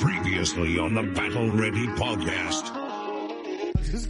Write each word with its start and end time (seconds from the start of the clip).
Previously 0.00 0.78
on 0.78 0.94
the 0.94 1.02
Battle 1.02 1.50
Ready 1.50 1.86
podcast. 1.88 2.66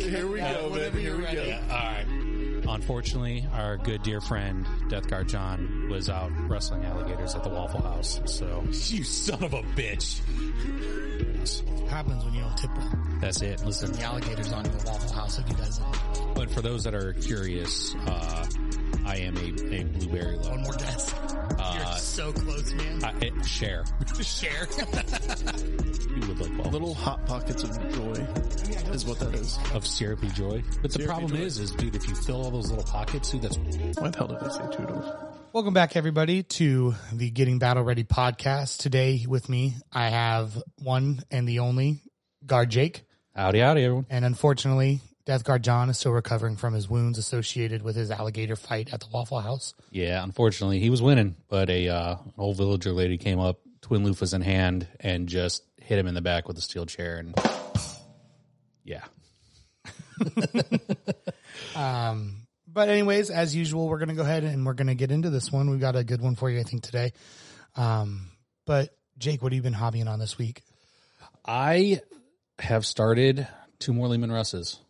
Here 0.01 0.27
we 0.27 0.39
go, 0.39 0.71
man. 0.71 0.93
Here 0.93 1.17
we 1.17 1.23
go. 1.25 1.59
All 1.69 1.77
right. 1.77 2.07
Unfortunately, 2.69 3.45
our 3.53 3.77
good 3.77 4.03
dear 4.05 4.21
friend 4.21 4.67
Death 4.89 5.09
Guard 5.09 5.29
John 5.29 5.89
was 5.91 6.09
out 6.09 6.31
wrestling 6.49 6.85
alligators 6.85 7.35
at 7.35 7.43
the 7.43 7.49
Waffle 7.49 7.83
House. 7.83 8.21
So 8.27 8.63
You 8.71 9.03
son 9.03 9.43
of 9.43 9.53
a 9.53 9.63
bitch. 9.63 10.21
happens 11.89 12.25
when 12.25 12.35
you 12.35 12.41
don't 12.43 12.57
tip 12.57 12.71
well. 12.77 12.93
that's 13.21 13.43
it. 13.43 13.65
Listen, 13.65 13.93
The 13.93 14.03
alligators 14.03 14.53
on 14.53 14.63
the 14.63 14.83
Waffle 14.87 15.13
House 15.13 15.39
if 15.41 15.49
you 15.49 15.57
guys 15.57 15.79
didn't. 15.79 16.35
but 16.35 16.51
for 16.51 16.61
those 16.63 16.85
that 16.85 16.95
are 16.95 17.15
curious, 17.15 17.95
uh, 18.07 18.47
I 19.07 19.17
am 19.17 19.37
a, 19.39 19.75
a 19.75 19.85
blueberry 19.85 20.37
One 20.39 20.63
more 20.63 20.75
guess. 20.75 21.13
Uh, 22.19 22.23
You're 22.25 22.33
so 22.35 22.41
close, 22.41 22.73
man. 22.75 23.05
I, 23.05 23.13
it, 23.21 23.47
share. 23.47 23.85
Share. 24.23 24.67
You 26.11 26.27
would 26.27 26.41
like 26.41 26.51
waffles. 26.59 26.73
Little 26.73 26.93
hot 26.95 27.25
pockets 27.25 27.63
of 27.63 27.71
joy 27.93 28.27
is 28.93 29.07
what 29.07 29.21
that 29.21 29.33
is. 29.33 29.57
of 29.75 29.87
syrupy 29.87 30.27
joy. 30.31 30.61
But 30.83 30.91
the 30.91 30.99
Syrupy 30.99 31.07
problem 31.07 31.31
joy. 31.37 31.45
is, 31.45 31.59
is 31.61 31.71
dude, 31.71 31.95
if 31.95 32.09
you 32.09 32.17
fill 32.17 32.43
all 32.43 32.51
those 32.51 32.69
little 32.69 32.85
pockets, 32.85 33.31
dude, 33.31 33.43
that's 33.43 33.57
Why 33.57 34.09
the 34.11 34.19
hell 34.19 34.27
did 34.27 34.39
I 34.39 34.49
say 34.49 34.77
Toodles? 34.77 35.05
Welcome 35.53 35.73
back, 35.73 35.95
everybody, 35.95 36.43
to 36.43 36.97
the 37.13 37.31
Getting 37.31 37.61
Battle 37.61 37.85
Ready 37.85 38.03
podcast. 38.03 38.79
Today 38.79 39.25
with 39.29 39.49
me, 39.49 39.77
I 39.93 40.09
have 40.09 40.61
one 40.79 41.23
and 41.31 41.49
the 41.49 41.61
only 41.61 42.03
Guard 42.45 42.71
Jake. 42.71 43.05
howdy 43.37 43.61
howdy 43.61 43.85
everyone. 43.85 44.07
And 44.11 44.25
unfortunately, 44.25 45.01
Death 45.31 45.45
Guard 45.45 45.63
John 45.63 45.89
is 45.91 45.97
still 45.97 46.11
recovering 46.11 46.57
from 46.57 46.75
his 46.75 46.91
wounds 46.91 47.17
associated 47.17 47.83
with 47.83 47.95
his 47.95 48.11
alligator 48.11 48.57
fight 48.57 48.93
at 48.93 48.99
the 48.99 49.07
Waffle 49.13 49.39
House. 49.39 49.75
Yeah, 49.93 50.25
unfortunately, 50.25 50.81
he 50.81 50.91
was 50.91 51.01
winning, 51.01 51.37
but 51.49 51.71
a 51.71 51.89
uh, 51.89 52.17
an 52.17 52.33
old 52.37 52.57
villager 52.57 52.91
lady 52.91 53.17
came 53.17 53.39
up, 53.39 53.61
twin 53.81 54.05
loofahs 54.05 54.35
in 54.35 54.41
hand, 54.41 54.89
and 54.99 55.29
just 55.29 55.63
hit 55.81 56.01
him 56.01 56.09
in 56.09 56.15
the 56.15 56.21
back 56.21 56.49
with 56.49 56.59
a 56.59 56.61
steel 56.61 56.85
chair, 56.85 57.19
and 57.19 57.39
yeah, 58.83 59.05
But 62.67 62.89
anyways, 62.89 63.31
as 63.31 63.55
usual, 63.55 63.87
we're 63.87 63.99
going 63.99 64.09
to 64.09 64.17
go 64.17 64.23
ahead 64.23 64.43
and 64.43 64.67
we're 64.67 64.75
going 64.75 64.89
to 64.89 64.97
get 64.97 65.13
into 65.13 65.31
this 65.31 65.53
one. 65.53 65.71
We've 65.71 65.79
got 65.79 65.95
a 65.95 66.03
good 66.03 66.21
one 66.21 66.35
for 66.35 66.51
you, 66.51 66.59
I 66.59 66.65
think, 66.65 66.83
today. 66.83 67.13
Um, 67.77 68.33
but 68.67 68.91
Jake, 69.17 69.45
what 69.45 69.53
have 69.53 69.57
you 69.57 69.63
been 69.63 69.75
hobbying 69.75 70.09
on 70.09 70.19
this 70.19 70.37
week? 70.37 70.63
I 71.47 72.01
have 72.59 72.85
started 72.85 73.47
two 73.79 73.93
more 73.93 74.09
Leman 74.09 74.33
Russes, 74.33 74.81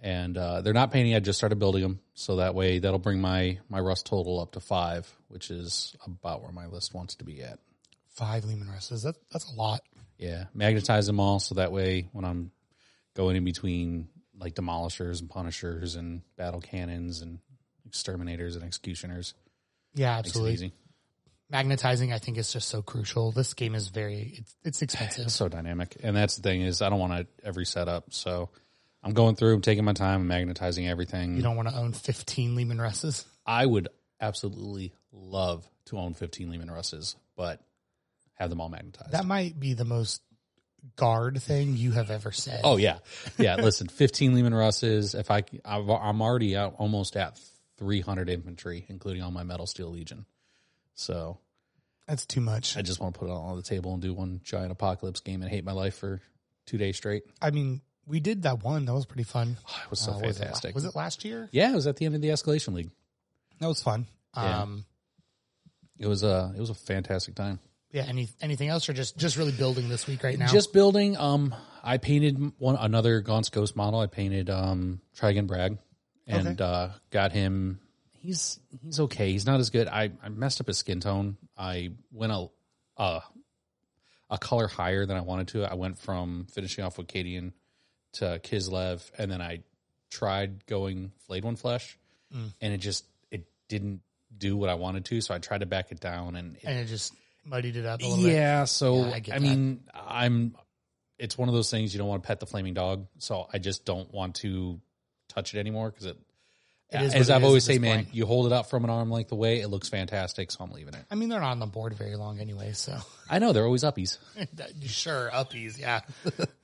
and 0.00 0.36
uh, 0.36 0.60
they're 0.60 0.72
not 0.72 0.92
painting. 0.92 1.14
I 1.14 1.20
just 1.20 1.38
started 1.38 1.58
building 1.58 1.82
them, 1.82 2.00
so 2.14 2.36
that 2.36 2.54
way 2.54 2.78
that'll 2.78 2.98
bring 2.98 3.20
my 3.20 3.58
my 3.68 3.80
Russ 3.80 4.02
total 4.02 4.40
up 4.40 4.52
to 4.52 4.60
five, 4.60 5.10
which 5.28 5.50
is 5.50 5.94
about 6.06 6.42
where 6.42 6.52
my 6.52 6.66
list 6.66 6.94
wants 6.94 7.16
to 7.16 7.24
be 7.24 7.42
at. 7.42 7.58
Five 8.14 8.44
Leman 8.44 8.68
Russes. 8.68 9.02
That, 9.04 9.14
that's 9.32 9.50
a 9.52 9.54
lot. 9.54 9.80
Yeah, 10.18 10.44
magnetize 10.54 11.06
them 11.06 11.20
all 11.20 11.38
so 11.38 11.54
that 11.56 11.70
way 11.72 12.08
when 12.12 12.24
I'm 12.24 12.50
going 13.14 13.36
in 13.36 13.44
between 13.44 14.08
like 14.38 14.54
demolishers 14.54 15.20
and 15.20 15.28
punishers 15.30 15.96
and 15.96 16.22
battle 16.36 16.60
cannons 16.60 17.22
and 17.22 17.38
exterminators 17.86 18.54
and 18.56 18.64
executioners, 18.64 19.34
Yeah, 19.94 20.16
makes 20.16 20.26
it 20.26 20.28
absolutely. 20.30 20.54
easy. 20.54 20.72
Magnetizing, 21.50 22.12
I 22.12 22.18
think, 22.18 22.36
is 22.36 22.52
just 22.52 22.68
so 22.68 22.82
crucial. 22.82 23.32
This 23.32 23.54
game 23.54 23.74
is 23.74 23.88
very, 23.88 24.34
it's, 24.38 24.56
it's 24.64 24.82
expensive. 24.82 25.26
It's 25.26 25.34
so 25.34 25.48
dynamic, 25.48 25.96
and 26.02 26.16
that's 26.16 26.36
the 26.36 26.42
thing 26.42 26.62
is 26.62 26.82
I 26.82 26.90
don't 26.90 27.00
want 27.00 27.12
to 27.14 27.26
every 27.46 27.64
setup, 27.64 28.12
so 28.12 28.50
I'm 29.08 29.14
going 29.14 29.36
through, 29.36 29.54
I'm 29.54 29.62
taking 29.62 29.84
my 29.84 29.94
time, 29.94 30.20
I'm 30.20 30.28
magnetizing 30.28 30.86
everything. 30.86 31.34
You 31.34 31.42
don't 31.42 31.56
want 31.56 31.68
to 31.68 31.76
own 31.76 31.92
15 31.92 32.54
Leman 32.54 32.78
Russes. 32.78 33.24
I 33.46 33.64
would 33.64 33.88
absolutely 34.20 34.92
love 35.12 35.66
to 35.86 35.98
own 35.98 36.12
15 36.12 36.50
Leman 36.50 36.70
Russes, 36.70 37.16
but 37.34 37.60
have 38.34 38.50
them 38.50 38.60
all 38.60 38.68
magnetized. 38.68 39.12
That 39.12 39.24
might 39.24 39.58
be 39.58 39.72
the 39.72 39.86
most 39.86 40.20
guard 40.96 41.42
thing 41.42 41.74
you 41.76 41.92
have 41.92 42.10
ever 42.10 42.32
said. 42.32 42.60
Oh 42.64 42.76
yeah, 42.76 42.98
yeah. 43.38 43.56
Listen, 43.56 43.88
fifteen 43.88 44.34
Leman 44.34 44.54
Russes. 44.54 45.14
If 45.14 45.30
I, 45.30 45.42
I've, 45.64 45.88
I'm 45.88 46.22
already 46.22 46.56
out 46.56 46.74
almost 46.78 47.16
at 47.16 47.40
three 47.78 48.00
hundred 48.00 48.28
infantry, 48.28 48.84
including 48.88 49.22
all 49.22 49.30
my 49.30 49.42
Metal 49.42 49.66
Steel 49.66 49.90
Legion. 49.90 50.24
So 50.94 51.38
that's 52.06 52.26
too 52.26 52.40
much. 52.40 52.76
I 52.76 52.82
just 52.82 53.00
want 53.00 53.14
to 53.14 53.18
put 53.18 53.28
it 53.28 53.32
all 53.32 53.50
on 53.50 53.56
the 53.56 53.62
table 53.62 53.92
and 53.92 54.02
do 54.02 54.14
one 54.14 54.40
giant 54.44 54.70
apocalypse 54.70 55.20
game 55.20 55.42
and 55.42 55.50
hate 55.50 55.64
my 55.64 55.72
life 55.72 55.96
for 55.96 56.20
two 56.66 56.78
days 56.78 56.96
straight. 56.96 57.24
I 57.42 57.50
mean, 57.50 57.80
we 58.08 58.20
did 58.20 58.42
that 58.42 58.62
one. 58.64 58.86
That 58.86 58.94
was 58.94 59.06
pretty 59.06 59.24
fun. 59.24 59.56
Oh, 59.68 59.80
it 59.84 59.90
was 59.90 60.00
so 60.00 60.12
Uh, 60.12 60.18
was 60.20 60.36
it 60.36 60.40
fantastic. 60.40 60.74
Was 60.74 60.84
it 60.84 60.96
last 60.96 61.24
year? 61.24 61.48
Yeah, 61.52 61.70
it 61.72 61.74
was 61.74 61.86
at 61.86 61.96
the 61.96 62.06
end 62.06 62.14
of 62.14 62.20
the 62.22 62.28
Escalation 62.28 62.74
League. 62.74 62.90
That 63.60 63.66
was 63.68 63.82
fun. 63.82 64.06
Yeah. 64.36 64.62
Um, 64.62 64.84
It 65.98 66.06
was 66.06 66.22
a 66.22 66.52
it 66.56 66.60
was 66.60 66.70
a 66.70 66.74
fantastic 66.74 67.34
time. 67.34 67.58
yeah. 67.90 68.04
Any 68.06 68.28
anything 68.40 68.68
else, 68.68 68.88
or 68.88 68.92
just 68.92 69.16
just 69.18 69.36
really 69.36 69.52
building 69.52 69.88
this 69.88 70.06
week 70.06 70.22
right 70.22 70.38
now? 70.38 70.46
Just 70.48 70.72
building. 70.72 71.16
Um, 71.16 71.54
I 71.82 71.98
painted 71.98 72.52
one 72.58 72.76
another 72.76 73.20
Gaunt's 73.20 73.48
Ghost 73.50 73.74
model. 73.76 73.98
I 74.00 74.06
painted 74.06 74.48
um 74.50 75.00
Try 75.16 75.30
Again 75.30 75.46
Bragg, 75.46 75.78
and 76.26 76.48
Okay. 76.60 76.64
uh, 76.64 76.90
got 77.10 77.32
him. 77.32 77.80
He's 78.12 78.60
he's 78.82 79.00
okay. 79.00 79.32
He's 79.32 79.46
not 79.46 79.58
as 79.60 79.70
good. 79.70 79.88
I, 79.88 80.10
I 80.22 80.28
messed 80.28 80.60
up 80.60 80.66
his 80.68 80.78
skin 80.78 81.00
tone. 81.00 81.36
I 81.56 81.90
went 82.12 82.32
a 82.32 82.46
uh, 82.96 83.20
a 84.30 84.38
color 84.38 84.68
higher 84.68 85.06
than 85.06 85.16
I 85.16 85.20
wanted 85.22 85.48
to. 85.48 85.64
I 85.64 85.74
went 85.74 85.98
from 85.98 86.46
finishing 86.52 86.84
off 86.84 86.98
with 86.98 87.06
Cadian 87.08 87.52
to 88.18 88.38
Kislev, 88.42 89.02
and 89.18 89.30
then 89.30 89.40
I 89.42 89.60
tried 90.10 90.64
going 90.66 91.12
Flayed 91.26 91.44
One 91.44 91.56
Flesh, 91.56 91.98
Mm. 92.34 92.52
and 92.60 92.72
it 92.74 92.78
just 92.78 93.04
it 93.30 93.46
didn't 93.68 94.02
do 94.36 94.56
what 94.56 94.68
I 94.68 94.74
wanted 94.74 95.04
to. 95.06 95.20
So 95.22 95.34
I 95.34 95.38
tried 95.38 95.60
to 95.60 95.66
back 95.66 95.90
it 95.92 95.98
down, 96.00 96.36
and 96.36 96.56
it 96.56 96.64
and 96.64 96.78
it 96.78 96.84
just 96.86 97.14
muddied 97.44 97.76
it 97.76 97.86
up 97.86 98.00
a 98.00 98.06
little 98.06 98.22
bit. 98.24 98.34
yeah, 98.34 98.64
so 98.64 99.04
I 99.04 99.22
I, 99.32 99.38
mean, 99.38 99.80
I'm. 99.94 100.54
It's 101.18 101.36
one 101.38 101.48
of 101.48 101.54
those 101.54 101.70
things 101.70 101.92
you 101.94 101.98
don't 101.98 102.06
want 102.08 102.22
to 102.22 102.26
pet 102.26 102.38
the 102.38 102.46
flaming 102.46 102.74
dog, 102.74 103.06
so 103.18 103.48
I 103.52 103.58
just 103.58 103.84
don't 103.84 104.12
want 104.14 104.36
to 104.36 104.80
touch 105.28 105.54
it 105.54 105.58
anymore 105.58 105.90
because 105.90 106.06
it. 106.06 106.18
It 106.90 107.02
is 107.02 107.14
as 107.14 107.28
I've 107.30 107.44
always 107.44 107.64
say, 107.64 107.78
man, 107.78 108.04
point. 108.04 108.14
you 108.14 108.24
hold 108.24 108.46
it 108.46 108.52
up 108.52 108.70
from 108.70 108.84
an 108.84 108.88
arm 108.90 109.10
length 109.10 109.30
away, 109.32 109.60
it 109.60 109.68
looks 109.68 109.88
fantastic, 109.90 110.50
so 110.50 110.64
I'm 110.64 110.70
leaving 110.70 110.94
it. 110.94 111.04
I 111.10 111.16
mean, 111.16 111.28
they're 111.28 111.40
not 111.40 111.50
on 111.50 111.58
the 111.58 111.66
board 111.66 111.92
very 111.94 112.16
long 112.16 112.40
anyway, 112.40 112.72
so 112.72 112.96
I 113.28 113.40
know 113.40 113.52
they're 113.52 113.64
always 113.66 113.84
uppies. 113.84 114.16
Sure, 114.86 115.28
uppies, 115.30 115.78
yeah. 115.78 116.00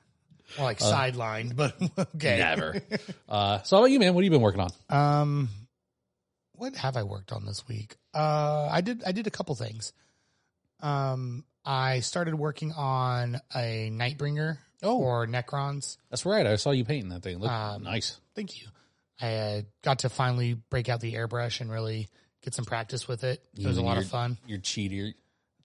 More 0.58 0.66
like 0.66 0.78
sidelined, 0.78 1.56
but 1.56 1.74
okay. 2.16 2.38
Never. 2.38 2.80
uh, 3.28 3.62
so 3.62 3.76
how 3.76 3.82
about 3.82 3.90
you, 3.90 3.98
man? 3.98 4.14
What 4.14 4.22
have 4.22 4.24
you 4.24 4.30
been 4.30 4.42
working 4.42 4.60
on? 4.60 4.70
Um, 4.88 5.48
what 6.56 6.76
have 6.76 6.96
I 6.96 7.02
worked 7.02 7.32
on 7.32 7.44
this 7.46 7.66
week? 7.68 7.96
Uh, 8.14 8.68
I 8.70 8.80
did 8.80 9.02
I 9.04 9.12
did 9.12 9.26
a 9.26 9.30
couple 9.30 9.54
things. 9.54 9.92
Um, 10.80 11.44
I 11.64 12.00
started 12.00 12.34
working 12.34 12.72
on 12.72 13.40
a 13.54 13.90
Nightbringer 13.92 14.58
Oh. 14.82 14.98
for 15.00 15.26
Necrons. 15.26 15.96
That's 16.10 16.26
right. 16.26 16.46
I 16.46 16.56
saw 16.56 16.70
you 16.72 16.84
painting 16.84 17.08
that 17.08 17.22
thing. 17.22 17.38
Look 17.38 17.50
Um, 17.50 17.82
nice. 17.84 18.20
Thank 18.34 18.60
you. 18.60 18.68
I 19.20 19.34
uh, 19.34 19.62
got 19.82 20.00
to 20.00 20.08
finally 20.10 20.54
break 20.70 20.88
out 20.88 21.00
the 21.00 21.14
airbrush 21.14 21.60
and 21.60 21.70
really 21.70 22.08
get 22.42 22.52
some 22.54 22.64
practice 22.66 23.08
with 23.08 23.24
it. 23.24 23.42
It 23.58 23.66
was 23.66 23.78
a 23.78 23.82
lot 23.82 23.94
your- 23.94 24.02
of 24.02 24.10
fun. 24.10 24.36
Your 24.46 24.58
cheater, 24.58 25.14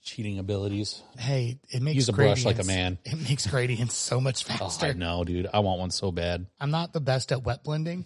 cheating 0.09 0.39
abilities. 0.39 1.01
Hey, 1.17 1.59
it 1.69 1.81
makes 1.81 1.95
Use 1.95 2.09
a 2.09 2.13
brush 2.13 2.43
like 2.45 2.59
a 2.59 2.63
man. 2.63 2.97
It 3.05 3.17
makes 3.29 3.45
gradients 3.47 3.95
so 3.95 4.19
much 4.19 4.43
Oh, 4.49 4.53
faster. 4.53 4.87
I 4.87 4.93
know, 4.93 5.23
dude. 5.23 5.47
I 5.53 5.59
want 5.59 5.79
one 5.79 5.91
so 5.91 6.11
bad. 6.11 6.47
I'm 6.59 6.71
not 6.71 6.93
the 6.93 6.99
best 6.99 7.31
at 7.31 7.43
wet 7.43 7.63
blending. 7.63 8.05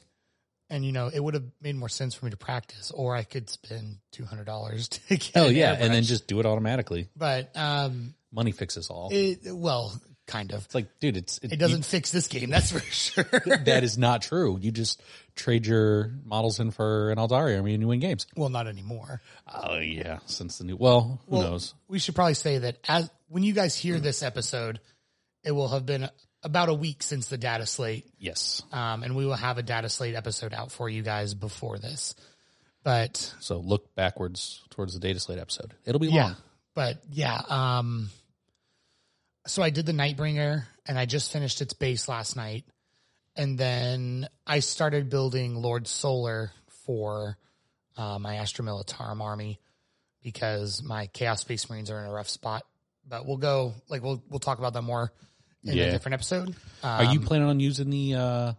And 0.70 0.84
you 0.86 0.92
know, 0.92 1.08
it 1.14 1.20
would 1.24 1.34
have 1.36 1.44
made 1.62 1.76
more 1.76 1.90
sense 1.90 2.16
for 2.16 2.26
me 2.26 2.32
to 2.32 2.38
practice, 2.38 2.92
or 2.92 3.16
I 3.16 3.24
could 3.24 3.50
spend 3.50 3.98
two 4.12 4.26
hundred 4.26 4.46
dollars 4.46 4.88
to 4.90 5.00
get. 5.10 5.32
Hell 5.34 5.48
an 5.48 5.56
yeah, 5.56 5.76
and 5.80 5.94
then 5.94 6.04
just 6.04 6.28
do 6.28 6.40
it 6.40 6.46
automatically. 6.46 7.10
But 7.16 7.52
um, 7.56 8.16
Money 8.32 8.52
fixes 8.52 8.90
all. 8.90 9.10
it 9.12 9.40
well, 9.54 9.94
kind 10.26 10.52
of. 10.52 10.66
It's 10.66 10.74
like, 10.74 10.88
dude, 11.00 11.18
it's 11.18 11.40
It 11.44 11.58
doesn't 11.60 11.86
fix 11.86 12.12
this 12.12 12.28
game, 12.28 12.50
that's 12.50 12.72
for 12.72 12.80
sure. 12.92 13.24
that 13.66 13.84
is 13.84 13.98
not 13.98 14.24
true. 14.24 14.58
You 14.60 14.72
just 14.72 15.02
trade 15.36 15.66
your 15.66 16.12
models 16.26 16.60
in 16.60 16.72
for 16.72 17.12
an 17.12 17.18
Aeldari 17.18 17.56
army 17.58 17.74
and 17.74 17.82
you 17.82 17.88
win 17.88 18.00
games. 18.00 18.28
well, 18.36 18.50
not 18.50 18.68
anymore. 18.68 19.22
Oh 19.52 19.78
yeah, 19.80 20.20
since 20.26 20.58
the 20.60 20.64
new. 20.64 20.76
Well, 20.78 21.22
who 21.28 21.38
Well, 21.38 21.52
knows? 21.52 21.74
We 21.88 22.00
should 22.00 22.16
probably 22.16 22.34
say 22.36 22.60
that 22.60 22.78
as 22.88 23.10
when 23.30 23.44
you 23.44 23.54
guys 23.54 23.76
hear 23.76 24.00
this 24.00 24.22
episode, 24.24 24.80
it 25.44 25.52
will 25.52 25.70
have 25.70 25.86
been 25.86 26.10
about 26.44 26.70
a 26.70 26.74
week 26.74 27.02
since 27.02 27.28
the 27.28 27.38
data 27.38 27.66
slate, 27.66 28.06
Yes. 28.20 28.62
um, 28.72 29.04
and 29.04 29.16
we 29.16 29.26
will 29.26 29.34
have 29.36 29.58
a 29.58 29.64
data 29.64 29.90
slate 29.90 30.14
episode 30.16 30.54
out 30.54 30.72
for 30.72 30.90
you 30.90 31.02
guys 31.02 31.34
before 31.34 31.78
this. 31.80 32.16
But 32.84 33.34
So 33.40 33.58
look 33.60 33.96
backwards 33.96 34.62
towards 34.70 34.94
the 34.94 35.00
data 35.00 35.20
slate 35.20 35.40
episode. 35.40 35.74
It'll 35.86 36.00
be 36.00 36.10
yeah, 36.10 36.24
long. 36.24 36.36
but 36.76 36.98
yeah. 37.12 37.42
Um, 37.48 38.10
so 39.48 39.64
I 39.64 39.70
did 39.70 39.86
the 39.86 39.94
Nightbringer, 39.94 40.64
and 40.86 40.98
I 41.00 41.06
just 41.06 41.32
finished 41.32 41.62
its 41.62 41.74
base 41.74 42.08
last 42.10 42.36
night, 42.36 42.66
and 43.36 43.58
then 43.58 44.28
I 44.46 44.60
started 44.60 45.10
building 45.10 45.56
Lord 45.56 45.88
Solar 45.88 46.52
for 46.86 47.38
uh, 47.98 48.20
my 48.20 48.36
Astra 48.36 48.66
Militarum 48.66 49.22
army 49.22 49.60
because 50.22 50.82
my 50.84 51.08
Chaos 51.08 51.42
Space 51.42 51.70
Marines 51.70 51.90
are 51.92 52.00
in 52.00 52.06
a 52.06 52.12
rough 52.12 52.30
spot. 52.30 52.64
But 53.08 53.26
we'll 53.26 53.38
go 53.38 53.74
like 53.90 54.02
we'll 54.04 54.24
we'll 54.30 54.40
talk 54.40 54.60
about 54.60 54.74
that 54.74 54.82
more 54.82 55.12
in 55.64 55.76
Yeah. 55.78 55.86
a 55.86 55.92
different 55.92 56.14
episode. 56.14 56.56
Are 56.84 57.04
you 57.06 57.20
Um, 57.20 57.26
planning 57.26 57.48
on 57.48 57.60
using 57.60 57.90
the 57.90 58.16
uh 58.16 58.54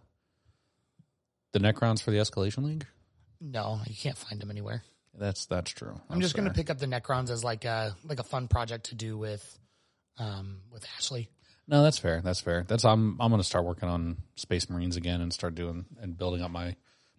the 1.53 1.59
Necrons 1.59 2.01
for 2.01 2.11
the 2.11 2.17
Escalation 2.17 2.63
League? 2.63 2.85
No, 3.41 3.79
you 3.87 3.95
can't 3.95 4.17
find 4.17 4.39
them 4.41 4.51
anywhere. 4.51 4.83
That's 5.17 5.45
that's 5.45 5.71
true. 5.71 5.99
I'm 6.09 6.19
just 6.21 6.35
going 6.35 6.43
to 6.45 6.49
sorry. 6.49 6.55
pick 6.63 6.69
up 6.69 6.77
the 6.77 6.85
Necrons 6.87 7.29
as 7.29 7.43
like 7.43 7.65
a 7.65 7.95
like 8.03 8.19
a 8.19 8.23
fun 8.23 8.47
project 8.47 8.87
to 8.87 8.95
do 8.95 9.17
with 9.17 9.59
um, 10.17 10.59
with 10.71 10.85
Ashley. 10.97 11.29
No, 11.67 11.81
that's 11.83 11.97
fair. 11.97 12.21
That's 12.21 12.41
fair. 12.41 12.63
That's 12.67 12.85
I'm 12.85 13.19
I'm 13.19 13.31
gonna 13.31 13.43
start 13.43 13.65
working 13.65 13.89
on 13.89 14.17
Space 14.35 14.69
Marines 14.69 14.95
again 14.97 15.21
and 15.21 15.33
start 15.33 15.55
doing 15.55 15.85
and 15.99 16.17
building 16.17 16.41
up 16.41 16.51
my 16.51 16.75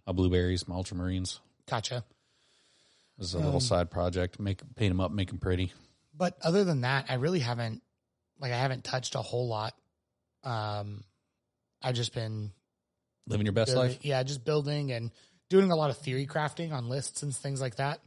my 0.07 0.13
blueberries, 0.13 0.69
my 0.69 0.77
Ultramarines. 0.77 1.41
Gotcha. 1.69 2.05
This 3.19 3.29
is 3.29 3.35
a 3.35 3.39
little 3.39 3.61
side 3.61 3.91
project. 3.91 4.39
Make 4.39 4.61
paint 4.77 4.91
them 4.91 5.01
up, 5.01 5.11
make 5.11 5.29
them 5.29 5.39
pretty. 5.39 5.73
But 6.15 6.37
other 6.43 6.65
than 6.65 6.83
that, 6.83 7.07
I 7.09 7.15
really 7.15 7.41
haven't 7.41 7.83
like 8.39 8.53
I 8.53 8.57
haven't 8.59 8.85
touched 8.85 9.15
a 9.15 9.23
whole 9.23 9.49
lot. 9.49 9.75
Um, 10.45 11.03
I've 11.83 11.95
just 11.97 12.15
been 12.15 12.53
Living 13.27 13.47
your 13.47 13.53
best 13.53 13.73
building- 13.73 13.93
life. 13.93 14.05
yeah, 14.05 14.23
just 14.23 14.45
building 14.45 14.93
and 14.93 15.11
doing 15.49 15.71
a 15.73 15.77
lot 15.77 15.91
of 15.91 15.97
theory 15.99 16.27
crafting 16.27 16.73
on 16.73 16.89
lists 16.89 17.23
and 17.25 17.35
things 17.35 17.61
like 17.61 17.77
that. 17.77 18.01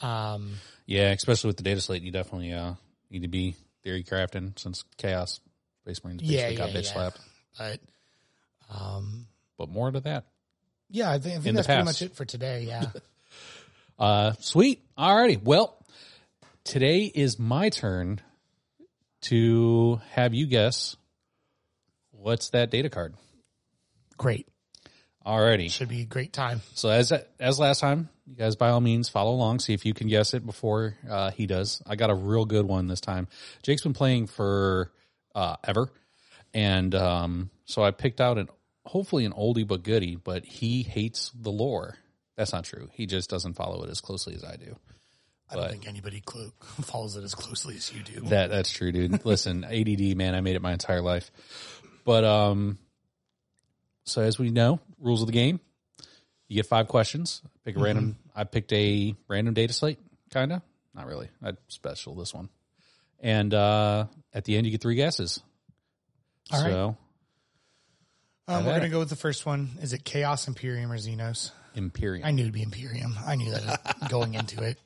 Um, 0.00 0.54
Yeah, 0.86 1.10
especially 1.12 1.48
with 1.48 1.56
the 1.58 1.62
data 1.62 1.80
slate, 1.80 2.02
you 2.02 2.10
definitely 2.10 2.52
uh, 2.52 2.74
need 3.10 3.22
to 3.22 3.28
be 3.28 3.54
theory 3.84 4.02
crafting 4.02 4.58
since 4.58 4.84
Chaos 4.96 5.38
Space 5.82 6.02
Marines 6.04 6.22
basically 6.22 6.52
Yeah, 6.52 6.58
got 6.58 6.70
bitch 6.70 6.84
yeah. 6.86 6.92
slapped. 6.92 7.20
but 7.58 7.80
um, 8.72 9.26
But 9.58 9.68
more 9.68 9.90
to 9.90 10.00
that. 10.00 10.26
yeah, 10.90 11.10
I 11.10 11.18
think, 11.18 11.38
I 11.38 11.40
think 11.40 11.56
that's 11.56 11.66
pretty 11.66 11.84
much 11.84 12.02
it 12.02 12.14
for 12.16 12.24
today. 12.24 12.64
Yeah. 12.64 12.86
Uh, 13.98 14.32
sweet. 14.40 14.82
Alrighty. 14.96 15.42
Well, 15.42 15.76
today 16.64 17.02
is 17.04 17.38
my 17.38 17.68
turn 17.68 18.22
to 19.22 20.00
have 20.12 20.32
you 20.32 20.46
guess 20.46 20.96
what's 22.12 22.48
that 22.50 22.70
data 22.70 22.88
card. 22.88 23.14
Great. 24.16 24.48
Alrighty. 25.26 25.70
Should 25.70 25.90
be 25.90 26.00
a 26.00 26.06
great 26.06 26.32
time. 26.32 26.62
So 26.72 26.88
as 26.88 27.12
as 27.38 27.58
last 27.58 27.80
time, 27.80 28.08
you 28.26 28.36
guys 28.36 28.56
by 28.56 28.70
all 28.70 28.80
means 28.80 29.10
follow 29.10 29.32
along, 29.32 29.58
see 29.58 29.74
if 29.74 29.84
you 29.84 29.92
can 29.92 30.08
guess 30.08 30.32
it 30.32 30.46
before 30.46 30.94
uh, 31.06 31.30
he 31.32 31.46
does. 31.46 31.82
I 31.86 31.96
got 31.96 32.08
a 32.08 32.14
real 32.14 32.46
good 32.46 32.64
one 32.66 32.86
this 32.86 33.02
time. 33.02 33.28
Jake's 33.62 33.82
been 33.82 33.92
playing 33.92 34.28
for 34.28 34.90
uh, 35.34 35.56
ever, 35.64 35.88
and 36.54 36.94
um, 36.94 37.50
so 37.64 37.82
I 37.82 37.90
picked 37.90 38.20
out 38.20 38.38
an 38.38 38.48
hopefully 38.84 39.24
an 39.24 39.32
oldie 39.32 39.66
but 39.66 39.82
goodie. 39.82 40.16
But 40.16 40.44
he 40.44 40.82
hates 40.82 41.30
the 41.34 41.50
lore. 41.50 41.96
That's 42.36 42.52
not 42.52 42.64
true. 42.64 42.88
He 42.92 43.06
just 43.06 43.28
doesn't 43.30 43.54
follow 43.54 43.84
it 43.84 43.90
as 43.90 44.00
closely 44.00 44.34
as 44.34 44.44
I 44.44 44.56
do. 44.56 44.76
I 45.50 45.56
don't 45.56 45.70
think 45.70 45.88
anybody 45.88 46.20
clo- 46.20 46.52
follows 46.82 47.16
it 47.16 47.24
as 47.24 47.34
closely 47.34 47.74
as 47.76 47.92
you 47.92 48.02
do. 48.02 48.20
That 48.28 48.50
that's 48.50 48.70
true, 48.70 48.92
dude. 48.92 49.24
Listen, 49.24 49.64
ADD, 49.64 50.16
man, 50.16 50.34
I 50.34 50.40
made 50.40 50.56
it 50.56 50.62
my 50.62 50.72
entire 50.72 51.02
life. 51.02 51.30
But 52.04 52.24
um, 52.24 52.78
so 54.04 54.22
as 54.22 54.38
we 54.38 54.50
know, 54.50 54.80
rules 54.98 55.22
of 55.22 55.26
the 55.26 55.32
game: 55.32 55.60
you 56.48 56.56
get 56.56 56.66
five 56.66 56.88
questions. 56.88 57.42
Pick 57.64 57.76
a 57.76 57.80
random. 57.80 58.16
I 58.34 58.44
picked 58.44 58.72
a 58.72 59.14
random 59.28 59.54
data 59.54 59.72
slate, 59.72 59.98
kind 60.30 60.52
of. 60.52 60.62
Not 60.94 61.06
really. 61.06 61.28
I 61.42 61.52
special 61.68 62.14
this 62.14 62.34
one, 62.34 62.48
and 63.20 63.52
uh, 63.54 64.06
at 64.32 64.44
the 64.44 64.56
end 64.56 64.66
you 64.66 64.72
get 64.72 64.80
three 64.80 64.94
guesses. 64.96 65.40
All 66.52 66.62
right. 66.62 66.70
so 66.70 66.96
Um, 68.48 68.64
we're 68.64 68.72
gonna 68.72 68.86
it. 68.86 68.88
go 68.90 68.98
with 68.98 69.08
the 69.10 69.16
first 69.16 69.46
one. 69.46 69.70
Is 69.80 69.92
it 69.92 70.04
Chaos 70.04 70.48
Imperium 70.48 70.90
or 70.90 70.96
Xenos? 70.98 71.52
Imperium. 71.74 72.26
I 72.26 72.32
knew 72.32 72.42
it'd 72.42 72.52
be 72.54 72.62
Imperium. 72.62 73.14
I 73.24 73.36
knew 73.36 73.50
that 73.52 73.96
going 74.08 74.34
into 74.34 74.62
it. 74.64 74.76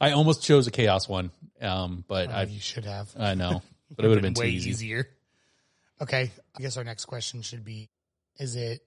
I 0.00 0.12
almost 0.12 0.42
chose 0.42 0.66
a 0.66 0.72
chaos 0.72 1.08
one, 1.08 1.30
um, 1.60 2.04
but 2.08 2.28
Uh, 2.28 2.32
I 2.32 2.42
you 2.44 2.58
should 2.58 2.84
have. 2.86 3.08
I 3.16 3.34
know, 3.34 3.62
but 3.96 4.04
it 4.04 4.08
would 4.08 4.16
have 4.16 4.22
been 4.22 4.34
too 4.34 4.40
way 4.40 4.48
easy. 4.50 4.70
easier. 4.70 5.08
Okay, 6.00 6.32
I 6.58 6.60
guess 6.60 6.76
our 6.76 6.82
next 6.82 7.04
question 7.04 7.42
should 7.42 7.64
be: 7.64 7.88
Is 8.40 8.56
it 8.56 8.80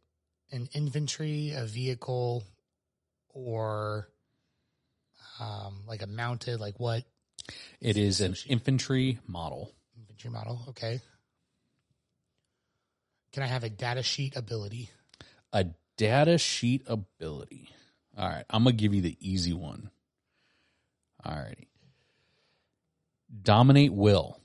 an 0.52 0.68
infantry, 0.74 1.54
a 1.56 1.64
vehicle, 1.66 2.44
or 3.30 4.10
um, 5.40 5.84
like 5.88 6.02
a 6.02 6.08
mounted? 6.08 6.60
Like 6.60 6.78
what 6.82 7.06
It 7.80 7.98
is 7.98 8.22
an 8.22 8.36
infantry 8.48 9.20
model. 9.28 9.72
infantry 9.98 10.32
model? 10.32 10.60
Okay. 10.70 11.00
Can 13.34 13.44
I 13.44 13.48
have 13.48 13.64
a 13.64 13.70
data 13.70 14.02
sheet 14.02 14.36
ability? 14.36 14.90
a 15.56 15.68
data 15.96 16.38
sheet 16.38 16.84
ability. 16.86 17.70
All 18.18 18.28
right, 18.28 18.44
I'm 18.50 18.64
gonna 18.64 18.76
give 18.76 18.94
you 18.94 19.02
the 19.02 19.18
easy 19.22 19.54
one. 19.54 19.90
All 21.24 21.36
righty. 21.36 21.70
Dominate 23.42 23.94
will. 23.94 24.38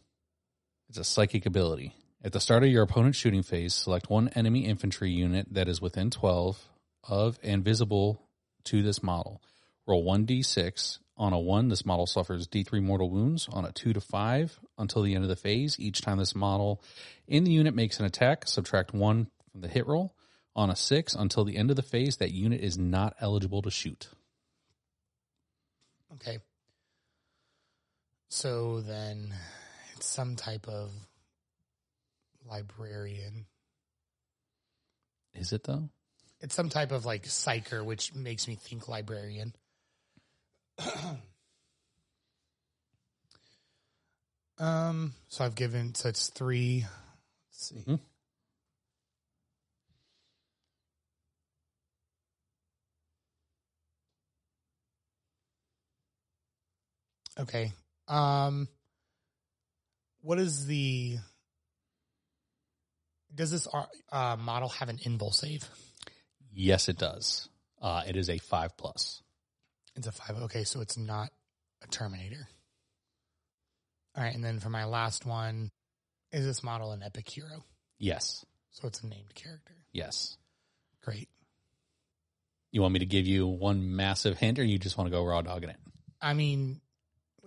It's 0.89 0.99
a 0.99 1.05
psychic 1.05 1.47
ability. 1.47 1.95
At 2.23 2.33
the 2.33 2.41
start 2.41 2.63
of 2.63 2.71
your 2.71 2.83
opponent's 2.83 3.19
shooting 3.19 3.43
phase, 3.43 3.75
select 3.75 4.09
one 4.09 4.29
enemy 4.29 4.67
infantry 4.67 5.11
unit 5.11 5.49
that 5.51 5.69
is 5.69 5.81
within 5.81 6.11
12 6.11 6.69
of 7.09 7.39
and 7.43 7.65
visible 7.65 8.23
to 8.65 8.83
this 8.83 9.03
model. 9.03 9.43
Roll 9.91 10.05
1d6. 10.05 10.99
On 11.17 11.35
a 11.35 11.39
1, 11.39 11.69
this 11.69 11.85
model 11.85 12.07
suffers 12.07 12.49
d3 12.49 12.83
mortal 12.83 13.11
wounds. 13.11 13.49
On 13.53 13.65
a 13.65 13.73
2 13.73 13.93
to 13.93 14.01
5, 14.01 14.59
until 14.79 15.03
the 15.03 15.15
end 15.15 15.25
of 15.25 15.29
the 15.29 15.37
phase, 15.37 15.79
each 15.79 16.01
time 16.01 16.17
this 16.17 16.35
model 16.35 16.83
in 17.27 17.45
the 17.45 17.51
unit 17.51 17.75
makes 17.75 18.01
an 18.01 18.07
attack, 18.07 18.49
subtract 18.49 18.95
1 18.95 19.27
from 19.53 19.61
the 19.61 19.69
hit 19.69 19.87
roll. 19.87 20.15
On 20.57 20.71
a 20.71 20.77
6, 20.77 21.15
until 21.15 21.45
the 21.45 21.57
end 21.57 21.71
of 21.71 21.77
the 21.77 21.83
phase, 21.83 22.17
that 22.17 22.31
unit 22.33 22.61
is 22.61 22.79
not 22.79 23.15
eligible 23.21 23.63
to 23.63 23.71
shoot. 23.71 24.09
Okay. 26.15 26.39
So 28.29 28.81
then 28.81 29.35
it's 29.97 30.07
some 30.07 30.37
type 30.37 30.69
of 30.69 30.91
librarian. 32.49 33.47
Is 35.35 35.53
it 35.53 35.65
though? 35.65 35.89
It's 36.41 36.55
some 36.55 36.71
type 36.71 36.93
of 36.93 37.05
like 37.05 37.25
psyker, 37.25 37.85
which 37.85 38.15
makes 38.15 38.49
me 38.49 38.55
think 38.55 38.89
librarian. 38.89 39.53
um, 44.59 45.15
so 45.29 45.45
I've 45.45 45.55
given 45.55 45.95
so 45.95 46.09
it's 46.09 46.31
three. 46.31 46.87
Let's 47.51 47.69
see. 47.69 47.85
Mhm. 47.87 48.01
Okay. 57.39 57.73
Um, 58.09 58.69
what 60.23 60.39
is 60.39 60.67
the? 60.67 61.19
Does 63.35 63.53
this 63.53 63.69
uh, 64.13 64.37
model 64.39 64.69
have 64.69 64.89
an 64.89 64.99
invul 64.99 65.33
save? 65.33 65.69
Yes, 66.53 66.89
it 66.89 66.99
does. 66.99 67.49
Uh, 67.81 68.03
it 68.07 68.17
is 68.17 68.29
a 68.29 68.39
5 68.39 68.77
plus. 68.77 69.23
It's 70.01 70.07
a 70.07 70.13
five. 70.13 70.35
Okay, 70.45 70.65
so 70.65 70.81
it's 70.81 70.97
not 70.97 71.29
a 71.83 71.87
Terminator. 71.89 72.49
All 74.17 74.25
right, 74.25 74.35
and 74.35 74.43
then 74.43 74.59
for 74.59 74.71
my 74.71 74.87
last 74.87 75.27
one, 75.27 75.71
is 76.33 76.47
this 76.47 76.63
model 76.63 76.93
an 76.93 77.03
epic 77.03 77.29
hero? 77.29 77.65
Yes. 77.99 78.43
So 78.71 78.89
it's 78.89 79.03
a 79.03 79.07
named 79.07 79.35
character. 79.35 79.75
Yes. 79.93 80.39
Great. 81.05 81.29
You 82.73 82.81
want 82.81 82.95
me 82.95 83.01
to 83.01 83.05
give 83.07 83.27
you 83.27 83.47
one 83.47 83.95
massive 83.95 84.39
hint 84.39 84.59
or 84.59 84.65
you 84.65 84.79
just 84.79 84.97
want 84.97 85.09
to 85.09 85.11
go 85.11 85.23
raw 85.23 85.43
dogging 85.43 85.69
it? 85.69 85.77
I 86.19 86.33
mean, 86.33 86.81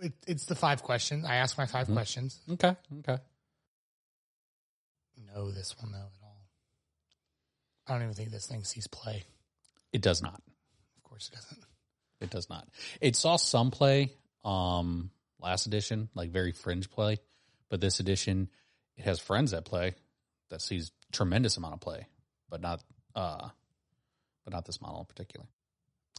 it, 0.00 0.12
it's 0.28 0.44
the 0.44 0.54
five 0.54 0.84
questions. 0.84 1.24
I 1.24 1.36
ask 1.36 1.58
my 1.58 1.66
5 1.66 1.88
Mhm. 1.88 1.92
questions. 1.94 2.38
Okay. 2.52 2.76
Okay. 3.00 3.18
No, 5.34 5.50
this 5.50 5.76
one 5.80 5.90
though 5.90 5.98
at 5.98 6.22
all? 6.22 6.46
I 7.88 7.94
don't 7.94 8.02
even 8.02 8.14
think 8.14 8.30
this 8.30 8.46
thing 8.46 8.62
sees 8.62 8.86
play. 8.86 9.24
It 9.92 10.02
does 10.02 10.22
not. 10.22 10.40
Of 10.98 11.02
course, 11.02 11.30
it 11.32 11.34
doesn't. 11.34 11.64
It 12.24 12.30
does 12.30 12.50
not. 12.50 12.68
It 13.00 13.16
saw 13.16 13.36
some 13.36 13.70
play 13.70 14.12
um 14.44 15.10
last 15.40 15.66
edition, 15.66 16.08
like 16.14 16.30
very 16.30 16.52
fringe 16.52 16.90
play, 16.90 17.18
but 17.68 17.80
this 17.80 18.00
edition 18.00 18.50
it 18.96 19.04
has 19.04 19.20
friends 19.20 19.52
that 19.52 19.64
play 19.64 19.94
that 20.50 20.60
sees 20.60 20.90
tremendous 21.12 21.56
amount 21.56 21.74
of 21.74 21.80
play, 21.80 22.06
but 22.50 22.60
not 22.60 22.82
uh 23.14 23.48
but 24.44 24.52
not 24.52 24.64
this 24.66 24.80
model 24.80 25.00
in 25.00 25.06
particular. 25.06 25.46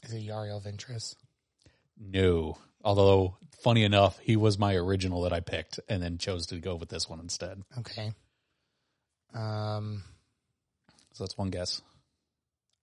Is 0.04 0.14
it 0.14 0.20
Uriel 0.22 0.62
Ventris? 0.62 1.16
No. 2.00 2.58
Although 2.84 3.38
funny 3.64 3.84
enough, 3.84 4.20
he 4.20 4.36
was 4.36 4.58
my 4.60 4.76
original 4.76 5.22
that 5.24 5.34
I 5.34 5.40
picked 5.40 5.80
and 5.90 6.02
then 6.04 6.18
chose 6.18 6.48
to 6.48 6.60
go 6.60 6.76
with 6.76 6.90
this 6.90 7.10
one 7.10 7.20
instead. 7.20 7.64
Okay. 7.80 8.12
Um, 9.34 10.04
So 11.14 11.24
that's 11.24 11.38
one 11.38 11.50
guess. 11.50 11.82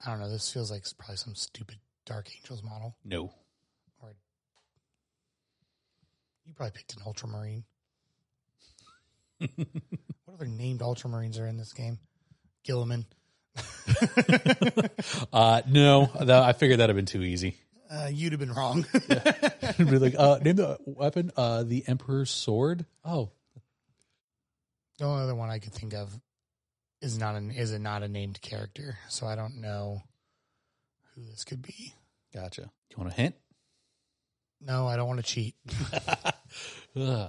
I 0.05 0.11
don't 0.11 0.21
know. 0.21 0.31
This 0.31 0.50
feels 0.52 0.71
like 0.71 0.85
probably 0.99 1.17
some 1.17 1.35
stupid 1.35 1.79
Dark 2.06 2.28
Angels 2.37 2.62
model. 2.62 2.97
No. 3.04 3.32
Or 4.00 4.14
you 6.44 6.54
probably 6.54 6.73
picked 6.73 6.94
an 6.97 7.02
Ultramarine. 7.06 7.64
what 9.38 10.35
other 10.35 10.47
named 10.47 10.80
Ultramarines 10.80 11.40
are 11.40 11.47
in 11.47 11.56
this 11.56 11.73
game? 11.73 11.99
Guilliman. 12.66 13.04
Uh 15.32 15.62
no, 15.68 16.11
that, 16.21 16.42
I 16.42 16.52
figured 16.52 16.78
that'd 16.78 16.94
have 16.94 16.97
been 16.97 17.06
too 17.06 17.23
easy. 17.23 17.56
Uh, 17.90 18.09
you'd 18.11 18.32
have 18.32 18.40
been 18.40 18.52
wrong. 18.52 18.87
It'd 18.94 19.90
be 19.90 19.99
like, 19.99 20.14
uh, 20.18 20.38
name 20.38 20.56
the 20.56 20.78
weapon, 20.87 21.30
uh, 21.37 21.62
the 21.62 21.85
Emperor's 21.87 22.30
sword. 22.30 22.87
Oh, 23.04 23.30
the 24.99 25.04
only 25.04 25.25
other 25.25 25.35
one 25.35 25.50
I 25.50 25.59
could 25.59 25.75
think 25.75 25.92
of 25.92 26.18
is 27.02 27.18
not 27.18 27.35
an 27.35 27.50
is 27.50 27.73
a 27.73 27.78
not 27.78 28.02
a 28.02 28.09
named 28.09 28.40
character, 28.40 28.97
so 29.09 29.26
I 29.26 29.35
don't 29.35 29.61
know 29.61 30.02
who 31.14 31.23
this 31.25 31.45
could 31.45 31.62
be. 31.62 31.95
gotcha. 32.35 32.62
You 32.90 32.97
want 32.97 33.11
a 33.12 33.14
hint? 33.14 33.35
No, 34.61 34.87
I 34.87 34.97
don't 34.97 35.09
want 35.09 35.19
to 35.25 35.26
cheat. 35.26 35.54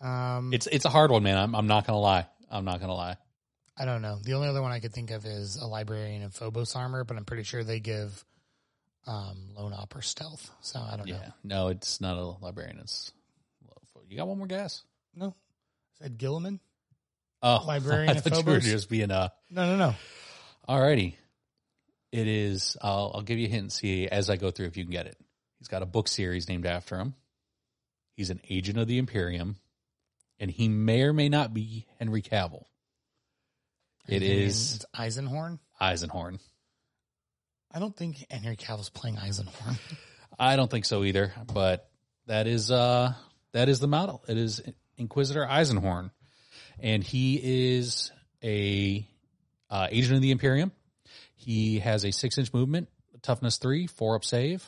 Um, 0.00 0.52
It's 0.52 0.66
it's 0.66 0.84
a 0.84 0.88
hard 0.88 1.10
one, 1.12 1.22
man. 1.22 1.36
I'm 1.38 1.54
I'm 1.54 1.66
not 1.68 1.86
gonna 1.86 2.00
lie. 2.00 2.26
I'm 2.50 2.64
not 2.64 2.80
gonna 2.80 2.94
lie. 2.94 3.16
I 3.76 3.84
don't 3.84 4.02
know. 4.02 4.18
The 4.22 4.34
only 4.34 4.48
other 4.48 4.60
one 4.60 4.72
I 4.72 4.80
could 4.80 4.92
think 4.92 5.10
of 5.12 5.24
is 5.24 5.56
a 5.56 5.66
librarian 5.66 6.22
and 6.22 6.34
Phobos 6.34 6.74
armor, 6.76 7.04
but 7.04 7.16
I'm 7.16 7.24
pretty 7.24 7.44
sure 7.44 7.62
they 7.64 7.78
give 7.80 8.24
um, 9.06 9.50
lone 9.56 9.72
op 9.72 9.94
or 9.94 10.02
stealth. 10.02 10.50
So 10.60 10.80
I 10.80 10.96
don't 10.96 11.06
know. 11.08 11.14
Yeah, 11.14 11.30
no, 11.44 11.68
it's 11.68 12.00
not 12.00 12.16
a 12.16 12.24
librarian. 12.44 12.78
It's 12.80 13.12
you 14.08 14.16
got 14.16 14.26
one 14.28 14.38
more 14.38 14.46
guess. 14.48 14.82
No, 15.14 15.34
said 16.00 16.18
Guilliman. 16.18 16.58
Oh, 17.42 17.62
Librarian 17.66 18.10
I 18.10 18.14
of 18.18 18.24
thought 18.24 18.32
you 18.32 18.44
were 18.44 18.60
Phobos? 18.60 18.64
just 18.64 18.88
being 18.88 19.10
uh. 19.10 19.28
No, 19.50 19.66
no, 19.66 19.76
no. 19.76 19.94
Alrighty, 20.68 21.14
it 22.12 22.28
is. 22.28 22.76
I'll 22.80 23.12
I'll 23.14 23.22
give 23.22 23.38
you 23.38 23.46
a 23.46 23.50
hint 23.50 23.62
and 23.62 23.72
see 23.72 24.06
as 24.06 24.30
I 24.30 24.36
go 24.36 24.50
through 24.50 24.66
if 24.66 24.76
you 24.76 24.84
can 24.84 24.92
get 24.92 25.06
it. 25.06 25.16
He's 25.58 25.68
got 25.68 25.82
a 25.82 25.86
book 25.86 26.08
series 26.08 26.48
named 26.48 26.66
after 26.66 26.98
him. 26.98 27.14
He's 28.14 28.30
an 28.30 28.40
agent 28.48 28.78
of 28.78 28.86
the 28.86 28.98
Imperium, 28.98 29.56
and 30.38 30.50
he 30.50 30.68
may 30.68 31.02
or 31.02 31.12
may 31.12 31.28
not 31.28 31.54
be 31.54 31.86
Henry 31.98 32.22
Cavill. 32.22 32.64
It 34.06 34.22
is 34.22 34.84
Eisenhorn. 34.94 35.58
Eisenhorn. 35.80 36.38
I 37.72 37.78
don't 37.78 37.96
think 37.96 38.26
Henry 38.30 38.56
Cavill's 38.56 38.90
playing 38.90 39.16
Eisenhorn. 39.16 39.78
I 40.38 40.56
don't 40.56 40.70
think 40.70 40.84
so 40.84 41.04
either, 41.04 41.32
but 41.52 41.88
that 42.26 42.46
is 42.46 42.70
uh 42.70 43.14
that 43.52 43.68
is 43.68 43.80
the 43.80 43.88
model. 43.88 44.22
It 44.28 44.36
is 44.36 44.60
Inquisitor 44.98 45.46
Eisenhorn, 45.46 46.10
and 46.78 47.02
he 47.02 47.76
is 47.76 48.10
a 48.42 49.06
uh, 49.70 49.88
agent 49.90 50.16
of 50.16 50.22
the 50.22 50.32
Imperium. 50.32 50.72
He 51.44 51.80
has 51.80 52.04
a 52.04 52.12
six 52.12 52.38
inch 52.38 52.54
movement, 52.54 52.88
toughness 53.20 53.56
three, 53.56 53.88
four 53.88 54.14
up 54.14 54.24
save, 54.24 54.64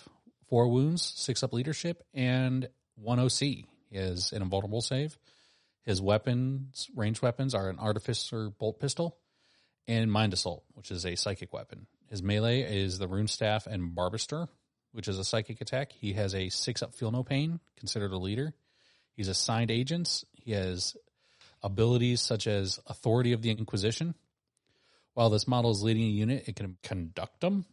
four 0.49 0.67
wounds, 0.67 1.05
six 1.17 1.45
up 1.45 1.53
leadership, 1.53 2.03
and 2.13 2.69
one 2.97 3.21
OC. 3.21 3.39
He 3.39 3.67
has 3.93 4.33
an 4.33 4.43
invulnerable 4.43 4.81
save. 4.81 5.17
His 5.85 6.03
weapons, 6.03 6.89
ranged 6.97 7.23
weapons, 7.23 7.55
are 7.55 7.69
an 7.69 7.79
artificer 7.79 8.51
bolt 8.51 8.81
pistol 8.81 9.17
and 9.87 10.11
mind 10.11 10.33
assault, 10.33 10.65
which 10.73 10.91
is 10.91 11.07
a 11.07 11.15
psychic 11.15 11.53
weapon. 11.53 11.87
His 12.11 12.25
melee 12.25 12.63
is 12.63 12.99
the 12.99 13.07
rune 13.07 13.29
staff 13.29 13.69
and 13.69 13.95
Barbarisater, 13.95 14.49
which 14.91 15.07
is 15.07 15.19
a 15.21 15.25
psychic 15.25 15.61
attack. 15.61 15.93
He 15.93 16.15
has 16.15 16.35
a 16.35 16.49
six 16.49 16.83
up 16.83 16.93
feel 16.93 17.13
no 17.13 17.23
pain, 17.23 17.61
considered 17.77 18.11
a 18.11 18.19
leader. 18.19 18.53
He's 19.15 19.29
assigned 19.29 19.71
agents. 19.71 20.25
He 20.33 20.53
has 20.53 20.97
abilities 21.63 22.21
such 22.21 22.49
as 22.49 22.81
authority 22.89 23.33
of 23.33 23.43
the 23.43 23.51
Inquisition. 23.51 24.17
While 25.15 25.31
this 25.31 25.47
model 25.49 25.71
is 25.71 25.83
leading 25.83 26.03
a 26.03 26.07
unit, 26.07 26.45
it 26.49 26.57
can 26.57 26.77
conduct 26.83 27.41
them. 27.41 27.65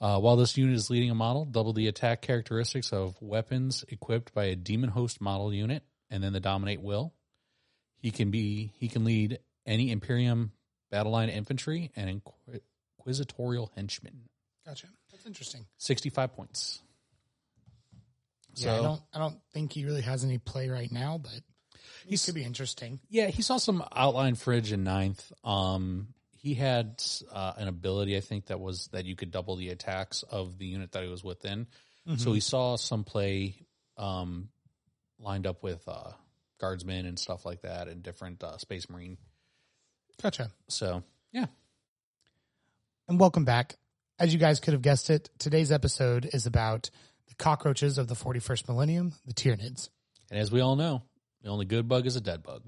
Uh, 0.00 0.18
while 0.20 0.36
this 0.36 0.56
unit 0.56 0.74
is 0.74 0.90
leading 0.90 1.10
a 1.10 1.14
model, 1.14 1.44
double 1.44 1.72
the 1.72 1.88
attack 1.88 2.22
characteristics 2.22 2.92
of 2.92 3.16
weapons 3.20 3.84
equipped 3.88 4.32
by 4.34 4.44
a 4.44 4.56
demon 4.56 4.90
host 4.90 5.20
model 5.20 5.52
unit, 5.52 5.82
and 6.10 6.22
then 6.22 6.32
the 6.32 6.40
dominate 6.40 6.82
will. 6.82 7.14
He 7.98 8.10
can 8.10 8.30
be 8.30 8.72
he 8.78 8.88
can 8.88 9.04
lead 9.04 9.38
any 9.64 9.90
Imperium 9.90 10.52
battle 10.90 11.12
line 11.12 11.28
infantry 11.28 11.90
and 11.96 12.20
inqui- 12.22 12.60
inquisitorial 12.98 13.72
henchmen. 13.74 14.28
Gotcha. 14.64 14.88
That's 15.10 15.26
interesting. 15.26 15.64
Sixty 15.78 16.10
five 16.10 16.34
points. 16.34 16.82
yeah, 18.54 18.74
I 18.78 18.82
don't. 18.82 19.00
I 19.14 19.18
don't 19.18 19.38
think 19.52 19.72
he 19.72 19.84
really 19.86 20.02
has 20.02 20.24
any 20.24 20.38
play 20.38 20.68
right 20.68 20.92
now, 20.92 21.18
but 21.18 21.40
he 22.06 22.18
could 22.18 22.34
be 22.34 22.44
interesting. 22.44 23.00
Yeah, 23.08 23.28
he 23.28 23.42
saw 23.42 23.56
some 23.56 23.82
outline 23.94 24.34
fridge 24.34 24.72
in 24.72 24.84
ninth. 24.84 25.32
Um, 25.42 26.08
he 26.46 26.54
had 26.54 27.02
uh, 27.32 27.54
an 27.56 27.66
ability, 27.66 28.16
I 28.16 28.20
think, 28.20 28.46
that 28.46 28.60
was 28.60 28.86
that 28.92 29.04
you 29.04 29.16
could 29.16 29.32
double 29.32 29.56
the 29.56 29.70
attacks 29.70 30.22
of 30.22 30.58
the 30.58 30.66
unit 30.66 30.92
that 30.92 31.02
he 31.02 31.08
was 31.10 31.24
within. 31.24 31.66
So 32.18 32.32
he 32.32 32.38
saw 32.38 32.76
some 32.76 33.02
play 33.02 33.56
um, 33.98 34.48
lined 35.18 35.44
up 35.44 35.64
with 35.64 35.82
uh, 35.88 36.12
guardsmen 36.60 37.04
and 37.04 37.18
stuff 37.18 37.44
like 37.44 37.62
that, 37.62 37.88
and 37.88 38.00
different 38.00 38.44
uh, 38.44 38.58
Space 38.58 38.88
Marine. 38.88 39.18
Gotcha. 40.22 40.52
So 40.68 41.02
yeah, 41.32 41.46
And 43.08 43.18
welcome 43.18 43.44
back. 43.44 43.74
As 44.20 44.32
you 44.32 44.38
guys 44.38 44.60
could 44.60 44.72
have 44.72 44.82
guessed 44.82 45.10
it, 45.10 45.28
today's 45.40 45.72
episode 45.72 46.30
is 46.32 46.46
about 46.46 46.90
the 47.26 47.34
cockroaches 47.34 47.98
of 47.98 48.06
the 48.06 48.14
41st 48.14 48.68
millennium, 48.68 49.14
the 49.26 49.34
Tyranids. 49.34 49.88
and 50.30 50.38
as 50.38 50.52
we 50.52 50.60
all 50.60 50.76
know, 50.76 51.02
the 51.42 51.48
only 51.48 51.64
good 51.66 51.88
bug 51.88 52.06
is 52.06 52.14
a 52.14 52.20
dead 52.20 52.44
bug. 52.44 52.62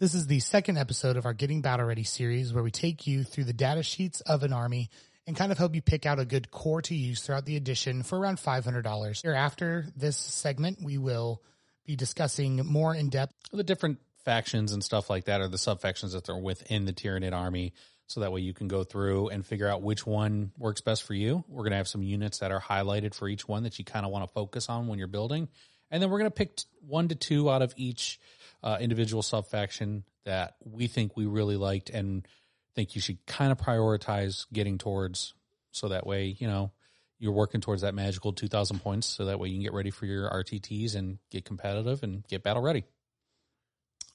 This 0.00 0.14
is 0.14 0.26
the 0.26 0.40
second 0.40 0.78
episode 0.78 1.16
of 1.16 1.26
our 1.26 1.32
Getting 1.32 1.60
Battle 1.60 1.86
Ready 1.86 2.02
series 2.02 2.52
where 2.52 2.64
we 2.64 2.72
take 2.72 3.06
you 3.06 3.22
through 3.22 3.44
the 3.44 3.52
data 3.52 3.84
sheets 3.84 4.20
of 4.22 4.42
an 4.42 4.52
army 4.52 4.90
and 5.28 5.36
kind 5.36 5.52
of 5.52 5.58
help 5.58 5.76
you 5.76 5.82
pick 5.82 6.06
out 6.06 6.18
a 6.18 6.24
good 6.24 6.50
core 6.50 6.82
to 6.82 6.94
use 6.94 7.22
throughout 7.22 7.44
the 7.44 7.56
edition 7.56 8.02
for 8.02 8.18
around 8.18 8.38
$500. 8.38 9.22
Here 9.22 9.32
after 9.32 9.86
this 9.94 10.16
segment, 10.16 10.78
we 10.82 10.98
will 10.98 11.40
be 11.86 11.94
discussing 11.94 12.66
more 12.66 12.94
in 12.94 13.10
depth 13.10 13.34
the 13.52 13.62
different 13.62 13.98
factions 14.24 14.72
and 14.72 14.82
stuff 14.82 15.08
like 15.08 15.26
that 15.26 15.40
or 15.40 15.46
the 15.46 15.58
sub 15.58 15.80
factions 15.80 16.14
that 16.14 16.28
are 16.28 16.38
within 16.38 16.84
the 16.84 16.92
Tyranid 16.92 17.32
army. 17.32 17.72
So 18.08 18.20
that 18.20 18.32
way 18.32 18.40
you 18.40 18.54
can 18.54 18.66
go 18.68 18.82
through 18.82 19.28
and 19.28 19.46
figure 19.46 19.68
out 19.68 19.82
which 19.82 20.04
one 20.04 20.50
works 20.58 20.80
best 20.80 21.04
for 21.04 21.14
you. 21.14 21.44
We're 21.48 21.62
going 21.62 21.70
to 21.70 21.76
have 21.76 21.88
some 21.88 22.02
units 22.02 22.38
that 22.38 22.50
are 22.50 22.60
highlighted 22.60 23.14
for 23.14 23.28
each 23.28 23.46
one 23.46 23.62
that 23.62 23.78
you 23.78 23.84
kind 23.84 24.04
of 24.04 24.10
want 24.10 24.24
to 24.24 24.32
focus 24.32 24.68
on 24.68 24.88
when 24.88 24.98
you're 24.98 25.06
building. 25.06 25.48
And 25.90 26.02
then 26.02 26.10
we're 26.10 26.18
going 26.18 26.30
to 26.30 26.34
pick 26.34 26.60
one 26.80 27.08
to 27.08 27.14
two 27.14 27.50
out 27.50 27.62
of 27.62 27.72
each 27.76 28.18
uh, 28.62 28.78
individual 28.80 29.22
sub 29.22 29.46
faction 29.46 30.04
that 30.24 30.54
we 30.64 30.86
think 30.86 31.16
we 31.16 31.26
really 31.26 31.56
liked 31.56 31.90
and 31.90 32.26
think 32.74 32.94
you 32.94 33.00
should 33.00 33.24
kind 33.26 33.52
of 33.52 33.58
prioritize 33.58 34.46
getting 34.52 34.78
towards. 34.78 35.34
So 35.72 35.88
that 35.88 36.06
way, 36.06 36.36
you 36.38 36.46
know, 36.46 36.72
you're 37.18 37.32
working 37.32 37.60
towards 37.60 37.82
that 37.82 37.94
magical 37.94 38.32
2000 38.32 38.80
points. 38.80 39.06
So 39.06 39.26
that 39.26 39.38
way 39.38 39.48
you 39.48 39.54
can 39.54 39.62
get 39.62 39.72
ready 39.72 39.90
for 39.90 40.06
your 40.06 40.28
RTTs 40.30 40.94
and 40.94 41.18
get 41.30 41.44
competitive 41.44 42.02
and 42.02 42.26
get 42.28 42.42
battle 42.42 42.62
ready. 42.62 42.84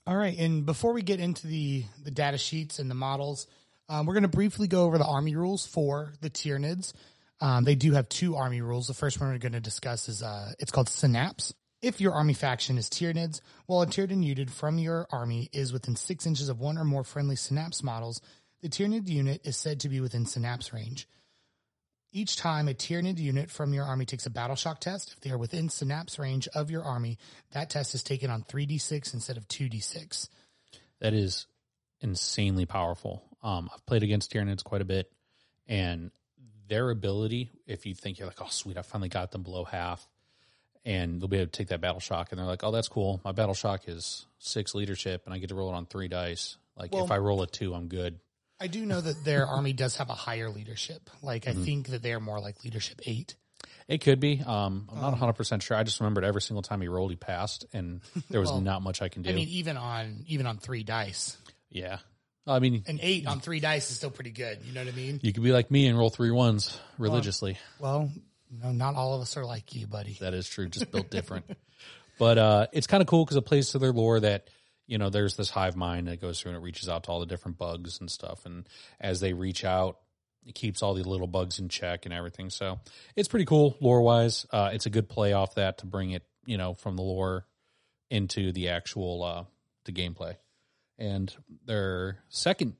All 0.06 0.16
right, 0.16 0.38
and 0.38 0.66
before 0.66 0.94
we 0.94 1.02
get 1.02 1.20
into 1.20 1.48
the 1.48 1.84
the 2.02 2.12
data 2.12 2.38
sheets 2.38 2.80
and 2.80 2.90
the 2.90 2.96
models, 2.96 3.46
um, 3.90 4.06
we're 4.06 4.14
going 4.14 4.24
to 4.24 4.30
briefly 4.30 4.70
go 4.70 4.86
over 4.86 4.98
the 4.98 5.06
army 5.06 5.36
rules 5.36 5.68
for 5.68 6.14
the 6.22 6.30
Tyranids. 6.30 6.94
Um, 7.42 7.66
they 7.66 7.76
do 7.76 7.92
have 7.92 8.08
two 8.08 8.38
army 8.38 8.62
rules. 8.62 8.88
The 8.88 8.94
first 8.94 9.20
one 9.20 9.32
we're 9.32 9.38
going 9.38 9.52
to 9.52 9.60
discuss 9.60 10.08
is 10.08 10.24
uh, 10.24 10.54
it's 10.60 10.72
called 10.72 10.88
Synapse. 10.88 11.54
If 11.82 12.02
your 12.02 12.14
army 12.14 12.34
faction 12.34 12.78
is 12.78 12.90
Tyranids, 12.90 13.40
while 13.68 13.84
a 13.84 13.88
Tyranid 13.88 14.24
unit 14.24 14.50
from 14.50 14.80
your 14.80 15.08
army 15.12 15.50
is 15.54 15.72
within 15.72 15.96
six 15.96 16.26
inches 16.26 16.50
of 16.50 16.60
one 16.60 16.78
or 16.78 16.84
more 16.84 17.04
friendly 17.04 17.36
Synapse 17.36 17.84
models, 17.84 18.20
the 18.62 18.70
Tyranid 18.70 19.08
unit 19.08 19.42
is 19.44 19.58
said 19.58 19.80
to 19.82 19.90
be 19.90 20.02
within 20.02 20.26
Synapse 20.26 20.74
range. 20.74 21.08
Each 22.12 22.36
time 22.36 22.68
a 22.68 22.74
Tyranid 22.74 23.20
unit 23.20 23.52
from 23.52 23.74
your 23.74 23.86
army 23.86 24.06
takes 24.06 24.26
a 24.26 24.32
battle 24.32 24.56
shock 24.56 24.80
test, 24.80 25.14
if 25.14 25.20
they 25.22 25.30
are 25.30 25.38
within 25.38 25.70
synapse 25.70 26.18
range 26.18 26.48
of 26.56 26.72
your 26.72 26.84
army, 26.84 27.20
that 27.52 27.70
test 27.70 27.94
is 27.94 28.02
taken 28.02 28.32
on 28.32 28.44
3d6 28.44 29.14
instead 29.14 29.38
of 29.38 29.48
2d6. 29.48 30.30
that 31.00 31.14
is 31.14 31.46
insanely 32.00 32.66
powerful. 32.66 33.24
Um, 33.44 33.70
I've 33.72 33.86
played 33.86 34.04
against 34.04 34.32
Tyranids 34.32 34.64
quite 34.64 34.82
a 34.82 34.86
bit, 34.86 35.12
and 35.68 36.12
their 36.68 36.90
ability, 36.90 37.52
if 37.68 37.86
you 37.86 37.94
think 37.94 38.18
you're 38.18 38.28
like, 38.28 38.42
oh, 38.42 38.48
sweet, 38.50 38.78
I 38.78 38.82
finally 38.82 39.10
got 39.10 39.32
them 39.32 39.44
below 39.44 39.64
half, 39.64 40.08
and 40.88 41.20
they'll 41.22 41.28
be 41.28 41.38
able 41.38 41.52
to 41.52 41.52
take 41.52 41.68
that 41.68 41.82
battle 41.82 42.00
shock, 42.00 42.32
and 42.32 42.40
they're 42.40 42.48
like, 42.48 42.64
oh, 42.64 42.72
that's 42.72 42.88
cool. 42.88 43.20
My 43.26 43.34
battle 43.34 43.54
shock 43.54 43.90
is 43.90 44.26
six 44.40 44.74
leadership, 44.74 45.24
and 45.26 45.34
I 45.34 45.38
get 45.38 45.50
to 45.50 45.56
roll 45.56 45.70
it 45.70 45.76
on 45.76 45.86
three 45.86 46.08
dice. 46.08 46.56
Like, 46.78 46.96
if 46.96 47.12
I 47.12 47.18
roll 47.18 47.42
a 47.42 47.48
two, 47.48 47.74
I'm 47.76 47.88
good. 47.90 48.20
I 48.60 48.68
do 48.68 48.86
know 48.86 49.02
that 49.02 49.24
their 49.26 49.46
army 49.56 49.74
does 49.74 49.98
have 49.98 50.10
a 50.10 50.14
higher 50.14 50.50
leadership. 50.50 51.10
Like, 51.22 51.48
I 51.48 51.54
think 51.54 51.90
that 51.90 52.02
they're 52.02 52.20
more 52.22 52.40
like 52.40 52.64
leadership 52.64 53.02
8. 53.06 53.36
It 53.90 53.98
could 54.00 54.20
be. 54.20 54.42
Um, 54.46 54.88
I'm 54.94 55.02
not 55.02 55.18
100% 55.18 55.62
sure. 55.62 55.76
I 55.76 55.84
just 55.84 56.00
remembered 56.00 56.24
every 56.24 56.42
single 56.42 56.62
time 56.62 56.80
he 56.82 56.88
rolled, 56.88 57.10
he 57.12 57.16
passed, 57.18 57.66
and 57.74 58.02
there 58.30 58.40
was 58.40 58.50
Well, 58.52 58.62
not 58.62 58.82
much 58.82 59.02
I 59.02 59.10
can 59.10 59.24
do. 59.24 59.30
I 59.30 59.34
mean, 59.34 59.48
even 59.50 59.76
on 59.78 60.24
even 60.28 60.46
on 60.48 60.58
3 60.58 60.84
dice. 60.84 61.36
yeah. 61.70 61.98
I 62.50 62.60
mean, 62.60 62.82
An 62.88 63.00
8 63.02 63.28
on 63.28 63.40
3 63.42 63.60
dice 63.60 63.92
is 63.92 63.98
still 63.98 64.10
pretty 64.10 64.32
good, 64.32 64.60
you 64.66 64.74
know 64.74 64.82
what 64.86 64.94
I 64.94 64.96
mean? 64.96 65.20
you 65.22 65.34
could 65.34 65.44
be 65.44 65.52
like 65.52 65.70
me 65.70 65.86
and 65.88 65.98
roll 66.00 66.10
three 66.10 66.32
ones 66.32 66.80
religiously. 66.98 67.58
Well, 67.78 68.10
no, 68.52 68.72
not 68.72 68.96
all 68.96 69.16
of 69.16 69.22
us 69.22 69.38
are 69.38 69.46
like 69.46 69.76
you, 69.76 69.88
buddy. 69.88 70.18
That 70.20 70.34
is 70.34 70.48
true, 70.48 70.68
just 70.68 70.92
built 70.92 71.10
different. 71.10 71.46
but 72.20 72.38
uh, 72.38 72.68
it's 72.72 72.88
kind 72.88 73.02
of 73.02 73.08
cool 73.08 73.26
because 73.26 73.38
it 73.38 73.46
plays 73.46 73.72
to 73.72 73.80
their 73.80 73.92
lore 73.92 74.20
that 74.20 74.50
you 74.86 74.98
know 74.98 75.10
there's 75.10 75.36
this 75.36 75.50
hive 75.50 75.76
mind 75.76 76.08
that 76.08 76.22
goes 76.22 76.40
through 76.40 76.52
and 76.52 76.58
it 76.58 76.64
reaches 76.64 76.90
out 76.90 77.04
to 77.04 77.12
all 77.12 77.20
the 77.20 77.26
different 77.26 77.58
bugs 77.58 78.00
and 78.00 78.10
stuff, 78.10 78.46
and 78.46 78.68
as 79.00 79.20
they 79.20 79.34
reach 79.34 79.66
out, 79.66 79.98
it 80.46 80.56
keeps 80.56 80.82
all 80.82 80.94
the 80.94 81.04
little 81.04 81.28
bugs 81.28 81.60
in 81.60 81.70
check 81.70 82.06
and 82.06 82.14
everything. 82.14 82.50
So 82.50 82.80
it's 83.16 83.28
pretty 83.28 83.46
cool 83.46 83.76
lore 83.82 84.02
wise. 84.02 84.46
Uh, 84.52 84.72
it's 84.74 84.86
a 84.86 84.90
good 84.90 85.10
play 85.10 85.34
off 85.34 85.56
that 85.56 85.80
to 85.80 85.86
bring 85.86 86.12
it 86.12 86.24
you 86.46 86.58
know 86.58 86.74
from 86.74 86.96
the 86.96 87.04
lore 87.04 87.46
into 88.10 88.52
the 88.52 88.70
actual 88.70 89.24
uh, 89.24 89.44
the 89.86 89.92
gameplay. 89.92 90.36
And 91.00 91.34
their 91.66 92.18
second 92.30 92.74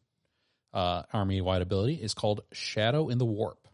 uh, 0.74 1.04
army 1.14 1.42
wide 1.42 1.62
ability 1.62 1.96
is 1.96 2.14
called 2.14 2.42
Shadow 2.52 3.10
in 3.10 3.20
the 3.20 3.26
Warp 3.26 3.67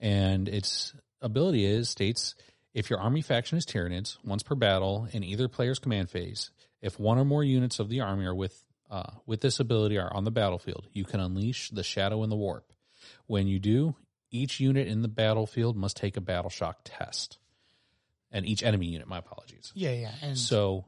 and 0.00 0.48
its 0.48 0.94
ability 1.20 1.64
is 1.64 1.88
states 1.88 2.34
if 2.72 2.88
your 2.88 3.00
army 3.00 3.20
faction 3.20 3.58
is 3.58 3.66
Tyranids, 3.66 4.16
once 4.24 4.42
per 4.42 4.54
battle 4.54 5.08
in 5.12 5.24
either 5.24 5.48
player's 5.48 5.78
command 5.78 6.08
phase, 6.08 6.50
if 6.80 6.98
one 7.00 7.18
or 7.18 7.24
more 7.24 7.42
units 7.44 7.78
of 7.80 7.88
the 7.88 8.00
army 8.00 8.26
are 8.26 8.34
with 8.34 8.62
uh, 8.90 9.10
with 9.26 9.40
this 9.40 9.60
ability 9.60 9.98
are 9.98 10.12
on 10.12 10.24
the 10.24 10.30
battlefield, 10.32 10.88
you 10.92 11.04
can 11.04 11.20
unleash 11.20 11.70
the 11.70 11.84
shadow 11.84 12.24
in 12.24 12.30
the 12.30 12.36
warp. 12.36 12.72
When 13.26 13.46
you 13.46 13.60
do, 13.60 13.94
each 14.32 14.58
unit 14.58 14.88
in 14.88 15.02
the 15.02 15.08
battlefield 15.08 15.76
must 15.76 15.96
take 15.96 16.16
a 16.16 16.20
battle 16.20 16.50
shock 16.50 16.78
test, 16.84 17.38
and 18.32 18.46
each 18.46 18.62
enemy 18.62 18.86
unit. 18.86 19.06
My 19.06 19.18
apologies. 19.18 19.72
Yeah, 19.74 19.92
yeah. 19.92 20.12
And 20.22 20.36
So 20.38 20.86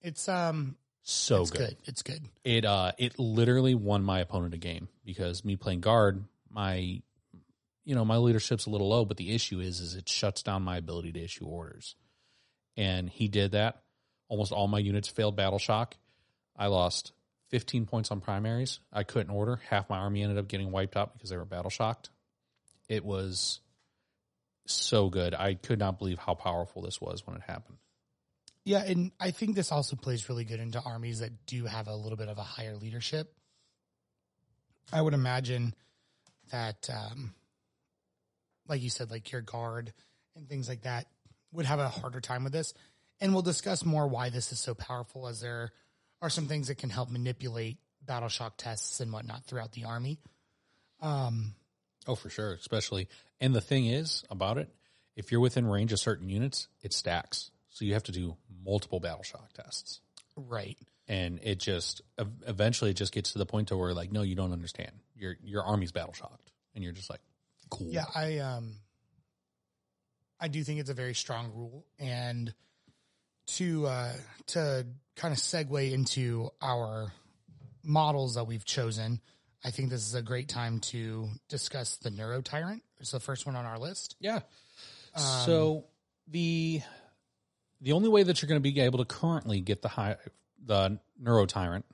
It's 0.00 0.28
um, 0.28 0.76
So 1.02 1.42
it's 1.42 1.50
good. 1.50 1.58
good. 1.58 1.76
It's 1.84 2.02
good. 2.02 2.22
It 2.44 2.64
uh 2.64 2.92
it 2.98 3.18
literally 3.18 3.74
won 3.74 4.02
my 4.02 4.20
opponent 4.20 4.54
a 4.54 4.58
game 4.58 4.88
because 5.04 5.44
me 5.44 5.56
playing 5.56 5.80
guard, 5.80 6.24
my 6.50 7.02
you 7.84 7.94
know, 7.94 8.04
my 8.04 8.16
leadership's 8.16 8.66
a 8.66 8.70
little 8.70 8.88
low, 8.88 9.04
but 9.04 9.16
the 9.16 9.34
issue 9.34 9.60
is 9.60 9.80
is 9.80 9.94
it 9.94 10.08
shuts 10.08 10.42
down 10.42 10.62
my 10.62 10.76
ability 10.76 11.12
to 11.12 11.22
issue 11.22 11.46
orders. 11.46 11.96
And 12.76 13.10
he 13.10 13.28
did 13.28 13.52
that. 13.52 13.82
Almost 14.28 14.52
all 14.52 14.68
my 14.68 14.78
units 14.78 15.08
failed 15.08 15.36
battle 15.36 15.58
shock. 15.58 15.96
I 16.56 16.68
lost 16.68 17.12
15 17.50 17.86
points 17.86 18.10
on 18.10 18.20
primaries. 18.20 18.80
I 18.92 19.02
couldn't 19.02 19.34
order. 19.34 19.60
Half 19.68 19.90
my 19.90 19.98
army 19.98 20.22
ended 20.22 20.38
up 20.38 20.48
getting 20.48 20.70
wiped 20.70 20.96
out 20.96 21.12
because 21.12 21.30
they 21.30 21.36
were 21.36 21.44
battle 21.44 21.70
shocked. 21.70 22.10
It 22.88 23.04
was 23.04 23.60
so 24.66 25.10
good. 25.10 25.34
I 25.34 25.54
could 25.54 25.78
not 25.78 25.98
believe 25.98 26.18
how 26.18 26.34
powerful 26.34 26.82
this 26.82 27.00
was 27.00 27.26
when 27.26 27.36
it 27.36 27.42
happened. 27.46 27.78
Yeah, 28.64 28.84
and 28.84 29.10
I 29.18 29.32
think 29.32 29.56
this 29.56 29.72
also 29.72 29.96
plays 29.96 30.28
really 30.28 30.44
good 30.44 30.60
into 30.60 30.80
armies 30.80 31.18
that 31.18 31.46
do 31.46 31.66
have 31.66 31.88
a 31.88 31.96
little 31.96 32.16
bit 32.16 32.28
of 32.28 32.38
a 32.38 32.42
higher 32.42 32.76
leadership. 32.76 33.34
I 34.92 35.02
would 35.02 35.14
imagine 35.14 35.74
that, 36.50 36.88
um, 36.92 37.34
like 38.68 38.82
you 38.82 38.90
said, 38.90 39.10
like 39.10 39.32
your 39.32 39.40
guard 39.40 39.92
and 40.36 40.48
things 40.48 40.68
like 40.68 40.82
that 40.82 41.06
would 41.52 41.66
have 41.66 41.78
a 41.78 41.88
harder 41.88 42.20
time 42.20 42.44
with 42.44 42.52
this. 42.52 42.74
And 43.20 43.32
we'll 43.32 43.42
discuss 43.42 43.84
more 43.84 44.08
why 44.08 44.30
this 44.30 44.52
is 44.52 44.60
so 44.60 44.74
powerful, 44.74 45.28
as 45.28 45.40
there 45.40 45.72
are 46.20 46.30
some 46.30 46.46
things 46.46 46.68
that 46.68 46.78
can 46.78 46.90
help 46.90 47.10
manipulate 47.10 47.78
battle 48.04 48.28
shock 48.28 48.54
tests 48.56 49.00
and 49.00 49.12
whatnot 49.12 49.44
throughout 49.44 49.72
the 49.72 49.84
army. 49.84 50.18
Um, 51.00 51.54
Oh, 52.06 52.14
for 52.14 52.30
sure. 52.30 52.52
Especially, 52.54 53.08
and 53.40 53.54
the 53.54 53.60
thing 53.60 53.86
is 53.86 54.24
about 54.30 54.58
it, 54.58 54.68
if 55.16 55.30
you're 55.30 55.40
within 55.40 55.66
range 55.66 55.92
of 55.92 56.00
certain 56.00 56.28
units, 56.28 56.68
it 56.80 56.92
stacks. 56.92 57.50
So 57.70 57.84
you 57.84 57.94
have 57.94 58.04
to 58.04 58.12
do 58.12 58.36
multiple 58.64 59.00
battle 59.00 59.22
shock 59.22 59.52
tests. 59.52 60.00
Right. 60.36 60.76
And 61.08 61.40
it 61.42 61.58
just 61.58 62.02
eventually 62.46 62.90
it 62.90 62.96
just 62.96 63.12
gets 63.12 63.32
to 63.32 63.38
the 63.38 63.46
point 63.46 63.68
to 63.68 63.76
where 63.76 63.92
like, 63.92 64.12
no, 64.12 64.22
you 64.22 64.34
don't 64.34 64.52
understand. 64.52 64.92
Your 65.14 65.36
your 65.42 65.62
army's 65.62 65.92
battle 65.92 66.12
shocked, 66.12 66.52
and 66.74 66.82
you're 66.82 66.92
just 66.92 67.10
like, 67.10 67.20
cool. 67.72 67.88
Yeah, 67.90 68.04
I 68.14 68.38
um 68.38 68.76
I 70.40 70.48
do 70.48 70.62
think 70.62 70.80
it's 70.80 70.90
a 70.90 70.94
very 70.94 71.14
strong 71.14 71.52
rule 71.54 71.86
and 71.98 72.52
to 73.46 73.86
uh 73.86 74.12
to 74.48 74.86
kind 75.16 75.32
of 75.32 75.38
segue 75.38 75.92
into 75.92 76.50
our 76.60 77.12
models 77.82 78.34
that 78.34 78.44
we've 78.44 78.64
chosen, 78.64 79.20
I 79.64 79.70
think 79.70 79.90
this 79.90 80.06
is 80.06 80.14
a 80.14 80.22
great 80.22 80.48
time 80.48 80.80
to 80.80 81.28
discuss 81.48 81.96
the 81.96 82.10
Neuro 82.10 82.40
Tyrant. 82.40 82.82
It's 83.00 83.10
the 83.10 83.20
first 83.20 83.46
one 83.46 83.56
on 83.56 83.64
our 83.64 83.78
list. 83.78 84.16
Yeah. 84.20 84.40
so 85.16 85.84
the 86.28 86.82
the 87.80 87.92
only 87.92 88.08
way 88.08 88.22
that 88.22 88.40
you're 88.40 88.48
going 88.48 88.62
to 88.62 88.72
be 88.72 88.80
able 88.80 88.98
to 88.98 89.04
currently 89.04 89.60
get 89.60 89.82
the 89.82 89.88
high 89.88 90.16
the 90.64 90.98
neuro 91.18 91.46
tyrant 91.46 91.84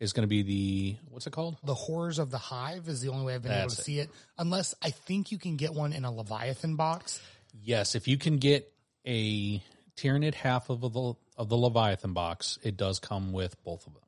is 0.00 0.12
going 0.12 0.22
to 0.22 0.28
be 0.28 0.42
the 0.42 0.96
what's 1.10 1.26
it 1.26 1.32
called? 1.32 1.56
The 1.64 1.74
Horrors 1.74 2.18
of 2.18 2.30
the 2.30 2.38
Hive 2.38 2.88
is 2.88 3.00
the 3.00 3.08
only 3.08 3.26
way 3.26 3.34
I've 3.34 3.42
been 3.42 3.52
able 3.52 3.70
to 3.70 3.80
it. 3.80 3.84
see 3.84 3.98
it. 3.98 4.10
Unless 4.38 4.74
I 4.82 4.90
think 4.90 5.32
you 5.32 5.38
can 5.38 5.56
get 5.56 5.74
one 5.74 5.92
in 5.92 6.04
a 6.04 6.12
Leviathan 6.12 6.76
box. 6.76 7.20
Yes, 7.62 7.94
if 7.94 8.06
you 8.06 8.18
can 8.18 8.36
get 8.38 8.72
a 9.06 9.62
Tyranid 9.96 10.34
half 10.34 10.70
of 10.70 10.80
the 10.80 11.14
of 11.36 11.48
the 11.48 11.56
Leviathan 11.56 12.12
box, 12.12 12.58
it 12.62 12.76
does 12.76 12.98
come 12.98 13.32
with 13.32 13.62
both 13.64 13.86
of 13.86 13.94
them. 13.94 14.02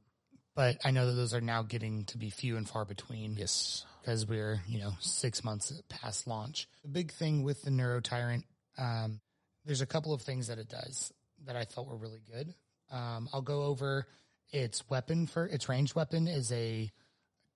But 0.55 0.79
I 0.85 0.91
know 0.91 1.07
that 1.07 1.13
those 1.13 1.35
are 1.35 1.41
now 1.41 1.63
getting 1.63 2.05
to 2.07 2.19
be 2.19 2.31
few 2.31 2.57
and 2.57 2.69
far 2.69 2.85
between. 2.85 3.37
Yes. 3.37 3.85
because 4.03 4.27
we're 4.27 4.61
you 4.69 4.79
know 4.79 4.93
six 5.01 5.43
months 5.43 5.73
past 5.89 6.27
launch. 6.27 6.69
The 6.83 6.89
big 6.89 7.13
thing 7.13 7.43
with 7.43 7.63
the 7.63 7.71
Neuro 7.71 8.01
Tyrant, 8.01 8.45
um, 8.79 9.21
there's 9.65 9.81
a 9.81 9.87
couple 9.87 10.13
of 10.13 10.23
things 10.23 10.49
that 10.49 10.59
it 10.59 10.69
does 10.69 11.13
that 11.47 11.57
I 11.57 11.65
thought 11.65 11.87
were 11.87 11.97
really 11.97 12.21
good. 12.31 12.55
Um, 12.91 13.29
I'll 13.33 13.43
go 13.43 13.63
over 13.65 14.07
its 14.53 14.89
weapon 14.89 15.27
for 15.27 15.47
its 15.47 15.69
ranged 15.69 15.95
weapon 15.95 16.27
is 16.29 16.51
a 16.53 16.91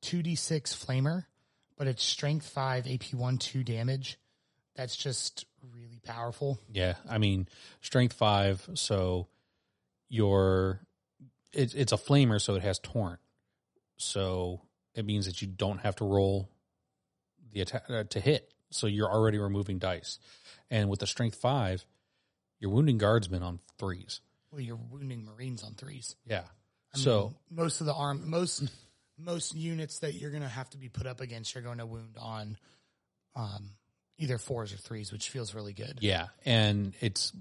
two 0.02 0.22
d 0.22 0.35
six 0.35 0.74
flamer, 0.74 1.24
but 1.76 1.87
it's 1.87 2.04
strength 2.04 2.48
five, 2.48 2.87
AP 2.87 3.14
one 3.14 3.38
two 3.38 3.64
damage. 3.64 4.18
That's 4.76 4.96
just 4.96 5.46
really 5.72 6.00
powerful. 6.04 6.59
Yeah, 6.72 6.94
I 7.09 7.18
mean 7.18 7.48
strength 7.80 8.14
five, 8.14 8.68
so 8.74 9.28
your 10.09 10.80
it's 11.52 11.74
it's 11.74 11.92
a 11.92 11.96
flamer, 11.96 12.40
so 12.40 12.54
it 12.54 12.62
has 12.62 12.78
torrent, 12.78 13.20
so 13.96 14.61
it 14.94 15.04
means 15.04 15.26
that 15.26 15.42
you 15.42 15.48
don't 15.48 15.78
have 15.78 15.96
to 15.96 16.04
roll 16.04 16.48
the 17.52 17.61
attack 17.61 17.85
uh, 17.88 18.04
to 18.04 18.20
hit, 18.20 18.52
so 18.70 18.87
you're 18.87 19.11
already 19.11 19.38
removing 19.38 19.78
dice, 19.78 20.18
and 20.70 20.88
with 20.88 21.00
the 21.00 21.07
strength 21.07 21.37
five, 21.37 21.85
you're 22.59 22.70
wounding 22.70 22.98
guardsmen 22.98 23.42
on 23.42 23.61
threes. 23.78 24.20
Well, 24.50 24.61
you're 24.61 24.78
wounding 24.90 25.24
Marines 25.24 25.62
on 25.62 25.74
threes. 25.74 26.16
Yeah, 26.26 26.44
I 26.94 26.98
so 26.98 27.35
mean, 27.50 27.57
most 27.64 27.80
of 27.80 27.87
the 27.87 27.94
arm, 27.94 28.28
most 28.28 28.64
most 29.18 29.54
units 29.54 30.00
that 30.00 30.14
you're 30.14 30.30
going 30.30 30.42
to 30.42 30.48
have 30.48 30.68
to 30.70 30.78
be 30.78 30.88
put 30.88 31.07
up 31.07 31.20
against, 31.20 31.54
you're 31.54 31.62
going 31.62 31.78
to 31.78 31.87
wound 31.87 32.16
on 32.20 32.57
um, 33.37 33.70
either 34.18 34.38
fours 34.38 34.72
or 34.72 34.76
threes, 34.76 35.12
which 35.12 35.30
feels 35.30 35.54
really 35.54 35.72
good. 35.72 35.98
Yeah, 36.00 36.28
and 36.44 36.94
it's 37.00 37.33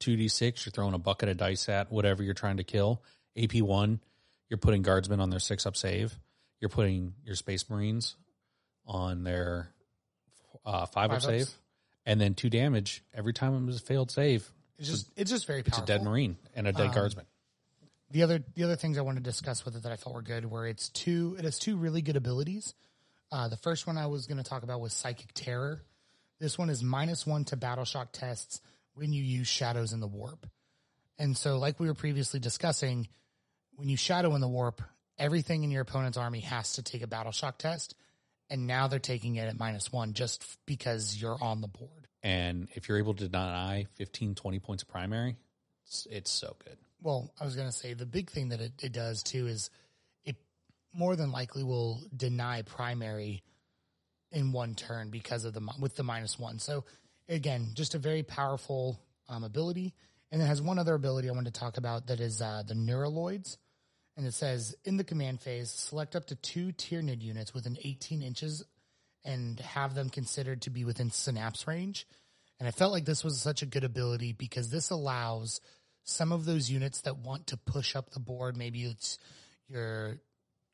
two 0.00 0.16
d 0.16 0.28
six. 0.28 0.64
You're 0.64 0.72
throwing 0.72 0.94
a 0.94 0.98
bucket 0.98 1.28
of 1.28 1.36
dice 1.36 1.68
at 1.68 1.90
whatever 1.90 2.22
you're 2.22 2.34
trying 2.34 2.58
to 2.58 2.64
kill. 2.64 3.02
AP 3.36 3.56
one, 3.62 4.00
you're 4.48 4.58
putting 4.58 4.82
guardsmen 4.82 5.20
on 5.20 5.30
their 5.30 5.40
six 5.40 5.66
up 5.66 5.76
save. 5.76 6.18
You're 6.60 6.70
putting 6.70 7.14
your 7.24 7.36
space 7.36 7.68
marines 7.70 8.16
on 8.86 9.22
their 9.22 9.72
uh, 10.64 10.86
five, 10.86 11.10
up 11.10 11.22
Five 11.22 11.30
ups. 11.30 11.48
save, 11.48 11.56
and 12.06 12.20
then 12.20 12.34
two 12.34 12.50
damage 12.50 13.02
every 13.14 13.32
time 13.32 13.54
it 13.54 13.64
was 13.64 13.76
a 13.76 13.80
failed 13.80 14.10
save. 14.10 14.50
It's 14.78 14.88
just 14.88 15.10
it's 15.16 15.30
just 15.30 15.46
very 15.46 15.60
It's 15.60 15.78
a 15.78 15.84
dead 15.84 16.02
marine 16.02 16.36
and 16.54 16.66
a 16.66 16.72
dead 16.72 16.94
guardsman. 16.94 17.26
The 18.10 18.22
other 18.22 18.42
the 18.54 18.64
other 18.64 18.76
things 18.76 18.96
I 18.96 19.02
want 19.02 19.18
to 19.18 19.22
discuss 19.22 19.64
with 19.64 19.76
it 19.76 19.82
that 19.82 19.92
I 19.92 19.96
thought 19.96 20.14
were 20.14 20.22
good 20.22 20.50
were 20.50 20.66
it's 20.66 20.88
two 20.88 21.36
it 21.38 21.44
has 21.44 21.58
two 21.58 21.76
really 21.76 22.02
good 22.02 22.16
abilities. 22.16 22.74
Uh, 23.30 23.48
the 23.48 23.56
first 23.56 23.86
one 23.86 23.98
I 23.98 24.06
was 24.06 24.26
going 24.26 24.38
to 24.38 24.48
talk 24.48 24.62
about 24.62 24.80
was 24.80 24.92
Psychic 24.94 25.32
Terror. 25.34 25.82
This 26.40 26.56
one 26.56 26.70
is 26.70 26.82
minus 26.82 27.26
one 27.26 27.44
to 27.46 27.56
battle 27.56 27.84
shock 27.84 28.12
tests 28.12 28.60
when 28.94 29.12
you 29.12 29.22
use 29.22 29.46
shadows 29.46 29.92
in 29.92 30.00
the 30.00 30.06
warp. 30.06 30.46
And 31.18 31.36
so, 31.36 31.58
like 31.58 31.78
we 31.80 31.88
were 31.88 31.94
previously 31.94 32.40
discussing, 32.40 33.08
when 33.74 33.88
you 33.88 33.96
shadow 33.96 34.34
in 34.34 34.40
the 34.40 34.48
warp, 34.48 34.80
everything 35.18 35.64
in 35.64 35.70
your 35.70 35.82
opponent's 35.82 36.16
army 36.16 36.40
has 36.40 36.74
to 36.74 36.82
take 36.82 37.02
a 37.02 37.06
battle 37.06 37.32
shock 37.32 37.58
test. 37.58 37.94
And 38.50 38.66
now 38.66 38.88
they're 38.88 38.98
taking 38.98 39.36
it 39.36 39.46
at 39.46 39.58
minus 39.58 39.92
one 39.92 40.14
just 40.14 40.44
because 40.64 41.20
you're 41.20 41.36
on 41.42 41.60
the 41.60 41.68
board. 41.68 42.08
And 42.22 42.68
if 42.74 42.88
you're 42.88 42.98
able 42.98 43.14
to 43.14 43.28
deny 43.28 43.86
15, 43.96 44.34
20 44.34 44.58
points 44.58 44.82
of 44.82 44.88
primary, 44.88 45.36
it's, 45.84 46.06
it's 46.10 46.30
so 46.30 46.56
good. 46.64 46.78
Well, 47.02 47.32
I 47.40 47.44
was 47.44 47.56
going 47.56 47.68
to 47.68 47.76
say 47.76 47.94
the 47.94 48.06
big 48.06 48.30
thing 48.30 48.48
that 48.50 48.60
it, 48.60 48.72
it 48.82 48.92
does 48.92 49.22
too 49.22 49.46
is 49.46 49.70
it 50.24 50.36
more 50.92 51.16
than 51.16 51.30
likely 51.30 51.62
will 51.62 52.00
deny 52.16 52.62
primary 52.62 53.42
in 54.32 54.52
one 54.52 54.74
turn 54.74 55.10
because 55.10 55.44
of 55.44 55.54
the 55.54 55.60
with 55.80 55.96
the 55.96 56.02
minus 56.02 56.38
one. 56.38 56.58
So 56.58 56.84
again, 57.28 57.68
just 57.74 57.94
a 57.94 57.98
very 57.98 58.22
powerful 58.22 58.98
um, 59.28 59.44
ability, 59.44 59.94
and 60.30 60.42
it 60.42 60.46
has 60.46 60.60
one 60.60 60.78
other 60.78 60.94
ability 60.94 61.28
I 61.28 61.32
wanted 61.32 61.54
to 61.54 61.60
talk 61.60 61.76
about 61.76 62.08
that 62.08 62.20
is 62.20 62.42
uh, 62.42 62.62
the 62.66 62.74
Neuraloids, 62.74 63.56
and 64.16 64.26
it 64.26 64.34
says 64.34 64.74
in 64.84 64.96
the 64.96 65.04
command 65.04 65.40
phase, 65.40 65.70
select 65.70 66.16
up 66.16 66.26
to 66.26 66.34
two 66.34 66.72
Tyranid 66.72 67.22
units 67.22 67.54
within 67.54 67.78
18 67.82 68.22
inches 68.22 68.64
and 69.24 69.60
have 69.60 69.94
them 69.94 70.10
considered 70.10 70.62
to 70.62 70.70
be 70.70 70.84
within 70.84 71.10
synapse 71.10 71.66
range. 71.66 72.06
And 72.58 72.66
I 72.66 72.72
felt 72.72 72.92
like 72.92 73.04
this 73.04 73.22
was 73.22 73.40
such 73.40 73.62
a 73.62 73.66
good 73.66 73.84
ability 73.84 74.32
because 74.32 74.70
this 74.70 74.90
allows 74.90 75.60
some 76.08 76.32
of 76.32 76.44
those 76.44 76.70
units 76.70 77.02
that 77.02 77.18
want 77.18 77.48
to 77.48 77.56
push 77.56 77.94
up 77.94 78.10
the 78.10 78.20
board, 78.20 78.56
maybe 78.56 78.84
it's 78.84 79.18
your 79.68 80.18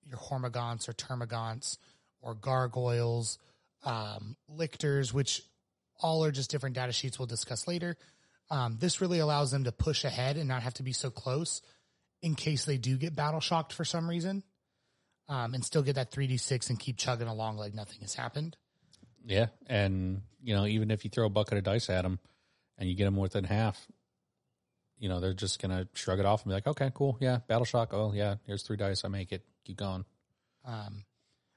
your 0.07 0.19
hormagaunts 0.19 0.89
or 0.89 0.93
termagants 0.93 1.79
or 2.21 2.35
gargoyles, 2.35 3.39
um, 3.85 4.37
lictors, 4.49 5.13
which 5.13 5.43
all 6.01 6.25
are 6.25 6.31
just 6.31 6.51
different 6.51 6.77
data 6.77 6.93
sheets 6.93 7.19
we'll 7.19 7.27
discuss 7.27 7.67
later. 7.67 7.97
Um, 8.51 8.77
this 8.79 9.01
really 9.01 9.19
allows 9.19 9.51
them 9.51 9.65
to 9.65 9.73
push 9.73 10.05
ahead 10.05 10.37
and 10.37 10.47
not 10.47 10.63
have 10.63 10.75
to 10.75 10.83
be 10.83 10.93
so 10.93 11.11
close 11.11 11.63
in 12.23 12.35
case 12.35 12.65
they 12.65 12.77
do 12.77 12.97
get 12.97 13.17
battle 13.17 13.41
shocked 13.41 13.73
for 13.73 13.85
some 13.85 14.09
reason, 14.09 14.43
um, 15.29 15.55
and 15.55 15.65
still 15.65 15.83
get 15.83 15.97
that 15.97 16.11
3d6 16.11 16.71
and 16.71 16.79
keep 16.79 16.97
chugging 16.97 17.29
along 17.29 17.57
like 17.57 17.75
nothing 17.75 18.01
has 18.03 18.15
happened. 18.15 18.57
Yeah, 19.27 19.47
and 19.67 20.23
you 20.43 20.55
know, 20.55 20.67
even 20.67 20.91
if 20.91 21.05
you 21.05 21.11
throw 21.11 21.27
a 21.27 21.31
bucket 21.31 21.59
of 21.59 21.65
dice 21.65 21.89
at 21.91 22.03
them 22.03 22.19
and 22.79 22.89
you 22.89 22.95
get 22.95 23.07
them 23.07 23.17
within 23.17 23.45
half, 23.45 23.87
you 25.05 25.11
know, 25.11 25.21
they're 25.21 25.35
just 25.35 25.61
gonna 25.61 25.87
shrug 25.93 26.19
it 26.19 26.25
off 26.25 26.45
and 26.45 26.51
be 26.51 26.55
like, 26.55 26.67
"Okay, 26.67 26.91
cool, 26.95 27.19
yeah, 27.21 27.41
battle 27.47 27.67
shock. 27.67 27.93
Oh 27.93 28.15
yeah, 28.15 28.37
here's 28.47 28.63
three 28.63 28.79
dice. 28.79 29.05
I 29.05 29.09
make 29.09 29.33
it. 29.33 29.45
Keep 29.67 29.77
going." 29.77 30.07
Um, 30.65 31.05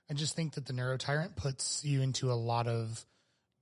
I 0.10 0.16
just 0.16 0.36
think 0.36 0.56
that 0.56 0.66
the 0.66 0.74
Neuro 0.74 0.98
Tyrant 0.98 1.38
puts 1.38 1.86
you 1.86 2.02
into 2.02 2.30
a 2.30 2.36
lot 2.36 2.68
of 2.68 3.06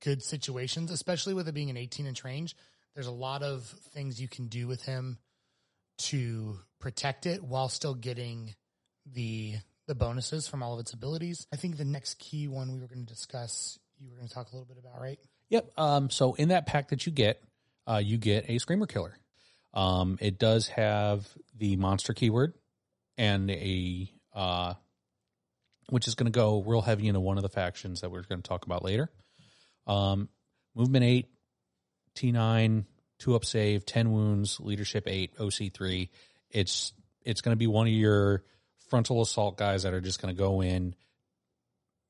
good 0.03 0.23
situations, 0.23 0.89
especially 0.89 1.35
with 1.35 1.47
it 1.47 1.51
being 1.53 1.69
an 1.69 1.77
18 1.77 2.07
inch 2.07 2.23
range. 2.23 2.55
There's 2.95 3.05
a 3.05 3.11
lot 3.11 3.43
of 3.43 3.63
things 3.93 4.19
you 4.19 4.27
can 4.27 4.47
do 4.47 4.65
with 4.65 4.81
him 4.81 5.19
to 5.99 6.57
protect 6.79 7.27
it 7.27 7.43
while 7.43 7.69
still 7.69 7.93
getting 7.93 8.55
the 9.05 9.53
the 9.85 9.93
bonuses 9.93 10.47
from 10.47 10.63
all 10.63 10.73
of 10.73 10.79
its 10.79 10.93
abilities. 10.93 11.45
I 11.53 11.57
think 11.57 11.77
the 11.77 11.85
next 11.85 12.17
key 12.17 12.47
one 12.47 12.73
we 12.73 12.79
were 12.79 12.87
going 12.87 13.05
to 13.05 13.13
discuss, 13.13 13.77
you 13.99 14.09
were 14.09 14.15
going 14.15 14.27
to 14.27 14.33
talk 14.33 14.51
a 14.51 14.55
little 14.55 14.65
bit 14.65 14.79
about, 14.79 14.99
right? 14.99 15.19
Yep. 15.49 15.73
Um, 15.77 16.09
so 16.09 16.33
in 16.33 16.47
that 16.47 16.65
pack 16.65 16.89
that 16.89 17.05
you 17.05 17.11
get, 17.11 17.39
uh, 17.85 18.01
you 18.03 18.17
get 18.17 18.49
a 18.49 18.57
screamer 18.57 18.87
killer. 18.87 19.15
Um, 19.75 20.17
it 20.21 20.39
does 20.39 20.69
have 20.69 21.27
the 21.57 21.75
monster 21.75 22.13
keyword 22.13 22.53
and 23.17 23.51
a 23.51 24.09
uh, 24.33 24.73
which 25.89 26.07
is 26.07 26.15
going 26.15 26.31
to 26.31 26.37
go 26.37 26.63
real 26.63 26.81
heavy 26.81 27.07
into 27.07 27.19
one 27.19 27.37
of 27.37 27.43
the 27.43 27.49
factions 27.49 28.01
that 28.01 28.09
we're 28.09 28.23
going 28.23 28.41
to 28.41 28.47
talk 28.47 28.65
about 28.65 28.83
later. 28.83 29.09
Um, 29.85 30.29
movement 30.73 31.05
eight, 31.05 31.29
T 32.15 32.31
nine, 32.31 32.85
two 33.19 33.35
up 33.35 33.45
save, 33.45 33.85
ten 33.85 34.11
wounds, 34.11 34.59
leadership 34.59 35.03
eight, 35.07 35.33
OC 35.39 35.73
three. 35.73 36.09
It's 36.49 36.93
it's 37.23 37.41
going 37.41 37.53
to 37.53 37.59
be 37.59 37.67
one 37.67 37.87
of 37.87 37.93
your 37.93 38.43
frontal 38.89 39.21
assault 39.21 39.57
guys 39.57 39.83
that 39.83 39.93
are 39.93 40.01
just 40.01 40.21
going 40.21 40.33
to 40.33 40.39
go 40.39 40.61
in, 40.61 40.95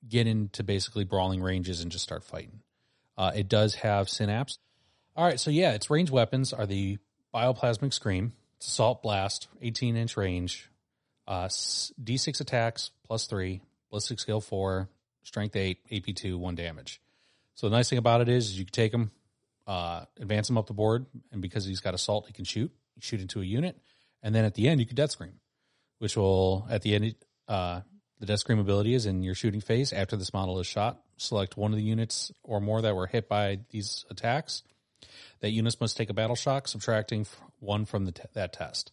get 0.07 0.27
into 0.27 0.63
basically 0.63 1.03
brawling 1.03 1.41
ranges 1.41 1.81
and 1.81 1.91
just 1.91 2.03
start 2.03 2.23
fighting. 2.23 2.61
Uh, 3.17 3.31
it 3.35 3.47
does 3.47 3.75
have 3.75 4.09
synapse. 4.09 4.59
All 5.15 5.25
right, 5.25 5.39
so 5.39 5.49
yeah, 5.49 5.71
its 5.71 5.89
range 5.89 6.11
weapons 6.11 6.51
are 6.51 6.65
the 6.65 6.97
bioplasmic 7.35 7.93
scream, 7.93 8.33
it's 8.57 8.67
assault 8.67 9.03
blast, 9.03 9.47
18 9.61 9.97
inch 9.97 10.15
range, 10.15 10.69
uh, 11.27 11.45
s- 11.45 11.91
d6 12.01 12.39
attacks 12.39 12.91
plus 13.05 13.27
three, 13.27 13.61
ballistic 13.89 14.19
skill 14.19 14.39
four, 14.39 14.89
strength 15.23 15.55
eight, 15.55 15.79
AP 15.91 16.15
two, 16.15 16.37
one 16.37 16.55
damage. 16.55 17.01
So 17.55 17.67
the 17.69 17.75
nice 17.75 17.89
thing 17.89 17.99
about 17.99 18.21
it 18.21 18.29
is, 18.29 18.47
is 18.47 18.59
you 18.59 18.65
can 18.65 18.71
take 18.71 18.93
him, 18.93 19.11
uh, 19.67 20.05
advance 20.19 20.49
him 20.49 20.57
up 20.57 20.67
the 20.67 20.73
board, 20.73 21.05
and 21.31 21.41
because 21.41 21.65
he's 21.65 21.79
got 21.81 21.93
assault, 21.93 22.27
he 22.27 22.33
can 22.33 22.45
shoot, 22.45 22.71
shoot 22.99 23.19
into 23.19 23.41
a 23.41 23.45
unit, 23.45 23.77
and 24.23 24.33
then 24.33 24.45
at 24.45 24.53
the 24.53 24.67
end 24.67 24.79
you 24.79 24.85
can 24.85 24.95
death 24.95 25.11
scream, 25.11 25.39
which 25.99 26.15
will 26.15 26.65
at 26.69 26.81
the 26.83 26.95
end 26.95 27.15
uh, 27.47 27.81
the 28.19 28.25
death 28.25 28.39
scream 28.39 28.59
ability 28.59 28.93
is 28.93 29.05
in 29.05 29.23
your 29.23 29.35
shooting 29.35 29.61
phase. 29.61 29.91
After 29.91 30.15
this 30.15 30.33
model 30.33 30.59
is 30.59 30.67
shot, 30.67 31.01
select 31.17 31.57
one 31.57 31.71
of 31.71 31.77
the 31.77 31.83
units 31.83 32.31
or 32.43 32.61
more 32.61 32.81
that 32.81 32.95
were 32.95 33.07
hit 33.07 33.27
by 33.27 33.59
these 33.71 34.05
attacks. 34.09 34.63
That 35.41 35.51
units 35.51 35.79
must 35.79 35.97
take 35.97 36.09
a 36.09 36.13
battle 36.13 36.35
shock, 36.35 36.67
subtracting 36.67 37.25
one 37.59 37.85
from 37.85 38.11
t- 38.11 38.23
that 38.33 38.53
test. 38.53 38.91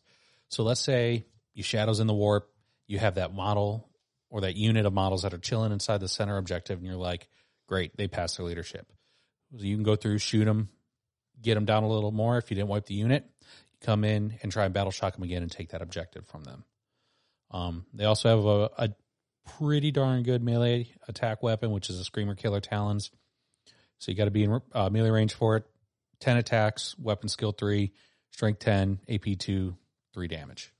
So 0.48 0.62
let's 0.62 0.80
say 0.80 1.24
you 1.54 1.62
shadows 1.62 2.00
in 2.00 2.06
the 2.06 2.14
warp, 2.14 2.50
you 2.86 2.98
have 2.98 3.14
that 3.14 3.34
model 3.34 3.88
or 4.30 4.42
that 4.42 4.56
unit 4.56 4.86
of 4.86 4.92
models 4.92 5.22
that 5.22 5.34
are 5.34 5.38
chilling 5.38 5.72
inside 5.72 6.00
the 6.00 6.08
center 6.08 6.38
objective, 6.38 6.78
and 6.78 6.86
you're 6.86 6.96
like, 6.96 7.28
great, 7.66 7.96
they 7.96 8.08
passed 8.08 8.36
their 8.36 8.46
leadership. 8.46 8.86
So 9.56 9.64
you 9.64 9.76
can 9.76 9.84
go 9.84 9.96
through, 9.96 10.18
shoot 10.18 10.46
them, 10.46 10.70
get 11.40 11.54
them 11.54 11.66
down 11.66 11.82
a 11.82 11.88
little 11.88 12.12
more. 12.12 12.38
If 12.38 12.50
you 12.50 12.54
didn't 12.54 12.70
wipe 12.70 12.86
the 12.86 12.94
unit, 12.94 13.24
you 13.42 13.78
come 13.86 14.04
in 14.04 14.38
and 14.42 14.50
try 14.50 14.64
and 14.64 14.72
battle 14.72 14.90
shock 14.90 15.14
them 15.14 15.22
again 15.22 15.42
and 15.42 15.50
take 15.50 15.70
that 15.70 15.82
objective 15.82 16.26
from 16.26 16.44
them. 16.44 16.64
Um, 17.50 17.84
they 17.92 18.06
also 18.06 18.28
have 18.30 18.44
a, 18.46 18.70
a 18.78 18.94
pretty 19.58 19.90
darn 19.90 20.22
good 20.22 20.42
melee 20.42 20.88
attack 21.08 21.42
weapon, 21.42 21.70
which 21.70 21.90
is 21.90 22.00
a 22.00 22.04
Screamer 22.04 22.34
Killer 22.34 22.60
Talons. 22.60 23.10
So 23.98 24.10
you 24.10 24.16
got 24.16 24.24
to 24.24 24.30
be 24.30 24.44
in 24.44 24.60
uh, 24.72 24.88
melee 24.90 25.10
range 25.10 25.34
for 25.34 25.56
it. 25.56 25.64
10 26.22 26.36
attacks, 26.36 26.96
weapon 26.98 27.28
skill 27.28 27.52
3, 27.52 27.92
strength 28.30 28.60
10, 28.60 29.00
AP 29.08 29.38
2, 29.38 29.76
3 30.14 30.28
damage. 30.28 30.72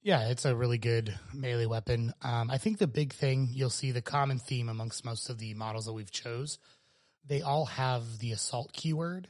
Yeah, 0.00 0.28
it's 0.28 0.44
a 0.44 0.54
really 0.54 0.78
good 0.78 1.18
melee 1.34 1.66
weapon. 1.66 2.14
Um, 2.22 2.48
I 2.48 2.58
think 2.58 2.78
the 2.78 2.86
big 2.86 3.12
thing 3.12 3.48
you'll 3.52 3.68
see 3.68 3.90
the 3.90 4.00
common 4.00 4.38
theme 4.38 4.68
amongst 4.68 5.04
most 5.04 5.28
of 5.28 5.38
the 5.38 5.54
models 5.54 5.86
that 5.86 5.92
we've 5.92 6.10
chose, 6.10 6.58
they 7.26 7.42
all 7.42 7.66
have 7.66 8.18
the 8.20 8.30
assault 8.30 8.72
keyword, 8.72 9.28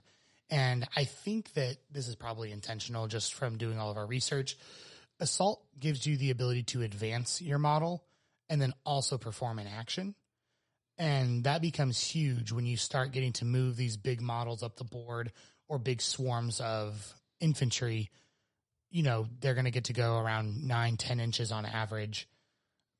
and 0.50 0.86
I 0.94 1.04
think 1.04 1.54
that 1.54 1.78
this 1.90 2.06
is 2.06 2.14
probably 2.14 2.52
intentional 2.52 3.06
just 3.06 3.32
from 3.32 3.56
doing 3.56 3.78
all 3.78 3.90
of 3.90 3.96
our 3.96 4.06
research. 4.06 4.58
Assault 5.20 5.64
gives 5.80 6.06
you 6.06 6.18
the 6.18 6.30
ability 6.30 6.64
to 6.64 6.82
advance 6.82 7.40
your 7.40 7.58
model 7.58 8.04
and 8.50 8.60
then 8.60 8.74
also 8.84 9.16
perform 9.16 9.58
an 9.58 9.66
action. 9.66 10.14
And 10.98 11.44
that 11.44 11.62
becomes 11.62 12.02
huge 12.02 12.50
when 12.50 12.66
you 12.66 12.76
start 12.76 13.12
getting 13.12 13.32
to 13.34 13.44
move 13.44 13.76
these 13.76 13.96
big 13.96 14.20
models 14.20 14.62
up 14.62 14.76
the 14.76 14.84
board 14.84 15.32
or 15.68 15.78
big 15.78 16.02
swarms 16.02 16.60
of 16.60 17.14
infantry. 17.40 18.10
You 18.90 19.04
know, 19.04 19.26
they're 19.40 19.54
going 19.54 19.66
to 19.66 19.70
get 19.70 19.84
to 19.84 19.92
go 19.92 20.18
around 20.18 20.66
nine, 20.66 20.96
10 20.96 21.20
inches 21.20 21.52
on 21.52 21.64
average 21.64 22.28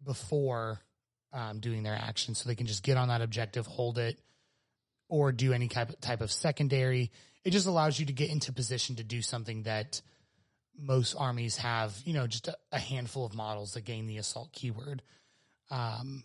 before 0.05 0.81
um, 1.33 1.59
doing 1.59 1.83
their 1.83 1.97
action. 1.97 2.35
So 2.35 2.49
they 2.49 2.55
can 2.55 2.67
just 2.67 2.85
get 2.85 2.97
on 2.97 3.09
that 3.09 3.21
objective, 3.21 3.67
hold 3.67 3.99
it, 3.99 4.19
or 5.09 5.33
do 5.33 5.53
any 5.53 5.67
type, 5.69 6.01
type 6.01 6.21
of 6.21 6.31
secondary. 6.31 7.11
It 7.45 7.51
just 7.51 7.67
allows 7.67 7.99
you 7.99 8.07
to 8.07 8.13
get 8.13 8.31
into 8.31 8.53
position 8.53 8.97
to 8.97 9.05
do 9.05 9.23
something 9.23 9.65
that 9.65 10.01
most 10.79 11.15
armies 11.15 11.57
have, 11.57 11.97
you 12.05 12.13
know, 12.13 12.27
just 12.29 12.47
a, 12.47 12.57
a 12.71 12.79
handful 12.79 13.27
of 13.27 13.35
models 13.35 13.75
that 13.75 13.85
gain 13.85 14.07
the 14.07 14.19
assault 14.19 14.53
keyword. 14.53 15.03
Um, 15.71 16.23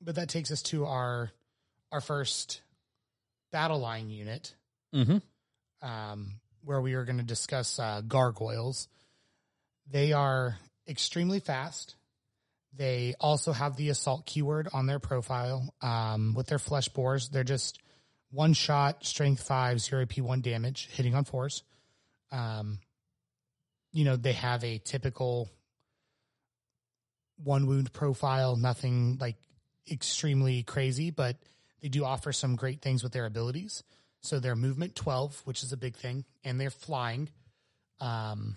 but 0.00 0.16
that 0.16 0.28
takes 0.28 0.50
us 0.50 0.62
to 0.62 0.86
our 0.86 1.30
our 1.92 2.00
first 2.00 2.60
battle 3.52 3.78
line 3.78 4.10
unit, 4.10 4.54
Mm-hmm. 4.94 5.18
um, 5.86 6.32
where 6.64 6.80
we 6.80 6.94
are 6.94 7.04
going 7.04 7.18
to 7.18 7.22
discuss 7.24 7.78
uh, 7.78 8.00
gargoyles. 8.06 8.88
They 9.90 10.12
are 10.12 10.56
extremely 10.88 11.38
fast. 11.40 11.94
They 12.74 13.14
also 13.20 13.52
have 13.52 13.76
the 13.76 13.88
assault 13.90 14.26
keyword 14.26 14.68
on 14.72 14.86
their 14.86 14.98
profile. 14.98 15.72
Um, 15.80 16.34
with 16.34 16.46
their 16.48 16.58
flesh 16.58 16.88
bores, 16.88 17.28
they're 17.28 17.44
just 17.44 17.78
one 18.30 18.52
shot, 18.52 19.04
strength 19.06 19.42
five, 19.42 19.80
zero 19.80 20.02
AP 20.02 20.18
one 20.18 20.40
damage, 20.40 20.88
hitting 20.92 21.14
on 21.14 21.24
fours. 21.24 21.62
Um, 22.32 22.80
you 23.92 24.04
know, 24.04 24.16
they 24.16 24.32
have 24.32 24.62
a 24.64 24.78
typical 24.78 25.48
one 27.42 27.66
wound 27.66 27.92
profile, 27.92 28.56
nothing 28.56 29.18
like 29.20 29.36
extremely 29.90 30.62
crazy, 30.62 31.10
but 31.10 31.36
they 31.82 31.88
do 31.88 32.04
offer 32.04 32.32
some 32.32 32.56
great 32.56 32.80
things 32.80 33.02
with 33.02 33.12
their 33.12 33.26
abilities. 33.26 33.82
So 34.20 34.40
their 34.40 34.56
movement 34.56 34.94
12, 34.94 35.42
which 35.44 35.62
is 35.62 35.72
a 35.72 35.76
big 35.76 35.96
thing, 35.96 36.24
and 36.44 36.60
they're 36.60 36.70
flying. 36.70 37.28
Um, 38.00 38.56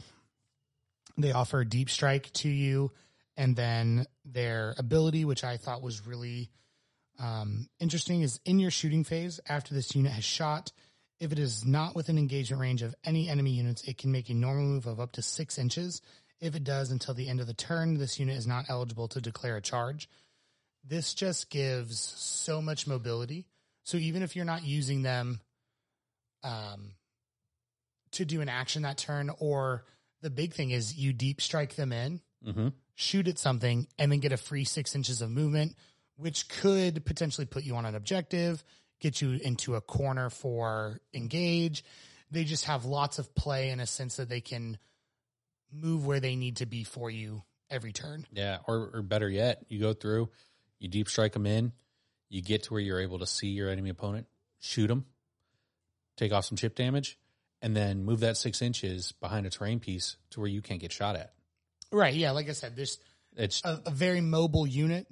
they 1.17 1.31
offer 1.31 1.63
deep 1.63 1.89
strike 1.89 2.31
to 2.33 2.49
you, 2.49 2.91
and 3.37 3.55
then 3.55 4.05
their 4.25 4.73
ability, 4.77 5.25
which 5.25 5.43
I 5.43 5.57
thought 5.57 5.81
was 5.81 6.07
really 6.07 6.49
um, 7.19 7.67
interesting, 7.79 8.21
is 8.21 8.39
in 8.45 8.59
your 8.59 8.71
shooting 8.71 9.03
phase 9.03 9.39
after 9.47 9.73
this 9.73 9.95
unit 9.95 10.11
has 10.11 10.23
shot. 10.23 10.71
If 11.19 11.31
it 11.31 11.39
is 11.39 11.65
not 11.65 11.95
within 11.95 12.17
engagement 12.17 12.61
range 12.61 12.81
of 12.81 12.95
any 13.03 13.27
enemy 13.29 13.51
units, 13.51 13.83
it 13.83 13.97
can 13.97 14.11
make 14.11 14.29
a 14.29 14.33
normal 14.33 14.63
move 14.63 14.87
of 14.87 14.99
up 14.99 15.11
to 15.13 15.21
six 15.21 15.57
inches. 15.57 16.01
If 16.39 16.55
it 16.55 16.63
does 16.63 16.89
until 16.89 17.13
the 17.13 17.27
end 17.27 17.41
of 17.41 17.47
the 17.47 17.53
turn, 17.53 17.97
this 17.97 18.19
unit 18.19 18.37
is 18.37 18.47
not 18.47 18.65
eligible 18.69 19.09
to 19.09 19.19
declare 19.19 19.57
a 19.57 19.61
charge. 19.61 20.09
This 20.89 21.13
just 21.13 21.49
gives 21.49 21.99
so 21.99 22.61
much 22.61 22.87
mobility. 22.87 23.45
So 23.83 23.97
even 23.97 24.23
if 24.23 24.35
you're 24.35 24.43
not 24.43 24.65
using 24.65 25.03
them 25.03 25.39
um, 26.43 26.93
to 28.13 28.25
do 28.25 28.41
an 28.41 28.49
action 28.49 28.81
that 28.81 28.97
turn, 28.97 29.29
or 29.39 29.85
the 30.21 30.29
big 30.31 30.53
thing 30.53 30.71
is 30.71 30.95
you 30.95 31.13
deep 31.13 31.41
strike 31.41 31.75
them 31.75 31.91
in, 31.91 32.21
Mm-hmm. 32.47 32.69
shoot 32.95 33.27
at 33.27 33.37
something, 33.37 33.85
and 33.97 34.09
then 34.11 34.19
get 34.19 34.31
a 34.31 34.37
free 34.37 34.63
six 34.63 34.95
inches 34.95 35.21
of 35.21 35.29
movement, 35.29 35.75
which 36.15 36.47
could 36.47 37.03
potentially 37.05 37.45
put 37.45 37.65
you 37.65 37.75
on 37.75 37.85
an 37.85 37.95
objective, 37.95 38.63
get 39.01 39.21
you 39.21 39.39
into 39.43 39.75
a 39.75 39.81
corner 39.81 40.29
for 40.29 41.01
engage. 41.13 41.83
They 42.31 42.45
just 42.45 42.63
have 42.65 42.85
lots 42.85 43.19
of 43.19 43.35
play 43.35 43.71
in 43.71 43.81
a 43.81 43.85
sense 43.85 44.15
that 44.15 44.29
they 44.29 44.39
can 44.39 44.77
move 45.71 46.05
where 46.05 46.21
they 46.21 46.35
need 46.37 46.57
to 46.57 46.65
be 46.65 46.85
for 46.85 47.11
you 47.11 47.43
every 47.69 47.91
turn. 47.91 48.25
Yeah, 48.31 48.59
or, 48.67 48.89
or 48.93 49.01
better 49.01 49.29
yet, 49.29 49.65
you 49.67 49.79
go 49.79 49.93
through, 49.93 50.29
you 50.79 50.87
deep 50.87 51.09
strike 51.09 51.33
them 51.33 51.45
in, 51.45 51.73
you 52.29 52.41
get 52.41 52.63
to 52.63 52.73
where 52.73 52.81
you're 52.81 52.99
able 53.01 53.19
to 53.19 53.27
see 53.27 53.47
your 53.47 53.69
enemy 53.69 53.89
opponent, 53.89 54.27
shoot 54.59 54.87
them, 54.87 55.05
take 56.17 56.31
off 56.31 56.45
some 56.45 56.57
chip 56.57 56.75
damage, 56.75 57.17
and 57.61 57.75
then 57.75 58.03
move 58.05 58.21
that 58.21 58.37
six 58.37 58.61
inches 58.61 59.11
behind 59.13 59.45
a 59.45 59.49
terrain 59.49 59.79
piece 59.79 60.15
to 60.31 60.39
where 60.39 60.49
you 60.49 60.61
can't 60.61 60.79
get 60.79 60.91
shot 60.91 61.15
at. 61.15 61.33
Right. 61.91 62.13
Yeah. 62.13 62.31
Like 62.31 62.49
I 62.49 62.53
said, 62.53 62.75
there's 62.75 62.99
It's 63.35 63.61
a, 63.65 63.81
a 63.85 63.91
very 63.91 64.21
mobile 64.21 64.67
unit. 64.67 65.07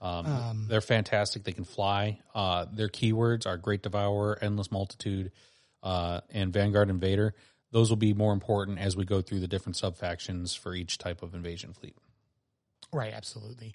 um, 0.00 0.26
Um, 0.26 0.66
they're 0.68 0.80
fantastic. 0.80 1.44
They 1.44 1.52
can 1.52 1.64
fly. 1.64 2.20
Uh, 2.34 2.66
their 2.72 2.88
keywords 2.88 3.46
are 3.46 3.56
Great 3.56 3.82
Devourer, 3.82 4.38
Endless 4.40 4.72
Multitude, 4.72 5.30
uh, 5.82 6.22
and 6.30 6.52
Vanguard 6.52 6.90
Invader. 6.90 7.34
Those 7.70 7.90
will 7.90 7.96
be 7.96 8.14
more 8.14 8.32
important 8.32 8.78
as 8.78 8.96
we 8.96 9.04
go 9.04 9.20
through 9.20 9.40
the 9.40 9.48
different 9.48 9.76
sub 9.76 9.96
factions 9.96 10.54
for 10.54 10.74
each 10.74 10.96
type 10.96 11.22
of 11.22 11.34
invasion 11.34 11.72
fleet. 11.72 11.96
Right. 12.92 13.12
Absolutely. 13.12 13.74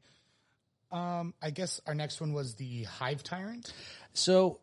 Um, 0.92 1.34
I 1.42 1.52
guess 1.52 1.80
our 1.86 1.94
next 1.94 2.20
one 2.20 2.34
was 2.34 2.56
the 2.56 2.84
Hive 2.84 3.24
Tyrant. 3.24 3.72
So, 4.14 4.60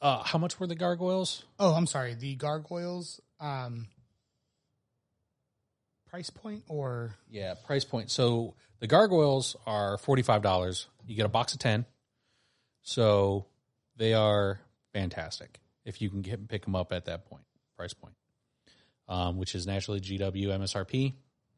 uh, 0.00 0.22
how 0.22 0.38
much 0.38 0.58
were 0.60 0.66
the 0.66 0.74
gargoyles? 0.76 1.44
Oh, 1.58 1.74
I'm 1.74 1.86
sorry. 1.86 2.14
The 2.14 2.36
Gargoyles, 2.36 3.20
um, 3.40 3.88
price 6.08 6.30
point 6.30 6.64
or 6.68 7.14
Yeah, 7.30 7.54
price 7.66 7.84
point. 7.84 8.10
So 8.10 8.54
the 8.80 8.86
gargoyles 8.86 9.56
are 9.66 9.98
forty 9.98 10.22
five 10.22 10.42
dollars. 10.42 10.86
You 11.06 11.16
get 11.16 11.26
a 11.26 11.30
box 11.30 11.52
of 11.52 11.58
ten, 11.58 11.86
so 12.82 13.46
they 13.96 14.14
are 14.14 14.60
fantastic 14.92 15.60
if 15.84 16.00
you 16.02 16.10
can 16.10 16.22
get 16.22 16.48
pick 16.48 16.64
them 16.64 16.74
up 16.76 16.92
at 16.92 17.06
that 17.06 17.26
point 17.26 17.44
price 17.76 17.94
point, 17.94 18.14
um, 19.08 19.36
which 19.38 19.54
is 19.54 19.66
naturally 19.66 20.00
GW 20.00 20.46
MSRP. 20.48 21.14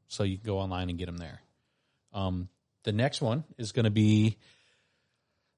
So 0.08 0.24
you 0.24 0.36
can 0.36 0.46
go 0.46 0.58
online 0.58 0.90
and 0.90 0.98
get 0.98 1.06
them 1.06 1.16
there. 1.16 1.40
Um, 2.12 2.48
the 2.84 2.92
next 2.92 3.20
one 3.20 3.44
is 3.58 3.72
going 3.72 3.84
to 3.84 3.90
be 3.90 4.36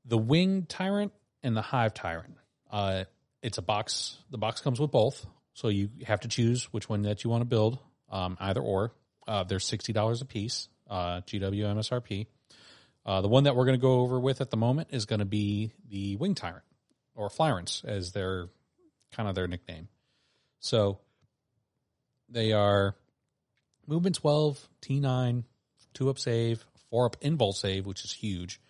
the 0.05 0.19
Wing 0.19 0.67
Tyrant 0.69 1.13
and 1.43 1.57
the 1.57 1.63
Hive 1.63 1.95
Tyrant. 1.95 2.35
Uh, 2.71 3.05
it's 3.43 3.59
a 3.59 3.63
box. 3.63 4.17
The 4.31 4.39
box 4.39 4.61
comes 4.61 4.81
with 4.81 4.91
both. 4.91 5.25
So 5.55 5.69
you 5.69 5.91
have 6.05 6.21
to 6.21 6.29
choose 6.29 6.65
which 6.73 6.89
one 6.89 7.03
that 7.03 7.25
you 7.25 7.31
want 7.31 7.43
to 7.43 7.47
build, 7.47 7.79
um, 8.11 8.37
either 8.41 8.61
or. 8.61 8.93
Uh, 9.27 9.45
they're 9.45 9.61
sixty 9.61 9.93
dollars 9.93 10.21
a 10.21 10.25
piece, 10.25 10.69
uh, 10.91 11.21
GW 11.23 11.63
MSRP. 11.63 12.27
Uh, 13.07 13.21
the 13.21 13.29
one 13.29 13.45
that 13.45 13.55
we're 13.55 13.65
going 13.65 13.79
to 13.79 13.83
go 13.83 14.01
over 14.01 14.19
with 14.19 14.41
at 14.41 14.51
the 14.51 14.57
moment 14.57 14.89
is 14.91 15.07
going 15.07 15.21
to 15.21 15.27
be 15.27 15.73
the 15.91 16.17
Wing 16.17 16.35
Tyrant, 16.35 16.65
or 17.15 17.29
Flyrants, 17.29 17.85
as 17.85 18.13
their 18.13 18.49
kind 19.13 19.29
of 19.29 19.35
their 19.35 19.47
nickname. 19.47 19.89
So 20.61 20.99
they 22.29 22.53
are 22.53 22.97
movement 23.87 24.17
12, 24.17 24.69
T9, 24.83 25.45
2 25.93 26.09
up 26.09 26.19
save, 26.19 26.65
4 26.95 27.07
up 27.07 27.21
invul 27.23 27.53
save, 27.53 27.87
which 27.87 28.05
is 28.05 28.13
huge, 28.13 28.61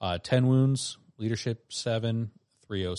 uh, 0.00 0.18
10 0.22 0.46
wounds, 0.46 0.96
leadership 1.18 1.72
7, 1.72 2.30
3 2.64 2.86
OC. 2.86 2.98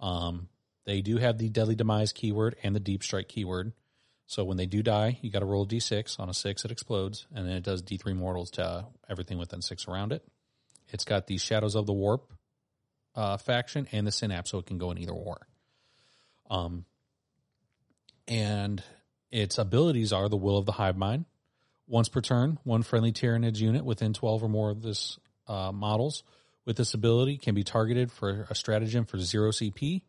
Um, 0.00 0.48
they 0.86 1.02
do 1.02 1.18
have 1.18 1.36
the 1.36 1.50
deadly 1.50 1.74
demise 1.74 2.10
keyword 2.14 2.56
and 2.62 2.74
the 2.74 2.80
deep 2.80 3.02
strike 3.02 3.28
keyword. 3.28 3.74
So 4.26 4.44
when 4.44 4.56
they 4.56 4.64
do 4.64 4.82
die, 4.82 5.18
you 5.20 5.30
got 5.30 5.40
to 5.40 5.44
roll 5.44 5.64
a 5.64 5.66
d6. 5.66 6.18
On 6.18 6.30
a 6.30 6.32
6, 6.32 6.64
it 6.64 6.70
explodes, 6.70 7.26
and 7.34 7.46
then 7.46 7.54
it 7.54 7.62
does 7.62 7.82
d3 7.82 8.16
mortals 8.16 8.50
to 8.52 8.86
everything 9.10 9.36
within 9.36 9.60
6 9.60 9.86
around 9.88 10.14
it. 10.14 10.24
It's 10.88 11.04
got 11.04 11.26
the 11.26 11.36
Shadows 11.36 11.74
of 11.74 11.84
the 11.84 11.92
Warp 11.92 12.32
uh, 13.14 13.36
faction 13.36 13.86
and 13.92 14.06
the 14.06 14.12
Synapse, 14.12 14.52
so 14.52 14.58
it 14.58 14.64
can 14.64 14.78
go 14.78 14.90
in 14.90 14.96
either 14.96 15.12
war. 15.12 15.46
Um, 16.48 16.86
and 18.26 18.82
its 19.30 19.58
abilities 19.58 20.14
are 20.14 20.30
the 20.30 20.38
Will 20.38 20.56
of 20.56 20.64
the 20.64 20.72
Hive 20.72 20.96
Mind. 20.96 21.26
Once 21.90 22.08
per 22.08 22.20
turn, 22.20 22.56
one 22.62 22.84
friendly 22.84 23.10
Tyranids 23.10 23.58
unit 23.58 23.84
within 23.84 24.12
12 24.12 24.44
or 24.44 24.48
more 24.48 24.70
of 24.70 24.80
this 24.80 25.18
uh, 25.48 25.72
models 25.72 26.22
with 26.64 26.76
this 26.76 26.94
ability 26.94 27.36
can 27.36 27.52
be 27.52 27.64
targeted 27.64 28.12
for 28.12 28.46
a 28.48 28.54
stratagem 28.54 29.04
for 29.04 29.18
zero 29.18 29.50
CP, 29.50 30.02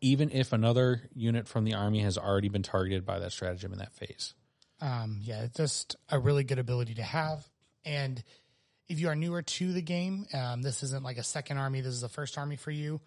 even 0.00 0.32
if 0.32 0.52
another 0.52 1.02
unit 1.14 1.46
from 1.46 1.62
the 1.62 1.74
army 1.74 2.00
has 2.00 2.18
already 2.18 2.48
been 2.48 2.64
targeted 2.64 3.06
by 3.06 3.20
that 3.20 3.30
stratagem 3.30 3.72
in 3.72 3.78
that 3.78 3.94
phase. 3.94 4.34
Um, 4.80 5.20
yeah, 5.22 5.42
it's 5.42 5.56
just 5.56 5.94
a 6.08 6.18
really 6.18 6.42
good 6.42 6.58
ability 6.58 6.94
to 6.94 7.04
have. 7.04 7.46
And 7.84 8.20
if 8.88 8.98
you 8.98 9.08
are 9.08 9.14
newer 9.14 9.42
to 9.42 9.72
the 9.72 9.80
game, 9.80 10.26
um, 10.34 10.60
this 10.60 10.82
isn't 10.82 11.04
like 11.04 11.18
a 11.18 11.22
second 11.22 11.58
army. 11.58 11.82
This 11.82 11.94
is 11.94 12.02
a 12.02 12.08
first 12.08 12.36
army 12.36 12.56
for 12.56 12.72
you. 12.72 13.00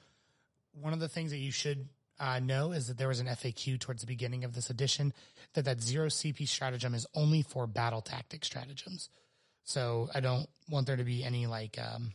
One 0.72 0.94
of 0.94 1.02
the 1.02 1.10
things 1.10 1.32
that 1.32 1.40
you 1.40 1.52
should 1.52 1.90
uh, 2.20 2.40
know 2.40 2.72
is 2.72 2.88
that 2.88 2.98
there 2.98 3.08
was 3.08 3.20
an 3.20 3.28
FAQ 3.28 3.80
towards 3.80 4.02
the 4.02 4.08
beginning 4.08 4.44
of 4.44 4.54
this 4.54 4.70
edition 4.70 5.14
that 5.54 5.66
that 5.66 5.82
zero 5.82 6.08
CP 6.08 6.48
stratagem 6.48 6.94
is 6.94 7.06
only 7.16 7.42
for 7.42 7.68
battle 7.68 8.02
tactic 8.02 8.46
stratagems. 8.46 9.10
So 9.64 10.10
I 10.14 10.20
don't 10.20 10.48
want 10.70 10.88
there 10.88 10.96
to 10.96 11.04
be 11.04 11.24
any 11.24 11.48
like 11.48 11.78
um, 11.80 12.12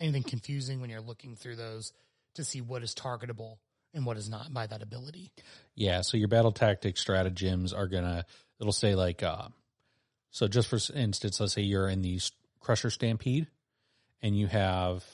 anything 0.00 0.22
confusing 0.22 0.80
when 0.80 0.90
you're 0.90 1.00
looking 1.00 1.36
through 1.36 1.56
those 1.56 1.92
to 2.34 2.44
see 2.44 2.60
what 2.60 2.82
is 2.82 2.94
targetable 2.94 3.58
and 3.94 4.06
what 4.06 4.16
is 4.16 4.28
not 4.28 4.52
by 4.52 4.66
that 4.66 4.82
ability. 4.82 5.32
Yeah, 5.74 6.00
so 6.02 6.16
your 6.16 6.28
battle 6.28 6.52
tactic 6.52 6.96
stratagems 6.96 7.72
are 7.72 7.86
gonna 7.86 8.24
it'll 8.60 8.72
say 8.72 8.94
like 8.94 9.22
uh 9.22 9.48
so 10.30 10.46
just 10.46 10.68
for 10.68 10.78
instance, 10.94 11.40
let's 11.40 11.54
say 11.54 11.62
you're 11.62 11.88
in 11.88 12.02
the 12.02 12.20
Crusher 12.60 12.90
Stampede 12.90 13.48
and 14.22 14.36
you 14.36 14.46
have 14.46 15.04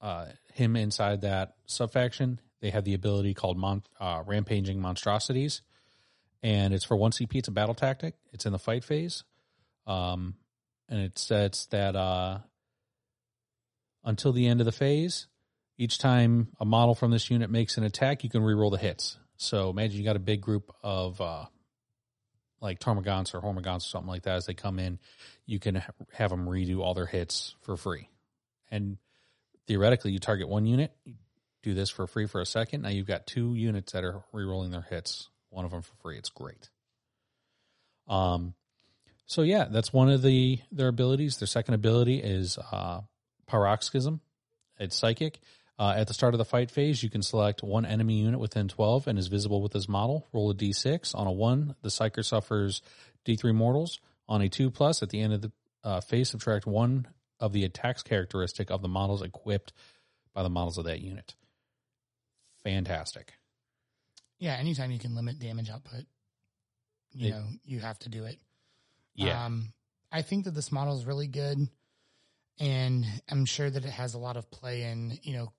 uh 0.00 0.26
him 0.54 0.76
inside 0.76 1.22
that 1.22 1.54
subfaction, 1.66 2.40
they 2.60 2.70
have 2.70 2.84
the 2.84 2.94
ability 2.94 3.34
called 3.34 3.56
mon- 3.56 3.82
uh, 3.98 4.22
Rampaging 4.26 4.80
Monstrosities, 4.80 5.62
and 6.42 6.74
it's 6.74 6.84
for 6.84 6.96
one 6.96 7.12
CP. 7.12 7.36
It's 7.36 7.48
a 7.48 7.52
battle 7.52 7.74
tactic. 7.74 8.14
It's 8.32 8.46
in 8.46 8.52
the 8.52 8.58
fight 8.58 8.84
phase, 8.84 9.24
um, 9.86 10.34
and 10.88 11.00
it 11.00 11.18
sets 11.18 11.66
that 11.66 11.96
uh, 11.96 12.38
until 14.04 14.32
the 14.32 14.46
end 14.46 14.60
of 14.60 14.66
the 14.66 14.72
phase, 14.72 15.26
each 15.78 15.98
time 15.98 16.48
a 16.58 16.64
model 16.64 16.94
from 16.94 17.10
this 17.10 17.30
unit 17.30 17.50
makes 17.50 17.76
an 17.78 17.84
attack, 17.84 18.24
you 18.24 18.30
can 18.30 18.42
reroll 18.42 18.70
the 18.70 18.78
hits. 18.78 19.16
So 19.36 19.70
imagine 19.70 19.98
you 19.98 20.04
got 20.04 20.16
a 20.16 20.20
big 20.20 20.42
group 20.42 20.70
of 20.82 21.20
uh, 21.20 21.46
like 22.60 22.78
Termagants 22.78 23.34
or 23.34 23.40
Hormagaunts 23.40 23.86
or 23.86 23.88
something 23.88 24.08
like 24.08 24.22
that. 24.24 24.36
As 24.36 24.46
they 24.46 24.54
come 24.54 24.78
in, 24.78 24.98
you 25.46 25.58
can 25.58 25.76
ha- 25.76 25.92
have 26.12 26.30
them 26.30 26.46
redo 26.46 26.80
all 26.80 26.92
their 26.94 27.06
hits 27.06 27.54
for 27.62 27.76
free. 27.76 28.08
And 28.70 28.98
theoretically, 29.66 30.12
you 30.12 30.18
target 30.18 30.48
one 30.48 30.66
unit, 30.66 30.92
do 31.62 31.74
this 31.74 31.90
for 31.90 32.06
free 32.06 32.26
for 32.26 32.40
a 32.40 32.46
second. 32.46 32.82
Now 32.82 32.88
you've 32.88 33.06
got 33.06 33.26
two 33.26 33.54
units 33.54 33.92
that 33.92 34.04
are 34.04 34.22
rerolling 34.34 34.70
their 34.70 34.86
hits, 34.88 35.28
one 35.50 35.64
of 35.64 35.70
them 35.70 35.82
for 35.82 35.94
free. 36.02 36.16
It's 36.18 36.30
great. 36.30 36.70
Um, 38.08 38.54
so 39.26 39.42
yeah, 39.42 39.66
that's 39.70 39.92
one 39.92 40.10
of 40.10 40.22
the 40.22 40.58
their 40.72 40.88
abilities. 40.88 41.38
Their 41.38 41.46
second 41.46 41.74
ability 41.74 42.18
is 42.18 42.58
uh, 42.58 43.02
Paroxysm. 43.46 44.20
It's 44.78 44.96
psychic. 44.96 45.40
Uh, 45.78 45.94
at 45.96 46.08
the 46.08 46.14
start 46.14 46.34
of 46.34 46.38
the 46.38 46.44
fight 46.44 46.70
phase, 46.70 47.02
you 47.02 47.08
can 47.08 47.22
select 47.22 47.62
one 47.62 47.86
enemy 47.86 48.20
unit 48.20 48.38
within 48.38 48.68
12 48.68 49.06
and 49.06 49.18
is 49.18 49.28
visible 49.28 49.62
with 49.62 49.72
this 49.72 49.88
model. 49.88 50.26
Roll 50.30 50.50
a 50.50 50.54
d6. 50.54 51.14
On 51.14 51.26
a 51.26 51.32
1, 51.32 51.74
the 51.80 51.88
Psyker 51.88 52.22
suffers 52.22 52.82
d3 53.24 53.54
mortals. 53.54 53.98
On 54.28 54.42
a 54.42 54.48
2 54.50 54.70
plus, 54.70 55.02
at 55.02 55.08
the 55.08 55.20
end 55.20 55.32
of 55.32 55.40
the 55.40 55.52
uh, 55.82 56.00
phase, 56.02 56.28
subtract 56.28 56.66
1 56.66 57.06
of 57.40 57.54
the 57.54 57.64
attacks 57.64 58.02
characteristic 58.02 58.70
of 58.70 58.82
the 58.82 58.88
models 58.88 59.22
equipped 59.22 59.72
by 60.34 60.42
the 60.42 60.50
models 60.50 60.76
of 60.76 60.84
that 60.84 61.00
unit. 61.00 61.34
Fantastic. 62.64 63.34
Yeah, 64.38 64.54
anytime 64.54 64.90
you 64.90 64.98
can 64.98 65.14
limit 65.14 65.38
damage 65.38 65.70
output, 65.70 66.06
you 67.12 67.28
It- 67.28 67.30
know, 67.30 67.48
you 67.64 67.80
have 67.80 67.98
to 68.00 68.08
do 68.08 68.24
it. 68.24 68.40
Yeah. 69.14 69.44
Um, 69.44 69.72
I 70.12 70.22
think 70.22 70.44
that 70.44 70.52
this 70.52 70.72
model 70.72 70.98
is 70.98 71.04
really 71.04 71.26
good, 71.28 71.58
and 72.58 73.04
I'm 73.28 73.44
sure 73.44 73.68
that 73.70 73.84
it 73.84 73.90
has 73.90 74.14
a 74.14 74.18
lot 74.18 74.36
of 74.36 74.50
play 74.50 74.82
in 74.90 75.18
you 75.22 75.34
know 75.34 75.52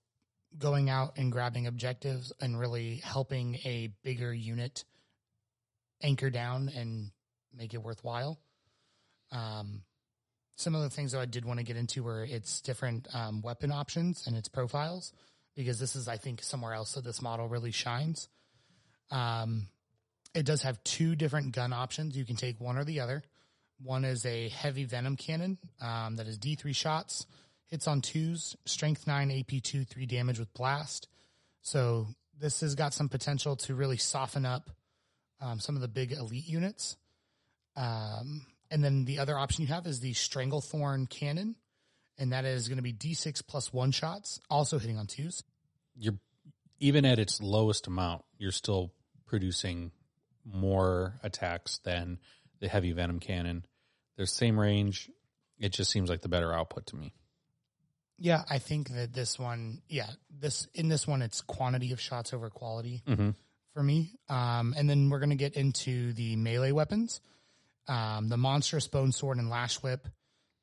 going 0.57 0.89
out 0.89 1.17
and 1.17 1.31
grabbing 1.31 1.67
objectives 1.67 2.33
and 2.41 2.59
really 2.59 2.97
helping 2.97 3.55
a 3.63 3.87
bigger 4.03 4.33
unit 4.33 4.83
anchor 6.01 6.29
down 6.29 6.67
and 6.69 7.11
make 7.53 7.73
it 7.73 7.81
worthwhile. 7.83 8.39
Um, 9.31 9.83
some 10.55 10.75
of 10.75 10.81
the 10.81 10.89
things 10.89 11.13
that 11.13 11.19
I 11.19 11.25
did 11.25 11.45
want 11.45 11.59
to 11.59 11.63
get 11.63 11.77
into 11.77 12.03
were 12.03 12.23
its 12.25 12.59
different 12.61 13.07
um, 13.15 13.41
weapon 13.41 13.71
options 13.71 14.27
and 14.27 14.35
its 14.35 14.49
profiles, 14.49 15.13
because 15.55 15.79
this 15.79 15.95
is, 15.95 16.07
I 16.07 16.17
think, 16.17 16.43
somewhere 16.43 16.73
else 16.73 16.93
that 16.93 17.03
this 17.03 17.21
model 17.21 17.47
really 17.47 17.71
shines. 17.71 18.29
Um, 19.09 19.67
it 20.33 20.45
does 20.45 20.61
have 20.63 20.83
two 20.83 21.15
different 21.15 21.53
gun 21.53 21.73
options. 21.73 22.17
You 22.17 22.25
can 22.25 22.35
take 22.35 22.59
one 22.59 22.77
or 22.77 22.85
the 22.85 23.01
other. 23.01 23.23
One 23.83 24.05
is 24.05 24.25
a 24.25 24.49
heavy 24.49 24.85
venom 24.85 25.17
cannon 25.17 25.57
um, 25.81 26.15
that 26.17 26.27
is 26.27 26.37
D3 26.37 26.75
shots, 26.75 27.25
hits 27.67 27.87
on 27.87 28.01
twos, 28.01 28.55
strength 28.65 29.07
nine, 29.07 29.29
AP2, 29.29 29.87
three 29.87 30.05
damage 30.05 30.39
with 30.39 30.53
blast. 30.53 31.07
So 31.61 32.07
this 32.39 32.61
has 32.61 32.75
got 32.75 32.93
some 32.93 33.09
potential 33.09 33.55
to 33.57 33.75
really 33.75 33.97
soften 33.97 34.45
up 34.45 34.69
um, 35.41 35.59
some 35.59 35.75
of 35.75 35.81
the 35.81 35.87
big 35.87 36.11
elite 36.11 36.47
units. 36.47 36.95
Um, 37.75 38.45
and 38.69 38.83
then 38.83 39.05
the 39.05 39.19
other 39.19 39.37
option 39.37 39.63
you 39.63 39.73
have 39.73 39.87
is 39.87 39.99
the 39.99 40.13
Stranglethorn 40.13 41.09
cannon, 41.09 41.55
and 42.21 42.31
that 42.31 42.45
is 42.45 42.67
going 42.67 42.77
to 42.77 42.84
be 42.84 42.93
D6 42.93 43.45
plus 43.47 43.73
one 43.73 43.91
shots, 43.91 44.39
also 44.49 44.77
hitting 44.79 44.97
on 44.97 45.07
twos. 45.07 45.43
You're 45.97 46.19
even 46.79 47.03
at 47.05 47.19
its 47.19 47.41
lowest 47.41 47.88
amount, 47.88 48.23
you're 48.38 48.51
still 48.51 48.93
producing 49.25 49.91
more 50.45 51.19
attacks 51.23 51.79
than 51.84 52.19
the 52.60 52.67
heavy 52.67 52.91
venom 52.91 53.19
cannon. 53.19 53.65
They're 54.17 54.25
same 54.25 54.60
range. 54.60 55.10
It 55.60 55.73
just 55.73 55.91
seems 55.91 56.10
like 56.10 56.21
the 56.21 56.29
better 56.29 56.53
output 56.53 56.88
to 56.88 56.95
me. 56.95 57.13
Yeah, 58.17 58.43
I 58.49 58.60
think 58.60 58.89
that 58.89 59.13
this 59.13 59.39
one, 59.39 59.81
yeah, 59.89 60.10
this 60.29 60.67
in 60.75 60.89
this 60.89 61.07
one, 61.07 61.21
it's 61.23 61.41
quantity 61.41 61.91
of 61.91 61.99
shots 61.99 62.34
over 62.34 62.49
quality 62.51 63.01
Mhm. 63.07 63.36
for 63.73 63.81
me. 63.81 64.13
Um, 64.29 64.73
and 64.77 64.88
then 64.89 65.10
we're 65.10 65.19
gonna 65.19 65.36
get 65.36 65.55
into 65.55 66.13
the 66.13 66.36
melee 66.36 66.71
weapons, 66.71 67.19
um, 67.88 68.27
the 68.27 68.38
monstrous 68.38 68.88
bone 68.88 69.12
sword 69.12 69.38
and 69.39 69.49
lash 69.49 69.81
whip. 69.81 70.07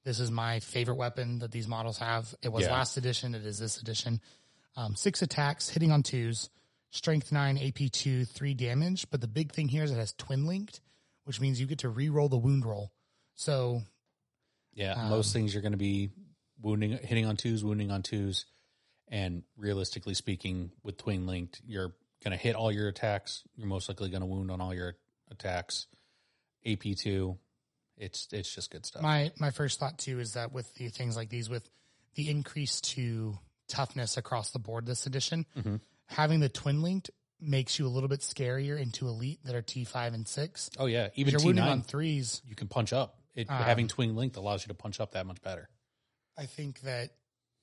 This 0.09 0.21
is 0.21 0.31
my 0.31 0.61
favorite 0.61 0.95
weapon 0.95 1.41
that 1.41 1.51
these 1.51 1.69
models 1.69 1.99
have. 1.99 2.35
It 2.41 2.49
was 2.49 2.65
Yeah. 2.65 2.73
last 2.73 2.97
edition. 2.97 3.35
It 3.35 3.45
is 3.45 3.59
this 3.59 3.79
edition. 3.79 4.23
Um, 4.75 4.97
six 4.97 5.21
attacks, 5.21 5.69
hitting 5.69 5.93
on 5.93 6.03
twos, 6.03 6.49
strength 6.89 7.31
nine, 7.31 7.59
AP 7.59 7.91
two, 7.91 8.25
three 8.25 8.55
damage. 8.55 9.11
But 9.11 9.21
the 9.21 9.29
big 9.29 9.53
thing 9.53 9.69
here 9.69 9.85
is 9.85 9.91
it 9.91 9.97
has 9.97 10.15
twin 10.15 10.47
linked, 10.47 10.81
which 11.25 11.43
means 11.43 11.61
you 11.61 11.67
get 11.67 11.81
to 11.81 11.91
re-roll 11.91 12.31
the 12.31 12.39
wound 12.39 12.65
roll. 12.65 12.91
So 13.35 13.83
Yeah, 14.73 15.11
most 15.11 15.35
things 15.35 15.53
you're 15.53 15.61
going 15.61 15.73
to 15.73 15.77
be 15.77 16.09
wounding, 16.59 16.93
hitting 16.93 17.27
on 17.27 17.37
twos, 17.37 17.63
wounding 17.63 17.91
on 17.91 18.03
twos, 18.03 18.47
and 19.09 19.43
realistically 19.59 20.15
speaking, 20.15 20.73
with 20.83 20.97
twin 20.97 21.27
linked, 21.27 21.61
you're 21.67 21.95
going 22.25 22.31
to 22.31 22.39
hit 22.39 22.57
all 22.57 22.73
your 22.73 22.89
attacks. 22.89 23.45
You're 23.57 23.67
most 23.67 23.91
likely 23.91 24.09
going 24.09 24.23
to 24.23 24.27
wound 24.27 24.51
on 24.51 24.63
all 24.63 24.73
your 24.73 24.97
attacks. 25.31 25.87
AP 26.65 26.95
two, 26.97 27.39
it's 27.99 28.29
it's 28.33 28.55
just 28.55 28.71
good 28.71 28.87
stuff. 28.87 29.03
My 29.03 29.33
my 29.39 29.51
first 29.51 29.79
thought 29.81 29.99
too 29.99 30.21
is 30.21 30.35
that 30.35 30.53
with 30.53 30.73
the 30.77 30.89
things 30.89 31.17
like 31.17 31.29
these, 31.29 31.49
with 31.51 31.69
the 32.15 32.31
increase 32.31 32.81
to 32.81 33.39
toughness 33.69 34.17
across 34.17 34.51
the 34.53 34.59
board 34.59 34.87
this 34.87 35.07
edition, 35.07 35.45
Mm-hmm. 35.57 35.77
having 36.07 36.41
the 36.41 36.49
twin 36.49 36.83
linked 36.83 37.11
makes 37.41 37.79
you 37.79 37.87
a 37.87 37.89
little 37.89 38.09
bit 38.09 38.21
scarier 38.21 38.81
into 38.81 39.07
elite 39.07 39.41
that 39.45 39.55
are 39.55 39.63
T 39.63 39.85
five 39.85 40.15
and 40.15 40.27
six. 40.27 40.71
oh 40.79 40.87
yeah, 40.87 41.09
even 41.15 41.33
you're 41.33 41.41
T 41.41 41.53
nine, 41.53 41.69
on 41.69 41.83
threes, 41.83 42.41
you 42.47 42.55
can 42.55 42.69
punch 42.69 42.93
up. 42.93 43.19
It, 43.35 43.49
Um, 43.51 43.57
having 43.63 43.87
twin 43.89 44.17
linked 44.17 44.37
allows 44.37 44.65
you 44.65 44.69
to 44.69 44.75
punch 44.75 44.99
up 45.01 45.13
that 45.13 45.27
much 45.27 45.41
better. 45.43 45.69
I 46.37 46.47
think 46.47 46.81
that 46.81 47.11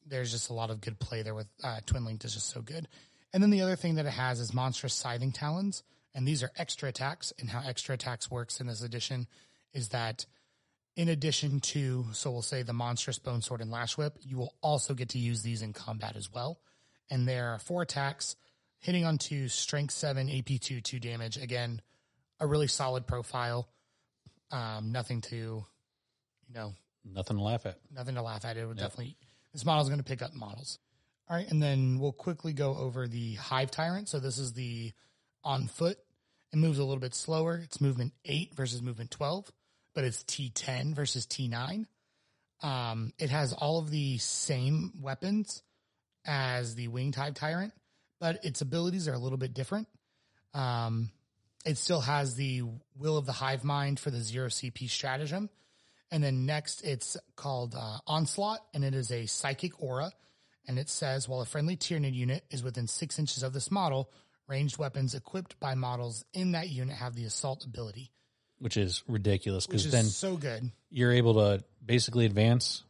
there's 0.06 0.32
just 0.32 0.50
a 0.50 0.54
lot 0.54 0.70
of 0.70 0.80
good 0.82 1.00
play 1.00 1.22
there 1.24 1.34
with 1.36 1.48
uh, 1.64 1.80
twin 1.86 2.06
linked 2.06 2.24
is 2.26 2.34
just 2.36 2.50
so 2.50 2.62
good. 2.62 2.88
And 3.34 3.42
then 3.44 3.50
the 3.50 3.62
other 3.62 3.76
thing 3.76 3.96
that 3.96 4.06
it 4.06 4.12
has 4.12 4.40
is 4.40 4.54
monstrous 4.54 4.94
scything 4.94 5.32
talons. 5.34 5.84
And 6.14 6.26
these 6.26 6.44
are 6.44 6.52
extra 6.56 6.88
attacks. 6.88 7.34
And 7.40 7.50
how 7.50 7.62
extra 7.68 7.96
attacks 7.96 8.32
works 8.32 8.62
in 8.62 8.68
this 8.68 8.82
edition 8.82 9.28
is 9.76 9.90
that 9.90 10.26
in 10.96 11.10
addition 11.10 11.60
to, 11.60 12.06
so 12.14 12.32
we'll 12.32 12.42
say 12.42 12.64
the 12.64 12.74
monstrous 12.74 13.20
bone 13.20 13.42
sword 13.42 13.62
and 13.62 13.70
lash 13.70 13.98
whip, 13.98 14.18
you 14.22 14.38
will 14.38 14.56
also 14.62 14.94
get 14.94 15.10
to 15.10 15.20
use 15.20 15.42
these 15.44 15.62
in 15.62 15.74
combat 15.74 16.16
as 16.16 16.32
well. 16.32 16.60
And 17.10 17.28
there 17.28 17.50
are 17.54 17.60
four 17.60 17.82
attacks 17.82 18.36
hitting 18.80 19.06
on 19.06 19.18
two, 19.18 19.48
strength 19.50 19.94
seven, 19.94 20.30
AP 20.30 20.60
two, 20.62 20.80
two 20.82 21.00
damage. 21.00 21.38
Again, 21.38 21.82
a 22.40 22.48
really 22.48 22.68
solid 22.68 23.06
profile. 23.06 23.68
Um, 24.52 24.92
nothing 24.92 25.22
to, 25.22 25.36
you 25.36 26.54
know, 26.54 26.74
Nothing 27.04 27.38
to 27.38 27.44
laugh 27.44 27.66
at. 27.66 27.78
nothing 27.92 28.16
to 28.16 28.22
laugh 28.24 28.46
at. 28.46 28.58
It 28.58 28.66
would 28.66 28.78
definitely 28.78 29.16
this 29.54 29.66
model's 29.66 29.90
going 29.90 30.00
to 30.00 30.04
pick 30.04 30.22
up 30.24 30.34
models. 30.34 30.80
All 31.30 31.36
right, 31.38 31.50
and 31.50 31.62
then 31.62 32.00
we'll 32.00 32.12
quickly 32.12 32.54
go 32.54 32.76
over 32.76 33.08
the 33.08 33.34
Hive 33.36 33.70
Tyrant. 33.70 34.08
So 34.10 34.20
this 34.20 34.38
is 34.38 34.54
the 34.54 34.92
on 35.44 35.68
foot. 35.68 35.98
It 36.52 36.58
moves 36.58 36.80
a 36.80 36.84
little 36.84 37.00
bit 37.02 37.14
slower. 37.14 37.60
It's 37.64 37.80
movement 37.82 38.14
eight 38.26 38.56
versus 38.56 38.82
movement 38.82 39.12
twelve, 39.12 39.52
but 39.96 40.04
it's 40.04 40.24
T 40.24 40.50
ten 40.50 40.94
versus 40.94 41.26
T 41.26 41.48
nine. 41.48 41.88
Um, 42.62 43.14
it 43.18 43.32
has 43.32 43.54
all 43.54 43.80
of 43.80 43.90
the 43.90 44.18
same 44.20 44.94
weapons 45.02 45.64
as 46.26 46.76
the 46.76 46.88
Winged 46.88 47.16
Hive 47.16 47.34
Tyrant, 47.34 47.74
but 48.20 48.46
its 48.46 48.62
abilities 48.62 49.08
are 49.08 49.14
a 49.14 49.20
little 49.20 49.38
bit 49.38 49.54
different. 49.54 49.88
Um, 50.54 51.10
it 51.66 51.78
still 51.78 52.02
has 52.02 52.36
the 52.36 52.64
Will 52.98 53.18
of 53.18 53.26
the 53.26 53.32
Hive 53.32 53.64
Mind 53.64 54.00
for 54.00 54.12
the 54.12 54.22
zero 54.22 54.50
CP 54.50 54.90
stratagem. 54.90 55.50
And 56.12 56.24
then 56.24 56.46
next, 56.46 56.84
it's 56.84 57.18
called 57.36 57.76
uh, 57.76 57.98
Onslaught, 58.06 58.60
and 58.74 58.86
it 58.86 58.94
is 58.94 59.12
a 59.12 59.26
psychic 59.26 59.82
aura. 59.82 60.12
And 60.68 60.80
it 60.80 60.90
says, 60.90 61.28
while 61.28 61.42
a 61.42 61.46
friendly 61.46 61.76
Tyranid 61.76 62.14
unit 62.14 62.44
is 62.52 62.64
within 62.64 62.88
six 62.88 63.20
inches 63.20 63.44
of 63.44 63.54
this 63.54 63.72
model, 63.72 64.12
ranged 64.48 64.78
weapons 64.78 65.16
equipped 65.16 65.60
by 65.60 65.76
models 65.76 66.24
in 66.34 66.52
that 66.52 66.70
unit 66.70 66.96
have 66.96 67.16
the 67.16 67.26
assault 67.26 67.66
ability, 67.66 68.12
Which 68.60 68.78
is 68.78 69.04
ridiculous 69.08 69.68
because 69.68 69.92
then 69.92 70.06
so 70.06 70.38
good. 70.38 70.72
you're 70.90 71.12
able 71.12 71.34
to 71.36 71.64
basically 71.86 72.26
advance 72.26 72.84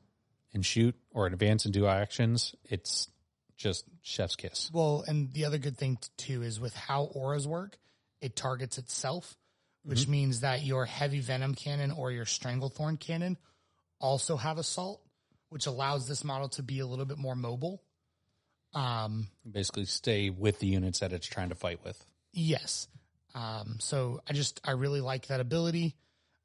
and 0.53 0.65
shoot 0.65 0.95
or 1.11 1.25
advance 1.27 1.65
and 1.65 1.73
do 1.73 1.87
actions. 1.87 2.55
It's 2.65 3.09
just 3.57 3.85
chef's 4.01 4.35
kiss. 4.35 4.69
Well, 4.73 5.03
and 5.07 5.33
the 5.33 5.45
other 5.45 5.57
good 5.57 5.77
thing 5.77 5.97
too 6.17 6.43
is 6.43 6.59
with 6.59 6.75
how 6.75 7.05
auras 7.05 7.47
work, 7.47 7.77
it 8.21 8.35
targets 8.35 8.77
itself, 8.77 9.37
which 9.83 10.07
means 10.07 10.41
that 10.41 10.63
your 10.63 10.85
heavy 10.85 11.19
venom 11.19 11.55
cannon 11.55 11.91
or 11.91 12.11
your 12.11 12.25
stranglethorn 12.25 12.99
cannon 12.99 13.37
also 13.99 14.37
have 14.37 14.57
assault, 14.57 15.01
which 15.49 15.65
allows 15.65 16.07
this 16.07 16.23
model 16.23 16.49
to 16.49 16.63
be 16.63 16.79
a 16.79 16.85
little 16.85 17.05
bit 17.05 17.17
more 17.17 17.35
mobile. 17.35 17.81
Um, 18.73 19.27
Basically, 19.49 19.85
stay 19.85 20.29
with 20.29 20.59
the 20.59 20.67
units 20.67 20.99
that 20.99 21.13
it's 21.13 21.27
trying 21.27 21.49
to 21.49 21.55
fight 21.55 21.83
with. 21.83 22.03
Yes. 22.33 22.87
Um, 23.35 23.77
so 23.79 24.21
I 24.27 24.33
just 24.33 24.61
I 24.63 24.71
really 24.71 25.01
like 25.01 25.27
that 25.27 25.41
ability. 25.41 25.95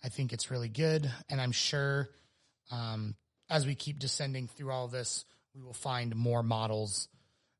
I 0.02 0.08
think 0.08 0.32
it's 0.32 0.50
really 0.50 0.68
good, 0.68 1.10
and 1.28 1.40
I'm 1.40 1.52
sure 1.52 2.10
um, 2.70 3.14
as 3.48 3.66
we 3.66 3.74
keep 3.74 3.98
descending 3.98 4.48
through 4.48 4.72
all 4.72 4.88
this, 4.88 5.24
we 5.54 5.62
will 5.62 5.72
find 5.72 6.14
more 6.16 6.42
models 6.42 7.08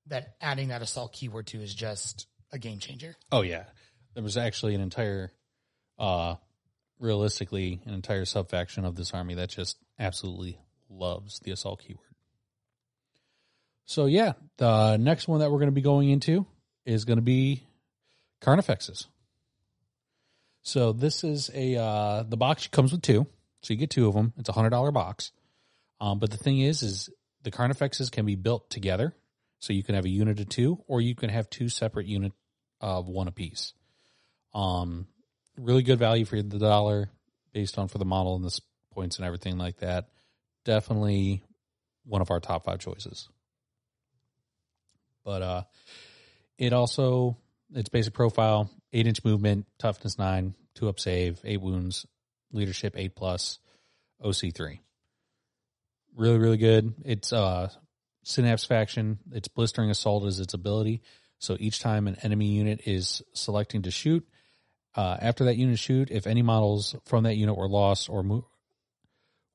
that 0.06 0.34
adding 0.40 0.68
that 0.68 0.82
assault 0.82 1.12
keyword 1.12 1.46
to 1.48 1.62
is 1.62 1.74
just 1.74 2.26
a 2.52 2.58
game 2.58 2.80
changer. 2.80 3.14
Oh 3.30 3.42
yeah, 3.42 3.64
there 4.14 4.22
was 4.22 4.36
actually 4.36 4.74
an 4.74 4.80
entire, 4.80 5.30
uh, 5.98 6.34
realistically, 6.98 7.80
an 7.86 7.94
entire 7.94 8.24
subfaction 8.24 8.84
of 8.84 8.96
this 8.96 9.14
army 9.14 9.34
that 9.34 9.50
just 9.50 9.76
absolutely 9.98 10.58
loves 10.88 11.38
the 11.40 11.52
assault 11.52 11.82
keyword. 11.86 12.06
So 13.84 14.06
yeah, 14.06 14.32
the 14.56 14.96
next 14.96 15.28
one 15.28 15.40
that 15.40 15.50
we're 15.50 15.58
going 15.58 15.68
to 15.68 15.72
be 15.72 15.82
going 15.82 16.10
into 16.10 16.46
is 16.84 17.04
going 17.04 17.18
to 17.18 17.22
be 17.22 17.64
Carnifexes. 18.40 19.06
So 20.70 20.92
this 20.92 21.24
is 21.24 21.50
a 21.52 21.74
uh, 21.74 22.22
the 22.22 22.36
box 22.36 22.68
comes 22.68 22.92
with 22.92 23.02
two, 23.02 23.26
so 23.60 23.74
you 23.74 23.76
get 23.76 23.90
two 23.90 24.06
of 24.06 24.14
them. 24.14 24.32
It's 24.38 24.48
a 24.48 24.52
hundred 24.52 24.70
dollar 24.70 24.92
box. 24.92 25.32
Um, 26.00 26.20
but 26.20 26.30
the 26.30 26.36
thing 26.36 26.60
is, 26.60 26.84
is 26.84 27.10
the 27.42 27.50
Carnifexes 27.50 28.08
can 28.08 28.24
be 28.24 28.36
built 28.36 28.70
together, 28.70 29.12
so 29.58 29.72
you 29.72 29.82
can 29.82 29.96
have 29.96 30.04
a 30.04 30.08
unit 30.08 30.38
of 30.38 30.48
two, 30.48 30.78
or 30.86 31.00
you 31.00 31.16
can 31.16 31.28
have 31.28 31.50
two 31.50 31.68
separate 31.68 32.06
unit 32.06 32.32
of 32.80 33.08
one 33.08 33.26
apiece. 33.26 33.72
Um, 34.54 35.08
really 35.58 35.82
good 35.82 35.98
value 35.98 36.24
for 36.24 36.40
the 36.40 36.60
dollar 36.60 37.10
based 37.52 37.76
on 37.76 37.88
for 37.88 37.98
the 37.98 38.04
model 38.04 38.36
and 38.36 38.44
the 38.44 38.56
points 38.92 39.16
and 39.16 39.26
everything 39.26 39.58
like 39.58 39.78
that. 39.78 40.06
Definitely 40.64 41.42
one 42.04 42.22
of 42.22 42.30
our 42.30 42.38
top 42.38 42.64
five 42.64 42.78
choices. 42.78 43.28
But 45.24 45.42
uh, 45.42 45.62
it 46.58 46.72
also 46.72 47.38
its 47.74 47.88
basic 47.88 48.14
profile: 48.14 48.70
eight 48.92 49.08
inch 49.08 49.24
movement, 49.24 49.66
toughness 49.76 50.16
nine, 50.16 50.54
two 50.80 50.88
up 50.88 50.98
save, 50.98 51.40
eight 51.44 51.60
wounds, 51.60 52.06
leadership 52.52 52.94
eight 52.96 53.14
plus, 53.14 53.58
OC 54.22 54.52
three. 54.54 54.80
Really, 56.16 56.38
really 56.38 56.56
good. 56.56 56.94
It's 57.04 57.32
uh 57.32 57.68
synapse 58.22 58.64
faction. 58.64 59.18
Its 59.32 59.48
blistering 59.48 59.90
assault 59.90 60.24
is 60.24 60.40
its 60.40 60.54
ability. 60.54 61.02
So 61.38 61.56
each 61.58 61.80
time 61.80 62.06
an 62.06 62.16
enemy 62.22 62.46
unit 62.46 62.82
is 62.86 63.22
selecting 63.32 63.82
to 63.82 63.90
shoot, 63.90 64.26
uh, 64.94 65.16
after 65.20 65.44
that 65.44 65.56
unit 65.56 65.78
shoot, 65.78 66.10
if 66.10 66.26
any 66.26 66.42
models 66.42 66.96
from 67.04 67.24
that 67.24 67.36
unit 67.36 67.56
were 67.56 67.68
lost 67.68 68.08
or 68.10 68.22
mo- 68.22 68.46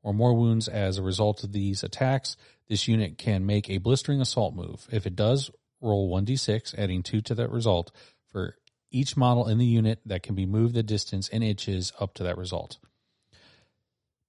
or 0.02 0.14
more 0.14 0.34
wounds 0.34 0.68
as 0.68 0.98
a 0.98 1.04
result 1.04 1.44
of 1.44 1.52
these 1.52 1.84
attacks, 1.84 2.38
this 2.70 2.88
unit 2.88 3.18
can 3.18 3.46
make 3.46 3.70
a 3.70 3.80
blistering 3.80 4.22
assault 4.22 4.56
move. 4.56 4.88
If 4.92 5.06
it 5.06 5.16
does, 5.16 5.52
roll 5.82 6.10
1d6, 6.10 6.76
adding 6.78 7.04
2 7.04 7.22
to 7.22 7.36
that 7.36 7.52
result 7.52 7.92
for 8.28 8.56
each 8.92 9.18
model 9.18 9.48
in 9.48 9.58
the 9.58 9.66
unit 9.66 10.00
that 10.06 10.24
can 10.24 10.36
be 10.36 10.46
moved 10.46 10.74
the 10.74 10.84
distance 10.84 11.28
in 11.28 11.44
inches 11.44 11.92
up 12.00 12.14
to 12.16 12.24
that 12.24 12.38
result. 12.38 12.78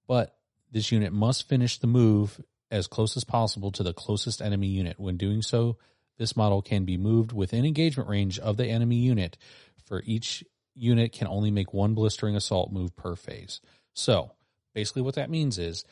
But 0.07 0.35
this 0.71 0.91
unit 0.91 1.13
must 1.13 1.47
finish 1.47 1.77
the 1.77 1.87
move 1.87 2.41
as 2.69 2.87
close 2.87 3.15
as 3.15 3.23
possible 3.23 3.71
to 3.71 3.83
the 3.83 3.93
closest 3.93 4.41
enemy 4.41 4.67
unit. 4.67 4.99
When 4.99 5.17
doing 5.17 5.41
so, 5.41 5.77
this 6.17 6.35
model 6.35 6.61
can 6.61 6.85
be 6.85 6.97
moved 6.97 7.31
within 7.31 7.65
engagement 7.65 8.09
range 8.09 8.39
of 8.39 8.57
the 8.57 8.67
enemy 8.67 8.97
unit. 8.97 9.37
For 9.85 10.01
each 10.05 10.43
unit 10.75 11.13
can 11.13 11.27
only 11.27 11.51
make 11.51 11.73
one 11.73 11.93
blistering 11.93 12.35
assault 12.35 12.71
move 12.71 12.95
per 12.95 13.15
phase. 13.15 13.61
So, 13.93 14.31
basically 14.73 15.01
what 15.01 15.15
that 15.15 15.29
means 15.29 15.57
is 15.57 15.85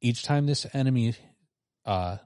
each 0.00 0.22
time 0.24 0.46
this 0.46 0.66
enemy 0.72 1.14
uh 1.84 2.16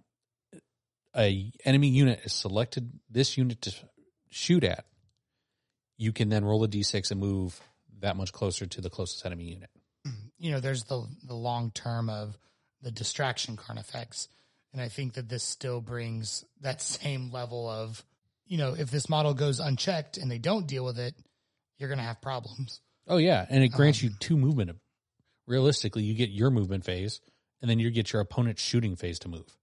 a 1.17 1.53
enemy 1.65 1.89
unit 1.89 2.21
is 2.25 2.33
selected 2.33 2.91
this 3.09 3.37
unit 3.39 3.61
to 3.63 3.75
shoot 4.31 4.65
at, 4.65 4.85
you 5.97 6.13
can 6.13 6.29
then 6.29 6.45
roll 6.45 6.65
a 6.65 6.69
d6 6.69 7.11
and 7.11 7.21
move 7.21 7.61
that 8.01 8.17
much 8.17 8.33
closer 8.33 8.67
to 8.67 8.81
the 8.81 8.91
closest 8.91 9.25
enemy 9.25 9.45
unit. 9.45 9.71
You 10.37 10.51
know, 10.51 10.61
there's 10.61 10.85
the 10.85 11.07
the 11.27 11.35
long 11.35 11.71
term 11.71 12.11
of 12.11 12.37
the 12.83 12.91
distraction 12.91 13.57
carnifex, 13.57 14.29
and 14.75 14.83
I 14.83 14.89
think 14.89 15.15
that 15.15 15.29
this 15.29 15.43
still 15.43 15.81
brings 15.81 16.45
that 16.61 16.83
same 16.83 17.31
level 17.31 17.67
of, 17.67 18.05
you 18.45 18.59
know, 18.59 18.75
if 18.77 18.91
this 18.91 19.09
model 19.09 19.33
goes 19.33 19.59
unchecked 19.59 20.19
and 20.19 20.31
they 20.31 20.37
don't 20.37 20.67
deal 20.67 20.85
with 20.85 20.99
it, 20.99 21.15
you're 21.79 21.89
going 21.89 22.01
to 22.01 22.05
have 22.05 22.21
problems. 22.21 22.81
Oh 23.07 23.17
yeah, 23.17 23.47
and 23.49 23.65
it 23.65 23.69
grants 23.69 24.03
um, 24.03 24.11
you 24.11 24.17
two 24.19 24.37
movement. 24.37 24.77
Realistically, 25.47 26.03
you 26.03 26.15
get 26.15 26.31
your 26.31 26.51
movement 26.51 26.85
phase, 26.85 27.21
and 27.63 27.71
then 27.71 27.79
you 27.79 27.91
get 27.91 28.13
your 28.13 28.21
opponent's 28.21 28.61
shooting 28.61 28.97
phase 28.97 29.19
to 29.21 29.29
move. 29.29 29.57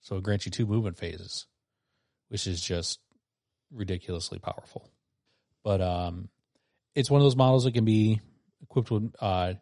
So 0.00 0.16
it 0.16 0.22
grants 0.22 0.44
you 0.44 0.52
two 0.52 0.66
movement 0.66 0.98
phases, 0.98 1.46
which 2.28 2.46
is 2.46 2.60
just 2.60 2.98
ridiculously 3.72 4.38
powerful. 4.38 4.90
But 5.66 5.80
um, 5.80 6.28
it's 6.94 7.10
one 7.10 7.20
of 7.20 7.24
those 7.24 7.34
models 7.34 7.64
that 7.64 7.74
can 7.74 7.84
be 7.84 8.20
equipped 8.62 8.88
with 8.88 9.12
uh, 9.20 9.54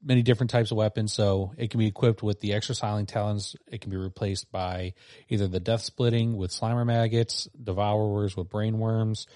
many 0.00 0.22
different 0.22 0.50
types 0.50 0.70
of 0.70 0.76
weapons. 0.76 1.12
So 1.12 1.54
it 1.58 1.72
can 1.72 1.80
be 1.80 1.88
equipped 1.88 2.22
with 2.22 2.38
the 2.38 2.52
exercising 2.52 3.06
talons. 3.06 3.56
It 3.66 3.80
can 3.80 3.90
be 3.90 3.96
replaced 3.96 4.52
by 4.52 4.94
either 5.28 5.48
the 5.48 5.58
death 5.58 5.80
splitting 5.80 6.36
with 6.36 6.52
slimer 6.52 6.86
maggots, 6.86 7.48
devourers 7.60 8.36
with 8.36 8.48
brain 8.48 8.78
worms, 8.78 9.26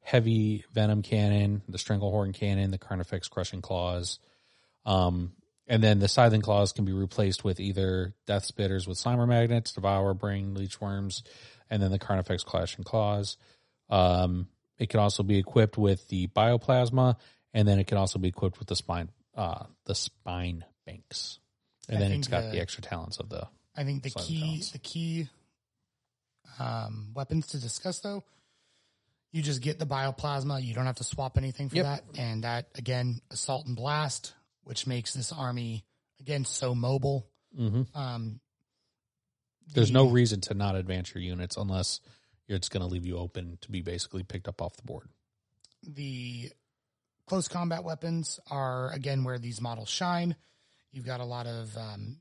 heavy 0.00 0.64
venom 0.72 1.02
cannon, 1.02 1.62
the 1.68 1.78
stranglethorn 1.78 2.32
cannon, 2.32 2.70
the 2.70 2.78
carnifex 2.78 3.26
crushing 3.26 3.60
claws. 3.60 4.20
Um, 4.86 5.32
and 5.66 5.82
then 5.82 5.98
the 5.98 6.06
scything 6.06 6.40
claws 6.42 6.70
can 6.70 6.84
be 6.84 6.92
replaced 6.92 7.42
with 7.42 7.58
either 7.58 8.14
death 8.28 8.46
spitters 8.46 8.86
with 8.86 8.96
slimer 8.96 9.26
maggots, 9.26 9.72
devour 9.72 10.14
brain 10.14 10.54
leech 10.54 10.80
worms, 10.80 11.24
and 11.68 11.82
then 11.82 11.90
the 11.90 11.98
carnifex 11.98 12.44
clashing 12.44 12.84
claws. 12.84 13.38
Um, 13.90 14.46
it 14.78 14.88
can 14.88 15.00
also 15.00 15.22
be 15.22 15.38
equipped 15.38 15.76
with 15.78 16.08
the 16.08 16.26
bioplasma, 16.28 17.16
and 17.52 17.66
then 17.68 17.78
it 17.78 17.86
can 17.86 17.98
also 17.98 18.18
be 18.18 18.28
equipped 18.28 18.58
with 18.58 18.68
the 18.68 18.76
spine, 18.76 19.10
uh, 19.34 19.64
the 19.86 19.94
spine 19.94 20.64
banks. 20.86 21.38
And 21.88 21.98
I 21.98 22.00
then 22.00 22.12
it's 22.12 22.28
got 22.28 22.42
the- 22.44 22.50
the 22.50 22.60
extra 22.60 22.82
talents 22.82 23.18
of 23.18 23.28
the. 23.28 23.46
I 23.76 23.84
think 23.84 24.02
the 24.02 24.10
key 24.10 24.40
talents. 24.40 24.70
the 24.72 24.78
key 24.78 25.28
um, 26.58 27.10
weapons 27.14 27.48
to 27.48 27.58
discuss 27.60 27.98
though, 28.00 28.22
you 29.32 29.42
just 29.42 29.60
get 29.60 29.78
the 29.78 29.86
bioplasma. 29.86 30.62
You 30.62 30.74
don't 30.74 30.86
have 30.86 30.96
to 30.96 31.04
swap 31.04 31.36
anything 31.36 31.68
for 31.68 31.76
Yep. 31.76 31.84
that, 31.84 32.18
and 32.18 32.44
that 32.44 32.68
again, 32.76 33.20
assault 33.30 33.66
and 33.66 33.74
blast, 33.76 34.34
which 34.62 34.86
makes 34.86 35.12
this 35.12 35.32
army 35.32 35.84
again 36.20 36.44
so 36.44 36.74
mobile. 36.74 37.26
Mhm. 37.58 37.94
Um, 37.96 38.40
There's 39.66 39.88
the- 39.88 39.94
no 39.94 40.08
reason 40.08 40.40
to 40.42 40.54
not 40.54 40.76
advance 40.76 41.12
your 41.14 41.22
units 41.22 41.56
unless 41.56 42.00
it's 42.48 42.68
going 42.68 42.82
to 42.82 42.86
leave 42.88 43.06
you 43.06 43.16
open 43.18 43.58
to 43.62 43.70
be 43.70 43.80
basically 43.80 44.22
picked 44.22 44.48
up 44.48 44.60
off 44.60 44.76
the 44.76 44.82
board. 44.82 45.08
the 45.82 46.50
close 47.26 47.48
combat 47.48 47.84
weapons 47.84 48.38
are 48.50 48.90
again 48.92 49.24
where 49.24 49.38
these 49.38 49.60
models 49.60 49.88
shine. 49.88 50.36
You've 50.92 51.06
got 51.06 51.20
a 51.20 51.24
lot 51.24 51.46
of 51.46 51.76
um, 51.76 52.18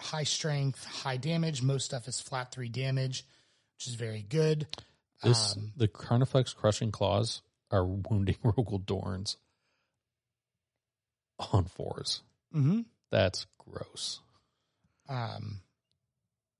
high 0.00 0.24
strength, 0.24 0.84
high 0.84 1.16
damage. 1.16 1.62
Most 1.62 1.84
stuff 1.84 2.08
is 2.08 2.20
flat 2.20 2.52
three 2.52 2.68
damage, 2.68 3.24
which 3.76 3.88
is 3.88 3.94
very 3.94 4.22
good. 4.22 4.66
This 5.22 5.56
Um, 5.56 5.72
the 5.76 5.88
Carnifex 5.88 6.52
crushing 6.52 6.90
claws 6.90 7.42
are 7.70 7.84
wounding 7.84 8.36
Rogal 8.44 8.84
Dorns 8.84 9.36
on 11.52 11.64
4s 11.64 12.20
Mm-hmm. 12.54 12.80
That's 13.10 13.46
gross. 13.58 14.20
Um, 15.08 15.62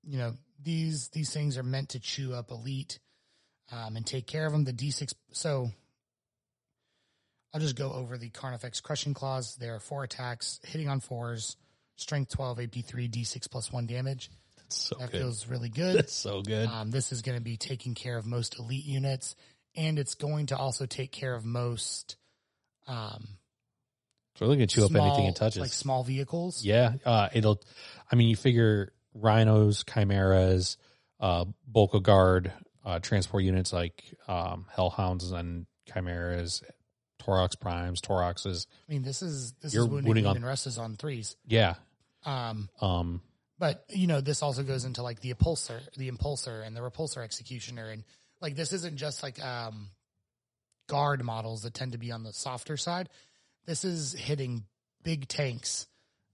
you 0.03 0.17
know 0.17 0.33
these 0.63 1.09
these 1.09 1.31
things 1.33 1.57
are 1.57 1.63
meant 1.63 1.89
to 1.89 1.99
chew 1.99 2.33
up 2.33 2.51
elite 2.51 2.99
um, 3.71 3.95
and 3.95 4.05
take 4.05 4.27
care 4.27 4.45
of 4.45 4.51
them. 4.51 4.63
The 4.63 4.73
D6. 4.73 5.13
So 5.31 5.69
I'll 7.53 7.61
just 7.61 7.75
go 7.75 7.91
over 7.91 8.17
the 8.17 8.29
Carnifex 8.29 8.81
crushing 8.81 9.13
claws. 9.13 9.55
There 9.55 9.75
are 9.75 9.79
four 9.79 10.03
attacks, 10.03 10.59
hitting 10.63 10.89
on 10.89 10.99
fours, 10.99 11.55
strength 11.95 12.31
twelve, 12.31 12.59
AP 12.59 12.83
three, 12.85 13.07
D6 13.07 13.49
plus 13.49 13.71
one 13.71 13.85
damage. 13.85 14.31
That's 14.57 14.75
so 14.75 14.95
That 14.99 15.11
good. 15.11 15.21
feels 15.21 15.47
really 15.47 15.69
good. 15.81 15.95
That's 15.97 16.13
so 16.13 16.41
good. 16.41 16.67
Um, 16.67 16.91
this 16.91 17.11
is 17.11 17.21
going 17.21 17.37
to 17.37 17.43
be 17.43 17.57
taking 17.57 17.93
care 17.93 18.17
of 18.17 18.25
most 18.25 18.57
elite 18.59 18.85
units, 18.85 19.35
and 19.75 19.99
it's 19.99 20.15
going 20.15 20.47
to 20.47 20.57
also 20.57 20.85
take 20.85 21.11
care 21.11 21.35
of 21.35 21.45
most 21.45 22.15
um, 22.87 23.27
it's 24.33 24.41
really 24.41 24.55
gonna 24.57 24.67
chew 24.67 24.83
up 24.83 24.95
anything 24.95 25.25
it 25.25 25.35
touches. 25.35 25.61
like 25.61 25.71
small 25.71 26.03
vehicles. 26.03 26.65
Yeah, 26.65 26.93
uh, 27.05 27.29
it'll. 27.33 27.61
I 28.11 28.15
mean, 28.15 28.27
you 28.29 28.35
figure 28.35 28.91
rhinos, 29.13 29.83
chimeras, 29.83 30.77
uh, 31.19 31.45
Bulka 31.71 32.01
Guard, 32.01 32.51
uh, 32.85 32.99
transport 32.99 33.43
units 33.43 33.71
like 33.73 34.03
um, 34.27 34.65
hellhounds 34.75 35.31
and 35.31 35.65
chimeras, 35.91 36.61
Taurox 37.21 37.59
primes, 37.59 38.01
Tauroxes. 38.01 38.67
I 38.89 38.91
mean, 38.91 39.03
this 39.03 39.21
is 39.21 39.53
this 39.61 39.73
You're 39.73 39.83
is 39.85 39.89
wounding, 39.89 40.07
wounding 40.09 40.25
on- 40.25 40.43
Russes 40.43 40.77
on 40.77 40.95
threes. 40.97 41.35
Yeah. 41.47 41.75
Um, 42.25 42.69
Um. 42.81 43.21
but 43.59 43.85
you 43.89 44.07
know, 44.07 44.19
this 44.21 44.41
also 44.41 44.63
goes 44.63 44.83
into 44.85 45.03
like 45.03 45.21
the 45.21 45.33
impulsor, 45.33 45.79
the 45.95 46.09
impulsor, 46.11 46.65
and 46.65 46.75
the 46.75 46.81
repulsor 46.81 47.23
executioner, 47.23 47.89
and 47.89 48.03
like 48.41 48.55
this 48.55 48.73
isn't 48.73 48.97
just 48.97 49.23
like 49.23 49.41
um, 49.43 49.89
guard 50.87 51.23
models 51.23 51.61
that 51.63 51.73
tend 51.73 51.93
to 51.93 51.97
be 51.97 52.11
on 52.11 52.23
the 52.23 52.33
softer 52.33 52.75
side. 52.77 53.09
This 53.65 53.85
is 53.85 54.13
hitting 54.13 54.65
big 55.03 55.27
tanks, 55.27 55.87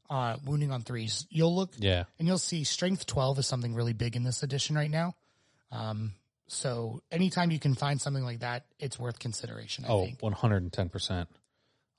uh, 0.09 0.37
wounding 0.45 0.71
on 0.71 0.81
threes. 0.81 1.27
You'll 1.29 1.55
look 1.55 1.71
Yeah. 1.77 2.05
and 2.17 2.27
you'll 2.27 2.37
see 2.39 2.63
strength 2.63 3.05
12 3.05 3.39
is 3.39 3.47
something 3.47 3.75
really 3.75 3.93
big 3.93 4.15
in 4.15 4.23
this 4.23 4.41
edition 4.43 4.75
right 4.75 4.89
now. 4.89 5.15
Um, 5.71 6.13
so 6.47 7.01
anytime 7.11 7.51
you 7.51 7.59
can 7.59 7.75
find 7.75 8.01
something 8.01 8.23
like 8.23 8.39
that, 8.39 8.65
it's 8.79 8.97
worth 8.97 9.19
consideration. 9.19 9.85
I 9.85 9.89
Oh, 9.89 10.05
think. 10.05 10.21
one 10.23 10.33
hundred 10.33 10.63
and 10.63 10.73
ten 10.73 10.89
percent. 10.89 11.29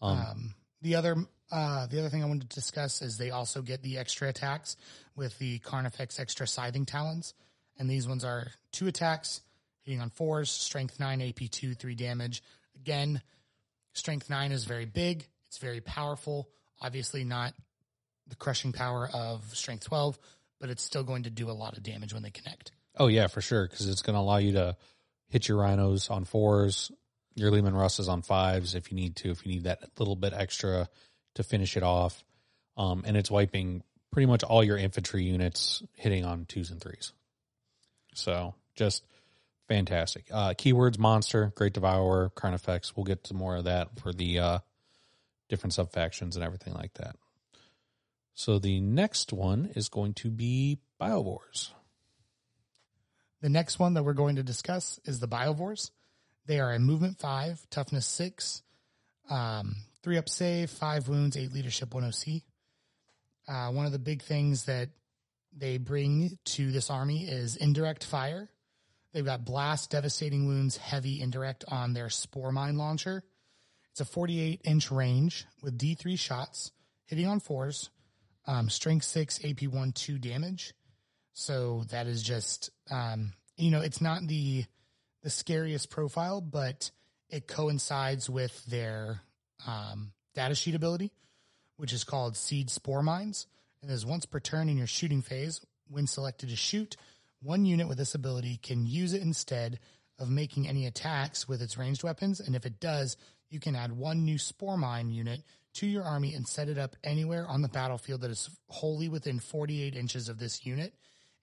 Um. 0.03 0.19
Um, 0.19 0.55
the 0.83 0.97
other, 0.97 1.15
uh, 1.53 1.87
the 1.87 2.01
other 2.01 2.09
thing 2.09 2.23
I 2.25 2.27
wanted 2.27 2.49
to 2.51 2.55
discuss 2.55 3.01
is 3.03 3.17
they 3.17 3.31
also 3.31 3.63
get 3.63 3.83
the 3.83 3.99
extra 3.99 4.29
attacks 4.29 4.77
with 5.15 5.39
the 5.39 5.59
Carnifex 5.61 6.19
extra 6.19 6.47
scything 6.49 6.85
talons, 6.87 7.35
and 7.79 7.89
these 7.89 8.09
ones 8.09 8.25
are 8.25 8.49
two 8.73 8.87
attacks, 8.89 9.41
hitting 9.83 10.01
on 10.01 10.11
fours, 10.11 10.51
strength 10.51 10.99
nine, 10.99 11.21
AP 11.23 11.49
two, 11.51 11.75
three 11.75 11.95
damage. 11.95 12.43
Again, 12.75 13.21
strength 13.93 14.29
nine 14.31 14.51
is 14.53 14.65
very 14.65 14.87
big. 14.87 15.27
It's 15.49 15.59
very 15.59 15.81
powerful. 15.81 16.49
Obviously, 16.81 17.23
not 17.25 17.53
the 18.31 18.37
crushing 18.37 18.73
power 18.73 19.09
of 19.13 19.45
strength 19.55 19.85
twelve, 19.85 20.19
but 20.61 20.71
it's 20.71 20.83
still 20.83 21.05
going 21.05 21.25
to 21.25 21.31
do 21.31 21.51
a 21.51 21.53
lot 21.53 21.77
of 21.77 21.83
damage 21.83 22.15
when 22.15 22.23
they 22.23 22.31
connect. 22.31 22.73
Oh 22.97 23.07
yeah, 23.07 23.27
for 23.27 23.41
sure, 23.41 23.67
because 23.69 23.89
it's 23.89 24.03
going 24.03 24.15
to 24.15 24.21
allow 24.21 24.39
you 24.39 24.53
to 24.53 24.77
hit 25.29 25.49
your 25.49 25.59
rhinos 25.59 26.11
on 26.11 26.25
fours, 26.25 26.91
your 27.35 27.51
Leman 27.51 27.75
Russes 27.75 28.09
on 28.09 28.23
fives 28.23 28.75
if 28.75 28.91
you 28.91 28.97
need 28.97 29.17
to, 29.17 29.31
if 29.31 29.47
you 29.47 29.53
need 29.53 29.65
that 29.65 29.81
little 29.99 30.17
bit 30.17 30.33
extra 30.33 30.89
to 31.35 31.43
finish 31.43 31.77
it 31.77 31.83
off. 31.83 32.25
Um, 32.77 33.05
and 33.07 33.17
it's 33.17 33.31
wiping 33.31 33.83
pretty 34.11 34.27
much 34.27 34.43
all 34.43 34.65
your 34.65 34.77
infantry 34.77 35.23
units 35.23 35.83
hitting 35.95 36.25
on 36.25 36.47
twos 36.47 36.71
and 36.71 36.81
threes. 36.81 37.13
So 38.15 38.55
just 38.75 39.05
fantastic. 39.69 40.27
Uh, 40.33 40.51
keywords 40.51 40.99
monster, 40.99 41.53
great 41.55 41.75
devourer, 41.75 42.31
carnifex. 42.35 42.97
We'll 42.97 43.05
get 43.05 43.25
to 43.25 43.35
more 43.35 43.57
of 43.57 43.65
that 43.65 44.01
for 44.01 44.13
the 44.13 44.39
uh, 44.41 44.59
different 45.49 45.75
sub 45.75 45.93
factions 45.93 46.35
and 46.35 46.45
everything 46.45 46.75
like 46.75 46.95
that. 46.95 47.15
So 48.41 48.59
the 48.59 48.81
next 48.81 49.35
one 49.35 49.69
is 49.77 49.91
going 49.91 50.15
to 50.15 50.31
be 50.31 50.79
Biovores. 50.99 51.73
The 53.43 53.51
next 53.51 53.79
one 53.79 53.93
that 53.93 54.03
we're 54.03 54.15
going 54.15 54.37
to 54.37 54.43
discuss 54.43 54.99
is 55.05 55.21
the 55.21 55.29
Biovores. 55.29 55.91
They 56.47 56.59
are 56.59 56.73
a 56.73 56.79
movement 56.79 57.19
five, 57.19 57.61
toughness 57.69 58.07
six, 58.07 58.63
um, 59.29 59.77
three 60.03 60.17
up 60.17 60.27
save, 60.27 60.71
five 60.71 61.07
wounds, 61.07 61.37
eight 61.37 61.53
leadership, 61.53 61.93
one 61.93 62.03
OC. 62.03 62.41
Uh, 63.47 63.73
one 63.73 63.85
of 63.85 63.93
the 63.93 63.99
big 63.99 64.23
things 64.23 64.65
that 64.65 64.89
they 65.55 65.77
bring 65.77 66.39
to 66.47 66.73
this 66.73 66.89
army 66.89 67.25
is 67.25 67.57
indirect 67.57 68.05
fire. 68.05 68.49
They've 69.13 69.23
got 69.23 69.45
blast, 69.45 69.91
devastating 69.91 70.47
wounds, 70.47 70.79
heavy 70.79 71.21
indirect 71.21 71.67
on 71.69 71.93
their 71.93 72.09
spore 72.09 72.53
mine 72.53 72.79
launcher. 72.79 73.23
It's 73.91 74.01
a 74.01 74.07
48 74.07 74.63
inch 74.65 74.91
range 74.91 75.45
with 75.63 75.77
D3 75.77 76.19
shots, 76.19 76.73
hitting 77.05 77.27
on 77.27 77.41
fours, 77.41 77.91
um, 78.47 78.69
strength 78.69 79.05
six, 79.05 79.41
AP 79.45 79.65
one, 79.65 79.93
two 79.93 80.19
damage. 80.19 80.75
So 81.33 81.85
that 81.91 82.07
is 82.07 82.23
just, 82.23 82.71
um, 82.91 83.33
you 83.57 83.71
know, 83.71 83.81
it's 83.81 84.01
not 84.01 84.27
the 84.27 84.65
the 85.23 85.31
scariest 85.31 85.91
profile, 85.91 86.41
but 86.41 86.91
it 87.29 87.47
coincides 87.47 88.29
with 88.29 88.65
their 88.67 89.21
um, 89.67 90.13
data 90.35 90.55
sheet 90.55 90.75
ability, 90.75 91.13
which 91.77 91.93
is 91.93 92.05
called 92.05 92.37
Seed 92.37 92.71
Spore 92.71 93.03
Mines. 93.03 93.47
And 93.83 93.91
is 93.91 94.05
once 94.05 94.27
per 94.27 94.41
turn 94.41 94.69
in 94.69 94.77
your 94.77 94.87
shooting 94.87 95.23
phase, 95.23 95.61
when 95.89 96.07
selected 96.07 96.51
to 96.51 96.57
shoot, 96.57 96.97
one 97.43 97.65
unit 97.65 97.89
with 97.89 97.99
this 97.99 98.15
ability 98.15 98.59
can 98.63 98.87
use 98.87 99.15
it 99.15 99.23
instead 99.23 99.79
of 100.19 100.29
making 100.31 100.69
any 100.69 100.87
attacks 100.87 101.49
with 101.49 101.63
its 101.63 101.79
ranged 101.79 102.05
weapons. 102.05 102.41
And 102.41 102.55
if 102.55 102.67
it 102.67 102.79
does, 102.79 103.17
you 103.49 103.59
can 103.59 103.75
add 103.75 103.93
one 103.93 104.25
new 104.25 104.39
Spore 104.39 104.77
Mine 104.77 105.11
unit 105.11 105.43
to 105.75 105.87
your 105.87 106.03
army 106.03 106.35
and 106.35 106.47
set 106.47 106.69
it 106.69 106.79
up 106.79 106.97
anywhere 107.05 107.47
on 107.47 107.63
the 107.63 107.69
battlefield 107.69 108.23
that 108.23 108.31
is 108.31 108.51
wholly 108.69 109.09
within 109.09 109.39
48 109.39 109.95
inches 109.95 110.29
of 110.29 110.39
this 110.39 110.65
unit 110.67 110.95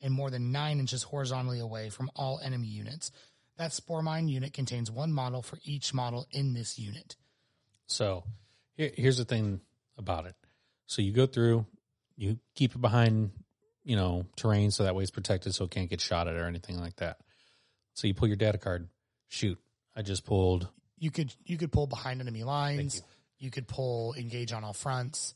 and 0.01 0.13
more 0.13 0.30
than 0.30 0.51
nine 0.51 0.80
inches 0.80 1.03
horizontally 1.03 1.59
away 1.59 1.89
from 1.89 2.11
all 2.15 2.39
enemy 2.43 2.67
units. 2.67 3.11
That 3.57 3.73
Spore 3.73 4.03
Mine 4.03 4.28
unit 4.28 4.53
contains 4.53 4.91
one 4.91 5.11
model 5.11 5.41
for 5.41 5.57
each 5.63 5.93
model 5.93 6.28
in 6.32 6.53
this 6.53 6.78
unit. 6.78 7.15
So 7.88 8.23
here's 8.75 9.17
the 9.17 9.25
thing 9.25 9.61
about 9.97 10.25
it. 10.25 10.36
So 10.86 11.01
you 11.01 11.11
go 11.11 11.25
through, 11.25 11.65
you 12.15 12.38
keep 12.53 12.75
it 12.75 12.82
behind, 12.82 13.32
you 13.84 13.95
know, 13.95 14.25
terrain 14.36 14.71
so 14.71 14.84
that 14.84 14.95
way 14.95 15.03
it's 15.03 15.11
protected 15.11 15.55
so 15.55 15.65
it 15.65 15.71
can't 15.71 15.89
get 15.89 16.01
shot 16.01 16.28
at 16.28 16.36
or 16.36 16.45
anything 16.45 16.80
like 16.80 16.97
that. 16.97 17.17
So 17.93 18.07
you 18.07 18.13
pull 18.13 18.28
your 18.28 18.38
data 18.38 18.57
card, 18.59 18.89
shoot. 19.28 19.57
I 19.95 20.03
just 20.03 20.25
pulled 20.25 20.67
You 20.99 21.09
could 21.09 21.34
you 21.45 21.57
could 21.57 21.71
pull 21.71 21.88
behind 21.88 22.21
enemy 22.21 22.43
lines. 22.43 23.01
You. 23.40 23.52
could 23.52 23.68
pull 23.68 24.14
engage 24.16 24.52
on 24.52 24.64
all 24.64 24.74
fronts, 24.74 25.36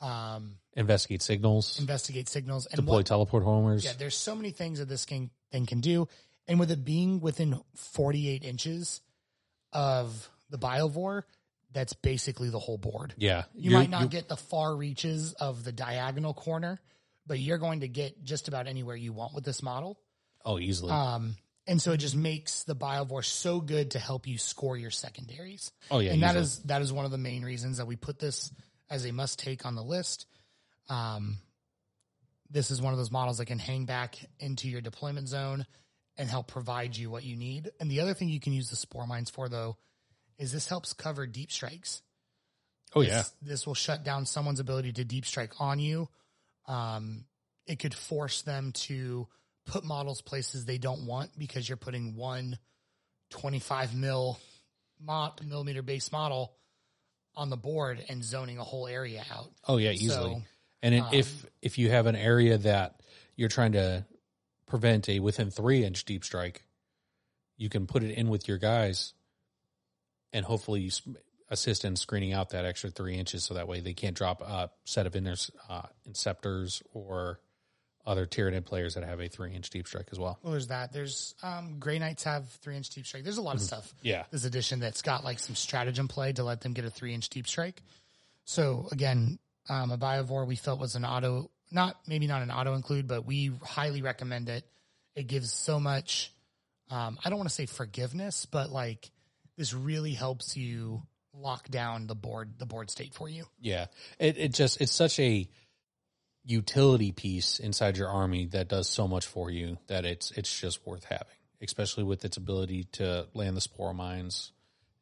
um, 0.00 0.56
investigate 0.74 1.22
signals, 1.22 1.78
investigate 1.80 2.28
signals, 2.28 2.66
and 2.66 2.76
deploy 2.76 2.98
what, 2.98 3.06
teleport 3.06 3.44
homers. 3.44 3.84
Yeah, 3.84 3.92
there's 3.98 4.16
so 4.16 4.34
many 4.34 4.50
things 4.50 4.78
that 4.78 4.88
this 4.88 5.04
thing, 5.04 5.30
thing 5.50 5.66
can 5.66 5.80
do. 5.80 6.08
And 6.46 6.58
with 6.58 6.70
it 6.70 6.84
being 6.84 7.20
within 7.20 7.60
48 7.74 8.42
inches 8.42 9.00
of 9.72 10.30
the 10.50 10.58
Biovore, 10.58 11.22
that's 11.72 11.92
basically 11.92 12.48
the 12.48 12.58
whole 12.58 12.78
board. 12.78 13.14
yeah. 13.18 13.44
You 13.54 13.72
might 13.72 13.90
not 13.90 14.10
get 14.10 14.28
the 14.28 14.36
far 14.36 14.74
reaches 14.74 15.34
of 15.34 15.64
the 15.64 15.72
diagonal 15.72 16.32
corner, 16.32 16.80
but 17.26 17.38
you're 17.38 17.58
going 17.58 17.80
to 17.80 17.88
get 17.88 18.24
just 18.24 18.48
about 18.48 18.66
anywhere 18.66 18.96
you 18.96 19.12
want 19.12 19.34
with 19.34 19.44
this 19.44 19.62
model. 19.62 19.98
Oh, 20.44 20.58
easily. 20.58 20.92
Um, 20.92 21.36
and 21.68 21.80
so 21.80 21.92
it 21.92 21.98
just 21.98 22.16
makes 22.16 22.64
the 22.64 22.74
Biovore 22.74 23.24
so 23.24 23.60
good 23.60 23.92
to 23.92 23.98
help 24.00 24.26
you 24.26 24.38
score 24.38 24.76
your 24.76 24.90
secondaries. 24.90 25.70
oh, 25.90 26.00
yeah. 26.00 26.12
and 26.12 26.22
that 26.24 26.34
is 26.34 26.58
that 26.64 26.82
is 26.82 26.92
one 26.92 27.04
of 27.04 27.10
the 27.12 27.18
main 27.18 27.44
reasons 27.44 27.76
that 27.78 27.86
we 27.86 27.94
put 27.94 28.18
this 28.18 28.50
as 28.90 29.04
a 29.04 29.12
must 29.12 29.38
take 29.38 29.64
on 29.66 29.74
the 29.76 29.82
list. 29.84 30.26
Um, 30.88 31.36
this 32.50 32.70
is 32.70 32.80
one 32.80 32.92
of 32.94 32.98
those 32.98 33.10
models 33.12 33.38
that 33.38 33.44
can 33.46 33.58
hang 33.58 33.84
back 33.84 34.16
into 34.40 34.68
your 34.68 34.80
deployment 34.80 35.28
zone 35.28 35.66
and 36.16 36.28
help 36.28 36.48
provide 36.48 36.96
you 36.96 37.10
what 37.10 37.22
you 37.22 37.36
need. 37.36 37.70
And 37.78 37.90
the 37.90 38.00
other 38.00 38.14
thing 38.14 38.28
you 38.30 38.40
can 38.40 38.52
use 38.54 38.70
the 38.70 38.76
spore 38.76 39.06
mines 39.06 39.28
for, 39.30 39.48
though, 39.50 39.76
is 40.38 40.50
this 40.50 40.66
helps 40.68 40.94
cover 40.94 41.26
deep 41.26 41.52
strikes. 41.52 42.00
Oh, 42.94 43.02
This- 43.02 43.10
yeah. 43.10 43.22
this 43.42 43.66
will 43.66 43.74
shut 43.74 44.02
down 44.02 44.24
someone's 44.24 44.60
ability 44.60 44.94
to 44.94 45.04
deep 45.04 45.26
strike 45.26 45.60
on 45.60 45.78
you. 45.78 46.08
Um, 46.66 47.26
it 47.66 47.78
could 47.78 47.94
force 47.94 48.40
them 48.42 48.72
to 48.72 49.28
put 49.68 49.84
models 49.84 50.20
places 50.20 50.64
they 50.64 50.78
don't 50.78 51.06
want 51.06 51.30
because 51.38 51.68
you're 51.68 51.76
putting 51.76 52.16
one 52.16 52.58
25 53.30 53.94
mil 53.94 54.38
millimeter 55.46 55.82
base 55.82 56.10
model 56.10 56.52
on 57.36 57.50
the 57.50 57.56
board 57.56 58.04
and 58.08 58.24
zoning 58.24 58.58
a 58.58 58.64
whole 58.64 58.88
area 58.88 59.24
out. 59.32 59.50
Oh, 59.68 59.76
yeah. 59.76 59.92
Easily. 59.92 60.34
So, 60.34 60.42
and 60.82 61.00
um, 61.00 61.08
if 61.12 61.46
if 61.62 61.78
you 61.78 61.90
have 61.90 62.06
an 62.06 62.16
area 62.16 62.58
that 62.58 63.00
you're 63.36 63.48
trying 63.48 63.72
to 63.72 64.04
prevent 64.66 65.08
a 65.08 65.20
within 65.20 65.50
three 65.50 65.84
inch 65.84 66.04
deep 66.04 66.24
strike, 66.24 66.64
you 67.56 67.68
can 67.68 67.86
put 67.86 68.02
it 68.02 68.12
in 68.12 68.28
with 68.28 68.48
your 68.48 68.58
guys 68.58 69.14
and 70.32 70.44
hopefully 70.44 70.80
you 70.80 70.90
assist 71.50 71.84
in 71.84 71.96
screening 71.96 72.32
out 72.32 72.50
that 72.50 72.64
extra 72.64 72.90
three 72.90 73.16
inches 73.16 73.44
so 73.44 73.54
that 73.54 73.68
way 73.68 73.80
they 73.80 73.94
can't 73.94 74.16
drop 74.16 74.42
a 74.42 74.70
set 74.84 75.06
of 75.06 75.16
inter- 75.16 75.34
uh, 75.68 75.82
inceptors 76.08 76.82
or 76.92 77.40
other 78.08 78.26
Tyranid 78.26 78.64
players 78.64 78.94
that 78.94 79.04
have 79.04 79.20
a 79.20 79.28
three 79.28 79.54
inch 79.54 79.68
deep 79.68 79.86
strike 79.86 80.08
as 80.10 80.18
well. 80.18 80.38
Well, 80.42 80.52
there's 80.52 80.68
that. 80.68 80.92
There's 80.92 81.34
um, 81.42 81.76
Grey 81.78 81.98
Knights 81.98 82.24
have 82.24 82.48
three 82.62 82.74
inch 82.74 82.88
deep 82.88 83.06
strike. 83.06 83.22
There's 83.22 83.36
a 83.36 83.42
lot 83.42 83.54
of 83.54 83.60
stuff. 83.60 83.92
Yeah. 84.02 84.24
This 84.30 84.44
edition 84.44 84.80
that's 84.80 85.02
got 85.02 85.24
like 85.24 85.38
some 85.38 85.54
stratagem 85.54 86.08
play 86.08 86.32
to 86.32 86.42
let 86.42 86.62
them 86.62 86.72
get 86.72 86.86
a 86.86 86.90
three 86.90 87.14
inch 87.14 87.28
deep 87.28 87.46
strike. 87.46 87.82
So 88.46 88.88
again, 88.90 89.38
um, 89.68 89.92
a 89.92 89.98
Biovore 89.98 90.46
we 90.46 90.56
felt 90.56 90.80
was 90.80 90.94
an 90.94 91.04
auto, 91.04 91.50
not 91.70 91.96
maybe 92.06 92.26
not 92.26 92.40
an 92.40 92.50
auto 92.50 92.74
include, 92.74 93.06
but 93.06 93.26
we 93.26 93.52
highly 93.62 94.00
recommend 94.00 94.48
it. 94.48 94.64
It 95.14 95.26
gives 95.26 95.52
so 95.52 95.78
much. 95.78 96.32
Um, 96.90 97.18
I 97.22 97.28
don't 97.28 97.38
want 97.38 97.50
to 97.50 97.54
say 97.54 97.66
forgiveness, 97.66 98.46
but 98.46 98.70
like 98.70 99.10
this 99.58 99.74
really 99.74 100.14
helps 100.14 100.56
you 100.56 101.02
lock 101.34 101.68
down 101.68 102.06
the 102.06 102.14
board, 102.14 102.54
the 102.58 102.64
board 102.64 102.90
state 102.90 103.12
for 103.12 103.28
you. 103.28 103.44
Yeah, 103.60 103.86
it 104.18 104.38
it 104.38 104.54
just 104.54 104.80
it's 104.80 104.92
such 104.92 105.20
a 105.20 105.46
utility 106.44 107.12
piece 107.12 107.58
inside 107.60 107.96
your 107.96 108.08
army 108.08 108.46
that 108.46 108.68
does 108.68 108.88
so 108.88 109.06
much 109.06 109.26
for 109.26 109.50
you 109.50 109.78
that 109.88 110.04
it's 110.04 110.30
it's 110.32 110.60
just 110.60 110.86
worth 110.86 111.04
having, 111.04 111.26
especially 111.62 112.04
with 112.04 112.24
its 112.24 112.36
ability 112.36 112.84
to 112.92 113.26
land 113.34 113.56
the 113.56 113.60
spore 113.60 113.92
mines 113.92 114.52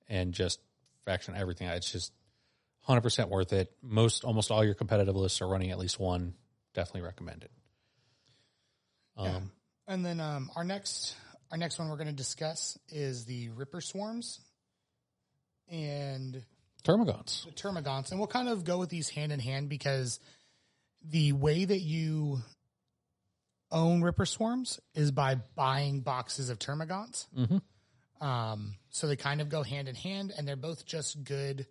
and 0.09 0.33
just 0.33 0.61
faction 1.05 1.35
everything. 1.37 1.69
It's 1.69 1.91
just 1.91 2.13
hundred 2.81 3.03
percent 3.03 3.29
worth 3.31 3.53
it. 3.53 3.73
Most 3.83 4.25
almost 4.25 4.51
all 4.51 4.65
your 4.65 4.75
competitive 4.75 5.15
lists 5.17 5.41
are 5.41 5.49
running 5.49 5.71
at 5.71 5.79
least 5.79 5.99
one. 6.01 6.35
Definitely 6.75 7.03
recommend 7.03 7.45
it. 7.45 7.51
Um, 9.17 9.51
And 9.89 10.05
then 10.05 10.21
um, 10.21 10.51
our 10.57 10.65
next 10.65 11.15
our 11.51 11.59
next 11.59 11.79
one 11.79 11.89
we're 11.89 11.97
going 11.97 12.09
to 12.09 12.13
discuss 12.13 12.77
is 12.89 13.25
the 13.25 13.51
Ripper 13.51 13.81
Swarms 13.81 14.41
and 15.69 16.43
Termagants. 16.85 17.45
the 17.45 17.53
Termagants, 17.53 18.11
and 18.11 18.21
we'll 18.21 18.27
kind 18.29 18.49
of 18.49 18.65
go 18.65 18.79
with 18.79 18.89
these 18.91 19.09
hand 19.09 19.33
in 19.33 19.41
hand 19.41 19.69
because 19.69 20.21
the 21.03 21.33
way 21.33 21.65
that 21.65 21.81
you 21.81 22.41
own 23.71 24.03
Ripper 24.03 24.27
Swarms 24.27 24.81
is 24.95 25.11
by 25.11 25.37
buying 25.55 26.01
boxes 26.01 26.51
of 26.51 26.59
Termagants. 26.59 27.27
Mhm. 27.37 27.63
Um, 28.21 28.77
so 28.91 29.07
they 29.07 29.17
kind 29.17 29.41
of 29.41 29.49
go 29.49 29.63
hand 29.63 29.89
in 29.89 29.95
hand, 29.95 30.33
and 30.37 30.47
they're 30.47 30.57
both 30.57 30.87
just 30.87 31.23
good 31.25 31.67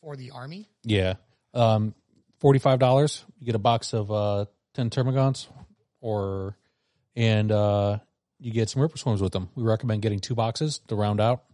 for 0.00 0.16
the 0.16 0.32
army. 0.32 0.68
Yeah. 0.82 1.14
Um, 1.54 1.94
$45. 2.40 3.24
You 3.38 3.46
get 3.46 3.54
a 3.54 3.58
box 3.60 3.94
of 3.94 4.12
uh, 4.12 4.46
10 4.74 4.90
Termagants 4.90 5.46
or, 6.00 6.56
and 7.14 7.50
uh, 7.50 7.98
you 8.38 8.52
get 8.52 8.68
some 8.68 8.82
Ripper 8.82 8.98
Swarms 8.98 9.22
with 9.22 9.32
them. 9.32 9.48
We 9.54 9.62
recommend 9.62 10.02
getting 10.02 10.20
two 10.20 10.34
boxes 10.34 10.80
to 10.88 10.96
round 10.96 11.20
out 11.20 11.44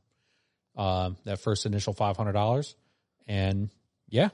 um, 0.76 1.16
that 1.24 1.40
first 1.40 1.66
initial 1.66 1.94
$500. 1.94 2.74
And 3.28 3.70
yeah, 4.08 4.30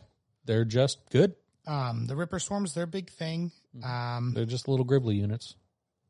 they're 0.46 0.64
just 0.64 0.98
good. 1.10 1.34
Um, 1.68 2.06
the 2.06 2.16
Ripper 2.16 2.38
Swarms, 2.38 2.72
they're 2.72 2.84
a 2.84 2.86
big 2.86 3.10
thing. 3.10 3.52
Um, 3.84 4.32
They're 4.34 4.46
just 4.46 4.66
little 4.68 4.86
Gribbly 4.86 5.16
units. 5.16 5.54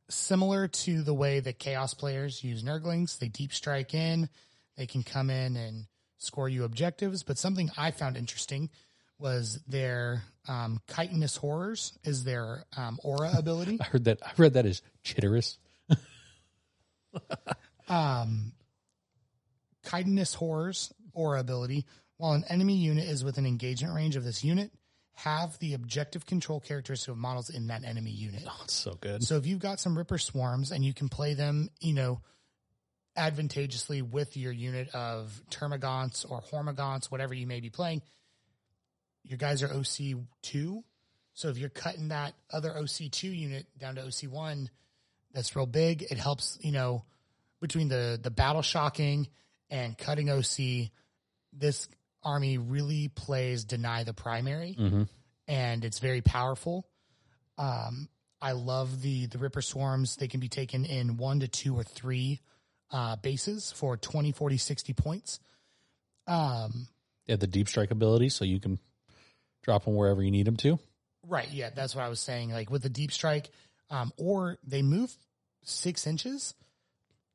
similar 0.09 0.69
to 0.69 1.03
the 1.03 1.13
way 1.13 1.41
that 1.41 1.59
chaos 1.59 1.93
players 1.95 2.43
use 2.45 2.63
nurglings. 2.63 3.19
They 3.19 3.27
deep 3.29 3.53
strike 3.53 3.93
in, 3.93 4.29
they 4.77 4.87
can 4.87 5.03
come 5.03 5.31
in 5.31 5.57
and 5.57 5.87
score 6.19 6.49
you 6.49 6.63
objectives. 6.65 7.25
But 7.25 7.39
something 7.39 7.71
I 7.77 7.91
found 7.91 8.17
interesting 8.17 8.71
was 9.19 9.59
their 9.67 10.23
um, 10.47 10.81
chitinous 10.89 11.37
horrors 11.37 11.99
is 12.05 12.23
their 12.23 12.65
um, 12.77 13.01
aura 13.03 13.33
ability. 13.37 13.79
I 13.81 13.85
heard 13.85 14.05
that. 14.05 14.21
I 14.25 14.31
read 14.37 14.55
that 14.55 14.65
as 14.65 14.81
chitterous. 15.03 15.59
um, 17.89 18.53
chitinous 19.85 20.35
horrors 20.35 20.95
aura 21.13 21.41
ability. 21.41 21.85
While 22.17 22.33
an 22.33 22.45
enemy 22.49 22.77
unit 22.77 23.05
is 23.09 23.25
within 23.25 23.45
engagement 23.47 23.95
range 23.95 24.17
of 24.17 24.25
this 24.25 24.43
unit, 24.45 24.71
have 25.25 25.59
the 25.59 25.75
objective 25.75 26.25
control 26.27 26.61
characteristic 26.61 27.11
of 27.11 27.19
models 27.19 27.51
in 27.51 27.67
that 27.67 27.83
enemy 27.83 28.13
unit. 28.13 28.45
Oh, 28.47 28.61
it's 28.63 28.75
so 28.75 28.97
good. 29.01 29.25
So 29.25 29.37
if 29.37 29.47
you've 29.47 29.59
got 29.59 29.81
some 29.81 29.99
Ripper 29.99 30.19
Swarms 30.19 30.71
and 30.71 30.85
you 30.85 30.95
can 30.95 31.09
play 31.09 31.35
them, 31.35 31.71
you 31.81 31.93
know, 31.93 32.21
advantageously 33.17 34.01
with 34.01 34.37
your 34.37 34.53
unit 34.53 34.95
of 34.95 35.43
Termagants 35.51 36.25
or 36.31 36.41
Hormagants, 36.41 37.11
whatever 37.11 37.35
you 37.35 37.49
may 37.49 37.59
be 37.59 37.69
playing, 37.69 38.03
your 39.25 39.39
guys 39.39 39.65
are 39.65 39.75
OC 39.75 40.21
two. 40.41 40.85
So 41.35 41.49
if 41.49 41.59
you're 41.59 41.69
cutting 41.69 42.09
that 42.09 42.35
other 42.53 42.77
OC 42.77 43.11
two 43.11 43.31
unit 43.31 43.67
down 43.77 43.97
to 43.97 44.03
OC 44.03 44.31
one, 44.31 44.71
that's 45.35 45.57
real 45.57 45.67
big. 45.67 46.03
It 46.03 46.19
helps, 46.19 46.59
you 46.63 46.71
know, 46.71 47.05
between 47.61 47.89
the 47.89 48.21
the 48.23 48.31
battle 48.31 48.63
shocking 48.63 49.27
and 49.69 49.99
cutting 49.99 50.31
OC, 50.31 50.91
this 51.53 51.89
army 52.29 52.59
really 52.59 53.09
plays 53.09 53.65
deny 53.65 54.05
the 54.05 54.13
primary 54.15 54.73
hmm 54.73 55.03
and 55.49 55.83
it's 55.83 55.99
very 55.99 56.21
powerful. 56.21 56.87
Um, 57.57 58.09
I 58.41 58.53
love 58.53 59.01
the 59.01 59.27
the 59.27 59.39
Ripper 59.39 59.63
Swarms. 59.63 60.17
They 60.17 60.29
can 60.29 60.41
be 60.41 60.49
taken 60.49 60.85
in 60.85 61.17
one 61.17 61.41
to 61.41 61.49
two 61.49 61.75
or 61.75 61.83
three 61.83 62.41
uh, 62.91 63.17
bases 63.17 63.73
for 63.73 63.97
20, 63.97 64.33
40, 64.33 64.57
60 64.59 64.93
points. 64.93 65.41
Um, 66.27 66.87
They 67.27 67.33
have 67.33 67.41
the 67.41 67.47
deep 67.47 67.69
strike 67.69 67.91
ability, 67.91 68.29
so 68.29 68.45
you 68.45 68.61
can 68.61 68.79
drop 69.63 69.85
them 69.87 69.95
wherever 69.95 70.23
you 70.23 70.31
need 70.31 70.47
them 70.47 70.57
to. 70.59 70.79
right. 71.27 71.51
Yeah, 71.51 71.71
that's 71.75 71.95
what 71.95 72.05
I 72.05 72.09
was 72.11 72.21
saying. 72.21 72.51
Like 72.51 72.71
with 72.71 72.83
the 72.83 72.91
deep 72.91 73.11
strike, 73.13 73.51
um, 73.91 74.13
or 74.19 74.59
they 74.67 74.83
move 74.83 75.11
six 75.65 76.07
inches, 76.07 76.55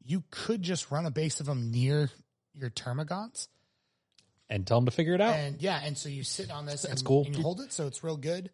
you 0.05 0.23
could 0.29 0.61
just 0.61 0.91
run 0.91 1.05
a 1.07 1.11
base 1.11 1.39
of 1.39 1.47
them 1.47 1.71
near 1.71 2.11
your 2.53 2.69
Termagants. 2.69 3.47
And 4.53 4.67
tell 4.67 4.77
them 4.77 4.85
to 4.85 4.91
figure 4.91 5.15
it 5.15 5.21
out. 5.21 5.33
And 5.35 5.59
yeah, 5.61 5.81
and 5.83 5.97
so 5.97 6.09
you 6.09 6.23
sit 6.23 6.51
on 6.51 6.67
this 6.67 6.83
That's 6.83 7.01
and, 7.01 7.07
cool. 7.07 7.25
and 7.25 7.35
you 7.35 7.41
hold 7.41 7.59
it, 7.61 7.73
so 7.73 7.87
it's 7.87 8.03
real 8.03 8.17
good. 8.17 8.51